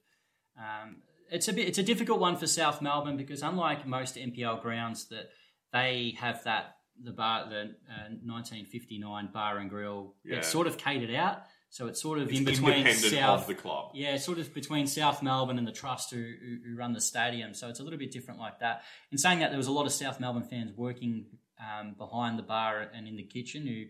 um, 0.58 1.04
it's 1.32 1.48
a 1.48 1.54
bit, 1.54 1.68
it's 1.68 1.78
a 1.78 1.84
difficult 1.84 2.20
one 2.20 2.38
for 2.38 2.48
South 2.48 2.82
Melbourne 2.82 3.18
because 3.18 3.42
unlike 3.42 3.86
most 3.88 4.16
NPL 4.16 4.62
grounds, 4.62 5.08
that 5.10 5.30
they 5.74 6.16
have 6.20 6.44
that 6.44 6.78
the 7.04 7.12
bar 7.12 7.50
the 7.50 7.62
uh, 7.62 8.10
1959 8.24 9.30
bar 9.34 9.58
and 9.58 9.70
grill. 9.70 10.16
Yeah. 10.24 10.38
It's 10.38 10.48
sort 10.48 10.68
of 10.68 10.78
catered 10.78 11.14
out, 11.14 11.44
so 11.70 11.88
it's 11.88 12.02
sort 12.02 12.20
of 12.20 12.30
It's 12.30 12.40
in 12.40 12.46
between 12.46 12.94
South 12.94 13.48
the 13.48 13.56
club. 13.56 13.92
yeah, 13.94 14.18
sort 14.18 14.40
of 14.40 14.54
between 14.54 14.88
South 14.88 15.22
Melbourne 15.22 15.58
and 15.58 15.68
the 15.68 15.74
trust 15.74 16.12
who, 16.12 16.18
who, 16.18 16.70
who 16.70 16.78
run 16.78 16.94
the 16.94 17.02
stadium. 17.02 17.54
So 17.54 17.68
it's 17.70 17.80
a 17.80 17.84
little 17.84 18.00
bit 18.00 18.12
different 18.12 18.40
like 18.40 18.60
that. 18.60 18.84
In 19.12 19.18
saying 19.18 19.40
that, 19.40 19.50
there 19.50 19.58
was 19.58 19.68
a 19.68 19.72
lot 19.72 19.86
of 19.86 19.92
South 19.92 20.20
Melbourne 20.20 20.48
fans 20.50 20.72
working 20.76 21.26
um, 21.60 21.96
behind 21.98 22.40
the 22.40 22.44
bar 22.44 22.88
and 22.94 23.08
in 23.08 23.18
the 23.18 23.24
kitchen 23.24 23.68
who 23.68 23.84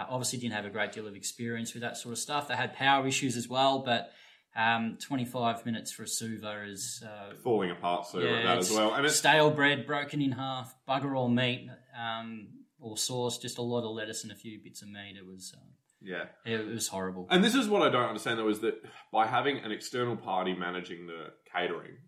uh, 0.00 0.06
obviously 0.08 0.38
didn't 0.38 0.54
have 0.54 0.64
a 0.64 0.70
great 0.70 0.92
deal 0.92 1.06
of 1.06 1.14
experience 1.14 1.74
with 1.74 1.82
that 1.82 1.96
sort 1.96 2.12
of 2.12 2.18
stuff. 2.18 2.48
They 2.48 2.56
had 2.56 2.74
power 2.74 3.06
issues 3.06 3.36
as 3.36 3.48
well, 3.48 3.80
but 3.80 4.10
um, 4.56 4.96
25 5.00 5.66
minutes 5.66 5.92
for 5.92 6.04
a 6.04 6.08
suva 6.08 6.64
is 6.66 7.02
uh, 7.04 7.34
Falling 7.44 7.70
apart 7.70 8.06
so 8.06 8.18
yeah, 8.20 8.42
that 8.42 8.58
as 8.58 8.72
well. 8.72 8.94
And 8.94 9.04
it's 9.04 9.16
stale 9.16 9.50
bread 9.50 9.86
broken 9.86 10.22
in 10.22 10.32
half, 10.32 10.74
bugger 10.88 11.16
all 11.16 11.28
meat 11.28 11.68
um, 11.96 12.48
or 12.80 12.96
sauce, 12.96 13.38
just 13.38 13.58
a 13.58 13.62
lot 13.62 13.84
of 13.84 13.94
lettuce 13.94 14.22
and 14.22 14.32
a 14.32 14.36
few 14.36 14.58
bits 14.62 14.82
of 14.82 14.88
meat. 14.88 15.16
It 15.18 15.26
was 15.26 15.54
uh, 15.54 15.60
yeah. 16.00 16.24
it, 16.44 16.60
it 16.60 16.72
was 16.72 16.88
horrible. 16.88 17.26
And 17.30 17.44
this 17.44 17.54
is 17.54 17.68
what 17.68 17.82
I 17.82 17.90
don't 17.90 18.08
understand 18.08 18.38
though 18.38 18.48
is 18.48 18.60
that 18.60 18.82
by 19.12 19.26
having 19.26 19.58
an 19.58 19.72
external 19.72 20.16
party 20.16 20.54
managing 20.54 21.06
the 21.06 21.32
catering, 21.52 21.98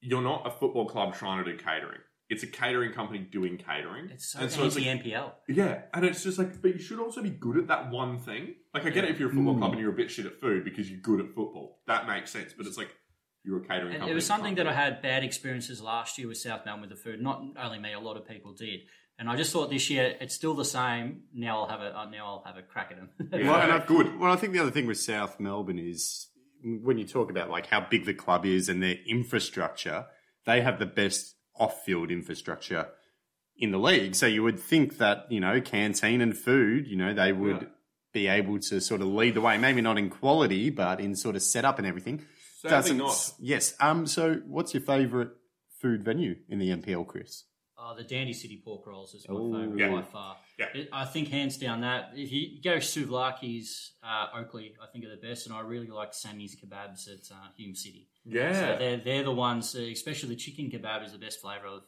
you're 0.00 0.22
not 0.22 0.46
a 0.46 0.50
football 0.50 0.86
club 0.86 1.14
trying 1.14 1.42
to 1.42 1.50
do 1.50 1.56
catering. 1.56 2.00
It's 2.30 2.42
a 2.42 2.46
catering 2.46 2.92
company 2.92 3.18
doing 3.18 3.58
catering. 3.58 4.08
It's 4.10 4.32
so 4.32 4.40
and 4.40 4.50
so 4.50 4.64
it's 4.64 4.76
like, 4.76 4.86
anti-NPL. 4.86 5.32
yeah, 5.48 5.82
and 5.92 6.04
it's 6.06 6.22
just 6.22 6.38
like, 6.38 6.60
but 6.62 6.72
you 6.72 6.78
should 6.80 6.98
also 6.98 7.22
be 7.22 7.30
good 7.30 7.58
at 7.58 7.68
that 7.68 7.90
one 7.90 8.18
thing. 8.18 8.54
Like, 8.72 8.86
I 8.86 8.90
get 8.90 9.04
it 9.04 9.10
if 9.10 9.20
you're 9.20 9.30
a 9.30 9.32
football 9.32 9.56
club 9.58 9.72
and 9.72 9.80
you're 9.80 9.92
a 9.92 9.96
bit 9.96 10.10
shit 10.10 10.24
at 10.26 10.40
food 10.40 10.64
because 10.64 10.90
you're 10.90 11.00
good 11.00 11.20
at 11.20 11.26
football. 11.34 11.80
That 11.86 12.06
makes 12.06 12.30
sense. 12.30 12.54
But 12.56 12.66
it's 12.66 12.78
like 12.78 12.88
you're 13.44 13.58
a 13.58 13.60
catering 13.60 13.88
And 13.88 13.92
company. 13.96 14.12
it 14.12 14.14
was 14.14 14.24
something 14.26 14.54
that 14.54 14.66
I 14.66 14.72
had 14.72 15.02
bad 15.02 15.22
experiences 15.22 15.82
last 15.82 16.16
year 16.18 16.26
with 16.28 16.38
South 16.38 16.62
Melbourne 16.64 16.80
with 16.88 16.90
the 16.90 16.96
food. 16.96 17.20
Not 17.20 17.42
only 17.62 17.78
me, 17.78 17.92
a 17.92 18.00
lot 18.00 18.16
of 18.16 18.26
people 18.26 18.54
did. 18.54 18.80
And 19.18 19.28
I 19.28 19.36
just 19.36 19.52
thought 19.52 19.68
this 19.70 19.90
year 19.90 20.16
it's 20.18 20.34
still 20.34 20.54
the 20.54 20.64
same. 20.64 21.24
Now 21.34 21.60
I'll 21.60 21.68
have 21.68 21.80
a 21.82 21.96
uh, 21.96 22.06
now 22.10 22.26
I'll 22.26 22.42
have 22.46 22.56
a 22.56 22.62
crack 22.62 22.90
at 22.90 22.96
them. 22.96 23.10
Yeah. 23.38 23.50
Well, 23.50 23.60
and 23.60 23.70
I, 23.70 23.84
good. 23.84 24.18
Well, 24.18 24.32
I 24.32 24.36
think 24.36 24.54
the 24.54 24.58
other 24.60 24.70
thing 24.72 24.86
with 24.86 24.98
South 24.98 25.38
Melbourne 25.38 25.78
is 25.78 26.28
when 26.64 26.96
you 26.98 27.06
talk 27.06 27.30
about 27.30 27.50
like 27.50 27.66
how 27.66 27.80
big 27.88 28.06
the 28.06 28.14
club 28.14 28.44
is 28.46 28.68
and 28.70 28.82
their 28.82 28.96
infrastructure, 29.06 30.06
they 30.46 30.62
have 30.62 30.78
the 30.78 30.86
best 30.86 31.36
off-field 31.56 32.10
infrastructure 32.10 32.88
in 33.56 33.70
the 33.70 33.78
league. 33.78 34.14
So 34.14 34.26
you 34.26 34.42
would 34.42 34.58
think 34.58 34.98
that 34.98 35.26
you 35.30 35.40
know 35.40 35.60
canteen 35.60 36.20
and 36.20 36.36
food, 36.36 36.86
you 36.86 36.96
know, 36.96 37.14
they 37.14 37.32
would 37.32 37.62
Yeah. 37.62 37.68
be 38.12 38.26
able 38.28 38.58
to 38.60 38.80
sort 38.80 39.00
of 39.00 39.08
lead 39.08 39.34
the 39.34 39.40
way. 39.40 39.58
Maybe 39.58 39.80
not 39.80 39.98
in 39.98 40.10
quality, 40.10 40.70
but 40.70 41.00
in 41.00 41.14
sort 41.16 41.36
of 41.36 41.42
setup 41.42 41.78
and 41.78 41.86
everything. 41.86 42.24
Sadly 42.58 42.94
not. 42.96 43.32
Yes. 43.38 43.74
Um. 43.80 44.06
So, 44.06 44.36
what's 44.46 44.72
your 44.74 44.82
favourite 44.82 45.28
food 45.80 46.02
venue 46.02 46.36
in 46.48 46.58
the 46.58 46.70
NPL, 46.70 47.04
Chris? 47.06 47.44
Oh, 47.76 47.94
the 47.94 48.04
Dandy 48.04 48.32
City 48.32 48.62
pork 48.64 48.86
rolls 48.86 49.12
is 49.14 49.28
my 49.28 49.34
Ooh. 49.34 49.52
favourite 49.52 49.78
Yeah. 49.78 49.90
by 49.90 50.02
far. 50.02 50.36
Yeah. 50.58 50.66
It- 50.74 50.88
I 50.92 51.04
think 51.04 51.28
hands 51.28 51.58
down 51.58 51.82
that 51.82 52.12
if 52.16 52.32
you 52.32 52.62
go 52.62 52.76
Souvlaki's, 52.78 53.92
uh, 54.02 54.28
Oakleigh, 54.34 54.70
I 54.80 54.86
think 54.90 55.04
are 55.04 55.10
the 55.10 55.16
best, 55.20 55.46
and 55.46 55.54
I 55.54 55.60
really 55.60 55.88
like 55.88 56.14
Sammy's 56.14 56.56
kebabs 56.56 57.08
at 57.08 57.30
uh, 57.30 57.48
Hume 57.58 57.74
City. 57.74 58.08
Yeah. 58.26 58.52
So 58.52 58.76
they're 58.78 58.96
they're 58.98 59.24
the 59.24 59.32
ones, 59.32 59.74
uh, 59.74 59.80
especially 59.80 60.30
the 60.30 60.36
chicken 60.36 60.70
kebab 60.70 61.04
is 61.04 61.12
the 61.12 61.18
best 61.18 61.40
flavour 61.40 61.66
of, 61.66 61.82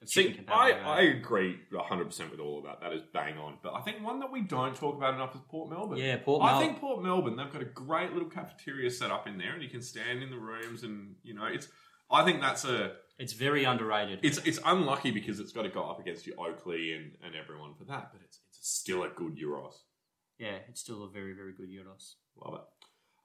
of 0.00 0.08
See, 0.08 0.24
chicken 0.24 0.44
kebab. 0.44 0.52
I, 0.52 0.70
I 0.72 1.00
agree 1.02 1.58
100% 1.72 2.30
with 2.30 2.40
all 2.40 2.58
of 2.58 2.64
that. 2.64 2.80
That 2.80 2.92
is 2.92 3.02
bang 3.12 3.36
on. 3.38 3.58
But 3.62 3.74
I 3.74 3.80
think 3.82 4.02
one 4.02 4.20
that 4.20 4.32
we 4.32 4.40
don't 4.42 4.74
talk 4.74 4.96
about 4.96 5.14
enough 5.14 5.34
is 5.34 5.40
Port 5.48 5.70
Melbourne. 5.70 5.98
yeah, 5.98 6.16
Port 6.16 6.42
I 6.42 6.58
think 6.58 6.80
Port 6.80 7.02
Melbourne, 7.02 7.36
they've 7.36 7.52
got 7.52 7.62
a 7.62 7.66
great 7.66 8.12
little 8.12 8.30
cafeteria 8.30 8.90
set 8.90 9.10
up 9.10 9.26
in 9.28 9.38
there 9.38 9.52
and 9.52 9.62
you 9.62 9.68
can 9.68 9.82
stand 9.82 10.22
in 10.22 10.30
the 10.30 10.38
rooms 10.38 10.82
and, 10.82 11.16
you 11.22 11.34
know, 11.34 11.44
it's, 11.44 11.68
I 12.10 12.24
think 12.24 12.40
that's 12.40 12.64
a, 12.64 12.92
it's 13.18 13.34
very 13.34 13.64
underrated. 13.64 14.20
it's, 14.22 14.38
it's 14.38 14.58
unlucky 14.64 15.10
because 15.12 15.40
it's 15.40 15.52
got 15.52 15.62
to 15.62 15.68
go 15.68 15.84
up 15.84 16.00
against 16.00 16.26
your 16.26 16.36
Oakleigh 16.36 16.96
and, 16.96 17.12
and 17.24 17.34
everyone 17.36 17.74
for 17.74 17.84
that, 17.84 18.10
but 18.12 18.20
it's, 18.24 18.40
it's 18.48 18.68
still 18.68 19.04
a 19.04 19.08
good 19.08 19.36
Euros. 19.36 19.74
yeah, 20.38 20.56
it's 20.68 20.80
still 20.80 21.04
a 21.04 21.08
very 21.10 21.34
very 21.34 21.52
good 21.52 21.68
Euros. 21.68 22.14
Love 22.42 22.54
it. 22.54 22.60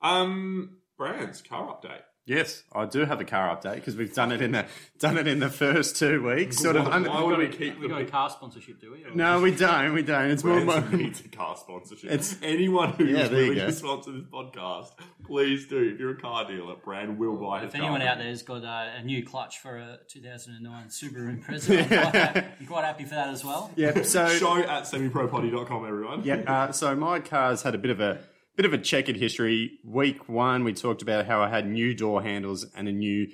Um, 0.01 0.78
brands, 0.97 1.41
car 1.41 1.68
update. 1.76 2.01
Yes, 2.28 2.63
I 2.75 2.86
do 2.86 3.05
have 3.05 3.21
a 3.21 3.25
car 3.25 3.55
update 3.55 3.75
because 3.75 3.95
we've 3.95 4.13
done 4.13 4.34
it 4.34 4.41
in 4.41 4.51
the 4.51 4.65
done 4.99 5.17
it 5.17 5.28
in 5.28 5.39
the 5.39 5.49
first 5.49 5.95
two 5.95 6.21
weeks. 6.28 6.57
Sort 6.57 6.75
of. 6.75 6.86
Why- 6.86 6.91
un- 6.91 7.05
why 7.05 7.23
would 7.23 7.38
we 7.39 7.47
keep 7.47 7.80
We 7.80 7.88
got 7.88 8.01
a 8.01 8.05
car 8.05 8.30
sponsorship, 8.30 8.82
do 8.82 8.91
we? 8.91 9.05
Or- 9.05 9.15
no, 9.15 9.39
we 9.39 9.51
don't. 9.55 9.93
We 9.93 10.01
don't. 10.03 10.30
It's 10.32 10.43
more. 10.43 10.59
Brands 10.59 10.91
more 10.91 10.99
needs 10.99 11.21
a 11.23 11.30
car 11.30 11.55
sponsorship. 11.55 12.11
It's- 12.11 12.38
anyone 12.43 12.91
who's 12.93 13.09
Yeah, 13.09 13.28
there 13.30 13.41
you 13.43 13.49
willing 13.51 13.65
to 13.67 13.71
sponsor 13.71 14.11
this 14.11 14.23
podcast, 14.23 14.89
please 15.25 15.67
do. 15.67 15.78
If 15.93 15.99
you're 16.01 16.11
a 16.11 16.19
car 16.19 16.45
dealer, 16.45 16.75
Brand 16.84 17.17
will 17.17 17.38
buy 17.38 17.61
his 17.61 17.69
If 17.69 17.75
anyone 17.75 18.01
car. 18.01 18.09
out 18.09 18.17
there's 18.17 18.41
got 18.43 18.63
uh, 18.65 18.89
a 18.99 19.03
new 19.03 19.25
clutch 19.25 19.59
for 19.59 19.78
a 19.78 19.99
2009 20.09 20.88
Subaru 20.88 21.41
Impreza, 21.41 21.80
I'm, 21.80 21.88
quite, 22.11 22.38
I'm 22.59 22.65
quite 22.67 22.84
happy 22.84 23.03
for 23.05 23.15
that 23.15 23.30
as 23.30 23.45
well. 23.45 23.71
yeah. 23.78 24.01
So 24.01 24.28
show 24.38 24.57
at 24.57 24.84
semipropoddy.com, 24.84 25.86
everyone. 25.88 26.23
Yeah, 26.25 26.36
uh, 26.45 26.71
so 26.73 26.93
my 26.93 27.19
car's 27.21 27.61
had 27.61 27.73
a 27.73 27.78
bit 27.78 27.91
of 27.91 28.01
a 28.01 28.19
bit 28.58 28.66
of 28.66 28.74
a 28.74 28.78
checkered 28.80 29.18
history. 29.18 29.78
Week 29.84 30.28
one, 30.28 30.64
we 30.64 30.74
talked 30.74 31.03
about 31.03 31.28
how 31.28 31.41
I 31.43 31.49
had 31.49 31.68
new 31.68 31.93
door 31.93 32.24
handles 32.24 32.66
and 32.76 32.88
a 32.88 32.91
new 32.91 33.28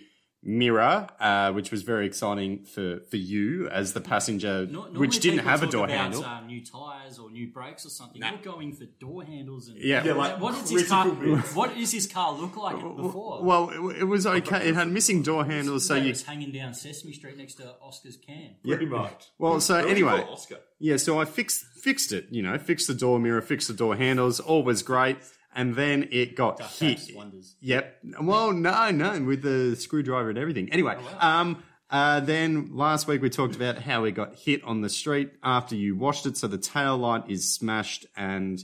mirror, 0.46 1.08
uh, 1.20 1.52
which 1.54 1.72
was 1.72 1.84
very 1.84 2.06
exciting 2.06 2.64
for, 2.66 3.00
for 3.10 3.16
you 3.18 3.68
as 3.70 3.94
the 3.94 4.02
passenger, 4.02 4.66
Nor- 4.70 4.88
which 4.88 5.20
didn't 5.20 5.40
people 5.40 5.50
have 5.52 5.64
a 5.64 5.68
door 5.68 5.86
about, 5.86 5.98
handle. 5.98 6.26
Uh, 6.26 6.42
new 6.42 6.64
tires 6.66 7.18
or 7.18 7.30
new 7.32 7.48
brakes 7.48 7.86
or 7.86 7.90
something. 7.90 8.22
You're 8.22 8.38
going 8.44 8.74
for 8.74 8.86
door 8.86 9.24
handles 9.24 9.70
and 9.70 9.78
Yeah. 9.78 10.04
Yeah, 10.04 10.14
like 10.14 10.40
what 10.40 10.56
does 10.56 10.70
this 10.70 10.90
car? 10.90 11.06
critical 11.10 11.36
bits. 11.38 11.56
What 11.56 11.76
does 11.76 11.92
this 11.92 12.08
car 12.08 12.34
look 12.34 12.58
like 12.58 12.76
before? 12.76 13.42
Well, 13.44 13.70
it, 13.70 14.02
it 14.02 14.04
was 14.06 14.26
okay. 14.28 14.68
It 14.70 14.76
had 14.76 14.90
missing 14.90 15.24
door 15.24 15.46
handles, 15.46 15.88
so 15.88 15.96
Like 15.96 16.04
you. 16.04 16.10
it's 16.10 16.24
hanging 16.24 16.52
down 16.52 16.74
Sesame 16.74 17.14
Street 17.14 17.38
next 17.38 17.56
to 17.56 17.76
Oscar's 17.82 18.18
can. 18.18 18.56
Pretty 18.64 18.86
much. 18.86 19.28
Well, 19.38 19.60
so 19.62 19.76
What 19.76 19.82
do 19.84 19.88
you 20.00 20.10
anyway, 20.10 20.26
Oscar. 20.30 20.58
Yeah, 20.80 20.98
so 20.98 21.20
I 21.20 21.26
fixed 21.26 21.64
fixed 21.82 22.12
it, 22.12 22.28
you 22.32 22.42
know, 22.42 22.58
fixed 22.58 22.88
the 22.88 22.94
door 22.94 23.20
mirror, 23.20 23.42
fixed 23.42 23.68
the 23.70 23.74
door 23.74 23.96
handles, 23.96 24.40
all 24.40 24.64
was 24.64 24.84
great, 24.84 25.18
and 25.56 25.76
then 25.76 26.10
it 26.12 26.36
got 26.36 26.62
hit. 26.62 26.98
Perhaps 26.98 27.14
wonders. 27.14 27.56
Yep. 27.62 28.00
Well, 28.22 28.52
no, 28.54 28.92
no, 28.92 29.22
with 29.22 29.42
the 29.42 29.76
screwdriver 29.76 30.30
and 30.30 30.38
everything. 30.38 30.72
Anyway, 30.72 30.98
um, 31.20 31.64
uh, 31.90 32.20
then 32.22 32.76
last 32.76 33.08
week 33.08 33.22
we 33.22 33.30
talked 33.30 33.56
about 33.56 33.78
how 33.78 34.04
it 34.04 34.12
got 34.12 34.36
hit 34.36 34.64
on 34.64 34.82
the 34.82 34.90
street 34.90 35.32
after 35.44 35.76
you 35.76 35.96
washed 35.96 36.26
it, 36.26 36.38
so 36.38 36.48
the 36.48 36.58
tail 36.58 36.98
light 36.98 37.30
is 37.30 37.54
smashed 37.54 38.06
and 38.16 38.64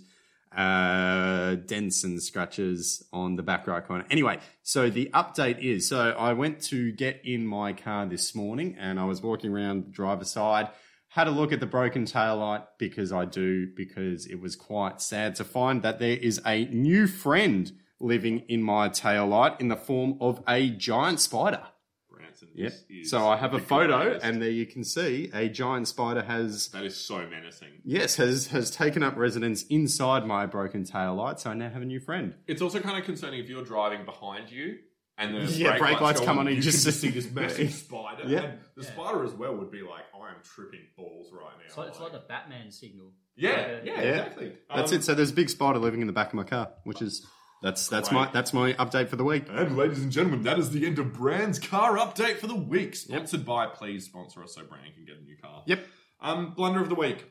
uh, 0.55 1.55
dents 1.55 2.03
and 2.03 2.21
scratches 2.21 3.03
on 3.13 3.35
the 3.35 3.43
back 3.43 3.67
right 3.67 3.85
corner. 3.85 4.05
Anyway, 4.09 4.39
so 4.63 4.89
the 4.89 5.09
update 5.13 5.59
is 5.59 5.87
so 5.87 6.11
I 6.11 6.33
went 6.33 6.61
to 6.63 6.91
get 6.91 7.21
in 7.23 7.45
my 7.45 7.73
car 7.73 8.07
this 8.07 8.33
morning 8.33 8.75
and 8.79 8.99
I 8.99 9.05
was 9.05 9.21
walking 9.21 9.51
around 9.51 9.85
the 9.85 9.91
driver's 9.91 10.31
side, 10.31 10.69
had 11.10 11.28
a 11.28 11.32
look 11.32 11.51
at 11.51 11.60
the 11.60 11.66
broken 11.66 12.05
tail 12.05 12.38
light 12.38 12.62
because 12.78 13.12
I 13.12 13.26
do, 13.26 13.68
because 13.76 14.28
it 14.28 14.39
was 14.39 14.55
quite 14.55 15.01
sad 15.01 15.36
to 15.36 15.43
find 15.43 15.82
that 15.82 15.99
there 15.99 16.18
is 16.18 16.39
a 16.45 16.66
new 16.66 17.07
friend 17.07 17.72
living 17.99 18.39
in 18.47 18.62
my 18.62 18.89
tail 18.89 19.28
light 19.28 19.60
in 19.60 19.68
the 19.68 19.76
form 19.76 20.18
of 20.22 20.41
a 20.47 20.70
giant 20.70 21.20
spider. 21.20 21.64
Branson 22.12 22.49
Yep. 22.53 22.74
So 23.05 23.28
I 23.28 23.38
have 23.38 23.53
a 23.55 23.60
photo, 23.60 24.20
and 24.22 24.41
there 24.41 24.51
you 24.51 24.68
can 24.68 24.84
see 24.84 25.32
a 25.34 25.49
giant 25.49 25.88
spider 25.88 26.22
has 26.22 26.68
that 26.70 26.84
is 26.84 26.95
so 26.95 27.26
menacing. 27.28 27.70
yes 27.84 28.16
has 28.18 28.47
has 28.47 28.70
taken 28.70 29.01
up 29.01 29.18
residence 29.18 29.64
inside 29.64 30.26
my 30.26 30.45
broken 30.45 30.84
tail 30.84 31.16
light. 31.16 31.39
So 31.39 31.49
I 31.49 31.53
now 31.55 31.70
have 31.70 31.82
a 31.82 31.86
new 31.86 31.99
friend. 31.99 32.36
It's 32.47 32.62
also 32.62 32.80
kind 32.80 32.97
of 32.99 33.03
concerning 33.03 33.39
if 33.39 33.49
you're 33.49 33.66
driving 33.66 34.05
behind 34.05 34.51
you 34.51 34.80
and 35.20 35.36
the 35.36 35.51
Yeah, 35.51 35.70
brake, 35.72 35.80
brake 35.80 35.91
lights, 36.01 36.01
lights 36.01 36.20
come 36.22 36.38
on, 36.39 36.39
on 36.39 36.47
and 36.47 36.55
you 36.55 36.63
you 36.63 36.72
just 36.72 36.84
can 36.86 36.93
see 36.93 37.09
this 37.09 37.30
massive 37.32 37.72
spider. 37.86 38.24
Yeah. 38.28 38.39
And 38.41 38.59
the 38.76 38.84
spider 38.84 39.24
as 39.24 39.34
well 39.34 39.55
would 39.55 39.70
be 39.72 39.82
like, 39.82 40.03
I 40.15 40.30
am 40.30 40.36
tripping 40.43 40.82
balls 40.97 41.32
right 41.32 41.43
now. 41.57 41.63
It's 41.65 41.78
like, 41.78 41.89
it's 41.89 41.99
like 41.99 42.11
the 42.13 42.24
Batman 42.28 42.72
signal. 42.72 43.11
yeah, 43.36 43.49
Like 43.49 43.59
a- 43.59 43.82
yeah, 43.86 43.93
Yeah. 43.93 43.99
exactly. 44.01 44.53
That's 44.74 44.91
Um, 44.91 44.97
it. 44.97 45.03
So 45.03 45.13
there's 45.13 45.32
a 45.32 45.34
big 45.36 45.49
spider 45.49 45.80
living 45.80 46.01
in 46.01 46.07
the 46.07 46.13
back 46.13 46.30
of 46.30 46.34
my 46.36 46.43
car, 46.43 46.72
which 46.86 47.01
is 47.01 47.26
That's 47.61 47.89
that's 47.89 48.07
Great. 48.07 48.17
my 48.17 48.32
that's 48.32 48.53
my 48.53 48.72
update 48.74 49.09
for 49.09 49.17
the 49.17 49.26
week. 49.26 49.43
And 49.49 49.76
ladies 49.76 50.01
and 50.01 50.09
gentlemen, 50.11 50.43
that 50.43 50.57
is 50.57 50.70
the 50.72 50.86
end 50.86 50.97
of 50.97 51.11
Brand's 51.11 51.59
car 51.59 51.97
update 51.97 52.38
for 52.38 52.47
the 52.47 52.55
week. 52.55 52.95
Sponsored 52.95 53.45
by, 53.45 53.65
please 53.67 54.05
sponsor 54.05 54.41
us 54.43 54.55
so 54.55 54.63
Brand 54.63 54.93
can 54.95 55.03
get 55.05 55.17
a 55.17 55.22
new 55.22 55.36
car. 55.43 55.63
Yep. 55.65 55.86
Um, 56.22 56.53
blunder 56.55 56.80
of 56.82 56.88
the 56.88 56.95
week. 56.95 57.26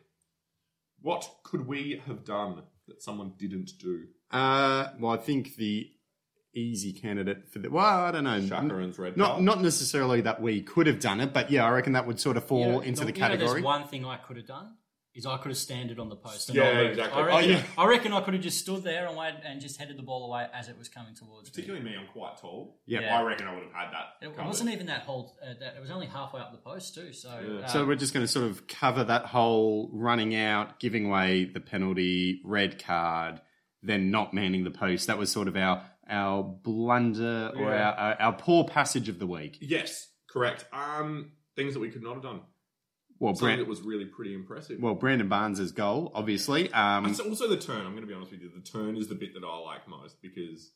What 1.01 1.29
could 1.45 1.67
we 1.67 2.03
have 2.07 2.25
done 2.25 2.63
that 2.89 3.03
someone 3.03 3.33
didn't 3.39 3.71
do? 3.81 4.05
Uh, 4.31 4.89
well, 4.99 5.13
I 5.13 5.17
think 5.17 5.57
the 5.57 5.91
easy 6.55 6.93
candidate 6.93 7.49
for 7.51 7.59
the 7.59 7.71
well, 7.71 7.85
I 7.85 8.11
don't 8.11 8.25
know. 8.25 8.41
Shakaran's 8.41 8.99
red 8.99 9.17
Not 9.17 9.33
card. 9.33 9.43
not 9.43 9.63
necessarily 9.63 10.21
that 10.23 10.41
we 10.41 10.63
could 10.63 10.87
have 10.87 11.01
done 11.01 11.21
it, 11.21 11.33
but 11.33 11.51
yeah, 11.51 11.65
I 11.65 11.71
reckon 11.71 11.93
that 11.93 12.07
would 12.07 12.19
sort 12.21 12.37
of 12.37 12.45
fall 12.45 12.61
You 12.67 12.73
know, 12.73 12.81
into 12.81 13.01
the 13.05 13.07
you 13.09 13.13
know, 13.13 13.19
category. 13.19 13.49
there's 13.53 13.63
one 13.65 13.87
thing 13.87 14.05
I 14.05 14.17
could 14.17 14.37
have 14.39 14.47
done 14.47 14.75
is 15.15 15.27
I 15.27 15.37
could 15.39 15.49
have 15.49 15.59
standed 15.59 15.99
on 15.99 16.09
the 16.11 16.15
post. 16.17 16.49
And 16.49 16.57
Yeah, 16.57 16.65
not 16.65 16.75
moved. 16.75 16.91
exactly. 16.91 17.23
I 17.23 17.27
reckon, 17.27 17.51
Oh, 17.51 17.53
yeah. 17.55 17.63
I 17.77 17.87
reckon 17.89 18.13
I 18.13 18.21
could 18.21 18.35
have 18.35 18.43
just 18.43 18.59
stood 18.59 18.85
there 18.85 19.07
and 19.09 19.17
wait 19.17 19.35
and 19.45 19.61
just 19.61 19.77
headed 19.79 19.99
the 19.99 20.03
ball 20.03 20.25
away 20.27 20.47
as 20.55 20.69
it 20.69 20.79
was 20.79 20.89
coming 20.89 21.15
towards 21.15 21.49
me. 21.49 21.51
Particularly 21.51 21.85
me, 21.85 21.97
I'm 21.99 22.07
quite 22.13 22.37
tall. 22.39 22.79
Yeah. 22.87 23.01
Yeah. 23.01 23.19
I 23.19 23.23
reckon 23.25 23.49
I 23.49 23.55
would 23.55 23.65
have 23.65 23.73
had 23.73 23.93
that. 23.93 24.07
It 24.23 24.37
covered. 24.37 24.47
wasn't 24.47 24.71
even 24.71 24.87
that 24.87 25.03
whole. 25.03 25.37
Uh, 25.43 25.55
that, 25.59 25.75
it 25.77 25.81
was 25.81 25.91
only 25.91 26.07
halfway 26.07 26.41
up 26.41 26.53
the 26.53 26.59
post 26.59 26.95
too. 26.95 27.13
So, 27.13 27.31
Yeah. 27.61 27.65
uh, 27.65 27.69
So 27.69 27.85
we're 27.85 27.97
just 27.97 28.15
going 28.15 28.25
to 28.25 28.31
sort 28.31 28.47
of 28.47 28.69
cover 28.69 29.03
that 29.05 29.27
whole 29.27 29.91
running 29.93 30.37
out, 30.37 30.79
giving 30.79 31.07
away 31.07 31.47
the 31.47 31.61
penalty, 31.61 32.41
red 32.45 32.81
card, 32.83 33.41
then 33.83 34.11
not 34.13 34.33
manning 34.35 34.63
the 34.63 34.71
post. 34.71 35.09
That 35.09 35.19
was 35.19 35.33
sort 35.33 35.49
of 35.49 35.57
our 35.57 35.85
our 36.09 36.43
blunder 36.43 37.53
or 37.57 37.63
Yeah. 37.71 37.91
our, 37.91 37.95
our 37.95 38.23
our 38.23 38.33
poor 38.33 38.65
passage 38.65 39.09
of 39.09 39.19
the 39.19 39.27
week. 39.27 39.59
Yes, 39.61 40.07
correct. 40.31 40.65
Um, 40.73 41.33
things 41.57 41.75
that 41.75 41.81
we 41.81 41.91
could 41.91 42.03
not 42.03 42.15
have 42.15 42.23
done. 42.23 42.41
Well, 43.21 43.35
Something 43.35 43.47
Brand, 43.57 43.61
that 43.63 43.69
was 43.69 43.81
really 43.83 44.05
pretty 44.05 44.33
impressive. 44.33 44.79
well, 44.81 44.95
Brandon 44.95 45.29
Barnes' 45.29 45.73
goal, 45.73 46.13
obviously. 46.15 46.73
Um, 46.73 47.07
It's 47.07 47.19
also 47.19 47.49
the 47.49 47.57
turn. 47.57 47.79
I'm 47.85 47.91
going 47.93 48.03
to 48.03 48.07
be 48.07 48.15
honest 48.15 48.31
with 48.31 48.41
you. 48.41 48.51
The 48.55 48.61
turn 48.63 48.97
is 48.97 49.09
the 49.09 49.17
bit 49.17 49.35
that 49.35 49.45
I 49.45 49.59
like 49.59 49.89
most 49.89 50.23
because. 50.23 50.71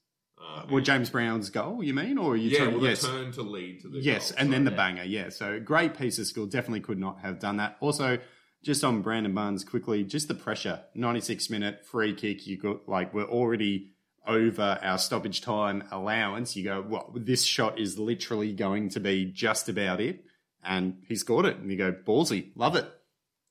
Uh, 0.44 0.64
well, 0.68 0.82
James 0.82 1.08
Brown's 1.08 1.50
goal, 1.50 1.84
you 1.84 1.94
mean, 1.94 2.18
or 2.18 2.32
are 2.32 2.36
you 2.36 2.50
yeah, 2.50 2.58
talking- 2.60 2.72
well, 2.74 2.82
the 2.82 2.88
yes, 2.88 3.02
turn 3.04 3.30
to 3.32 3.42
lead 3.42 3.80
to 3.82 3.88
the 3.88 4.00
yes, 4.00 4.32
goal. 4.32 4.40
and 4.40 4.48
So- 4.48 4.50
then 4.52 4.64
the 4.64 4.70
yeah. 4.72 4.76
banger, 4.76 5.02
yeah. 5.04 5.28
So 5.28 5.60
great 5.60 5.96
piece 5.96 6.18
of 6.18 6.26
skill. 6.26 6.46
Definitely 6.46 6.80
could 6.80 6.98
not 6.98 7.20
have 7.20 7.38
done 7.38 7.58
that. 7.58 7.76
Also, 7.78 8.18
just 8.64 8.82
on 8.82 9.02
Brandon 9.02 9.32
Barnes 9.34 9.62
quickly, 9.62 10.02
just 10.02 10.26
the 10.26 10.34
pressure. 10.34 10.82
96 10.96 11.48
minute 11.48 11.84
free 11.86 12.12
kick. 12.12 12.44
You 12.48 12.56
got 12.56 12.88
like 12.88 13.14
we're 13.14 13.22
already 13.28 13.91
over 14.26 14.78
our 14.82 14.98
stoppage 14.98 15.40
time 15.40 15.84
allowance. 15.90 16.56
You 16.56 16.64
go, 16.64 16.84
well, 16.86 17.12
this 17.14 17.44
shot 17.44 17.78
is 17.78 17.98
literally 17.98 18.52
going 18.52 18.88
to 18.90 19.00
be 19.00 19.24
just 19.26 19.68
about 19.68 20.00
it, 20.00 20.24
and 20.62 20.98
he 21.08 21.16
scored 21.16 21.46
it. 21.46 21.56
And 21.56 21.70
you 21.70 21.78
go, 21.78 21.92
ballsy, 21.92 22.50
love 22.54 22.76
it. 22.76 22.88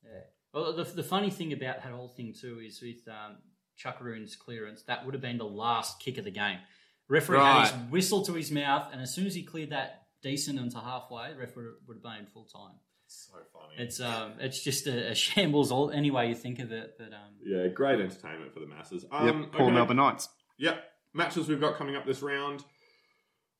yeah. 0.03 0.21
Well, 0.53 0.73
the, 0.73 0.83
the 0.83 1.03
funny 1.03 1.29
thing 1.29 1.53
about 1.53 1.83
that 1.83 1.91
whole 1.91 2.09
thing 2.09 2.33
too 2.39 2.61
is 2.65 2.81
with 2.81 3.07
um, 3.07 3.37
Chuckaroon's 3.77 4.35
clearance, 4.35 4.83
that 4.83 5.05
would 5.05 5.13
have 5.13 5.21
been 5.21 5.37
the 5.37 5.45
last 5.45 5.99
kick 5.99 6.17
of 6.17 6.25
the 6.25 6.31
game. 6.31 6.59
Referee 7.07 7.39
had 7.39 7.63
his 7.63 7.71
whistle 7.89 8.23
to 8.25 8.33
his 8.33 8.51
mouth, 8.51 8.87
and 8.91 9.01
as 9.01 9.13
soon 9.13 9.27
as 9.27 9.35
he 9.35 9.43
cleared 9.43 9.71
that 9.71 10.03
decent 10.23 10.59
into 10.59 10.77
halfway, 10.77 11.33
the 11.33 11.39
referee 11.39 11.71
would 11.87 11.97
have 11.97 12.03
been 12.03 12.25
full 12.27 12.45
time. 12.45 12.75
so 13.07 13.33
funny. 13.51 13.73
It's 13.77 13.99
um, 13.99 14.33
it's 14.39 14.63
just 14.63 14.87
a, 14.87 15.11
a 15.11 15.15
shambles 15.15 15.71
all 15.71 15.91
any 15.91 16.09
way 16.09 16.29
you 16.29 16.35
think 16.35 16.59
of 16.59 16.71
it. 16.71 16.95
But 16.97 17.07
um, 17.07 17.35
yeah, 17.43 17.67
great 17.67 17.99
entertainment 17.99 18.53
for 18.53 18.61
the 18.61 18.67
masses. 18.67 19.05
Um, 19.11 19.27
yep, 19.27 19.51
Paul 19.51 19.65
okay. 19.67 19.75
Melbourne 19.75 19.97
Knights. 19.97 20.29
Yep. 20.61 20.83
Matches 21.13 21.47
we've 21.49 21.59
got 21.59 21.75
coming 21.75 21.95
up 21.95 22.05
this 22.05 22.21
round. 22.21 22.63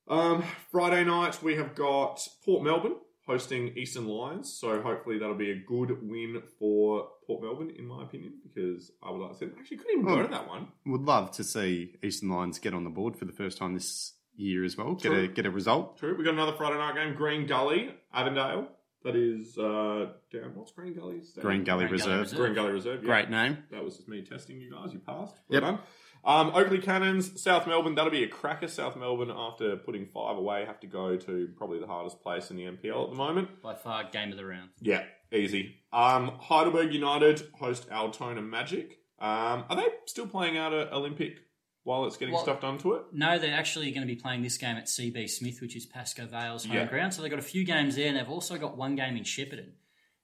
Um, 0.08 0.43
Friday 0.72 1.04
night 1.04 1.41
we 1.43 1.56
have 1.56 1.76
got 1.76 2.26
Port 2.45 2.64
Melbourne 2.64 2.95
hosting 3.26 3.74
Eastern 3.78 4.08
Lions, 4.08 4.58
so 4.60 4.82
hopefully 4.82 5.18
that'll 5.20 5.36
be 5.36 5.52
a 5.52 5.56
good 5.68 5.97
win 6.02 6.41
for 6.60 7.08
Port 7.28 7.41
Melbourne, 7.43 7.72
in 7.78 7.86
my 7.86 8.04
opinion, 8.04 8.34
because 8.43 8.91
I 9.02 9.12
would 9.12 9.20
like 9.22 9.32
to 9.34 9.38
see 9.38 9.45
them. 9.45 9.56
Actually, 9.60 9.78
couldn't 9.78 9.91
even 9.99 10.06
go 10.06 10.20
Oh. 10.20 10.24
to 10.24 10.28
that 10.30 10.47
one. 10.47 10.68
Would 10.86 11.02
love 11.04 11.32
to 11.34 11.43
see 11.43 11.95
Eastern 12.04 12.30
Lions 12.30 12.60
get 12.60 12.74
on 12.74 12.84
the 12.84 12.89
board 12.89 13.16
for 13.16 13.26
the 13.26 13.32
first 13.32 13.58
time 13.58 13.74
this 13.74 14.14
year 14.36 14.64
as 14.64 14.76
well. 14.78 14.95
Get 14.95 15.12
a 15.12 15.28
get 15.28 15.45
a 15.45 15.52
result. 15.52 15.97
True. 15.97 16.16
We 16.18 16.24
got 16.24 16.34
another 16.34 16.54
Friday 16.54 16.78
night 16.78 16.95
game. 16.95 17.16
Green 17.16 17.45
Gully, 17.47 17.93
Avondale. 18.14 18.68
That 19.04 19.16
is 19.16 19.58
uh, 19.58 20.12
down. 20.32 20.52
What's 20.54 20.72
Green 20.72 20.93
Gully? 20.93 21.22
Stadium? 21.24 21.41
Green 21.47 21.64
Gully 21.64 21.88
Green 21.88 21.99
Gully 21.99 22.12
Reserve. 22.12 22.20
Reserve. 22.22 22.39
Green 22.39 22.54
Gully 22.54 22.72
Reserve. 22.72 22.99
yeah. 23.02 23.08
Great 23.08 23.30
name. 23.30 23.58
That 23.72 23.84
was 23.84 23.97
just 23.97 24.08
me 24.08 24.22
testing 24.24 24.60
you 24.62 24.72
guys. 24.72 24.93
You 24.93 24.99
passed. 24.99 25.36
Yep. 25.49 25.62
Done. 25.64 25.80
Um, 26.24 26.51
Oakleigh 26.53 26.82
Cannons, 26.84 27.41
South 27.41 27.65
Melbourne. 27.65 27.95
That'll 27.95 28.11
be 28.11 28.24
a 28.24 28.28
cracker. 28.28 28.67
South 28.67 28.95
Melbourne, 28.95 29.32
after 29.36 29.76
putting 29.78 30.05
five 30.05 30.38
away, 30.38 30.65
have 30.65 30.80
to 30.82 30.88
go 30.88 31.17
to 31.17 31.49
probably 31.57 31.80
the 31.80 31.88
hardest 31.88 32.22
place 32.22 32.51
in 32.51 32.57
the 32.57 32.63
NPL 32.63 33.05
at 33.05 33.09
the 33.09 33.15
moment. 33.15 33.61
by 33.61 33.74
far, 33.76 34.03
game 34.11 34.32
of 34.32 34.38
the 34.38 34.45
round. 34.45 34.69
Yeah, 34.82 35.03
easy. 35.34 35.76
Um, 35.91 36.34
Heidelberg 36.39 36.93
United 36.93 37.41
host 37.59 37.88
Altona 37.91 38.41
Magic. 38.41 38.99
Um, 39.19 39.65
are 39.69 39.76
they 39.76 39.86
still 40.05 40.28
playing 40.28 40.57
out 40.57 40.74
at 40.74 40.91
Olympic 40.93 41.39
while 41.84 42.05
it's 42.05 42.17
getting 42.17 42.34
Well- 42.34 42.43
stuff 42.43 42.61
done 42.61 42.78
to 42.80 42.93
it? 42.93 43.03
No, 43.11 43.39
they're 43.39 43.53
actually 43.55 43.91
going 43.91 44.07
to 44.07 44.13
be 44.13 44.19
playing 44.19 44.41
this 44.43 44.57
game 44.57 44.78
at 44.78 44.86
CB 44.88 45.28
Smith, 45.28 45.59
which 45.61 45.76
is 45.76 45.86
Pascoe 45.86 46.26
Vale's 46.28 46.65
home 46.65 46.76
Yeah. 46.76 46.86
ground. 46.86 47.13
So 47.13 47.22
they've 47.22 47.32
got 47.32 47.39
a 47.39 47.43
few 47.43 47.63
games 47.63 47.95
there, 47.95 48.07
and 48.07 48.17
they've 48.17 48.30
also 48.30 48.57
got 48.57 48.78
one 48.78 48.95
game 48.95 49.17
in 49.17 49.24
Shepparton. 49.24 49.72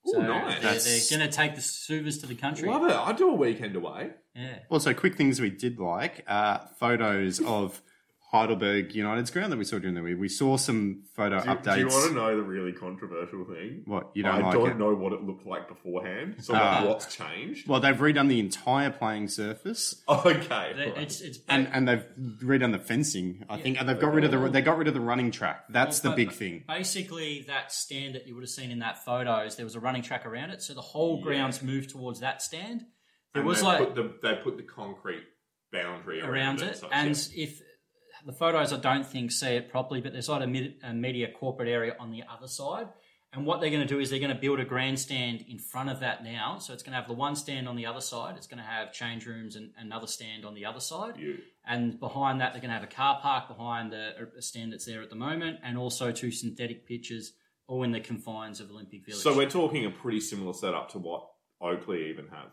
Ooh, 0.07 0.11
So 0.13 0.21
nice. 0.21 0.61
they're, 0.61 0.73
they're 0.79 1.17
going 1.19 1.29
to 1.29 1.35
take 1.35 1.55
the 1.55 1.61
Suvas 1.61 2.19
to 2.21 2.27
the 2.27 2.35
country. 2.35 2.67
Love 2.69 2.83
it. 2.85 2.91
I 2.95 3.11
do 3.13 3.29
a 3.29 3.33
weekend 3.35 3.75
away. 3.75 4.11
Yeah. 4.35 4.59
Also, 4.69 4.93
quick 4.93 5.15
things 5.15 5.41
we 5.41 5.49
did 5.49 5.79
like 5.79 6.23
uh, 6.27 6.59
photos 6.79 7.39
of 7.41 7.81
Heidelberg 8.29 8.93
United's 8.93 9.31
ground 9.31 9.53
that 9.53 9.57
we 9.57 9.63
saw 9.63 9.79
during 9.79 9.95
the 9.95 10.01
week. 10.01 10.17
We 10.19 10.27
saw 10.27 10.57
some 10.57 11.03
photo 11.15 11.39
updates. 11.39 11.75
Do 11.75 11.79
you 11.79 11.87
want 11.87 12.09
to 12.09 12.13
know 12.13 12.35
the 12.35 12.43
really 12.43 12.73
controversial 12.73 13.45
thing? 13.45 13.83
What 13.85 14.11
you 14.15 14.23
don't 14.23 14.35
I 14.35 14.41
like 14.41 14.53
don't 14.53 14.69
it? 14.71 14.77
know 14.77 14.93
what 14.93 15.13
it 15.13 15.23
looked 15.23 15.45
like 15.47 15.69
beforehand. 15.69 16.35
So 16.43 16.53
Ah. 16.53 16.83
what's 16.85 17.05
changed? 17.15 17.69
Well, 17.69 17.79
they've 17.79 17.95
redone 17.95 18.27
the 18.27 18.41
entire 18.41 18.89
playing 18.89 19.29
surface, 19.29 20.03
Okay. 20.09 20.73
They- 20.75 20.89
right. 20.91 20.97
It's 20.97 21.21
it's 21.21 21.39
and 21.47 21.69
and 21.71 21.87
they've 21.87 22.05
redone 22.43 22.73
the 22.73 22.79
fencing. 22.79 23.45
I 23.49 23.61
think, 23.61 23.79
and 23.79 23.87
they've 23.87 23.97
got 23.99 24.13
rid 24.13 24.25
of 24.25 24.31
the 24.31 24.49
they 24.49 24.61
got 24.61 24.77
rid 24.77 24.89
of 24.89 24.93
the 24.93 24.99
running 24.99 25.31
track. 25.31 25.63
That's 25.69 26.01
the 26.01 26.11
big 26.11 26.33
thing. 26.33 26.65
Basically, 26.67 27.43
that 27.47 27.71
stand 27.71 28.15
that 28.15 28.27
you 28.27 28.35
would 28.35 28.43
have 28.43 28.49
seen 28.49 28.71
in 28.71 28.79
that 28.79 29.05
photos, 29.05 29.55
there 29.55 29.65
was 29.65 29.75
a 29.75 29.79
running 29.79 30.01
track 30.01 30.25
around 30.25 30.49
it, 30.49 30.61
so 30.61 30.73
the 30.73 30.81
whole 30.81 31.21
grounds 31.21 31.63
moved 31.63 31.91
towards 31.91 32.19
that 32.19 32.41
stand. 32.41 32.81
There 33.33 33.41
And 33.41 33.45
was 33.47 33.59
they 33.61 33.65
like 33.67 33.79
put 33.79 33.95
the, 33.95 34.13
they 34.21 34.35
put 34.35 34.57
the 34.57 34.63
concrete 34.63 35.23
boundary 35.71 36.19
around, 36.21 36.29
around 36.29 36.61
it. 36.61 36.71
it, 36.71 36.77
so- 36.77 36.89
and 36.91 37.09
yeah. 37.33 37.43
if 37.45 37.61
the 38.25 38.33
photos, 38.33 38.73
I 38.73 38.77
don't 38.77 39.05
think 39.05 39.31
see 39.31 39.47
it 39.55 39.69
properly, 39.69 40.01
but 40.01 40.13
there's 40.13 40.29
like 40.29 40.43
a, 40.43 40.47
mid, 40.47 40.75
a 40.83 40.93
media 40.93 41.27
corporate 41.31 41.69
area 41.69 41.95
on 41.99 42.11
the 42.11 42.23
other 42.31 42.47
side. 42.47 42.87
And 43.33 43.45
what 43.45 43.59
they're 43.59 43.69
going 43.69 43.85
to 43.85 43.87
do 43.87 43.99
is 43.99 44.09
they're 44.09 44.19
going 44.19 44.33
to 44.33 44.39
build 44.39 44.59
a 44.59 44.65
grandstand 44.65 45.43
in 45.49 45.59
front 45.59 45.89
of 45.89 45.99
that 45.99 46.23
now. 46.23 46.59
So 46.59 46.73
it's 46.73 46.81
going 46.81 46.93
to 46.93 46.97
have 46.97 47.07
the 47.07 47.13
one 47.13 47.35
stand 47.35 47.67
on 47.67 47.75
the 47.75 47.85
other 47.85 47.99
side. 48.01 48.35
It's 48.37 48.47
going 48.47 48.57
to 48.59 48.63
have 48.63 48.93
change 48.93 49.25
rooms 49.25 49.55
and 49.57 49.71
another 49.77 50.07
stand 50.07 50.45
on 50.45 50.53
the 50.55 50.65
other 50.65 50.79
side. 50.79 51.17
You- 51.17 51.39
And 51.65 51.99
behind 51.99 52.39
that, 52.39 52.53
they're 52.53 52.61
going 52.61 52.69
to 52.69 52.75
have 52.79 52.83
a 52.83 52.87
car 52.87 53.19
park 53.21 53.49
behind 53.49 53.91
the 53.91 54.13
stand 54.39 54.71
that's 54.71 54.85
there 54.85 55.01
at 55.03 55.09
the 55.09 55.17
moment, 55.17 55.59
and 55.63 55.77
also 55.77 56.11
two 56.13 56.31
synthetic 56.31 56.87
pitches, 56.87 57.33
all 57.67 57.83
in 57.83 57.91
the 57.91 57.99
confines 57.99 58.61
of 58.61 58.69
Olympic 58.71 59.05
Village. 59.05 59.21
So 59.21 59.35
we're 59.35 59.49
talking 59.49 59.85
a 59.85 59.89
pretty 59.91 60.21
similar 60.21 60.53
setup 60.53 60.89
to 60.91 60.97
what 60.99 61.27
Oakleigh 61.61 62.09
even 62.09 62.27
have. 62.29 62.51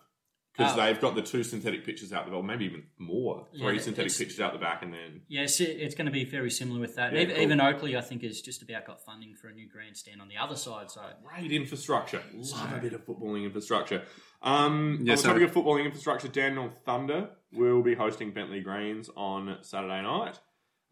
Because 0.56 0.74
Oh. 0.74 0.76
they've 0.84 1.00
got 1.00 1.16
the 1.16 1.22
two 1.22 1.42
synthetic 1.42 1.84
pitches 1.84 2.12
out 2.12 2.26
the 2.26 2.30
back, 2.30 2.44
maybe 2.44 2.64
even 2.66 2.84
more. 2.96 3.48
Yeah, 3.52 3.58
Three 3.64 3.68
it's- 3.72 3.84
synthetic 3.86 4.16
pitches 4.16 4.38
out 4.40 4.52
the 4.52 4.58
back, 4.60 4.82
and 4.82 4.94
then 4.94 5.22
Yes, 5.26 5.60
it- 5.60 5.80
it's 5.80 5.96
going 5.96 6.06
to 6.06 6.12
be 6.12 6.24
very 6.24 6.50
similar 6.50 6.78
with 6.78 6.94
that. 6.94 7.12
Yeah, 7.12 7.22
even, 7.22 7.34
cool. 7.34 7.42
even 7.44 7.60
Oakleigh, 7.60 7.96
I 7.96 8.00
think, 8.00 8.22
has 8.22 8.40
just 8.40 8.62
about 8.62 8.86
got 8.86 9.04
funding 9.04 9.34
for 9.34 9.48
a 9.48 9.52
new 9.52 9.66
grandstand 9.68 10.22
on 10.22 10.28
the 10.28 10.36
other 10.36 10.54
side. 10.54 10.92
So 10.92 11.02
great 11.24 11.50
infrastructure. 11.50 12.22
Love 12.32 12.72
a 12.72 12.80
bit 12.80 12.92
of 12.92 13.04
footballing 13.04 13.44
infrastructure. 13.44 14.04
Um, 14.42 14.98
Yes, 15.02 15.24
on 15.24 15.34
the 15.34 15.40
topic 15.40 15.56
of 15.56 15.64
footballing 15.64 15.86
infrastructure, 15.86 16.28
Dandenong 16.28 16.70
Thunder 16.84 17.30
will 17.52 17.82
be 17.82 17.94
hosting 17.94 18.30
Bentleigh 18.30 18.60
Greens 18.62 19.10
on 19.16 19.58
Saturday 19.62 20.02
night. 20.02 20.38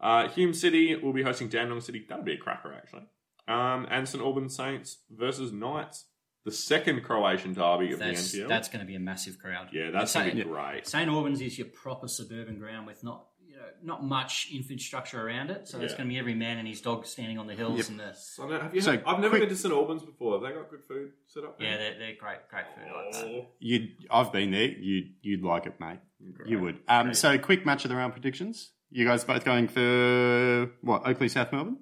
Uh, 0.01 0.27
Hume 0.27 0.53
City 0.53 0.93
will 0.97 1.13
be 1.13 1.23
hosting 1.23 1.47
Dandenong 1.47 1.79
City. 1.79 2.05
That'll 2.09 2.25
be 2.25 2.33
a 2.33 2.37
cracker, 2.37 2.73
actually. 2.73 3.03
Um, 3.47 3.87
and 3.89 4.09
St 4.09 4.21
Albans 4.21 4.55
Saints 4.57 5.03
versus 5.09 5.53
Knights, 5.53 6.05
the 6.45 6.51
second 6.51 7.03
Croatian 7.03 7.53
derby 7.53 7.93
of 7.93 7.99
that's 7.99 8.31
the 8.31 8.39
NPL. 8.41 8.47
that's 8.49 8.67
going 8.69 8.79
to 8.81 8.85
be 8.85 8.95
a 8.95 8.99
massive 8.99 9.39
crowd. 9.39 9.69
yeah, 9.71 9.91
that's 9.91 10.11
St. 10.11 10.25
going 10.25 10.37
to 10.37 10.43
be 10.45 10.49
great. 10.49 10.87
St 10.87 11.09
Albans 11.09 11.41
is 11.41 11.57
your 11.57 11.67
proper 11.67 12.07
suburban 12.07 12.59
ground 12.59 12.85
with 12.87 13.03
not 13.03 13.25
you 13.45 13.55
know 13.55 13.63
not 13.83 14.03
much 14.03 14.49
infrastructure 14.53 15.25
around 15.25 15.51
it. 15.51 15.67
So 15.67 15.79
it's 15.79 15.91
Yeah. 15.93 15.97
going 15.99 16.09
to 16.09 16.13
be 16.13 16.19
every 16.19 16.33
man 16.33 16.57
and 16.57 16.67
his 16.67 16.81
dog 16.81 17.05
standing 17.05 17.37
on 17.37 17.47
the 17.47 17.53
hills 17.55 17.77
Yep. 17.77 17.87
and 17.89 17.99
the 17.99 18.13
So, 18.13 18.47
have 18.49 18.73
you 18.75 18.81
So, 18.81 18.91
had- 18.91 19.03
I've 19.05 19.19
never 19.19 19.29
quick- 19.29 19.41
been 19.43 19.49
to 19.49 19.55
St 19.55 19.73
Albans 19.73 20.03
before. 20.03 20.33
Have 20.33 20.41
they 20.41 20.57
got 20.59 20.69
good 20.69 20.83
food 20.87 21.11
set 21.27 21.43
up? 21.43 21.59
there? 21.59 21.69
yeah, 21.69 21.77
they're, 21.77 21.99
they're 21.99 22.15
great 22.19 22.39
great 22.49 22.65
food 22.75 22.91
like 22.93 23.11
that. 23.13 23.25
Oh, 23.25 23.47
You, 23.59 23.89
I've 24.11 24.31
been 24.31 24.51
there. 24.51 24.67
You'd, 24.69 25.13
you'd 25.21 25.43
like 25.43 25.65
it, 25.65 25.79
mate. 25.79 25.99
great. 26.33 26.49
You 26.49 26.59
would. 26.59 26.79
Um, 26.87 27.13
so, 27.13 27.37
quick 27.37 27.65
match 27.65 27.83
of 27.85 27.89
the 27.89 27.95
round 27.95 28.13
predictions. 28.13 28.71
You 28.91 29.05
guys 29.05 29.23
both 29.23 29.43
going 29.45 29.67
for 29.69 30.71
what? 30.81 31.03
Oakleigh, 31.05 31.29
South 31.29 31.51
Melbourne. 31.51 31.77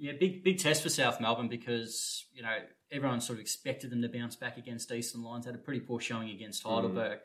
Yeah, 0.00 0.12
big 0.18 0.42
big 0.42 0.58
test 0.58 0.82
for 0.82 0.88
South 0.88 1.20
Melbourne 1.20 1.48
because 1.48 2.24
you 2.32 2.42
know 2.42 2.56
everyone 2.90 3.20
sort 3.20 3.38
of 3.38 3.42
expected 3.42 3.90
them 3.90 4.00
to 4.00 4.08
bounce 4.08 4.34
back 4.34 4.56
against 4.56 4.90
Eastern 4.90 5.22
Lions. 5.22 5.44
Had 5.44 5.54
a 5.54 5.58
pretty 5.58 5.80
poor 5.80 6.00
showing 6.00 6.30
against 6.30 6.64
mm. 6.64 6.70
Heidelberg. 6.74 7.18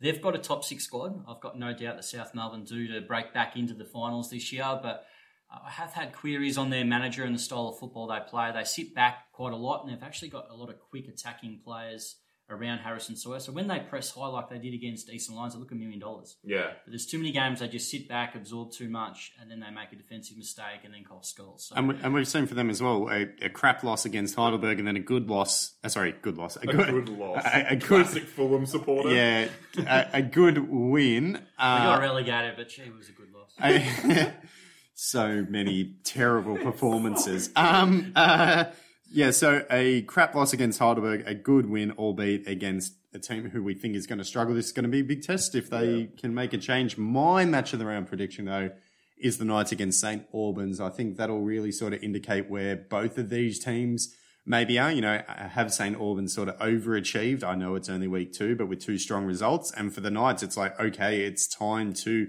They've 0.00 0.22
got 0.22 0.36
a 0.36 0.38
top 0.38 0.64
six 0.64 0.84
squad. 0.84 1.24
I've 1.28 1.40
got 1.40 1.58
no 1.58 1.74
doubt 1.74 1.96
that 1.96 2.04
South 2.04 2.32
Melbourne 2.32 2.62
do 2.62 2.86
to 2.94 3.00
break 3.00 3.34
back 3.34 3.56
into 3.56 3.74
the 3.74 3.84
finals 3.84 4.30
this 4.30 4.52
year. 4.52 4.78
But 4.80 5.06
I 5.50 5.70
have 5.70 5.92
had 5.92 6.12
queries 6.12 6.56
on 6.56 6.70
their 6.70 6.84
manager 6.84 7.24
and 7.24 7.34
the 7.34 7.38
style 7.40 7.68
of 7.68 7.80
football 7.80 8.06
they 8.06 8.20
play. 8.28 8.52
They 8.52 8.62
sit 8.62 8.94
back 8.94 9.32
quite 9.32 9.52
a 9.52 9.56
lot, 9.56 9.82
and 9.82 9.92
they've 9.92 10.02
actually 10.02 10.28
got 10.28 10.50
a 10.50 10.54
lot 10.54 10.70
of 10.70 10.78
quick 10.78 11.08
attacking 11.08 11.62
players 11.64 12.14
around 12.50 12.78
Harrison 12.78 13.16
Sawyer. 13.16 13.40
So 13.40 13.52
when 13.52 13.68
they 13.68 13.78
press 13.80 14.10
high 14.10 14.26
like 14.26 14.48
they 14.50 14.58
did 14.58 14.74
against 14.74 15.08
Eastern 15.10 15.36
Lions, 15.36 15.54
they 15.54 15.60
look 15.60 15.70
a 15.72 15.74
million 15.74 15.98
dollars. 16.00 16.36
Yeah. 16.44 16.68
But 16.84 16.90
there's 16.90 17.06
too 17.06 17.18
many 17.18 17.32
games 17.32 17.60
they 17.60 17.68
just 17.68 17.90
sit 17.90 18.08
back, 18.08 18.34
absorb 18.34 18.72
too 18.72 18.88
much, 18.88 19.32
and 19.40 19.50
then 19.50 19.60
they 19.60 19.70
make 19.70 19.92
a 19.92 19.96
defensive 19.96 20.36
mistake 20.36 20.80
and 20.84 20.92
then 20.92 21.04
cost 21.04 21.36
goals. 21.38 21.66
So 21.68 21.76
And, 21.76 21.88
we, 21.88 21.94
and 22.02 22.12
we've 22.12 22.26
seen 22.28 22.46
for 22.46 22.54
them 22.54 22.68
as 22.70 22.82
well 22.82 23.08
a, 23.10 23.26
a 23.44 23.48
crap 23.48 23.84
loss 23.84 24.04
against 24.04 24.34
Heidelberg 24.34 24.78
and 24.78 24.86
then 24.88 24.96
a 24.96 25.00
good 25.00 25.30
loss. 25.30 25.74
Uh, 25.84 25.88
sorry, 25.88 26.14
good 26.22 26.36
loss. 26.36 26.56
A, 26.56 26.60
A 26.60 26.66
good 26.66 27.08
loss. 27.08 27.42
A, 27.52 27.66
a 27.72 27.76
good, 27.76 27.82
Classic 28.04 28.24
Fulham 28.24 28.66
supporter. 28.66 29.14
yeah, 29.14 29.48
a, 29.78 30.06
a 30.18 30.22
good 30.22 30.68
win. 30.70 31.32
they 31.34 31.38
got 31.58 31.98
Uh, 31.98 32.00
relegated, 32.00 32.54
but 32.56 32.68
gee, 32.68 32.82
it 32.82 32.96
was 32.96 33.08
a 33.08 33.12
good 33.12 33.28
loss. 33.32 33.52
a- 33.62 34.32
so 34.94 35.46
many 35.48 35.94
terrible 36.04 36.56
performances. 36.58 37.50
Um, 37.56 38.12
uh, 38.16 38.64
yeah, 39.10 39.32
so 39.32 39.64
a 39.70 40.02
crap 40.02 40.34
loss 40.34 40.52
against 40.52 40.78
Heidelberg, 40.78 41.24
a 41.26 41.34
good 41.34 41.68
win, 41.68 41.90
albeit 41.92 42.46
against 42.46 42.94
a 43.12 43.18
team 43.18 43.50
who 43.50 43.62
we 43.62 43.74
think 43.74 43.96
is 43.96 44.06
going 44.06 44.18
to 44.20 44.24
struggle. 44.24 44.54
This 44.54 44.66
is 44.66 44.72
going 44.72 44.84
to 44.84 44.88
be 44.88 45.00
a 45.00 45.04
big 45.04 45.22
test 45.22 45.56
if 45.56 45.68
they 45.68 46.10
can 46.16 46.32
make 46.32 46.52
a 46.52 46.58
change. 46.58 46.96
My 46.96 47.44
match 47.44 47.72
of 47.72 47.80
the 47.80 47.86
round 47.86 48.06
prediction, 48.06 48.44
though, 48.44 48.70
is 49.18 49.38
the 49.38 49.44
Knights 49.44 49.72
against 49.72 50.00
St. 50.00 50.24
Albans. 50.32 50.80
I 50.80 50.90
think 50.90 51.16
that'll 51.16 51.40
really 51.40 51.72
sort 51.72 51.92
of 51.92 52.02
indicate 52.04 52.48
where 52.48 52.76
both 52.76 53.18
of 53.18 53.30
these 53.30 53.58
teams 53.58 54.14
maybe 54.46 54.78
are. 54.78 54.92
You 54.92 55.00
know, 55.00 55.22
have 55.26 55.72
St. 55.72 55.96
Albans 55.96 56.32
sort 56.32 56.48
of 56.48 56.56
overachieved? 56.58 57.42
I 57.42 57.56
know 57.56 57.74
it's 57.74 57.88
only 57.88 58.06
week 58.06 58.32
two, 58.32 58.54
but 58.54 58.66
with 58.66 58.78
two 58.78 58.96
strong 58.96 59.24
results. 59.24 59.72
And 59.72 59.92
for 59.92 60.00
the 60.00 60.10
Knights, 60.10 60.44
it's 60.44 60.56
like, 60.56 60.78
okay, 60.78 61.22
it's 61.22 61.48
time 61.48 61.94
to 61.94 62.28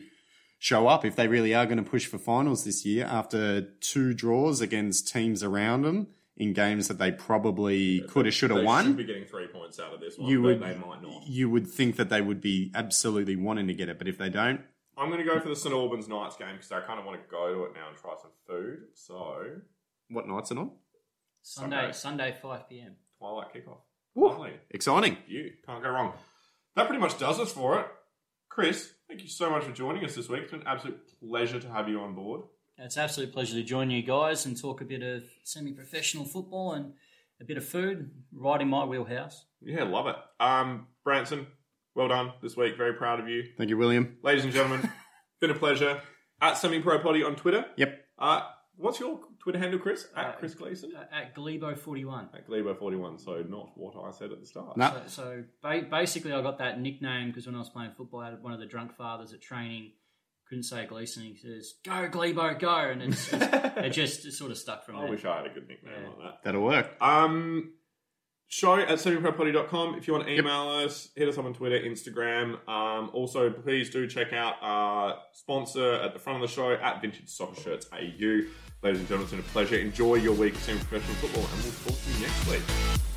show 0.57 0.87
up 0.87 1.05
if 1.05 1.15
they 1.15 1.27
really 1.27 1.53
are 1.53 1.65
going 1.67 1.83
to 1.83 1.89
push 1.89 2.07
for 2.07 2.17
finals 2.17 2.63
this 2.63 2.85
year 2.85 3.05
after 3.05 3.61
two 3.81 4.15
draws 4.15 4.61
against 4.61 5.07
teams 5.07 5.43
around 5.43 5.83
them 5.83 6.07
in 6.41 6.53
games 6.53 6.87
that 6.87 6.97
they 6.97 7.11
probably 7.11 8.01
could 8.09 8.25
have, 8.25 8.33
should 8.33 8.49
have 8.49 8.63
won. 8.63 8.83
should 8.85 8.97
be 8.97 9.03
getting 9.03 9.25
three 9.25 9.45
points 9.47 9.79
out 9.79 9.93
of 9.93 9.99
this 9.99 10.17
one, 10.17 10.27
You 10.29 10.41
but 10.41 10.47
would- 10.47 10.61
they 10.61 10.75
might 10.75 11.01
not. 11.03 11.27
You 11.27 11.49
would 11.51 11.67
think 11.67 11.97
that 11.97 12.09
they 12.09 12.19
would 12.21 12.41
be 12.41 12.71
absolutely 12.73 13.35
wanting 13.35 13.67
to 13.67 13.73
get 13.73 13.89
it, 13.89 13.97
but 13.99 14.07
if 14.07 14.17
they 14.17 14.29
don't, 14.29 14.61
I'm 14.97 15.09
going 15.09 15.19
to 15.19 15.25
go 15.25 15.39
for 15.39 15.49
the 15.49 15.55
St 15.55 15.73
Albans 15.73 16.07
Knights 16.07 16.35
game 16.37 16.55
because 16.55 16.71
I 16.71 16.81
kind 16.81 16.99
of 16.99 17.05
want 17.05 17.21
to 17.21 17.29
go 17.29 17.53
to 17.53 17.63
it 17.65 17.73
now 17.73 17.87
and 17.89 17.97
try 17.97 18.13
some 18.21 18.31
food. 18.47 18.79
So, 18.93 19.45
what 20.09 20.27
nights 20.27 20.51
are 20.51 20.59
on? 20.59 20.71
Sunday, 21.43 21.83
Okay. 21.85 21.91
Sunday, 21.93 22.35
5 22.41 22.69
p.m. 22.69 22.95
Twilight 23.19 23.53
kickoff. 23.53 23.77
Woo. 24.15 24.27
Lovely. 24.29 24.53
Exciting. 24.71 25.17
You 25.27 25.51
can't 25.65 25.81
go 25.83 25.89
wrong. 25.89 26.13
That 26.75 26.87
pretty 26.87 27.01
much 27.01 27.17
does 27.17 27.39
us 27.39 27.51
for 27.51 27.79
it. 27.79 27.87
Chris, 28.49 28.91
thank 29.07 29.21
you 29.23 29.29
so 29.29 29.49
much 29.49 29.63
for 29.63 29.71
joining 29.71 30.03
us 30.03 30.15
this 30.15 30.27
week. 30.27 30.41
It's 30.43 30.51
been 30.51 30.61
an 30.61 30.67
absolute 30.67 30.99
pleasure 31.19 31.59
to 31.59 31.69
have 31.71 31.87
you 31.87 31.99
on 32.01 32.13
board. 32.15 32.41
It's 32.83 32.97
an 32.97 33.03
absolute 33.03 33.31
pleasure 33.31 33.53
to 33.55 33.63
join 33.63 33.89
you 33.91 34.01
guys 34.01 34.45
and 34.45 34.59
talk 34.59 34.81
a 34.81 34.85
bit 34.85 35.03
of 35.03 35.23
semi-professional 35.43 36.25
football 36.25 36.73
and 36.73 36.93
a 37.39 37.45
bit 37.45 37.57
of 37.57 37.65
food, 37.65 38.09
right 38.33 38.59
in 38.59 38.67
my 38.69 38.83
wheelhouse. 38.85 39.45
Yeah, 39.61 39.83
love 39.83 40.07
it. 40.07 40.15
Um, 40.39 40.87
Branson, 41.03 41.47
well 41.95 42.07
done 42.07 42.33
this 42.41 42.57
week. 42.57 42.77
Very 42.77 42.93
proud 42.93 43.19
of 43.19 43.27
you. 43.27 43.43
Thank 43.57 43.69
you, 43.69 43.77
William. 43.77 44.17
Ladies 44.23 44.43
and 44.45 44.53
gentlemen, 44.53 44.89
been 45.41 45.51
a 45.51 45.55
pleasure. 45.55 46.01
At 46.41 46.57
Semi 46.57 46.79
Pro 46.81 46.97
Potty 46.99 47.23
on 47.23 47.35
Twitter. 47.35 47.65
Yep. 47.77 47.99
Uh, 48.17 48.41
what's 48.77 48.99
your 48.99 49.19
Twitter 49.39 49.59
handle, 49.59 49.79
Chris? 49.79 50.07
At 50.15 50.25
Uh, 50.25 50.31
Chris 50.33 50.55
Gleeson? 50.55 50.91
Uh, 50.95 51.03
At 51.15 51.35
Glebo41. 51.35 52.33
At 52.35 52.47
Glebo41, 52.47 53.23
so 53.23 53.43
not 53.47 53.69
what 53.75 53.93
I 54.03 54.09
said 54.09 54.31
at 54.31 54.39
the 54.39 54.45
start. 54.47 54.75
No. 54.75 54.91
So, 55.05 55.23
so 55.23 55.43
ba- 55.61 55.85
basically, 55.89 56.33
I 56.33 56.41
got 56.41 56.57
that 56.57 56.79
nickname 56.79 57.27
because 57.27 57.45
when 57.45 57.53
I 57.55 57.59
was 57.59 57.69
playing 57.69 57.91
football, 57.95 58.21
I 58.21 58.31
had 58.31 58.41
one 58.41 58.53
of 58.53 58.59
the 58.59 58.65
drunk 58.65 58.95
fathers 58.95 59.33
at 59.33 59.41
training 59.41 59.91
couldn't 60.51 60.63
say 60.65 60.85
Gleeson. 60.85 61.23
He 61.23 61.37
says, 61.37 61.75
"Go 61.85 62.09
Glebo, 62.09 62.59
go!" 62.59 62.75
And 62.75 63.01
it's, 63.01 63.31
it's, 63.31 63.41
it 63.77 63.89
just 63.91 64.25
it 64.25 64.33
sort 64.33 64.51
of 64.51 64.57
stuck 64.57 64.85
from 64.85 64.97
I 64.97 65.03
there. 65.03 65.09
wish 65.11 65.23
I 65.23 65.37
had 65.37 65.45
a 65.45 65.49
good 65.49 65.67
nickname 65.67 65.93
Yeah. 66.01 66.07
like 66.09 66.17
that. 66.19 66.43
That'll 66.43 66.61
work. 66.61 66.91
Um, 67.01 67.71
show 68.49 68.75
at 68.75 68.89
semipropotty.com. 68.89 69.95
If 69.95 70.07
you 70.07 70.13
want 70.13 70.25
to 70.27 70.33
email 70.37 70.67
us, 70.69 71.07
hit 71.15 71.29
us 71.29 71.37
up 71.37 71.45
on 71.45 71.53
Twitter, 71.53 71.79
Instagram. 71.79 72.59
Um, 72.67 73.09
also, 73.13 73.49
please 73.49 73.89
do 73.89 74.07
check 74.07 74.33
out 74.33 74.55
our 74.61 75.19
sponsor 75.31 75.93
at 75.93 76.11
the 76.11 76.19
front 76.19 76.43
of 76.43 76.49
the 76.49 76.53
show 76.53 76.73
at 76.73 77.01
Vintage 77.01 77.29
Soccer 77.29 77.61
Shirts 77.61 77.87
AU. 77.93 78.41
Ladies 78.83 78.99
and 78.99 79.07
gentlemen, 79.07 79.21
it's 79.21 79.31
been 79.31 79.39
a 79.39 79.43
pleasure. 79.43 79.77
Enjoy 79.77 80.15
your 80.15 80.33
week 80.33 80.55
of 80.55 80.61
semi-professional 80.63 81.15
football, 81.15 81.45
and 81.53 81.63
we'll 81.63 81.71
talk 81.71 82.03
to 82.03 82.11
you 82.11 82.19
next 82.19 82.49
week. 82.49 83.10